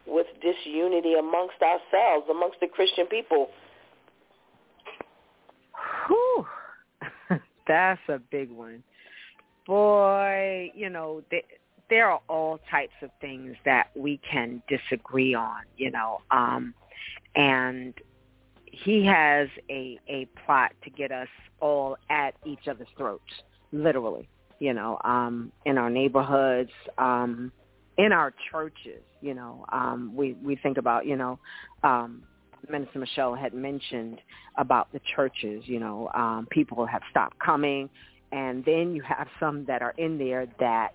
with 0.06 0.28
disunity 0.42 1.14
amongst 1.14 1.56
ourselves, 1.62 2.28
amongst 2.30 2.60
the 2.60 2.68
Christian 2.68 3.08
people. 3.08 3.50
Whew. 6.08 6.46
That's 7.68 8.02
a 8.10 8.20
big 8.20 8.52
one. 8.52 8.84
Boy, 9.66 10.72
you 10.76 10.90
know, 10.90 11.22
they, 11.32 11.44
there 11.90 12.10
are 12.10 12.22
all 12.28 12.60
types 12.70 12.94
of 13.02 13.10
things 13.22 13.56
that 13.66 13.88
we 13.96 14.20
can 14.30 14.62
disagree 14.68 15.34
on, 15.34 15.62
you 15.78 15.92
know. 15.92 16.20
Um 16.32 16.74
and 17.36 17.94
he 18.66 19.06
has 19.06 19.48
a 19.70 20.00
a 20.10 20.26
plot 20.46 20.72
to 20.84 20.90
get 20.90 21.12
us 21.12 21.28
all 21.60 21.98
at 22.10 22.34
each 22.46 22.68
other's 22.68 22.88
throats, 22.98 23.24
literally, 23.72 24.28
you 24.60 24.74
know, 24.74 25.00
um 25.04 25.52
in 25.66 25.78
our 25.78 25.90
neighborhoods, 25.90 26.72
um 26.98 27.52
in 27.98 28.12
our 28.12 28.34
churches, 28.52 29.04
you 29.22 29.34
know. 29.34 29.66
Um 29.72 30.14
we 30.16 30.34
we 30.44 30.56
think 30.56 30.78
about, 30.78 31.06
you 31.06 31.16
know, 31.16 31.40
um 31.84 32.24
Minister 32.70 33.00
Michelle 33.00 33.36
had 33.36 33.54
mentioned 33.54 34.22
about 34.58 34.92
the 34.94 35.02
churches, 35.16 35.64
you 35.66 35.80
know, 35.80 36.10
um, 36.14 36.48
people 36.50 36.86
have 36.86 37.02
stopped 37.10 37.38
coming, 37.40 37.90
and 38.32 38.64
then 38.66 38.96
you 38.96 39.02
have 39.04 39.28
some 39.40 39.66
that 39.66 39.82
are 39.82 39.94
in 39.98 40.18
there 40.18 40.48
that 40.60 40.90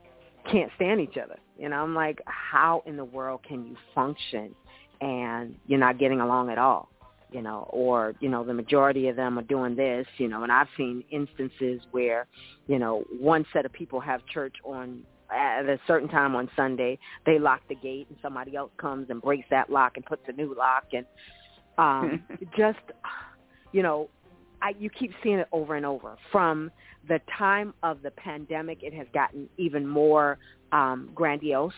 can't 0.51 0.71
stand 0.77 1.01
each 1.01 1.17
other. 1.23 1.39
You 1.59 1.69
know, 1.69 1.77
I'm 1.77 1.95
like, 1.95 2.21
how 2.27 2.83
in 2.87 2.97
the 2.97 3.05
world 3.05 3.41
can 3.47 3.67
you 3.67 3.77
function 3.95 4.55
and 5.01 5.55
you're 5.67 5.79
not 5.79 5.99
getting 5.99 6.21
along 6.21 6.51
at 6.51 6.59
all? 6.59 6.89
You 7.31 7.43
know, 7.43 7.69
or, 7.71 8.15
you 8.21 8.29
know, 8.31 8.43
the 8.43 8.55
majority 8.55 9.09
of 9.09 9.17
them 9.17 9.39
are 9.39 9.43
doing 9.43 9.77
this, 9.77 10.07
you 10.17 10.29
know, 10.29 10.45
and 10.45 10.51
I've 10.51 10.69
seen 10.79 11.05
instances 11.11 11.83
where, 11.91 12.27
you 12.69 12.79
know, 12.79 13.05
one 13.21 13.45
set 13.53 13.67
of 13.67 13.73
people 13.73 14.01
have 14.01 14.25
church 14.27 14.55
on 14.65 15.03
at 15.31 15.69
a 15.69 15.79
certain 15.87 16.09
time 16.09 16.35
on 16.35 16.49
Sunday, 16.57 16.99
they 17.27 17.39
lock 17.39 17.61
the 17.69 17.75
gate 17.75 18.07
and 18.09 18.19
somebody 18.23 18.57
else 18.57 18.71
comes 18.79 19.11
and 19.11 19.21
breaks 19.21 19.47
that 19.51 19.71
lock 19.71 19.97
and 19.97 20.07
puts 20.07 20.23
a 20.29 20.33
new 20.33 20.55
lock 20.57 20.85
and 20.93 21.05
um, 21.79 22.23
just, 22.57 22.79
you 23.73 23.83
know, 23.83 24.09
I, 24.61 24.75
you 24.79 24.91
keep 24.91 25.13
seeing 25.23 25.39
it 25.39 25.49
over 25.53 25.77
and 25.77 25.87
over. 25.87 26.17
From 26.33 26.71
the 27.07 27.21
time 27.39 27.73
of 27.83 28.03
the 28.03 28.11
pandemic, 28.11 28.83
it 28.83 28.93
has 28.93 29.07
gotten 29.15 29.49
even 29.57 29.87
more 29.87 30.39
um, 30.73 31.11
grandiose. 31.15 31.73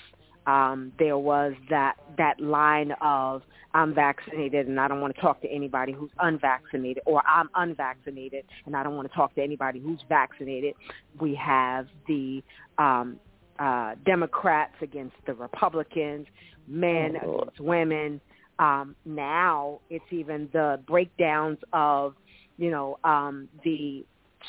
Um, 0.47 0.93
there 0.99 1.19
was 1.19 1.53
that 1.69 1.97
that 2.17 2.41
line 2.41 2.93
of 3.03 3.43
I'm 3.75 3.95
vaccinated 3.95 4.67
and 4.67 4.81
I 4.81 4.89
don't 4.89 5.01
want 5.01 5.15
to 5.15 5.21
talk 5.21 5.41
to 5.43 5.49
anybody 5.49 5.93
who's 5.93 6.11
unvaccinated, 6.19 7.03
or 7.07 7.23
I'm 7.29 7.49
unvaccinated 7.55 8.45
and 8.67 8.75
I 8.75 8.83
don't 8.83 8.97
want 8.97 9.09
to 9.09 9.15
talk 9.15 9.35
to 9.35 9.43
anybody 9.43 9.81
who's 9.81 10.01
vaccinated. 10.09 10.75
We 11.21 11.35
have 11.35 11.87
the 12.09 12.43
um, 12.79 13.21
uh, 13.59 13.95
Democrats 14.07 14.75
against 14.81 15.15
the 15.27 15.35
Republicans, 15.35 16.27
men 16.67 17.17
oh, 17.23 17.43
against 17.43 17.61
women, 17.61 18.21
um, 18.61 18.95
now 19.07 19.81
it's 19.89 20.05
even 20.11 20.49
the 20.53 20.79
breakdowns 20.87 21.57
of, 21.73 22.15
you 22.59 22.71
know, 22.71 22.99
um, 23.05 23.49
the 23.65 24.05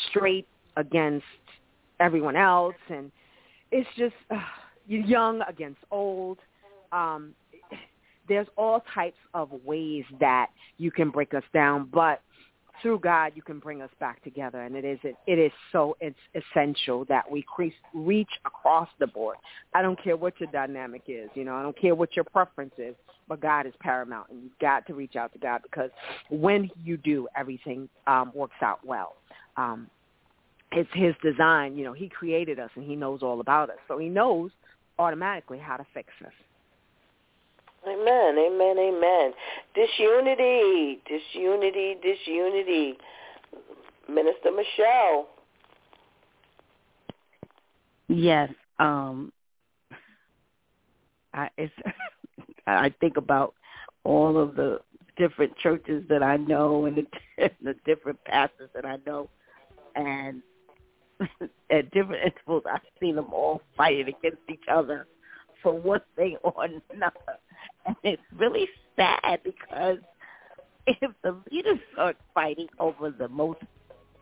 straight 0.09 0.47
against 0.75 1.25
everyone 2.01 2.35
else, 2.35 2.75
and 2.89 3.09
it's 3.71 3.89
just 3.97 4.13
uh, 4.29 4.39
young 4.85 5.41
against 5.47 5.79
old. 5.91 6.39
Um, 6.91 7.33
there's 8.27 8.47
all 8.57 8.83
types 8.93 9.17
of 9.33 9.49
ways 9.63 10.03
that 10.19 10.47
you 10.77 10.91
can 10.91 11.09
break 11.09 11.33
us 11.33 11.43
down, 11.53 11.87
but 11.91 12.21
through 12.81 12.99
God, 12.99 13.33
you 13.35 13.41
can 13.41 13.59
bring 13.59 13.81
us 13.81 13.89
back 13.99 14.23
together, 14.23 14.61
and 14.61 14.75
it 14.75 14.85
is 14.85 14.99
it, 15.03 15.15
it 15.27 15.39
is 15.39 15.51
so 15.71 15.95
it's 15.99 16.17
essential 16.35 17.05
that 17.05 17.29
we 17.29 17.43
crease, 17.43 17.73
reach 17.93 18.29
across 18.45 18.89
the 18.99 19.07
board. 19.07 19.37
I 19.73 19.81
don't 19.81 20.01
care 20.01 20.17
what 20.17 20.39
your 20.39 20.51
dynamic 20.51 21.03
is, 21.07 21.29
you 21.33 21.43
know, 21.43 21.55
I 21.55 21.61
don't 21.61 21.79
care 21.79 21.95
what 21.95 22.15
your 22.15 22.25
preference 22.25 22.73
is, 22.77 22.95
but 23.27 23.41
God 23.41 23.65
is 23.65 23.73
paramount, 23.79 24.29
and 24.29 24.43
you've 24.43 24.59
got 24.59 24.85
to 24.87 24.93
reach 24.93 25.15
out 25.15 25.33
to 25.33 25.39
God 25.39 25.61
because 25.63 25.89
when 26.29 26.69
you 26.83 26.97
do, 26.97 27.27
everything 27.35 27.89
um, 28.07 28.31
works 28.33 28.61
out 28.61 28.79
well. 28.85 29.15
Um, 29.57 29.87
it's 30.71 30.89
His 30.93 31.13
design, 31.21 31.77
you 31.77 31.83
know. 31.83 31.93
He 31.93 32.07
created 32.09 32.59
us, 32.59 32.69
and 32.75 32.85
He 32.85 32.95
knows 32.95 33.21
all 33.21 33.41
about 33.41 33.69
us, 33.69 33.77
so 33.87 33.97
He 33.97 34.09
knows 34.09 34.51
automatically 34.99 35.57
how 35.57 35.77
to 35.77 35.85
fix 35.93 36.09
us. 36.25 36.31
Amen, 37.87 38.37
amen, 38.37 38.77
amen. 38.77 39.33
Disunity, 39.73 41.01
disunity, 41.07 41.95
disunity. 42.01 42.97
Minister 44.07 44.51
Michelle. 44.51 45.27
Yes, 48.07 48.49
um, 48.79 49.31
I 51.33 51.49
it's 51.57 51.73
I 52.67 52.93
think 52.99 53.17
about 53.17 53.55
all 54.03 54.37
of 54.37 54.55
the 54.55 54.79
different 55.17 55.55
churches 55.57 56.03
that 56.09 56.21
I 56.23 56.37
know 56.37 56.85
and 56.85 56.97
the, 56.97 57.49
the 57.63 57.75
different 57.85 58.23
pastors 58.25 58.69
that 58.75 58.85
I 58.85 58.97
know, 59.05 59.29
and 59.95 60.41
at 61.71 61.89
different 61.91 62.23
intervals 62.25 62.63
I've 62.71 62.81
seen 62.99 63.15
them 63.15 63.33
all 63.33 63.61
fighting 63.77 64.07
against 64.07 64.41
each 64.49 64.65
other 64.71 65.07
for 65.63 65.73
one 65.73 66.01
thing 66.15 66.37
or 66.43 66.53
another 66.63 67.15
and 67.85 67.95
it's 68.03 68.21
really 68.35 68.67
sad 68.95 69.39
because 69.43 69.97
if 70.87 71.11
the 71.23 71.37
leaders 71.51 71.79
start 71.93 72.17
fighting 72.33 72.67
over 72.79 73.11
the 73.11 73.27
most 73.27 73.59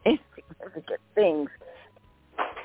insignificant 0.05 0.99
things, 1.15 1.49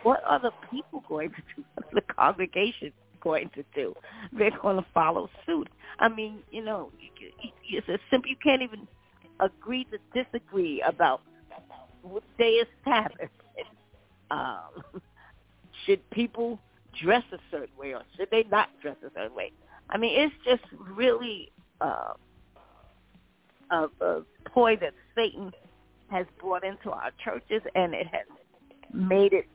what 0.02 0.22
are 0.26 0.40
the 0.40 0.52
people 0.70 1.02
going 1.08 1.30
to 1.30 1.42
do? 1.56 1.64
The 1.92 2.02
congregation 2.02 2.92
going 3.22 3.50
to 3.54 3.64
do? 3.74 3.94
They're 4.32 4.50
going 4.62 4.76
to 4.76 4.86
follow 4.92 5.30
suit. 5.46 5.68
I 5.98 6.08
mean, 6.08 6.40
you 6.50 6.62
know, 6.62 6.90
it's 7.68 7.88
a 7.88 7.98
simple. 8.10 8.28
You 8.28 8.36
can't 8.42 8.62
even 8.62 8.86
agree 9.40 9.86
to 9.86 10.22
disagree 10.22 10.82
about 10.86 11.22
what 12.02 12.22
day 12.38 12.50
is 12.50 12.68
Sabbath. 12.84 13.30
Um, 14.30 14.82
should 15.86 16.08
people 16.10 16.58
dress 17.02 17.22
a 17.32 17.38
certain 17.50 17.76
way 17.78 17.94
or 17.94 18.02
should 18.16 18.30
they 18.30 18.44
not 18.50 18.68
dress 18.80 18.96
a 19.04 19.10
certain 19.14 19.34
way? 19.34 19.52
I 19.90 19.98
mean, 19.98 20.18
it's 20.18 20.34
just 20.44 20.62
really 20.96 21.52
uh, 21.80 22.14
a, 23.70 23.88
a 24.00 24.22
ploy 24.52 24.76
that 24.76 24.94
Satan 25.14 25.52
has 26.10 26.26
brought 26.40 26.64
into 26.64 26.90
our 26.90 27.10
churches, 27.24 27.62
and 27.74 27.94
it 27.94 28.06
has 28.06 28.26
made 28.92 29.32
it 29.32 29.46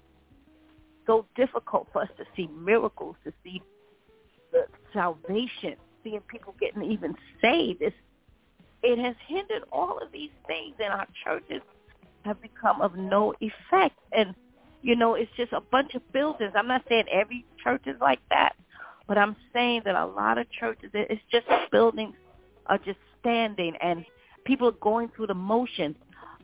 so 1.06 1.26
difficult 1.36 1.88
for 1.92 2.04
us 2.04 2.10
to 2.18 2.26
see 2.36 2.48
miracles, 2.48 3.16
to 3.24 3.34
see 3.44 3.62
the 4.52 4.66
salvation, 4.94 5.76
seeing 6.04 6.22
people 6.22 6.54
getting 6.60 6.84
even 6.84 7.16
saved. 7.42 7.82
It's, 7.82 7.96
it 8.84 9.00
has 9.00 9.16
hindered 9.28 9.64
all 9.72 10.00
of 10.00 10.12
these 10.12 10.32
things, 10.48 10.76
and 10.80 10.94
our 10.94 11.08
churches 11.24 11.62
have 12.26 12.42
become 12.42 12.82
of 12.82 12.96
no 12.96 13.34
effect. 13.40 13.98
And, 14.12 14.36
you 14.82 14.96
know, 14.96 15.16
it's 15.16 15.32
just 15.36 15.54
a 15.54 15.62
bunch 15.62 15.96
of 15.96 16.12
buildings. 16.12 16.54
I'm 16.56 16.68
not 16.68 16.84
saying 16.88 17.06
every 17.12 17.46
church 17.64 17.84
is 17.86 17.96
like 18.00 18.20
that, 18.30 18.56
but 19.10 19.18
I'm 19.18 19.36
saying 19.52 19.82
that 19.86 19.96
a 19.96 20.06
lot 20.06 20.38
of 20.38 20.46
churches, 20.52 20.92
it's 20.94 21.22
just 21.32 21.48
buildings 21.72 22.14
are 22.68 22.78
just 22.78 23.00
standing 23.20 23.74
and 23.82 24.06
people 24.46 24.68
are 24.68 24.80
going 24.84 25.10
through 25.16 25.28
the 25.28 25.34
motions, 25.34 25.96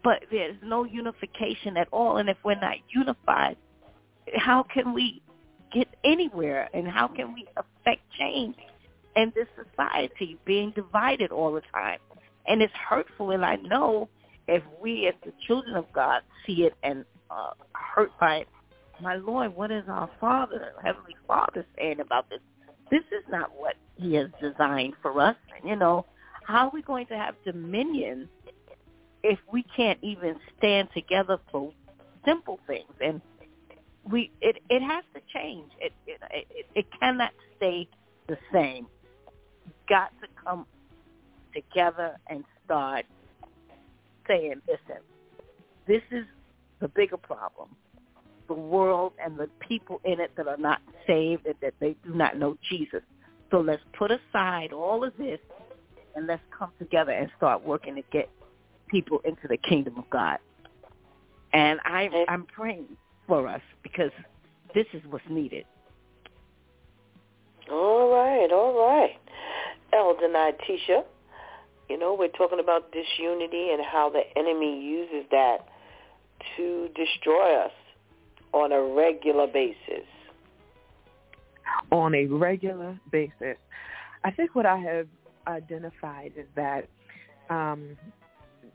but 0.03 0.23
there's 0.31 0.57
no 0.63 0.83
unification 0.83 1.77
at 1.77 1.87
all. 1.93 2.17
And 2.17 2.27
if 2.27 2.37
we're 2.43 2.59
not 2.59 2.77
unified, 2.89 3.55
how 4.35 4.63
can 4.63 4.95
we 4.95 5.21
get 5.71 5.87
anywhere 6.03 6.67
and 6.73 6.87
how 6.87 7.07
can 7.07 7.35
we 7.35 7.45
affect 7.55 8.01
change 8.17 8.55
in 9.15 9.31
this 9.35 9.47
society 9.55 10.39
being 10.43 10.71
divided 10.71 11.31
all 11.31 11.53
the 11.53 11.61
time? 11.71 11.99
And 12.47 12.63
it's 12.63 12.73
hurtful, 12.73 13.29
and 13.29 13.45
I 13.45 13.57
know 13.57 14.09
if 14.47 14.63
we 14.81 15.07
as 15.07 15.13
the 15.23 15.33
children 15.45 15.75
of 15.75 15.85
God 15.93 16.23
see 16.47 16.63
it 16.63 16.73
and 16.81 17.05
uh, 17.29 17.51
hurt 17.73 18.11
by 18.19 18.37
it, 18.37 18.47
my 19.01 19.17
Lord, 19.17 19.55
what 19.55 19.69
is 19.69 19.83
our 19.87 20.09
Father, 20.19 20.71
Heavenly 20.83 21.15
Father, 21.27 21.63
saying 21.77 21.99
about 21.99 22.27
this? 22.29 22.39
This 22.91 23.03
is 23.11 23.23
not 23.29 23.51
what 23.55 23.75
he 23.95 24.13
has 24.15 24.29
designed 24.41 24.93
for 25.01 25.19
us. 25.19 25.35
You 25.63 25.75
know, 25.75 26.05
how 26.43 26.67
are 26.67 26.71
we 26.73 26.81
going 26.81 27.07
to 27.07 27.17
have 27.17 27.35
dominion 27.43 28.29
if 29.23 29.39
we 29.51 29.63
can't 29.75 29.99
even 30.01 30.35
stand 30.57 30.89
together 30.93 31.39
for 31.51 31.73
simple 32.25 32.59
things? 32.67 32.91
And 33.01 33.21
we, 34.09 34.31
it, 34.41 34.57
it 34.69 34.81
has 34.81 35.03
to 35.15 35.21
change. 35.33 35.71
It, 35.79 35.93
it, 36.05 36.21
it, 36.31 36.65
it 36.75 36.85
cannot 36.99 37.31
stay 37.57 37.87
the 38.27 38.37
same. 38.53 38.87
Got 39.89 40.11
to 40.21 40.27
come 40.43 40.65
together 41.53 42.17
and 42.27 42.43
start 42.65 43.05
saying, 44.27 44.61
listen, 44.67 45.01
this 45.87 46.01
is 46.11 46.25
the 46.79 46.87
bigger 46.89 47.17
problem 47.17 47.69
the 48.47 48.53
world 48.53 49.13
and 49.23 49.37
the 49.37 49.49
people 49.67 50.01
in 50.03 50.19
it 50.19 50.31
that 50.37 50.47
are 50.47 50.57
not 50.57 50.81
saved 51.07 51.45
and 51.45 51.55
that 51.61 51.73
they 51.79 51.95
do 52.05 52.13
not 52.13 52.37
know 52.37 52.57
Jesus. 52.69 53.01
So 53.51 53.59
let's 53.59 53.81
put 53.97 54.11
aside 54.11 54.73
all 54.73 55.03
of 55.03 55.13
this 55.17 55.39
and 56.15 56.27
let's 56.27 56.41
come 56.57 56.71
together 56.79 57.11
and 57.11 57.29
start 57.37 57.65
working 57.65 57.95
to 57.95 58.03
get 58.11 58.29
people 58.87 59.19
into 59.25 59.47
the 59.47 59.57
kingdom 59.57 59.97
of 59.97 60.09
God. 60.09 60.37
And 61.53 61.79
I, 61.85 62.25
I'm 62.27 62.45
praying 62.45 62.97
for 63.27 63.47
us 63.47 63.61
because 63.83 64.11
this 64.73 64.85
is 64.93 65.01
what's 65.09 65.25
needed. 65.29 65.65
All 67.71 68.11
right, 68.11 68.49
all 68.51 68.77
right. 68.77 69.17
Elder 69.93 70.27
Tisha, 70.27 71.03
you 71.89 71.97
know, 71.97 72.15
we're 72.17 72.27
talking 72.29 72.59
about 72.59 72.91
disunity 72.91 73.69
and 73.71 73.83
how 73.83 74.09
the 74.09 74.21
enemy 74.37 74.83
uses 74.83 75.25
that 75.31 75.59
to 76.57 76.89
destroy 76.95 77.63
us 77.63 77.71
on 78.55 78.71
a 78.71 78.81
regular 78.81 79.47
basis? 79.47 80.07
On 81.91 82.15
a 82.15 82.25
regular 82.25 82.97
basis. 83.11 83.57
I 84.23 84.31
think 84.31 84.55
what 84.55 84.65
I 84.65 84.77
have 84.77 85.07
identified 85.45 86.31
is 86.37 86.47
that 86.55 86.87
um, 87.49 87.97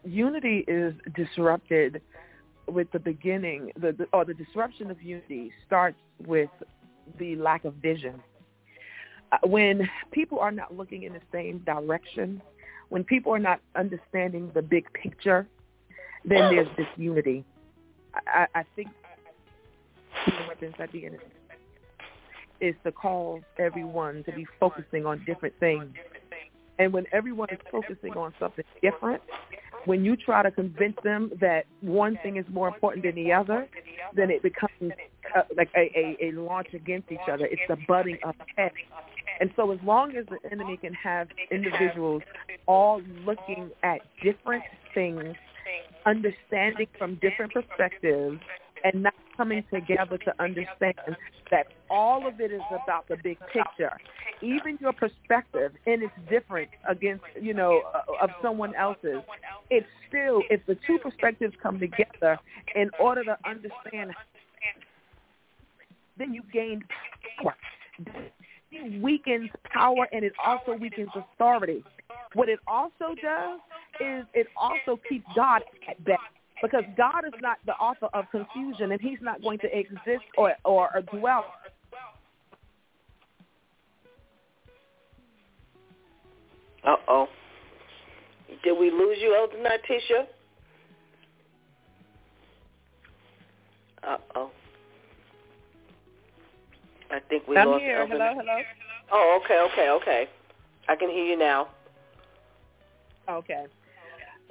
unity 0.04 0.64
is 0.68 0.94
disrupted 1.16 2.02
with 2.68 2.92
the 2.92 2.98
beginning, 2.98 3.72
the, 3.80 3.92
the, 3.92 4.06
or 4.12 4.24
the 4.24 4.34
disruption 4.34 4.90
of 4.90 5.02
unity 5.02 5.50
starts 5.66 5.98
with 6.26 6.50
the 7.18 7.34
lack 7.36 7.64
of 7.64 7.74
vision. 7.74 8.22
Uh, 9.32 9.38
when 9.44 9.88
people 10.12 10.38
are 10.38 10.52
not 10.52 10.76
looking 10.76 11.04
in 11.04 11.14
the 11.14 11.20
same 11.32 11.58
direction, 11.60 12.42
when 12.90 13.02
people 13.02 13.32
are 13.32 13.40
not 13.40 13.60
understanding 13.74 14.50
the 14.54 14.62
big 14.62 14.92
picture, 14.92 15.48
then 16.24 16.54
there's 16.54 16.68
disunity. 16.76 17.44
I, 18.26 18.46
I 18.54 18.64
think 18.76 18.88
the 20.26 20.32
weapons 20.48 20.74
at 20.78 20.92
the 20.92 21.06
enemy 21.06 21.24
is 22.60 22.74
to 22.84 22.92
cause 22.92 23.42
everyone 23.58 24.22
to 24.24 24.32
be 24.32 24.46
focusing 24.58 25.06
on 25.06 25.24
different 25.26 25.54
things. 25.58 25.86
And 26.78 26.92
when 26.92 27.04
everyone 27.12 27.48
is 27.50 27.58
focusing 27.70 28.12
on 28.12 28.34
something 28.38 28.64
different, 28.82 29.22
when 29.86 30.04
you 30.04 30.16
try 30.16 30.42
to 30.42 30.50
convince 30.50 30.96
them 31.02 31.30
that 31.40 31.64
one 31.80 32.18
thing 32.22 32.36
is 32.36 32.44
more 32.50 32.68
important 32.68 33.04
than 33.04 33.14
the 33.14 33.32
other, 33.32 33.68
then 34.14 34.30
it 34.30 34.42
becomes 34.42 34.92
uh, 35.34 35.42
like 35.56 35.70
a, 35.76 35.90
a, 35.98 36.28
a 36.28 36.32
launch 36.32 36.68
against 36.74 37.10
each 37.10 37.18
other. 37.30 37.46
It's 37.46 37.62
the 37.68 37.76
butting 37.88 38.18
of 38.24 38.34
heads. 38.56 38.74
And 39.40 39.50
so 39.56 39.70
as 39.70 39.78
long 39.84 40.14
as 40.16 40.26
the 40.26 40.38
enemy 40.50 40.76
can 40.76 40.92
have 40.94 41.28
individuals 41.50 42.22
all 42.66 43.00
looking 43.24 43.70
at 43.82 44.00
different 44.22 44.64
things, 44.94 45.34
understanding 46.04 46.86
from 46.98 47.14
different 47.16 47.52
perspectives, 47.52 48.40
and 48.84 49.02
not 49.02 49.14
coming 49.36 49.64
together 49.72 50.18
to 50.18 50.42
understand 50.42 50.94
that 51.50 51.66
all 51.88 52.26
of 52.26 52.40
it 52.40 52.52
is 52.52 52.60
about 52.70 53.08
the 53.08 53.16
big 53.22 53.38
picture. 53.52 53.96
Even 54.42 54.78
your 54.80 54.92
perspective, 54.92 55.72
and 55.86 56.02
it's 56.02 56.12
different 56.28 56.68
against, 56.88 57.24
you 57.40 57.54
know, 57.54 57.82
uh, 57.94 58.24
of 58.24 58.30
someone 58.42 58.74
else's. 58.74 59.22
It's 59.70 59.86
still, 60.08 60.42
if 60.50 60.64
the 60.66 60.76
two 60.86 60.98
perspectives 60.98 61.54
come 61.62 61.78
together 61.78 62.38
in 62.74 62.90
order 62.98 63.24
to 63.24 63.36
understand, 63.44 64.12
then 66.18 66.34
you 66.34 66.42
gain 66.52 66.82
power. 67.38 67.54
It 68.72 69.02
weakens 69.02 69.50
power 69.64 70.06
and 70.12 70.24
it 70.24 70.32
also 70.44 70.74
weakens 70.74 71.08
authority. 71.14 71.82
What 72.34 72.48
it 72.48 72.60
also 72.66 73.14
does 73.20 73.60
is 74.00 74.24
it 74.34 74.46
also 74.56 75.00
keeps 75.08 75.26
God 75.34 75.62
at 75.88 76.02
bay 76.04 76.16
because 76.62 76.84
God 76.96 77.24
is 77.26 77.32
not 77.40 77.58
the 77.66 77.72
author 77.72 78.08
of 78.12 78.24
confusion, 78.30 78.92
and 78.92 79.00
He's 79.00 79.18
not 79.20 79.42
going 79.42 79.58
to 79.60 79.78
exist 79.78 80.24
or 80.36 80.54
or, 80.64 80.90
or 80.94 81.02
dwell. 81.18 81.46
Uh-oh. 86.84 87.28
Did 88.64 88.78
we 88.78 88.90
lose 88.90 89.18
you, 89.20 89.36
Elder 89.36 89.62
Natisha? 89.62 90.26
Uh-oh. 94.02 94.50
I 97.10 97.20
think 97.28 97.46
we 97.46 97.56
I'm 97.56 97.68
lost 97.68 97.82
here. 97.82 98.00
Elder 98.00 98.12
Hello, 98.12 98.32
hello. 98.34 98.62
Oh, 99.12 99.40
okay, 99.44 99.58
okay, 99.72 99.90
okay. 99.90 100.28
I 100.88 100.96
can 100.96 101.10
hear 101.10 101.24
you 101.24 101.38
now. 101.38 101.68
Okay. 103.28 103.66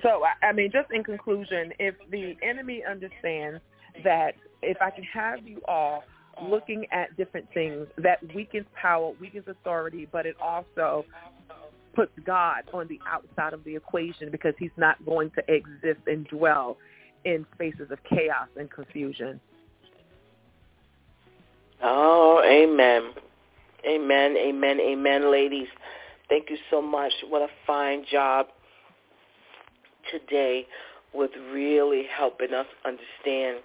So, 0.01 0.23
I- 0.41 0.51
mean, 0.53 0.71
just 0.71 0.91
in 0.91 1.03
conclusion, 1.03 1.73
if 1.80 1.95
the 2.09 2.38
enemy 2.41 2.84
understands 2.85 3.61
that 4.03 4.35
if 4.61 4.77
I 4.81 4.91
can 4.91 5.03
have 5.03 5.45
you 5.47 5.61
all 5.67 6.03
looking 6.41 6.85
at 6.91 7.15
different 7.17 7.51
things, 7.53 7.88
that 7.97 8.19
weakens 8.34 8.65
power, 8.73 9.11
weakens 9.19 9.47
authority, 9.47 10.07
but 10.11 10.26
it 10.26 10.35
also 10.41 11.05
puts 11.93 12.11
God 12.26 12.63
on 12.73 12.88
the 12.88 12.99
outside 13.07 13.53
of 13.53 13.63
the 13.63 13.76
equation 13.76 14.31
because 14.31 14.53
he's 14.57 14.71
not 14.77 15.03
going 15.05 15.31
to 15.31 15.53
exist 15.53 15.99
and 16.07 16.26
dwell 16.27 16.77
in 17.26 17.45
spaces 17.53 17.91
of 17.91 17.99
chaos 18.03 18.47
and 18.55 18.71
confusion. 18.71 19.41
Oh, 21.81 22.41
amen. 22.45 23.11
Amen, 23.85 24.38
amen, 24.38 24.80
amen, 24.80 25.31
ladies. 25.31 25.67
Thank 26.30 26.49
you 26.49 26.57
so 26.69 26.81
much. 26.81 27.11
What 27.27 27.41
a 27.41 27.47
fine 27.65 28.05
job 28.09 28.47
today 30.11 30.65
with 31.14 31.31
really 31.52 32.03
helping 32.15 32.53
us 32.53 32.68
understand 32.86 33.60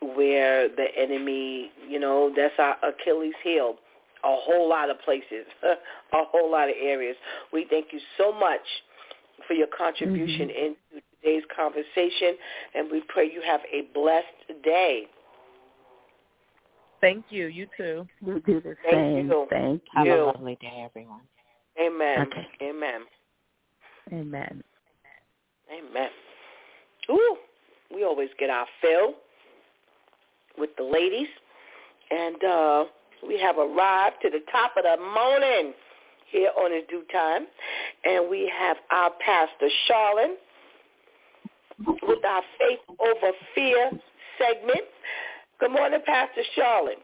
where 0.00 0.68
the 0.68 0.86
enemy, 0.96 1.70
you 1.88 1.98
know, 1.98 2.32
that's 2.36 2.54
our 2.58 2.76
Achilles 2.84 3.34
heel. 3.42 3.76
A 4.24 4.36
whole 4.36 4.68
lot 4.68 4.90
of 4.90 5.00
places, 5.04 5.46
a 5.62 5.76
whole 6.12 6.50
lot 6.50 6.68
of 6.68 6.74
areas. 6.80 7.16
We 7.52 7.66
thank 7.70 7.86
you 7.92 8.00
so 8.16 8.32
much 8.32 8.60
for 9.46 9.54
your 9.54 9.68
contribution 9.68 10.48
mm-hmm. 10.48 10.66
into 10.66 11.06
today's 11.22 11.44
conversation, 11.54 12.36
and 12.74 12.90
we 12.90 13.02
pray 13.08 13.30
you 13.32 13.42
have 13.46 13.60
a 13.72 13.82
blessed 13.94 14.62
day. 14.64 15.04
Thank 17.00 17.26
you. 17.30 17.46
You 17.46 17.68
too. 17.76 18.08
You 18.24 18.42
do 18.44 18.60
the 18.60 18.74
Thank 18.82 18.92
same. 18.92 19.28
you. 19.28 19.46
Thank 19.50 19.82
you. 19.94 20.10
Have 20.10 20.18
a 20.18 20.24
lovely 20.24 20.58
day, 20.60 20.84
everyone. 20.84 21.20
Amen. 21.80 22.26
Okay. 22.26 22.46
Amen. 22.62 23.00
Amen. 24.12 24.62
Amen. 25.70 26.08
Ooh, 27.10 27.36
we 27.94 28.04
always 28.04 28.28
get 28.38 28.50
our 28.50 28.66
fill 28.80 29.14
with 30.58 30.70
the 30.76 30.84
ladies. 30.84 31.28
And 32.10 32.42
uh, 32.44 32.84
we 33.26 33.38
have 33.40 33.58
arrived 33.58 34.16
to 34.22 34.30
the 34.30 34.40
top 34.50 34.72
of 34.76 34.84
the 34.84 34.96
morning 35.02 35.74
here 36.30 36.50
on 36.58 36.72
His 36.72 36.84
DEW 36.88 37.02
Time. 37.12 37.46
And 38.04 38.30
we 38.30 38.50
have 38.56 38.76
our 38.90 39.10
Pastor 39.24 39.68
Charlene 39.88 40.34
with 42.02 42.24
our 42.24 42.42
Faith 42.58 42.80
Over 42.98 43.32
Fear 43.54 43.90
segment. 44.38 44.86
Good 45.60 45.72
morning, 45.72 46.00
Pastor 46.06 46.42
Charlene. 46.56 47.02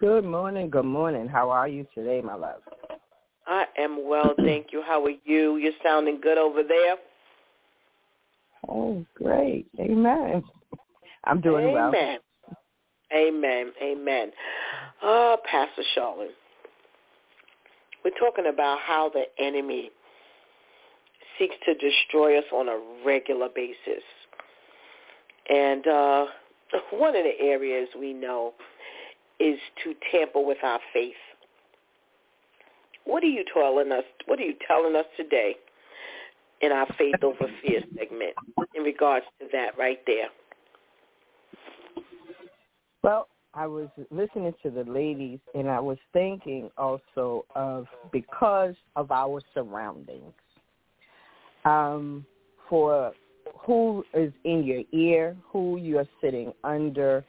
Good 0.00 0.24
morning. 0.24 0.70
Good 0.70 0.84
morning. 0.84 1.26
How 1.26 1.50
are 1.50 1.68
you 1.68 1.86
today, 1.94 2.20
my 2.20 2.34
love? 2.34 2.60
I 3.46 3.64
am 3.78 4.08
well, 4.08 4.34
thank 4.36 4.72
you. 4.72 4.82
How 4.86 5.04
are 5.04 5.12
you? 5.24 5.56
You're 5.56 5.72
sounding 5.84 6.20
good 6.20 6.36
over 6.36 6.62
there. 6.62 6.96
Oh, 8.68 9.04
great. 9.14 9.66
Amen. 9.78 10.42
I'm 11.24 11.40
doing 11.40 11.66
Amen. 11.66 11.74
well. 11.92 12.18
Amen. 13.14 13.72
Amen. 13.82 14.30
Oh, 15.02 15.36
Pastor 15.50 15.82
Charlene. 15.96 16.28
We're 18.04 18.18
talking 18.18 18.46
about 18.52 18.78
how 18.80 19.10
the 19.10 19.24
enemy 19.42 19.90
seeks 21.38 21.56
to 21.66 21.74
destroy 21.74 22.38
us 22.38 22.44
on 22.52 22.68
a 22.68 22.80
regular 23.04 23.48
basis. 23.54 24.02
And 25.48 25.86
uh, 25.86 26.26
one 26.90 27.16
of 27.16 27.24
the 27.24 27.34
areas 27.40 27.88
we 27.98 28.12
know 28.12 28.54
is 29.38 29.58
to 29.84 29.94
tamper 30.10 30.40
with 30.40 30.58
our 30.62 30.80
faith. 30.92 31.14
What 33.04 33.22
are 33.22 33.28
you 33.28 33.44
telling 33.52 33.92
us? 33.92 34.04
What 34.26 34.40
are 34.40 34.44
you 34.44 34.54
telling 34.66 34.96
us 34.96 35.04
today 35.16 35.56
in 36.60 36.72
our 36.72 36.86
faith 36.98 37.22
over 37.22 37.46
fear 37.62 37.80
segment 37.98 38.34
in 38.74 38.82
regards 38.82 39.26
to 39.40 39.46
that 39.52 39.76
right 39.78 40.00
there? 40.06 40.28
Well, 43.02 43.28
I 43.54 43.66
was 43.66 43.88
listening 44.10 44.52
to 44.62 44.70
the 44.70 44.84
ladies 44.84 45.38
and 45.54 45.68
I 45.68 45.80
was 45.80 45.98
thinking 46.12 46.70
also 46.76 47.46
of 47.54 47.86
because 48.12 48.74
of 48.96 49.10
our 49.10 49.40
surroundings. 49.54 50.32
Um, 51.64 52.24
for 52.68 53.12
who 53.58 54.04
is 54.14 54.32
in 54.44 54.64
your 54.64 54.82
ear, 54.92 55.36
who 55.50 55.76
you 55.78 55.98
are 55.98 56.08
sitting 56.20 56.52
under, 56.64 57.24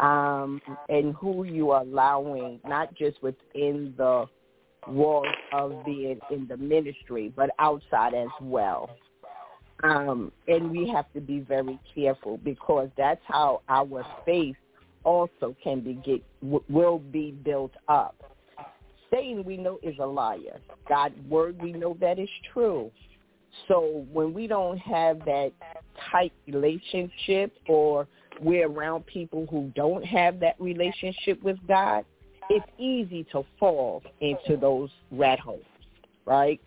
um, 0.00 0.60
and 0.88 1.14
who 1.14 1.44
you 1.44 1.70
are 1.70 1.82
allowing, 1.82 2.60
not 2.66 2.94
just 2.94 3.22
within 3.22 3.94
the 3.96 4.26
walls 4.88 5.26
of 5.52 5.84
being 5.84 6.18
in 6.30 6.46
the 6.48 6.56
ministry, 6.56 7.32
but 7.36 7.50
outside 7.58 8.14
as 8.14 8.28
well. 8.40 8.90
Um, 9.82 10.30
and 10.46 10.70
we 10.70 10.88
have 10.88 11.10
to 11.14 11.20
be 11.20 11.40
very 11.40 11.78
careful 11.94 12.38
because 12.38 12.90
that's 12.96 13.20
how 13.24 13.62
our 13.68 14.04
faith 14.26 14.56
also 15.04 15.56
can 15.62 15.80
be 15.80 15.94
get 15.94 16.22
will 16.68 16.98
be 16.98 17.30
built 17.30 17.72
up. 17.88 18.14
Satan, 19.10 19.42
we 19.44 19.56
know, 19.56 19.78
is 19.82 19.96
a 19.98 20.06
liar. 20.06 20.60
God's 20.88 21.18
word, 21.28 21.60
we 21.60 21.72
know 21.72 21.96
that 22.00 22.18
is 22.18 22.28
true. 22.52 22.90
So 23.66 24.06
when 24.12 24.32
we 24.32 24.46
don't 24.46 24.78
have 24.78 25.18
that 25.24 25.52
tight 26.10 26.32
relationship 26.46 27.52
or 27.68 28.06
we're 28.40 28.68
around 28.68 29.06
people 29.06 29.46
who 29.50 29.72
don't 29.74 30.04
have 30.04 30.38
that 30.40 30.54
relationship 30.60 31.42
with 31.42 31.56
God, 31.66 32.04
it's 32.50 32.66
easy 32.78 33.24
to 33.32 33.44
fall 33.58 34.02
into 34.20 34.56
those 34.56 34.90
rat 35.12 35.38
holes, 35.38 35.62
right? 36.26 36.60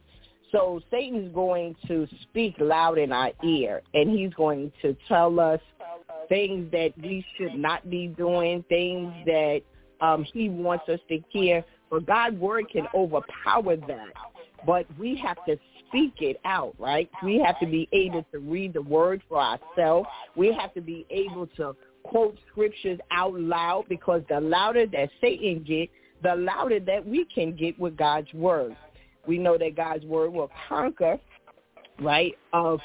So 0.51 0.81
Satan's 0.89 1.33
going 1.33 1.75
to 1.87 2.07
speak 2.21 2.55
loud 2.59 2.97
in 2.97 3.11
our 3.11 3.31
ear, 3.43 3.81
and 3.93 4.09
he's 4.09 4.33
going 4.33 4.71
to 4.81 4.95
tell 5.07 5.39
us 5.39 5.59
things 6.29 6.71
that 6.71 6.93
we 7.01 7.25
should 7.35 7.55
not 7.55 7.89
be 7.89 8.07
doing, 8.07 8.63
things 8.69 9.11
that 9.25 9.61
um, 9.99 10.23
he 10.33 10.49
wants 10.49 10.87
us 10.89 10.99
to 11.09 11.19
hear. 11.29 11.65
But 11.89 12.05
God's 12.05 12.37
word 12.37 12.69
can 12.71 12.87
overpower 12.93 13.75
that. 13.75 14.09
But 14.65 14.85
we 14.97 15.15
have 15.17 15.43
to 15.45 15.57
speak 15.87 16.13
it 16.21 16.39
out, 16.45 16.75
right? 16.79 17.09
We 17.23 17.39
have 17.45 17.59
to 17.59 17.65
be 17.65 17.89
able 17.91 18.23
to 18.31 18.39
read 18.39 18.73
the 18.73 18.81
word 18.81 19.21
for 19.27 19.41
ourselves. 19.41 20.07
We 20.35 20.53
have 20.53 20.73
to 20.75 20.81
be 20.81 21.05
able 21.09 21.47
to 21.57 21.75
quote 22.03 22.37
scriptures 22.51 22.99
out 23.11 23.39
loud 23.39 23.85
because 23.89 24.21
the 24.29 24.39
louder 24.39 24.85
that 24.87 25.09
Satan 25.21 25.63
get, 25.63 25.89
the 26.21 26.35
louder 26.35 26.79
that 26.79 27.05
we 27.05 27.25
can 27.33 27.55
get 27.55 27.77
with 27.79 27.97
God's 27.97 28.31
word. 28.33 28.75
We 29.27 29.37
know 29.37 29.57
that 29.57 29.75
God's 29.75 30.05
word 30.05 30.31
will 30.33 30.51
conquer, 30.67 31.19
right, 31.99 32.37
of 32.51 32.79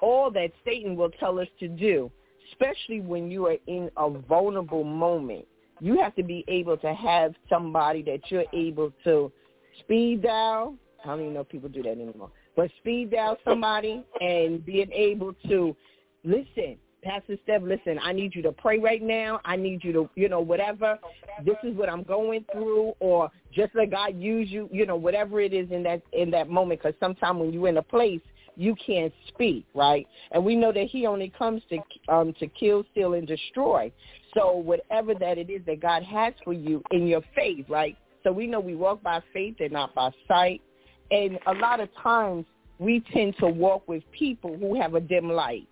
all 0.00 0.30
that 0.32 0.50
Satan 0.64 0.96
will 0.96 1.10
tell 1.10 1.38
us 1.38 1.48
to 1.60 1.68
do, 1.68 2.10
especially 2.52 3.00
when 3.00 3.30
you 3.30 3.46
are 3.46 3.56
in 3.66 3.90
a 3.96 4.10
vulnerable 4.10 4.84
moment. 4.84 5.46
You 5.80 5.98
have 6.00 6.14
to 6.16 6.22
be 6.22 6.44
able 6.48 6.76
to 6.78 6.94
have 6.94 7.34
somebody 7.48 8.02
that 8.02 8.20
you're 8.28 8.44
able 8.52 8.92
to 9.04 9.32
speed 9.80 10.22
down. 10.22 10.78
I 11.04 11.08
don't 11.08 11.20
even 11.20 11.34
know 11.34 11.40
if 11.40 11.48
people 11.48 11.68
do 11.68 11.82
that 11.82 11.90
anymore. 11.90 12.30
But 12.56 12.70
speed 12.78 13.10
down 13.10 13.36
somebody 13.44 14.04
and 14.20 14.64
being 14.64 14.90
able 14.92 15.34
to 15.48 15.76
listen. 16.22 16.76
Pastor 17.04 17.36
Steph, 17.44 17.62
listen, 17.62 17.98
I 18.02 18.12
need 18.12 18.34
you 18.34 18.42
to 18.42 18.52
pray 18.52 18.78
right 18.78 19.02
now. 19.02 19.40
I 19.44 19.56
need 19.56 19.84
you 19.84 19.92
to, 19.92 20.10
you 20.14 20.28
know, 20.28 20.40
whatever. 20.40 20.98
This 21.44 21.56
is 21.62 21.76
what 21.76 21.88
I'm 21.88 22.02
going 22.02 22.44
through, 22.52 22.94
or 23.00 23.30
just 23.52 23.74
let 23.74 23.90
God 23.90 24.18
use 24.18 24.50
you, 24.50 24.68
you 24.72 24.86
know, 24.86 24.96
whatever 24.96 25.40
it 25.40 25.52
is 25.52 25.70
in 25.70 25.82
that 25.84 26.02
in 26.12 26.30
that 26.30 26.48
moment. 26.48 26.82
Because 26.82 26.98
sometimes 27.00 27.40
when 27.40 27.52
you're 27.52 27.68
in 27.68 27.76
a 27.76 27.82
place, 27.82 28.20
you 28.56 28.74
can't 28.84 29.12
speak, 29.28 29.66
right? 29.74 30.06
And 30.32 30.44
we 30.44 30.56
know 30.56 30.72
that 30.72 30.86
He 30.86 31.06
only 31.06 31.32
comes 31.36 31.62
to 31.70 31.78
um 32.12 32.32
to 32.40 32.46
kill, 32.48 32.84
steal, 32.92 33.14
and 33.14 33.26
destroy. 33.26 33.92
So 34.34 34.56
whatever 34.56 35.14
that 35.14 35.38
it 35.38 35.50
is 35.50 35.60
that 35.66 35.80
God 35.80 36.02
has 36.04 36.34
for 36.42 36.52
you 36.52 36.82
in 36.90 37.06
your 37.06 37.22
faith, 37.34 37.66
right? 37.68 37.96
So 38.22 38.32
we 38.32 38.46
know 38.46 38.60
we 38.60 38.74
walk 38.74 39.02
by 39.02 39.20
faith 39.32 39.56
and 39.60 39.72
not 39.72 39.94
by 39.94 40.10
sight. 40.26 40.62
And 41.10 41.38
a 41.46 41.52
lot 41.52 41.80
of 41.80 41.90
times 42.02 42.46
we 42.78 43.04
tend 43.12 43.36
to 43.38 43.46
walk 43.46 43.86
with 43.86 44.02
people 44.10 44.56
who 44.56 44.80
have 44.80 44.94
a 44.94 45.00
dim 45.00 45.30
light 45.30 45.68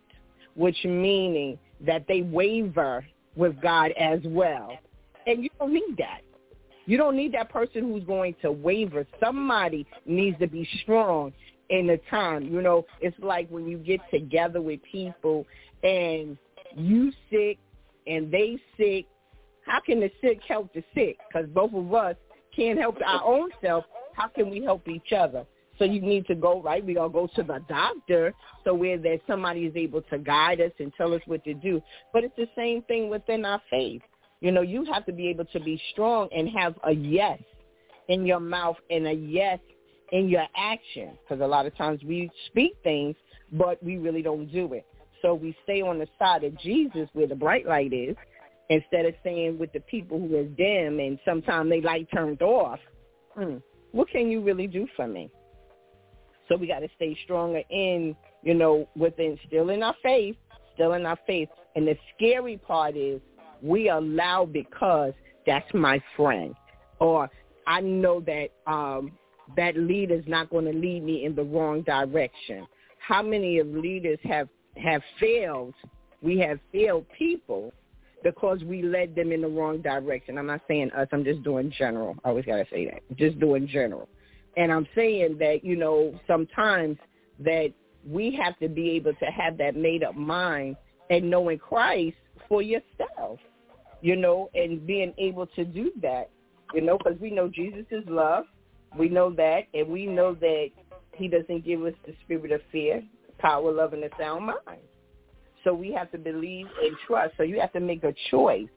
which 0.55 0.77
meaning 0.85 1.59
that 1.81 2.07
they 2.09 2.23
waver 2.23 3.05
with 3.37 3.61
God 3.61 3.93
as 3.93 4.21
well. 4.25 4.79
And 5.27 5.43
you 5.43 5.51
don't 5.59 5.73
need 5.73 5.97
that. 5.99 6.21
You 6.87 6.97
don't 6.97 7.17
need 7.17 7.33
that 7.35 7.49
person 7.51 7.85
who's 7.85 8.05
going 8.05 8.35
to 8.43 8.51
waver. 8.51 9.07
Somebody 9.23 9.87
needs 10.05 10.39
to 10.41 10.47
be 10.47 10.69
strong 10.83 11.33
in 11.71 11.87
the 11.87 12.01
time. 12.11 12.53
You 12.53 12.61
know, 12.61 12.85
it's 13.01 13.17
like 13.21 13.49
when 13.51 13.69
you 13.69 13.79
get 13.79 14.01
together 14.11 14.61
with 14.61 14.81
people 14.91 15.47
and 15.83 16.37
you 16.77 17.13
sick 17.31 17.59
and 18.07 18.31
they 18.31 18.59
sick. 18.77 19.07
How 19.65 19.81
can 19.81 20.01
the 20.01 20.11
sick 20.21 20.41
help 20.47 20.75
the 20.75 20.83
sick? 20.93 21.19
Because 21.29 21.49
both 21.51 21.73
of 21.73 21.95
us 21.95 22.17
can't 22.55 22.79
help 22.79 22.97
our 23.07 23.25
own 23.25 23.51
self. 23.63 23.85
How 24.15 24.27
can 24.27 24.51
we 24.51 24.63
help 24.63 24.89
each 24.89 25.13
other? 25.13 25.47
So 25.83 25.87
you 25.87 26.01
need 26.01 26.29
to 26.29 26.37
go, 26.37 26.63
right? 26.63 26.87
We 26.87 26.97
all 26.97 27.09
go 27.09 27.29
to 27.35 27.43
the 27.43 27.59
doctor 27.69 28.33
so 28.63 28.73
where 28.73 28.99
that 28.99 29.19
somebody 29.27 29.63
is 29.63 29.75
able 29.75 30.01
to 30.03 30.19
guide 30.19 30.61
us 30.61 30.71
and 30.79 30.93
tell 30.97 31.13
us 31.13 31.21
what 31.27 31.43
to 31.43 31.55
do. 31.55 31.83
But 32.13 32.23
it's 32.23 32.37
the 32.37 32.47
same 32.55 32.83
thing 32.83 33.11
within 33.11 33.45
our 33.45 33.61
faith. 33.69 34.01
You 34.41 34.53
know, 34.53 34.61
you 34.61 34.85
have 34.93 35.05
to 35.07 35.13
be 35.13 35.27
able 35.27 35.45
to 35.47 35.59
be 35.59 35.83
strong 35.91 36.29
and 36.31 36.49
have 36.51 36.77
a 36.85 36.93
yes 36.93 37.41
in 38.07 38.25
your 38.25 38.39
mouth 38.39 38.77
and 38.91 39.09
a 39.09 39.13
yes 39.13 39.59
in 40.13 40.29
your 40.29 40.47
action. 40.57 41.19
Because 41.21 41.43
a 41.43 41.47
lot 41.49 41.67
of 41.67 41.77
times 41.77 42.01
we 42.05 42.31
speak 42.47 42.77
things, 42.85 43.17
but 43.51 43.83
we 43.83 43.97
really 43.97 44.23
don't 44.23 44.47
do 44.53 44.73
it. 44.75 44.87
So 45.21 45.35
we 45.35 45.53
stay 45.65 45.83
on 45.83 45.99
the 45.99 46.07
side 46.17 46.45
of 46.45 46.57
Jesus 46.61 47.09
where 47.13 47.27
the 47.27 47.35
bright 47.35 47.67
light 47.67 47.93
is 47.93 48.15
instead 48.71 49.05
of 49.05 49.15
staying 49.23 49.59
with 49.59 49.73
the 49.73 49.81
people 49.81 50.21
who 50.21 50.37
is 50.37 50.47
dim 50.57 51.01
and 51.01 51.19
sometimes 51.25 51.71
they 51.71 51.81
light 51.81 52.07
turned 52.15 52.41
off. 52.41 52.79
Hmm, 53.35 53.57
what 53.91 54.09
can 54.11 54.31
you 54.31 54.43
really 54.43 54.69
do 54.69 54.87
for 54.95 55.09
me? 55.09 55.29
So 56.53 56.59
we 56.59 56.67
got 56.67 56.81
to 56.81 56.89
stay 56.97 57.17
stronger 57.25 57.63
in, 57.71 58.15
you 58.43 58.53
know, 58.53 58.87
within 58.95 59.39
still 59.47 59.71
in 59.71 59.83
our 59.83 59.95
faith, 60.03 60.37
still 60.75 60.93
in 60.93 61.07
our 61.07 61.17
faith. 61.27 61.49
And 61.77 61.89
the 61.89 61.97
scary 62.15 62.59
part 62.59 62.95
is 62.95 63.23
we 63.63 63.89
allow 63.89 64.45
because 64.45 65.15
that's 65.47 65.73
my 65.73 66.03
friend, 66.15 66.55
or 66.99 67.31
I 67.67 67.81
know 67.81 68.21
that 68.21 68.49
um, 68.71 69.13
that 69.57 69.79
leader 69.79 70.15
is 70.15 70.25
not 70.27 70.51
going 70.51 70.67
to 70.67 70.73
lead 70.73 71.03
me 71.03 71.25
in 71.25 71.35
the 71.35 71.43
wrong 71.43 71.81
direction. 71.83 72.67
How 72.99 73.23
many 73.23 73.59
of 73.59 73.69
leaders 73.69 74.19
have 74.25 74.49
have 74.77 75.01
failed? 75.19 75.75
We 76.21 76.39
have 76.41 76.59
failed 76.71 77.07
people 77.17 77.73
because 78.23 78.63
we 78.63 78.83
led 78.83 79.15
them 79.15 79.33
in 79.33 79.41
the 79.41 79.49
wrong 79.49 79.81
direction. 79.81 80.37
I'm 80.37 80.47
not 80.47 80.61
saying 80.69 80.91
us. 80.93 81.09
I'm 81.13 81.25
just 81.25 81.43
doing 81.45 81.73
general. 81.79 82.15
I 82.25 82.29
always 82.29 82.45
gotta 82.45 82.67
say 82.71 82.91
that. 82.91 83.17
Just 83.17 83.41
doing 83.41 83.67
general. 83.67 84.07
And 84.57 84.73
I'm 84.73 84.87
saying 84.95 85.39
that 85.39 85.65
you 85.65 85.77
know 85.77 86.19
sometimes 86.27 86.99
that 87.41 87.73
we 88.07 88.39
have 88.43 88.59
to 88.59 88.69
be 88.69 88.91
able 88.91 89.15
to 89.15 89.27
have 89.27 89.57
that 89.59 89.77
made 89.77 90.03
up 90.03 90.15
mind 90.15 90.77
and 91.11 91.31
knowing 91.31 91.59
Christ 91.59 92.17
for 92.49 92.63
yourself 92.63 93.39
you 94.03 94.17
know, 94.17 94.51
and 94.55 94.85
being 94.87 95.15
able 95.17 95.47
to 95.47 95.65
do 95.65 95.93
that, 96.03 96.29
you 96.75 96.83
know, 96.83 96.99
because 96.99 97.19
we 97.21 97.31
know 97.31 97.49
Jesus 97.49 97.87
is 97.91 98.05
love. 98.09 98.45
We 98.99 99.09
know 99.09 99.33
that, 99.35 99.63
and 99.73 99.89
we 99.89 100.05
know 100.05 100.35
that 100.35 100.67
he 101.15 101.29
doesn't 101.29 101.65
give 101.65 101.83
us 101.85 101.95
the 102.05 102.15
spirit 102.25 102.53
of 102.53 102.61
fear, 102.71 103.03
power, 103.39 103.73
love, 103.73 103.95
and 103.95 104.05
a 104.05 104.11
sound 104.19 104.47
mind. 104.47 104.83
So 105.65 105.73
we 105.73 105.93
have 105.93 106.11
to 106.11 106.19
believe 106.19 106.67
and 106.83 106.97
trust. 107.07 107.35
So 107.37 107.45
you 107.45 107.61
have 107.61 107.73
to 107.73 107.81
make 107.81 108.05
a 108.05 108.13
choice 108.31 108.69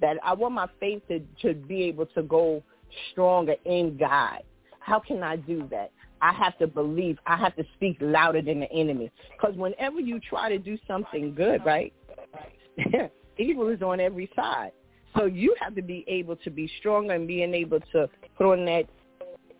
that 0.00 0.16
I 0.24 0.32
want 0.32 0.54
my 0.54 0.66
faith 0.80 1.02
to, 1.08 1.20
to 1.42 1.54
be 1.54 1.84
able 1.84 2.06
to 2.06 2.22
go 2.22 2.64
stronger 3.12 3.54
in 3.66 3.96
God. 3.98 4.40
How 4.84 4.98
can 5.00 5.22
I 5.22 5.36
do 5.36 5.66
that? 5.70 5.92
I 6.20 6.32
have 6.32 6.56
to 6.58 6.66
believe. 6.66 7.18
I 7.26 7.36
have 7.36 7.56
to 7.56 7.64
speak 7.74 7.96
louder 8.00 8.42
than 8.42 8.60
the 8.60 8.72
enemy. 8.72 9.10
Because 9.32 9.56
whenever 9.56 10.00
you 10.00 10.20
try 10.20 10.48
to 10.48 10.58
do 10.58 10.78
something 10.86 11.34
good, 11.34 11.64
right, 11.64 11.92
evil 13.38 13.68
is 13.68 13.82
on 13.82 14.00
every 14.00 14.30
side. 14.34 14.72
So 15.16 15.26
you 15.26 15.54
have 15.60 15.74
to 15.74 15.82
be 15.82 16.04
able 16.08 16.36
to 16.36 16.50
be 16.50 16.70
stronger 16.78 17.14
and 17.14 17.26
being 17.26 17.54
able 17.54 17.80
to 17.92 18.08
put 18.36 18.46
on 18.46 18.64
that 18.66 18.84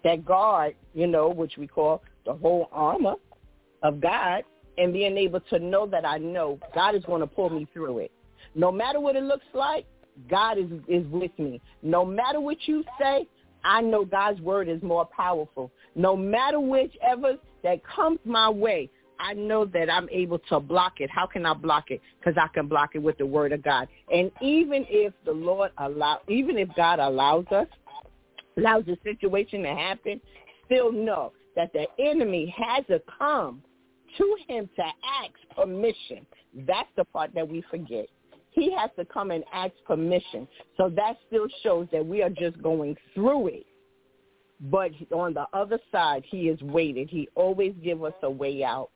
that 0.05 0.25
guard, 0.25 0.75
you 0.95 1.07
know, 1.07 1.29
which 1.29 1.57
we 1.57 1.67
call 1.67 2.03
the 2.27 2.35
whole 2.35 2.69
armor 2.73 3.15
of 3.85 4.01
God, 4.01 4.43
and 4.79 4.93
being 4.93 5.17
able 5.17 5.41
to 5.41 5.59
know 5.59 5.87
that 5.87 6.05
I 6.05 6.19
know 6.19 6.59
God 6.75 6.95
is 6.95 7.05
going 7.05 7.21
to 7.21 7.27
pull 7.27 7.51
me 7.51 7.69
through 7.73 7.99
it. 7.99 8.13
No 8.55 8.73
matter 8.73 8.99
what 8.99 9.15
it 9.15 9.23
looks 9.23 9.45
like, 9.55 9.87
God 10.29 10.59
is 10.59 10.67
is 10.89 11.07
with 11.09 11.37
me. 11.39 11.61
No 11.83 12.05
matter 12.05 12.41
what 12.41 12.57
you 12.67 12.85
say, 13.01 13.27
I 13.65 13.81
know 13.81 14.05
God's 14.05 14.41
word 14.41 14.69
is 14.69 14.83
more 14.83 15.05
powerful. 15.05 15.71
No 15.95 16.17
matter 16.17 16.61
whichever 16.61 17.37
that 17.63 17.81
comes 17.85 18.19
my 18.25 18.49
way, 18.49 18.91
I 19.19 19.35
know 19.35 19.65
that 19.67 19.89
I'm 19.89 20.09
able 20.11 20.41
to 20.49 20.59
block 20.59 21.01
it. 21.01 21.09
How 21.09 21.27
can 21.27 21.47
I 21.47 21.55
block 21.55 21.91
it? 21.91 22.01
Because 22.19 22.37
I 22.37 22.49
can 22.53 22.67
block 22.67 22.91
it 22.95 22.99
with 22.99 23.19
the 23.19 23.27
word 23.27 23.53
of 23.53 23.63
God. 23.63 23.87
And 24.13 24.33
even 24.41 24.85
if 24.89 25.13
the 25.25 25.33
Lord 25.33 25.71
allow, 25.79 26.21
even 26.29 26.59
if 26.59 26.69
God 26.77 26.99
allows 26.99 27.47
us, 27.53 27.69
allows 28.57 28.85
the 28.87 28.99
situation 29.05 29.63
to 29.63 29.75
happen, 29.75 30.21
still 30.67 30.91
know 30.91 31.33
that 31.55 31.73
the 31.73 31.87
enemy 31.99 32.53
has 32.57 32.85
to 32.87 33.01
come 33.19 33.63
to 34.19 34.37
him 34.49 34.69
to 34.77 34.83
ask 34.83 35.57
permission. 35.57 36.27
That's 36.67 36.89
the 36.97 37.05
part 37.05 37.33
that 37.35 37.49
we 37.49 37.63
forget. 37.71 38.07
He 38.53 38.71
has 38.73 38.91
to 38.99 39.05
come 39.05 39.31
and 39.31 39.45
ask 39.53 39.73
permission. 39.87 40.47
So 40.77 40.91
that 40.91 41.17
still 41.27 41.49
shows 41.63 41.89
that 41.93 42.05
we 42.05 42.23
are 42.23 42.31
just 42.31 42.63
going 42.63 42.97
through 43.15 43.49
it. 43.49 43.67
But 44.61 44.93
on 45.13 45.35
the 45.35 45.47
other 45.53 45.79
side, 45.91 46.23
he 46.31 46.49
is 46.49 46.61
waiting. 46.63 47.09
He 47.09 47.29
always 47.35 47.75
give 47.83 48.05
us 48.05 48.13
a 48.23 48.31
way 48.31 48.63
out. 48.63 48.91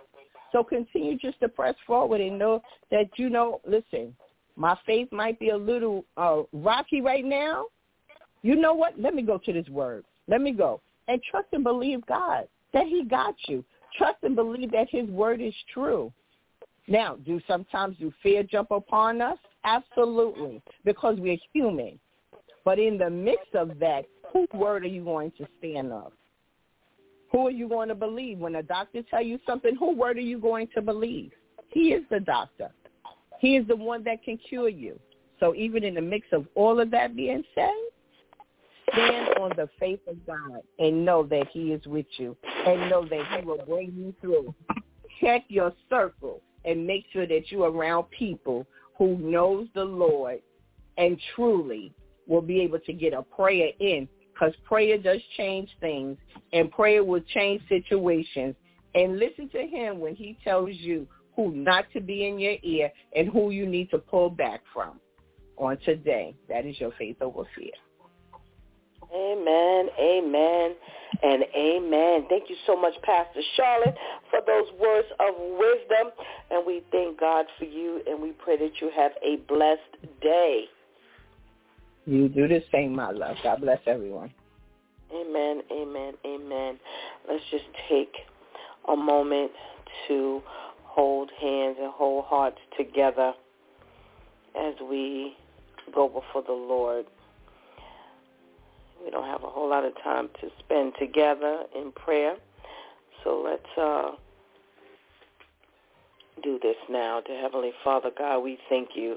So 0.52 0.62
continue 0.62 1.18
just 1.18 1.40
to 1.40 1.48
press 1.48 1.74
forward 1.86 2.20
and 2.20 2.38
know 2.38 2.62
that, 2.90 3.06
you 3.16 3.28
know, 3.28 3.60
listen, 3.66 4.14
my 4.54 4.78
faith 4.86 5.08
might 5.10 5.40
be 5.40 5.50
a 5.50 5.56
little 5.56 6.04
uh, 6.16 6.42
rocky 6.52 7.00
right 7.00 7.24
now. 7.24 7.66
You 8.42 8.54
know 8.54 8.74
what? 8.74 8.98
Let 8.98 9.14
me 9.14 9.22
go 9.22 9.38
to 9.38 9.52
this 9.52 9.68
word. 9.68 10.04
Let 10.28 10.40
me 10.40 10.52
go. 10.52 10.80
And 11.08 11.20
trust 11.30 11.48
and 11.52 11.64
believe 11.64 12.06
God 12.06 12.46
that 12.72 12.86
he 12.86 13.04
got 13.04 13.34
you. 13.48 13.64
Trust 13.96 14.18
and 14.22 14.36
believe 14.36 14.70
that 14.72 14.88
his 14.90 15.08
word 15.08 15.40
is 15.40 15.54
true. 15.72 16.12
Now, 16.88 17.16
do 17.16 17.40
sometimes 17.48 17.96
do 17.98 18.12
fear 18.22 18.42
jump 18.42 18.70
upon 18.70 19.20
us? 19.20 19.38
Absolutely, 19.64 20.62
because 20.84 21.16
we're 21.18 21.38
human. 21.52 21.98
But 22.64 22.78
in 22.78 22.98
the 22.98 23.10
midst 23.10 23.54
of 23.54 23.78
that, 23.80 24.04
whose 24.32 24.48
word 24.54 24.84
are 24.84 24.88
you 24.88 25.04
going 25.04 25.32
to 25.38 25.46
stand 25.58 25.92
up? 25.92 26.12
Who 27.32 27.48
are 27.48 27.52
you 27.52 27.68
going 27.68 27.88
to 27.88 27.94
believe? 27.94 28.38
When 28.38 28.56
a 28.56 28.62
doctor 28.62 29.02
tell 29.02 29.22
you 29.22 29.38
something, 29.46 29.74
who 29.76 29.94
word 29.94 30.16
are 30.16 30.20
you 30.20 30.38
going 30.38 30.68
to 30.74 30.82
believe? 30.82 31.32
He 31.70 31.92
is 31.92 32.04
the 32.10 32.20
doctor. 32.20 32.70
He 33.40 33.56
is 33.56 33.66
the 33.66 33.76
one 33.76 34.04
that 34.04 34.22
can 34.22 34.38
cure 34.38 34.68
you. 34.68 34.98
So 35.40 35.54
even 35.54 35.84
in 35.84 35.94
the 35.94 36.00
mix 36.00 36.26
of 36.32 36.46
all 36.54 36.80
of 36.80 36.90
that 36.92 37.14
being 37.16 37.42
said, 37.54 37.68
stand 38.92 39.38
on 39.38 39.52
the 39.56 39.68
faith 39.78 40.00
of 40.08 40.24
God 40.26 40.62
and 40.78 41.04
know 41.04 41.24
that 41.24 41.48
he 41.52 41.72
is 41.72 41.84
with 41.86 42.06
you 42.16 42.36
and 42.66 42.88
know 42.88 43.04
that 43.04 43.26
he 43.36 43.44
will 43.44 43.62
bring 43.66 43.92
you 43.94 44.14
through. 44.20 44.54
Check 45.20 45.44
your 45.48 45.72
circle 45.90 46.40
and 46.66 46.86
make 46.86 47.06
sure 47.12 47.26
that 47.26 47.50
you're 47.50 47.70
around 47.70 48.04
people 48.10 48.66
who 48.98 49.16
knows 49.18 49.68
the 49.74 49.84
Lord 49.84 50.40
and 50.98 51.18
truly 51.34 51.92
will 52.26 52.42
be 52.42 52.60
able 52.60 52.80
to 52.80 52.92
get 52.92 53.12
a 53.12 53.22
prayer 53.22 53.70
in 53.78 54.08
because 54.32 54.54
prayer 54.64 54.98
does 54.98 55.20
change 55.36 55.70
things 55.80 56.18
and 56.52 56.70
prayer 56.70 57.02
will 57.04 57.22
change 57.34 57.62
situations. 57.68 58.54
And 58.94 59.18
listen 59.18 59.48
to 59.50 59.66
him 59.66 60.00
when 60.00 60.14
he 60.14 60.38
tells 60.42 60.70
you 60.72 61.06
who 61.34 61.52
not 61.52 61.84
to 61.92 62.00
be 62.00 62.26
in 62.26 62.38
your 62.38 62.56
ear 62.62 62.90
and 63.14 63.28
who 63.28 63.50
you 63.50 63.66
need 63.66 63.90
to 63.90 63.98
pull 63.98 64.30
back 64.30 64.62
from 64.72 64.98
on 65.58 65.78
today. 65.84 66.34
That 66.48 66.66
is 66.66 66.80
your 66.80 66.92
faith 66.98 67.16
over 67.20 67.44
fear. 67.54 67.72
Amen, 69.14 69.88
amen, 70.00 70.74
and 71.22 71.44
amen. 71.56 72.26
Thank 72.28 72.50
you 72.50 72.56
so 72.66 72.76
much, 72.76 72.94
Pastor 73.02 73.40
Charlotte, 73.56 73.94
for 74.30 74.40
those 74.46 74.66
words 74.80 75.06
of 75.20 75.34
wisdom. 75.38 76.12
And 76.50 76.66
we 76.66 76.82
thank 76.90 77.18
God 77.18 77.46
for 77.58 77.64
you, 77.64 78.02
and 78.06 78.20
we 78.20 78.32
pray 78.32 78.56
that 78.56 78.72
you 78.80 78.90
have 78.94 79.12
a 79.24 79.36
blessed 79.48 80.20
day. 80.20 80.64
You 82.04 82.28
do 82.28 82.46
the 82.48 82.62
same, 82.72 82.94
my 82.94 83.10
love. 83.10 83.36
God 83.42 83.60
bless 83.60 83.80
everyone. 83.86 84.32
Amen, 85.14 85.62
amen, 85.72 86.14
amen. 86.26 86.78
Let's 87.28 87.44
just 87.50 87.64
take 87.88 88.12
a 88.88 88.96
moment 88.96 89.52
to 90.08 90.42
hold 90.84 91.30
hands 91.40 91.76
and 91.80 91.92
hold 91.92 92.24
hearts 92.24 92.58
together 92.76 93.32
as 94.58 94.74
we 94.88 95.36
go 95.94 96.08
before 96.08 96.42
the 96.46 96.52
Lord. 96.52 97.06
We 99.06 99.10
don't 99.12 99.26
have 99.26 99.44
a 99.44 99.48
whole 99.48 99.70
lot 99.70 99.86
of 99.86 99.94
time 100.04 100.28
to 100.42 100.48
spend 100.58 100.92
together 100.98 101.62
in 101.74 101.92
prayer, 101.92 102.36
so 103.24 103.42
let's 103.42 103.78
uh, 103.80 104.10
do 106.42 106.58
this 106.62 106.76
now. 106.90 107.20
To 107.20 107.32
Heavenly 107.32 107.72
Father 107.82 108.10
God, 108.18 108.40
we 108.40 108.58
thank 108.68 108.90
you 108.94 109.16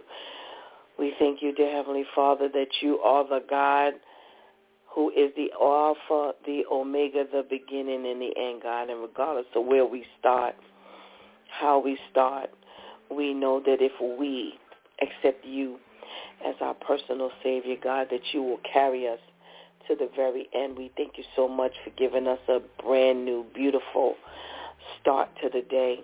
we 0.99 1.13
thank 1.17 1.41
you, 1.41 1.53
dear 1.53 1.71
Heavenly 1.71 2.03
Father, 2.13 2.49
that 2.49 2.67
you 2.81 2.99
are 2.99 3.23
the 3.23 3.39
God 3.49 3.93
who 4.93 5.09
is 5.11 5.31
the 5.37 5.49
Alpha, 5.59 6.33
the 6.45 6.63
Omega, 6.69 7.23
the 7.31 7.45
beginning 7.49 8.05
and 8.05 8.21
the 8.21 8.33
end, 8.37 8.63
God. 8.63 8.89
And 8.89 9.01
regardless 9.01 9.45
of 9.55 9.65
where 9.65 9.85
we 9.85 10.03
start, 10.19 10.55
how 11.47 11.79
we 11.79 11.97
start, 12.11 12.49
we 13.09 13.33
know 13.33 13.61
that 13.65 13.77
if 13.79 13.93
we 14.19 14.55
accept 15.01 15.45
you 15.45 15.77
as 16.45 16.55
our 16.59 16.73
personal 16.73 17.31
Savior, 17.41 17.77
God, 17.81 18.07
that 18.11 18.33
you 18.33 18.43
will 18.43 18.59
carry 18.71 19.07
us 19.07 19.19
to 19.89 19.95
the 19.95 20.09
very 20.15 20.47
end. 20.53 20.77
We 20.77 20.91
thank 20.95 21.17
you 21.17 21.23
so 21.35 21.47
much 21.47 21.73
for 21.83 21.89
giving 21.91 22.27
us 22.27 22.39
a 22.47 22.59
brand 22.81 23.25
new, 23.25 23.45
beautiful 23.53 24.15
start 25.01 25.29
to 25.41 25.49
the 25.49 25.61
day. 25.61 26.01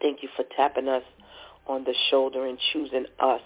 Thank 0.00 0.22
you 0.22 0.28
for 0.36 0.44
tapping 0.56 0.88
us 0.88 1.02
on 1.66 1.84
the 1.84 1.94
shoulder 2.10 2.46
and 2.46 2.58
choosing 2.72 3.06
us 3.18 3.40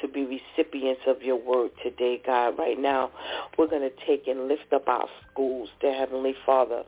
to 0.00 0.08
be 0.08 0.24
recipients 0.24 1.02
of 1.06 1.22
your 1.22 1.36
word 1.36 1.70
today, 1.82 2.20
God. 2.24 2.58
Right 2.58 2.78
now, 2.78 3.10
we're 3.56 3.68
going 3.68 3.88
to 3.88 4.06
take 4.06 4.26
and 4.26 4.48
lift 4.48 4.72
up 4.72 4.88
our 4.88 5.06
schools, 5.30 5.68
dear 5.80 5.94
Heavenly 5.94 6.34
Father. 6.44 6.82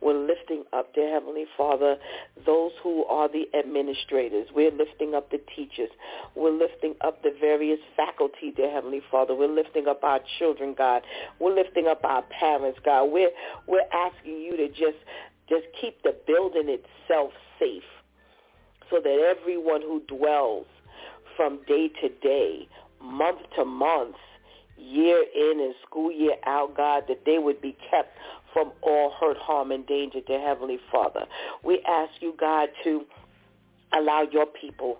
We're 0.00 0.18
lifting 0.18 0.64
up, 0.72 0.94
dear 0.94 1.12
Heavenly 1.12 1.46
Father, 1.56 1.96
those 2.46 2.72
who 2.82 3.04
are 3.04 3.28
the 3.28 3.46
administrators. 3.58 4.48
We're 4.54 4.70
lifting 4.70 5.14
up 5.14 5.30
the 5.30 5.40
teachers. 5.54 5.90
We're 6.34 6.56
lifting 6.56 6.94
up 7.00 7.22
the 7.22 7.34
various 7.40 7.80
faculty, 7.96 8.52
dear 8.54 8.70
Heavenly 8.70 9.02
Father. 9.10 9.34
We're 9.34 9.54
lifting 9.54 9.88
up 9.88 10.04
our 10.04 10.20
children, 10.38 10.74
God. 10.76 11.02
We're 11.38 11.54
lifting 11.54 11.86
up 11.86 12.04
our 12.04 12.22
parents, 12.22 12.78
God. 12.84 13.06
We're 13.06 13.30
we're 13.66 13.88
asking 13.92 14.40
you 14.40 14.56
to 14.56 14.68
just 14.68 14.98
just 15.48 15.66
keep 15.80 16.02
the 16.02 16.14
building 16.26 16.68
itself 16.68 17.32
safe 17.58 17.82
so 18.90 19.00
that 19.02 19.36
everyone 19.38 19.82
who 19.82 20.02
dwells 20.06 20.66
from 21.36 21.60
day 21.66 21.88
to 22.00 22.08
day, 22.20 22.68
month 23.02 23.38
to 23.56 23.64
month, 23.64 24.16
year 24.76 25.24
in 25.34 25.60
and 25.60 25.74
school 25.86 26.12
year 26.12 26.36
out, 26.46 26.76
God, 26.76 27.04
that 27.08 27.24
they 27.26 27.38
would 27.38 27.60
be 27.60 27.76
kept 27.90 28.16
from 28.52 28.72
all 28.82 29.12
hurt, 29.20 29.36
harm, 29.38 29.72
and 29.72 29.86
danger, 29.86 30.20
dear 30.26 30.40
Heavenly 30.40 30.78
Father. 30.90 31.24
We 31.64 31.80
ask 31.86 32.12
you, 32.20 32.34
God, 32.38 32.68
to 32.84 33.04
allow 33.92 34.22
your 34.30 34.46
people 34.46 34.98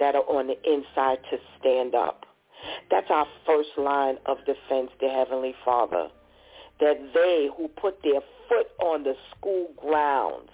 that 0.00 0.14
are 0.14 0.22
on 0.22 0.48
the 0.48 0.56
inside 0.70 1.18
to 1.30 1.38
stand 1.58 1.94
up. 1.94 2.26
That's 2.90 3.10
our 3.10 3.26
first 3.46 3.70
line 3.76 4.16
of 4.26 4.38
defense, 4.38 4.90
dear 5.00 5.12
Heavenly 5.12 5.54
Father. 5.64 6.08
That 6.80 6.96
they 7.14 7.48
who 7.56 7.68
put 7.68 8.02
their 8.02 8.20
foot 8.48 8.66
on 8.82 9.04
the 9.04 9.14
school 9.30 9.68
grounds 9.76 10.50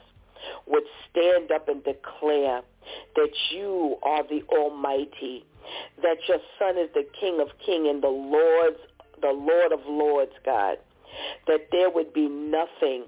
would 0.67 0.85
stand 1.11 1.51
up 1.51 1.69
and 1.69 1.83
declare 1.85 2.63
that 3.15 3.31
you 3.53 3.97
are 4.03 4.23
the 4.25 4.43
Almighty, 4.53 5.45
that 6.03 6.17
your 6.29 6.39
Son 6.59 6.79
is 6.79 6.89
the 6.95 7.07
King 7.21 7.41
of 7.41 7.49
Kings 7.65 7.87
and 7.89 8.03
the 8.03 8.09
Lord, 8.09 8.75
the 9.21 9.33
Lord 9.33 9.73
of 9.73 9.81
Lords, 9.87 10.33
God, 10.45 10.79
that 11.47 11.69
there 11.73 11.91
would 11.91 12.13
be 12.13 12.29
nothing 12.29 13.05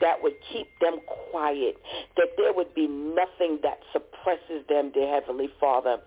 that 0.00 0.22
would 0.22 0.34
keep 0.52 0.66
them 0.80 0.98
quiet, 1.30 1.76
that 2.16 2.28
there 2.36 2.52
would 2.52 2.74
be 2.74 2.86
nothing 2.86 3.58
that 3.62 3.78
suppresses 3.92 4.66
them, 4.68 4.90
dear 4.92 5.20
Heavenly 5.20 5.48
Father, 5.60 5.98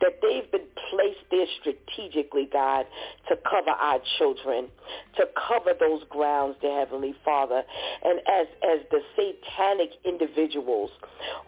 that 0.00 0.20
they've 0.22 0.50
been 0.50 0.66
placed 0.90 1.20
there 1.30 1.46
strategically, 1.60 2.48
God, 2.50 2.86
to 3.28 3.36
cover 3.48 3.70
our 3.70 4.00
children, 4.18 4.68
to 5.16 5.26
cover 5.48 5.72
those 5.78 6.02
grounds, 6.08 6.56
dear 6.60 6.80
Heavenly 6.80 7.14
Father. 7.24 7.62
And 8.02 8.20
as, 8.20 8.46
as 8.62 8.80
the 8.90 9.00
satanic 9.16 9.90
individuals 10.04 10.90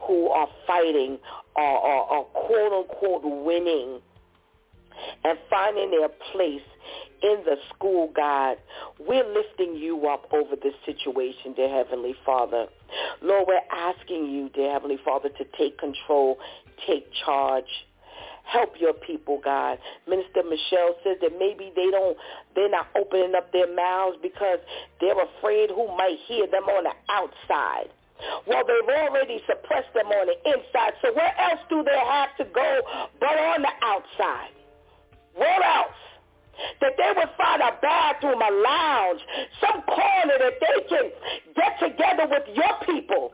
who 0.07 0.29
are 0.29 0.49
fighting 0.67 1.19
are, 1.57 1.79
are, 1.79 2.05
are 2.05 2.25
quote-unquote 2.25 3.23
winning 3.45 4.01
and 5.25 5.39
finding 5.51 5.91
their 5.91 6.09
place 6.33 6.63
in 7.23 7.43
the 7.45 7.57
school, 7.75 8.11
God. 8.15 8.57
We're 8.99 9.27
lifting 9.27 9.77
you 9.77 10.09
up 10.09 10.33
over 10.33 10.57
this 10.57 10.75
situation, 10.85 11.55
dear 11.55 11.69
Heavenly 11.69 12.15
Father. 12.27 12.67
Lord, 13.23 13.47
we're 13.49 13.61
asking 13.71 14.31
you, 14.31 14.49
dear 14.51 14.73
Heavenly 14.73 14.99
Father, 15.05 15.29
to 15.29 15.45
take 15.57 15.79
control, 15.79 16.39
take 16.87 17.07
charge. 17.25 17.87
Help 18.45 18.75
your 18.81 18.93
people, 18.93 19.41
God. 19.43 19.79
Minister 20.09 20.43
Michelle 20.43 20.97
says 21.05 21.17
that 21.23 21.39
maybe 21.39 21.73
they 21.77 21.91
don't, 21.91 22.17
they're 22.57 22.69
not 22.69 22.89
opening 22.99 23.35
up 23.37 23.53
their 23.53 23.73
mouths 23.73 24.19
because 24.21 24.59
they're 25.01 25.23
afraid 25.39 25.71
who 25.71 25.87
might 25.97 26.19
hear 26.27 26.47
them 26.49 26.65
on 26.65 26.85
the 26.85 26.93
outside. 27.09 27.89
Well, 28.47 28.63
they've 28.67 28.95
already 28.95 29.41
suppressed 29.47 29.95
them 29.95 30.07
on 30.07 30.27
the 30.27 30.37
inside. 30.51 30.95
So 31.03 31.15
where 31.15 31.35
else 31.39 31.61
do 31.69 31.83
they 31.83 31.99
have 31.99 32.37
to 32.39 32.45
go 32.53 32.81
but 33.21 33.39
on 33.39 33.63
the 33.63 33.75
outside? 33.83 34.51
What 35.35 35.65
else? 35.65 36.01
That 36.81 36.93
they 36.97 37.11
would 37.17 37.31
find 37.37 37.63
a 37.63 37.77
bathroom, 37.81 38.41
a 38.41 38.51
lounge, 38.51 39.21
some 39.61 39.83
corner 39.83 40.37
that 40.39 40.61
they 40.61 40.89
can 40.89 41.11
get 41.57 41.79
together 41.81 42.27
with 42.29 42.45
your 42.55 42.75
people 42.87 43.33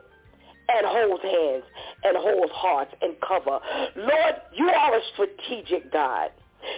and 0.69 0.85
hold 0.85 1.21
hands 1.21 1.63
and 2.03 2.17
hold 2.17 2.49
hearts 2.51 2.93
and 3.01 3.15
cover. 3.21 3.59
Lord, 3.95 4.35
you 4.55 4.69
are 4.69 4.95
a 4.95 5.01
strategic 5.13 5.91
God. 5.91 6.31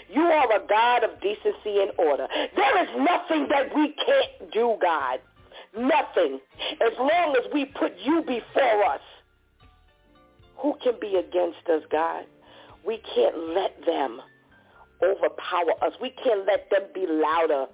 You 0.10 0.22
are 0.22 0.52
a 0.56 0.68
God 0.68 1.04
of 1.04 1.20
decency 1.22 1.82
and 1.82 1.92
order. 1.98 2.28
There 2.56 2.84
is 2.84 2.90
nothing 2.98 3.48
that 3.50 3.76
we 3.76 3.96
can't 4.06 4.52
do, 4.52 4.78
God. 4.82 5.20
Nothing. 5.76 6.40
As 6.82 6.94
long 7.00 7.36
as 7.36 7.52
we 7.54 7.66
put 7.66 7.94
you 8.04 8.22
before 8.22 8.86
us. 8.86 9.02
Who 10.58 10.76
can 10.84 10.94
be 11.02 11.16
against 11.16 11.68
us, 11.68 11.82
God? 11.92 12.26
We 12.86 13.02
can't 13.16 13.36
let 13.56 13.84
them 13.86 14.22
overpower 15.04 15.74
us. 15.82 15.94
We 16.02 16.12
can't 16.24 16.46
let 16.46 16.70
them 16.70 16.84
be 16.94 17.06
louder 17.08 17.66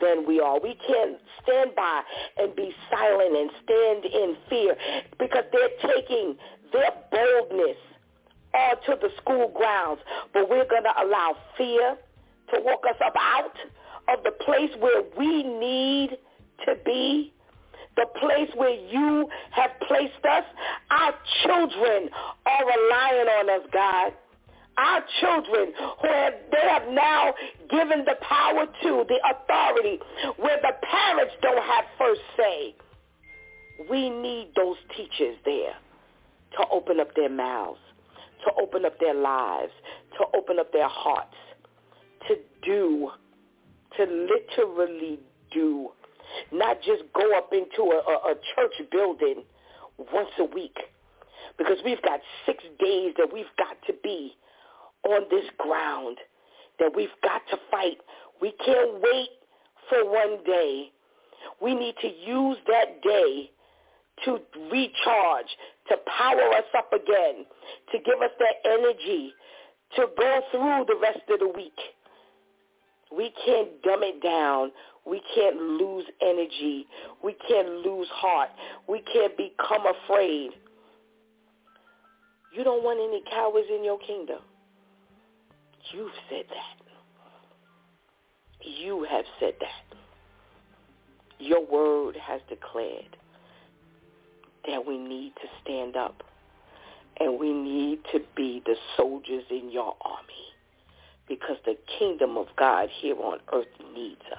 than 0.00 0.26
we 0.26 0.40
are. 0.40 0.60
We 0.60 0.76
can't 0.86 1.18
stand 1.42 1.74
by 1.74 2.02
and 2.36 2.54
be 2.54 2.74
silent 2.90 3.36
and 3.36 3.50
stand 3.64 4.04
in 4.04 4.36
fear 4.48 4.76
because 5.18 5.44
they're 5.52 5.94
taking 5.94 6.36
their 6.72 6.92
boldness 7.10 7.76
onto 8.54 9.00
the 9.00 9.10
school 9.16 9.52
grounds. 9.54 10.00
But 10.32 10.48
we're 10.48 10.68
going 10.68 10.84
to 10.84 11.02
allow 11.02 11.36
fear 11.56 11.96
to 12.54 12.60
walk 12.60 12.84
us 12.88 12.96
up 13.04 13.14
out 13.18 13.56
of 14.08 14.24
the 14.24 14.32
place 14.44 14.70
where 14.78 15.02
we 15.16 15.42
need 15.42 16.18
to 16.66 16.74
be 16.84 17.32
the 17.96 18.06
place 18.20 18.48
where 18.54 18.78
you 18.78 19.28
have 19.50 19.70
placed 19.88 20.24
us. 20.24 20.44
Our 20.90 21.14
children 21.42 22.08
are 22.46 22.64
relying 22.64 23.28
on 23.28 23.60
us, 23.60 23.68
God 23.72 24.12
our 24.78 25.02
children 25.20 25.72
who 26.00 26.08
have, 26.08 26.34
they 26.52 26.68
have 26.68 26.88
now 26.90 27.34
given 27.70 28.04
the 28.04 28.14
power 28.22 28.66
to, 28.66 29.04
the 29.08 29.18
authority, 29.28 29.98
where 30.36 30.58
the 30.62 30.72
parents 30.86 31.34
don't 31.42 31.62
have 31.62 31.84
first 31.98 32.20
say. 32.36 32.74
We 33.90 34.10
need 34.10 34.52
those 34.56 34.76
teachers 34.96 35.36
there 35.44 35.74
to 36.56 36.68
open 36.72 37.00
up 37.00 37.14
their 37.14 37.28
mouths, 37.28 37.78
to 38.44 38.62
open 38.62 38.84
up 38.84 38.98
their 38.98 39.14
lives, 39.14 39.72
to 40.18 40.24
open 40.36 40.58
up 40.58 40.72
their 40.72 40.88
hearts, 40.88 41.34
to 42.28 42.36
do, 42.64 43.10
to 43.96 44.04
literally 44.04 45.18
do, 45.52 45.90
not 46.52 46.78
just 46.82 47.02
go 47.14 47.36
up 47.36 47.52
into 47.52 47.90
a, 47.90 47.96
a, 47.96 48.32
a 48.32 48.34
church 48.54 48.90
building 48.90 49.42
once 50.12 50.30
a 50.38 50.44
week 50.44 50.76
because 51.56 51.78
we've 51.84 52.02
got 52.02 52.20
six 52.46 52.62
days 52.78 53.14
that 53.18 53.28
we've 53.32 53.46
got 53.56 53.76
to 53.86 53.92
be 54.02 54.36
on 55.08 55.24
this 55.30 55.44
ground 55.58 56.18
that 56.78 56.92
we've 56.94 57.08
got 57.22 57.42
to 57.50 57.56
fight. 57.70 57.98
We 58.40 58.52
can't 58.64 59.00
wait 59.02 59.28
for 59.88 60.04
one 60.10 60.44
day. 60.44 60.90
We 61.60 61.74
need 61.74 61.94
to 62.02 62.08
use 62.08 62.58
that 62.66 63.02
day 63.02 63.50
to 64.24 64.38
recharge, 64.70 65.46
to 65.88 65.96
power 66.18 66.52
us 66.56 66.64
up 66.76 66.92
again, 66.92 67.46
to 67.92 67.98
give 67.98 68.20
us 68.20 68.32
that 68.38 68.70
energy 68.70 69.32
to 69.96 70.06
go 70.16 70.40
through 70.50 70.84
the 70.86 71.00
rest 71.00 71.20
of 71.30 71.40
the 71.40 71.48
week. 71.48 71.78
We 73.16 73.32
can't 73.44 73.82
dumb 73.82 74.02
it 74.02 74.22
down. 74.22 74.70
We 75.06 75.22
can't 75.34 75.56
lose 75.56 76.04
energy. 76.20 76.86
We 77.24 77.34
can't 77.48 77.68
lose 77.86 78.08
heart. 78.12 78.50
We 78.86 79.02
can't 79.12 79.34
become 79.36 79.84
afraid. 79.86 80.50
You 82.54 82.64
don't 82.64 82.82
want 82.82 83.00
any 83.00 83.22
cowards 83.30 83.68
in 83.74 83.84
your 83.84 83.98
kingdom. 83.98 84.40
You've 85.92 86.12
said 86.28 86.44
that. 86.48 86.86
You 88.60 89.06
have 89.08 89.24
said 89.40 89.54
that. 89.60 89.96
Your 91.38 91.64
word 91.64 92.16
has 92.16 92.40
declared 92.48 93.16
that 94.66 94.86
we 94.86 94.98
need 94.98 95.32
to 95.36 95.48
stand 95.62 95.96
up 95.96 96.22
and 97.20 97.38
we 97.38 97.52
need 97.52 98.00
to 98.12 98.20
be 98.36 98.62
the 98.66 98.76
soldiers 98.96 99.44
in 99.50 99.70
your 99.70 99.96
army 100.02 100.48
because 101.28 101.56
the 101.64 101.76
kingdom 101.98 102.36
of 102.36 102.46
God 102.56 102.88
here 103.00 103.16
on 103.16 103.38
earth 103.52 103.66
needs 103.94 104.22
us. 104.32 104.38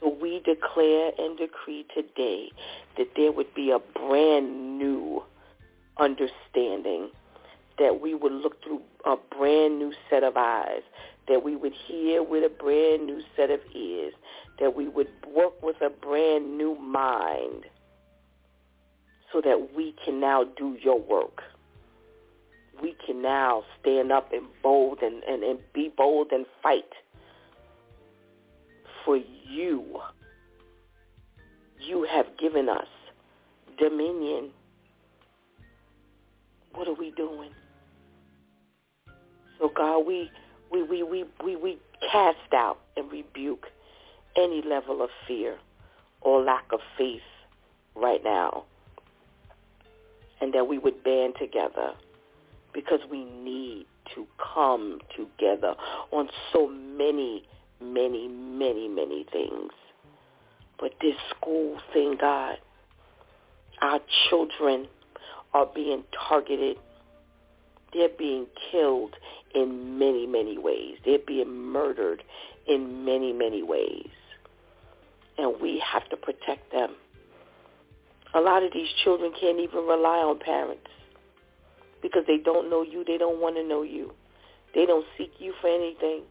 So 0.00 0.08
we 0.20 0.40
declare 0.40 1.12
and 1.18 1.36
decree 1.36 1.86
today 1.94 2.50
that 2.96 3.08
there 3.16 3.32
would 3.32 3.54
be 3.54 3.70
a 3.70 3.78
brand 3.78 4.78
new 4.78 5.22
understanding 5.98 7.10
that 7.80 8.00
we 8.00 8.14
would 8.14 8.32
look 8.32 8.62
through 8.62 8.82
a 9.06 9.16
brand 9.16 9.78
new 9.78 9.92
set 10.08 10.22
of 10.22 10.36
eyes, 10.36 10.82
that 11.26 11.42
we 11.42 11.56
would 11.56 11.72
hear 11.72 12.22
with 12.22 12.44
a 12.44 12.62
brand 12.62 13.06
new 13.06 13.22
set 13.34 13.50
of 13.50 13.60
ears, 13.74 14.12
that 14.60 14.76
we 14.76 14.86
would 14.86 15.08
work 15.34 15.60
with 15.62 15.80
a 15.80 15.88
brand 15.88 16.58
new 16.58 16.76
mind 16.76 17.64
so 19.32 19.40
that 19.40 19.74
we 19.74 19.94
can 20.04 20.20
now 20.20 20.44
do 20.44 20.76
your 20.82 21.00
work. 21.00 21.42
We 22.82 22.94
can 23.06 23.22
now 23.22 23.64
stand 23.80 24.12
up 24.12 24.32
and 24.32 24.46
bold 24.62 25.00
and, 25.02 25.22
and, 25.24 25.42
and 25.42 25.58
be 25.72 25.90
bold 25.96 26.32
and 26.32 26.44
fight 26.62 26.92
for 29.04 29.16
you. 29.16 30.00
You 31.80 32.06
have 32.10 32.26
given 32.38 32.68
us 32.68 32.88
dominion. 33.78 34.50
What 36.74 36.86
are 36.86 36.94
we 36.94 37.10
doing? 37.12 37.50
So 39.60 39.70
God, 39.74 40.06
we 40.06 40.30
we 40.72 40.82
we 40.82 41.02
we 41.02 41.24
we, 41.44 41.56
we 41.56 41.78
cast 42.10 42.52
out 42.52 42.78
and 42.96 43.10
rebuke 43.12 43.66
any 44.36 44.62
level 44.62 45.02
of 45.02 45.10
fear 45.28 45.58
or 46.22 46.42
lack 46.42 46.64
of 46.72 46.80
faith 46.96 47.20
right 47.94 48.22
now 48.24 48.64
and 50.40 50.52
that 50.54 50.66
we 50.66 50.78
would 50.78 51.02
band 51.04 51.34
together 51.38 51.92
because 52.72 53.00
we 53.10 53.24
need 53.24 53.86
to 54.14 54.26
come 54.54 55.00
together 55.16 55.74
on 56.10 56.28
so 56.52 56.66
many, 56.68 57.44
many, 57.80 58.28
many, 58.28 58.88
many 58.88 59.26
things. 59.30 59.72
But 60.78 60.92
this 61.00 61.14
school 61.36 61.78
thing, 61.92 62.16
God, 62.20 62.56
our 63.82 64.00
children 64.28 64.86
are 65.52 65.66
being 65.66 66.04
targeted. 66.28 66.78
They're 67.92 68.08
being 68.08 68.46
killed 68.70 69.16
in 69.54 69.98
many, 69.98 70.26
many 70.26 70.58
ways. 70.58 70.96
They're 71.04 71.18
being 71.18 71.50
murdered 71.50 72.22
in 72.66 73.04
many, 73.04 73.32
many 73.32 73.62
ways. 73.62 74.10
And 75.38 75.60
we 75.60 75.82
have 75.84 76.08
to 76.10 76.16
protect 76.16 76.70
them. 76.72 76.94
A 78.34 78.40
lot 78.40 78.62
of 78.62 78.72
these 78.72 78.88
children 79.02 79.32
can't 79.40 79.58
even 79.58 79.86
rely 79.86 80.18
on 80.18 80.38
parents 80.38 80.86
because 82.00 82.22
they 82.26 82.36
don't 82.36 82.70
know 82.70 82.82
you. 82.82 83.04
They 83.04 83.18
don't 83.18 83.40
want 83.40 83.56
to 83.56 83.66
know 83.66 83.82
you. 83.82 84.12
They 84.74 84.86
don't 84.86 85.06
seek 85.18 85.32
you 85.38 85.52
for 85.60 85.68
anything. 85.68 86.22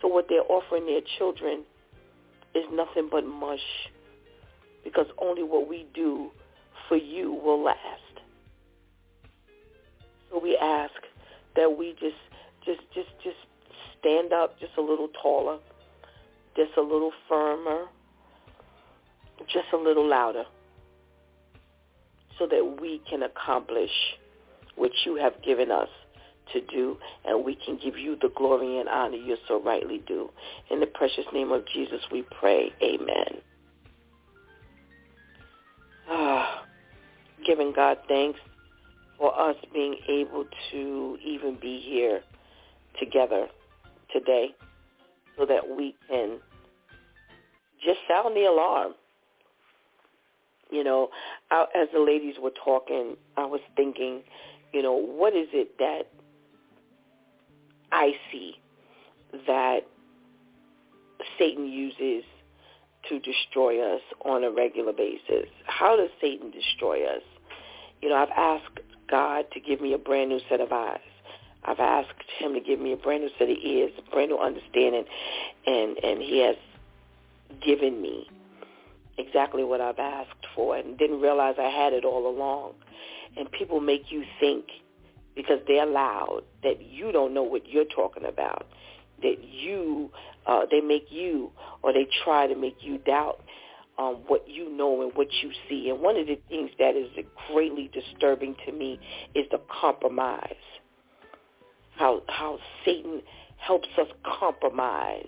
So 0.00 0.06
what 0.06 0.26
they're 0.28 0.46
offering 0.48 0.86
their 0.86 1.00
children 1.18 1.64
is 2.54 2.64
nothing 2.72 3.08
but 3.10 3.26
mush 3.26 3.58
because 4.84 5.06
only 5.18 5.42
what 5.42 5.68
we 5.68 5.86
do 5.94 6.30
for 6.88 6.96
you 6.96 7.32
will 7.32 7.62
last. 7.62 8.07
So 10.30 10.38
we 10.38 10.56
ask 10.56 10.94
that 11.56 11.76
we 11.78 11.92
just 11.92 12.16
just 12.64 12.80
just 12.94 13.08
just 13.22 13.36
stand 13.98 14.32
up 14.32 14.58
just 14.60 14.72
a 14.76 14.82
little 14.82 15.08
taller, 15.22 15.58
just 16.56 16.76
a 16.76 16.82
little 16.82 17.12
firmer, 17.28 17.86
just 19.46 19.66
a 19.72 19.76
little 19.76 20.08
louder 20.08 20.44
so 22.38 22.46
that 22.46 22.78
we 22.80 23.00
can 23.08 23.22
accomplish 23.22 23.90
what 24.76 24.92
you 25.04 25.16
have 25.16 25.42
given 25.42 25.70
us 25.70 25.88
to 26.52 26.60
do, 26.60 26.96
and 27.26 27.44
we 27.44 27.54
can 27.54 27.78
give 27.82 27.98
you 27.98 28.16
the 28.20 28.30
glory 28.36 28.78
and 28.78 28.88
honor 28.88 29.16
you 29.16 29.36
so 29.46 29.60
rightly 29.62 30.02
do. 30.06 30.30
In 30.70 30.80
the 30.80 30.86
precious 30.86 31.26
name 31.32 31.52
of 31.52 31.66
Jesus, 31.66 32.00
we 32.10 32.24
pray. 32.40 32.72
Amen. 32.82 33.42
Ah, 36.08 36.64
giving 37.44 37.72
God 37.74 37.98
thanks 38.08 38.38
for 39.18 39.38
us 39.38 39.56
being 39.72 39.96
able 40.08 40.44
to 40.70 41.18
even 41.24 41.58
be 41.60 41.80
here 41.84 42.20
together 42.98 43.48
today 44.12 44.54
so 45.36 45.44
that 45.46 45.76
we 45.76 45.94
can 46.08 46.38
just 47.84 47.98
sound 48.08 48.36
the 48.36 48.44
alarm. 48.44 48.94
You 50.70 50.84
know, 50.84 51.08
I, 51.50 51.66
as 51.74 51.88
the 51.92 52.00
ladies 52.00 52.34
were 52.40 52.52
talking, 52.64 53.16
I 53.36 53.46
was 53.46 53.60
thinking, 53.76 54.22
you 54.72 54.82
know, 54.82 54.92
what 54.92 55.34
is 55.34 55.48
it 55.52 55.78
that 55.78 56.02
I 57.90 58.12
see 58.30 58.54
that 59.46 59.80
Satan 61.38 61.66
uses 61.66 62.24
to 63.08 63.18
destroy 63.20 63.80
us 63.94 64.02
on 64.24 64.44
a 64.44 64.50
regular 64.50 64.92
basis? 64.92 65.48
How 65.64 65.96
does 65.96 66.10
Satan 66.20 66.50
destroy 66.50 67.04
us? 67.04 67.22
You 68.02 68.10
know, 68.10 68.16
I've 68.16 68.30
asked 68.36 68.80
God 69.10 69.46
to 69.52 69.60
give 69.60 69.80
me 69.80 69.92
a 69.94 69.98
brand 69.98 70.30
new 70.30 70.40
set 70.48 70.60
of 70.60 70.72
eyes. 70.72 71.00
I've 71.64 71.80
asked 71.80 72.30
him 72.38 72.54
to 72.54 72.60
give 72.60 72.80
me 72.80 72.92
a 72.92 72.96
brand 72.96 73.22
new 73.22 73.30
set 73.38 73.50
of 73.50 73.56
ears, 73.62 73.92
a 73.98 74.10
brand 74.10 74.30
new 74.30 74.38
understanding, 74.38 75.04
and 75.66 75.98
and 76.02 76.22
he 76.22 76.38
has 76.40 76.56
given 77.64 78.00
me 78.00 78.28
exactly 79.18 79.64
what 79.64 79.80
I've 79.80 79.98
asked 79.98 80.46
for 80.54 80.76
and 80.76 80.96
didn't 80.96 81.20
realize 81.20 81.56
I 81.58 81.68
had 81.68 81.92
it 81.92 82.04
all 82.04 82.28
along. 82.28 82.74
And 83.36 83.50
people 83.50 83.80
make 83.80 84.10
you 84.10 84.24
think 84.40 84.66
because 85.34 85.60
they're 85.66 85.86
loud 85.86 86.42
that 86.62 86.82
you 86.82 87.12
don't 87.12 87.34
know 87.34 87.42
what 87.42 87.68
you're 87.68 87.84
talking 87.84 88.24
about. 88.24 88.66
That 89.22 89.42
you, 89.42 90.10
uh, 90.46 90.62
they 90.70 90.80
make 90.80 91.06
you 91.10 91.50
or 91.82 91.92
they 91.92 92.06
try 92.24 92.46
to 92.46 92.54
make 92.54 92.78
you 92.80 92.98
doubt 92.98 93.40
um, 93.98 94.18
what 94.26 94.48
you 94.48 94.70
know 94.70 95.02
and 95.02 95.12
what 95.14 95.28
you 95.42 95.50
see. 95.68 95.90
And 95.90 96.00
one 96.00 96.16
of 96.16 96.26
the 96.26 96.38
things 96.48 96.70
that 96.78 96.96
is 96.96 97.08
greatly 97.50 97.90
disturbing 97.92 98.54
to 98.66 98.72
me 98.72 99.00
is 99.34 99.44
the 99.50 99.60
compromise. 99.80 100.54
How 101.96 102.22
how 102.28 102.58
Satan 102.84 103.22
helps 103.56 103.88
us 103.98 104.06
compromise 104.24 105.26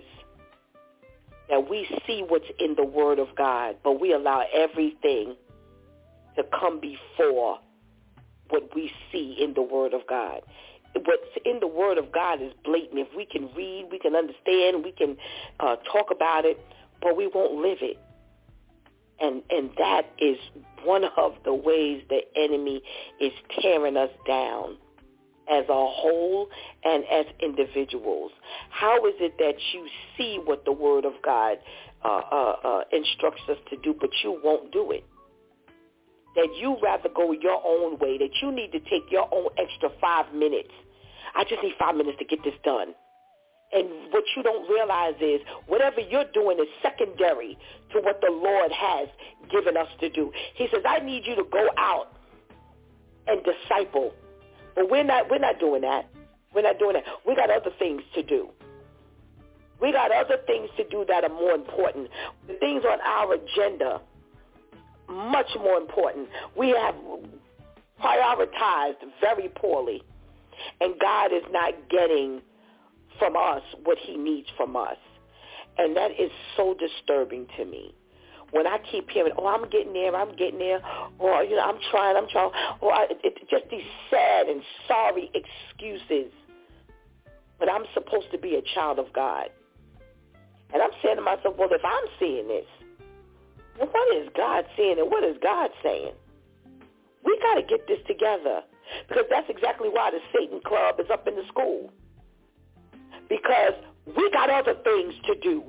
that 1.49 1.69
we 1.69 1.87
see 2.07 2.25
what's 2.27 2.47
in 2.61 2.77
the 2.77 2.85
Word 2.85 3.19
of 3.19 3.29
God, 3.37 3.77
but 3.83 4.01
we 4.01 4.13
allow 4.13 4.45
everything 4.55 5.35
to 6.37 6.45
come 6.59 6.81
before 6.81 7.59
what 8.51 8.75
we 8.75 8.93
see 9.11 9.37
in 9.43 9.55
the 9.55 9.63
Word 9.63 9.93
of 9.93 10.03
God. 10.09 10.43
What's 10.95 11.23
in 11.45 11.59
the 11.61 11.67
Word 11.67 11.99
of 11.99 12.13
God 12.13 12.41
is 12.41 12.53
blatant. 12.65 13.01
If 13.01 13.09
we 13.17 13.27
can 13.27 13.49
read, 13.57 13.89
we 13.91 13.99
can 13.99 14.15
understand, 14.15 14.85
we 14.85 14.93
can 14.93 15.17
uh, 15.59 15.77
talk 15.93 16.13
about 16.13 16.45
it, 16.45 16.59
but 17.03 17.17
we 17.17 17.27
won't 17.27 17.61
live 17.61 17.79
it. 17.81 17.99
And 19.21 19.43
and 19.51 19.71
that 19.77 20.03
is 20.19 20.39
one 20.85 21.05
of 21.17 21.35
the 21.45 21.55
ways 21.55 22.03
the 22.09 22.21
enemy 22.37 22.83
is 23.21 23.33
tearing 23.61 23.97
us 23.97 24.11
down 24.27 24.79
as 25.51 25.65
a 25.69 25.73
whole 25.73 26.49
and 26.85 27.05
as 27.11 27.27
individuals? 27.41 28.31
How 28.71 29.05
is 29.07 29.15
it 29.21 29.37
that 29.39 29.55
you 29.75 29.87
see 30.17 30.39
what 30.45 30.65
the 30.65 30.73
Word 30.73 31.05
of 31.05 31.15
God 31.25 31.59
uh, 32.05 32.09
uh, 32.09 32.57
uh, 32.65 32.81
instructs 32.93 33.43
us 33.49 33.59
to 33.71 33.77
do, 33.83 33.95
but 33.99 34.11
you 34.23 34.41
won't 34.43 34.73
do 34.73 34.93
it? 34.93 35.05
That 36.37 36.49
you 36.59 36.77
rather 36.81 37.09
go 37.09 37.33
your 37.33 37.61
own 37.65 37.99
way, 37.99 38.17
that 38.19 38.31
you 38.41 38.53
need 38.53 38.71
to 38.73 38.79
take 38.81 39.11
your 39.11 39.29
own 39.35 39.49
extra 39.59 39.91
five 40.01 40.33
minutes. 40.33 40.71
I 41.35 41.43
just 41.45 41.63
need 41.63 41.75
five 41.79 41.97
minutes 41.97 42.19
to 42.19 42.25
get 42.25 42.43
this 42.45 42.55
done. 42.65 42.95
And 43.73 43.89
what 44.11 44.25
you 44.37 44.43
don't 44.43 44.69
realize 44.69 45.15
is 45.21 45.41
whatever 45.67 46.01
you're 46.01 46.31
doing 46.35 46.59
is 46.59 46.67
secondary 46.83 47.57
to 47.93 48.01
what 48.01 48.21
the 48.21 48.31
Lord 48.31 48.73
has 48.73 49.09
given 49.51 49.77
us 49.77 49.89
to 50.01 50.09
do. 50.09 50.33
He 50.55 50.67
says, 50.73 50.83
I 50.87 50.99
need 51.01 51.25
you 51.25 51.37
to 51.37 51.45
go 51.51 51.69
out 51.79 52.13
and 53.29 53.41
disciple 53.45 54.13
but 54.75 54.91
we're 54.91 55.05
not 55.05 55.31
we're 55.31 55.39
not 55.39 55.59
doing 55.59 55.83
that. 55.83 56.09
We're 56.55 56.63
not 56.63 56.79
doing 56.79 56.95
that. 56.95 57.05
We 57.27 57.35
got 57.37 57.51
other 57.51 57.71
things 57.79 58.03
to 58.15 58.23
do. 58.23 58.49
We 59.81 59.93
got 59.93 60.11
other 60.13 60.39
things 60.47 60.69
to 60.77 60.85
do 60.89 61.05
that 61.09 61.25
are 61.25 61.29
more 61.29 61.53
important. 61.55 62.09
The 62.47 62.55
things 62.55 62.83
on 62.85 62.99
our 63.01 63.35
agenda, 63.35 64.01
much 65.09 65.51
more 65.59 65.79
important. 65.79 66.29
We 66.57 66.71
have 66.71 66.95
prioritized 68.03 68.97
very 69.21 69.49
poorly. 69.49 70.03
And 70.81 70.99
God 71.01 71.33
is 71.33 71.43
not 71.51 71.75
getting 71.89 72.43
from 73.21 73.37
us 73.37 73.63
what 73.85 73.99
he 73.99 74.17
needs 74.17 74.49
from 74.57 74.75
us. 74.75 74.99
And 75.79 75.97
that 75.97 76.11
is 76.11 76.33
so 76.57 76.75
disturbing 76.75 77.47
to 77.57 77.65
me 77.65 77.95
when 78.51 78.67
I 78.67 78.79
keep 78.91 79.09
hearing, 79.11 79.33
oh, 79.39 79.47
I'm 79.47 79.69
getting 79.71 79.93
there, 79.93 80.15
I'm 80.15 80.35
getting 80.37 80.59
there, 80.59 80.81
or, 81.19 81.45
you 81.45 81.55
know, 81.55 81.63
I'm 81.63 81.79
trying, 81.91 82.17
I'm 82.17 82.29
trying, 82.29 82.51
or 82.81 82.93
I, 82.93 83.07
it, 83.23 83.49
just 83.49 83.71
these 83.71 83.87
sad 84.11 84.49
and 84.49 84.63
sorry 84.89 85.31
excuses. 85.35 86.33
But 87.59 87.71
I'm 87.71 87.85
supposed 87.95 88.31
to 88.33 88.39
be 88.39 88.57
a 88.57 88.63
child 88.75 88.99
of 88.99 89.13
God. 89.13 89.51
And 90.73 90.83
I'm 90.83 90.91
saying 91.03 91.17
to 91.17 91.23
myself, 91.23 91.57
well, 91.59 91.69
if 91.71 91.85
I'm 91.85 92.09
seeing 92.19 92.49
this, 92.49 92.67
well, 93.79 93.89
what 93.93 94.17
is 94.17 94.29
God 94.37 94.65
seeing 94.77 94.99
and 94.99 95.11
what 95.11 95.25
is 95.25 95.37
God 95.43 95.71
saying? 95.83 96.13
We 97.25 97.39
got 97.41 97.55
to 97.57 97.63
get 97.63 97.87
this 97.87 97.99
together 98.07 98.63
because 99.09 99.25
that's 99.31 99.49
exactly 99.49 99.89
why 99.89 100.11
the 100.11 100.19
Satan 100.35 100.61
Club 100.65 100.99
is 100.99 101.07
up 101.13 101.29
in 101.29 101.37
the 101.37 101.45
school. 101.49 101.93
Because 103.31 103.75
we 104.07 104.31
got 104.33 104.51
other 104.51 104.75
things 104.85 105.15
to 105.27 105.35
do. 105.41 105.63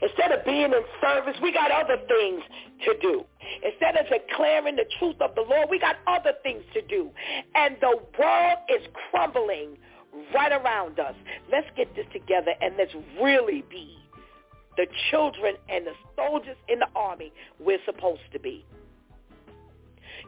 Instead 0.00 0.30
of 0.30 0.44
being 0.44 0.72
in 0.72 0.84
service, 1.00 1.36
we 1.42 1.52
got 1.52 1.72
other 1.72 1.96
things 2.06 2.42
to 2.84 2.94
do. 3.00 3.24
Instead 3.64 3.96
of 3.96 4.06
declaring 4.08 4.76
the 4.76 4.84
truth 4.98 5.16
of 5.20 5.34
the 5.34 5.42
Lord, 5.42 5.68
we 5.70 5.80
got 5.80 5.96
other 6.06 6.32
things 6.42 6.62
to 6.74 6.82
do. 6.82 7.10
And 7.56 7.76
the 7.80 7.98
world 8.18 8.58
is 8.68 8.86
crumbling 9.10 9.76
right 10.34 10.52
around 10.52 11.00
us. 11.00 11.14
Let's 11.50 11.66
get 11.76 11.94
this 11.96 12.06
together 12.12 12.52
and 12.60 12.76
let's 12.76 12.94
really 13.20 13.64
be 13.68 13.98
the 14.76 14.86
children 15.10 15.56
and 15.68 15.86
the 15.86 15.92
soldiers 16.16 16.56
in 16.68 16.78
the 16.78 16.88
army 16.94 17.32
we're 17.58 17.82
supposed 17.84 18.22
to 18.32 18.38
be. 18.38 18.64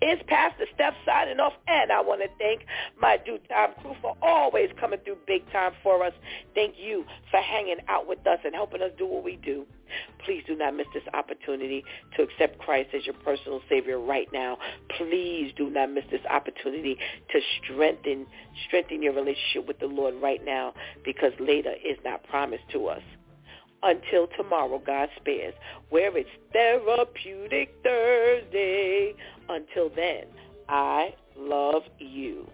It's 0.00 0.22
Pastor 0.26 0.66
Steph 0.74 0.94
signing 1.04 1.40
off, 1.40 1.54
and 1.66 1.92
I 1.92 2.00
want 2.00 2.22
to 2.22 2.28
thank 2.38 2.64
my 3.00 3.18
DEW 3.24 3.38
time 3.48 3.70
crew 3.80 3.94
for 4.00 4.16
always 4.22 4.70
coming 4.78 5.00
through 5.04 5.18
big 5.26 5.50
time 5.52 5.72
for 5.82 6.04
us. 6.04 6.12
Thank 6.54 6.74
you 6.78 7.04
for 7.30 7.40
hanging 7.40 7.78
out 7.88 8.08
with 8.08 8.26
us 8.26 8.38
and 8.44 8.54
helping 8.54 8.82
us 8.82 8.90
do 8.98 9.06
what 9.06 9.24
we 9.24 9.36
do. 9.36 9.66
Please 10.24 10.42
do 10.46 10.54
not 10.54 10.76
miss 10.76 10.86
this 10.92 11.02
opportunity 11.14 11.84
to 12.16 12.22
accept 12.22 12.58
Christ 12.58 12.90
as 12.94 13.06
your 13.06 13.14
personal 13.24 13.60
Savior 13.68 13.98
right 13.98 14.28
now. 14.32 14.58
Please 14.98 15.52
do 15.56 15.70
not 15.70 15.90
miss 15.90 16.04
this 16.10 16.24
opportunity 16.28 16.98
to 17.30 17.40
strengthen 17.62 18.26
strengthen 18.66 19.02
your 19.02 19.14
relationship 19.14 19.66
with 19.66 19.78
the 19.78 19.86
Lord 19.86 20.14
right 20.20 20.44
now 20.44 20.74
because 21.04 21.32
later 21.40 21.72
is 21.84 21.96
not 22.04 22.22
promised 22.24 22.64
to 22.72 22.86
us 22.86 23.02
until 23.82 24.26
tomorrow, 24.36 24.80
God 24.84 25.08
spares, 25.16 25.54
where 25.90 26.16
it's 26.16 26.28
Therapeutic 26.52 27.74
Thursday. 27.82 29.14
Until 29.48 29.90
then, 29.94 30.24
I 30.68 31.14
love 31.36 31.82
you. 31.98 32.46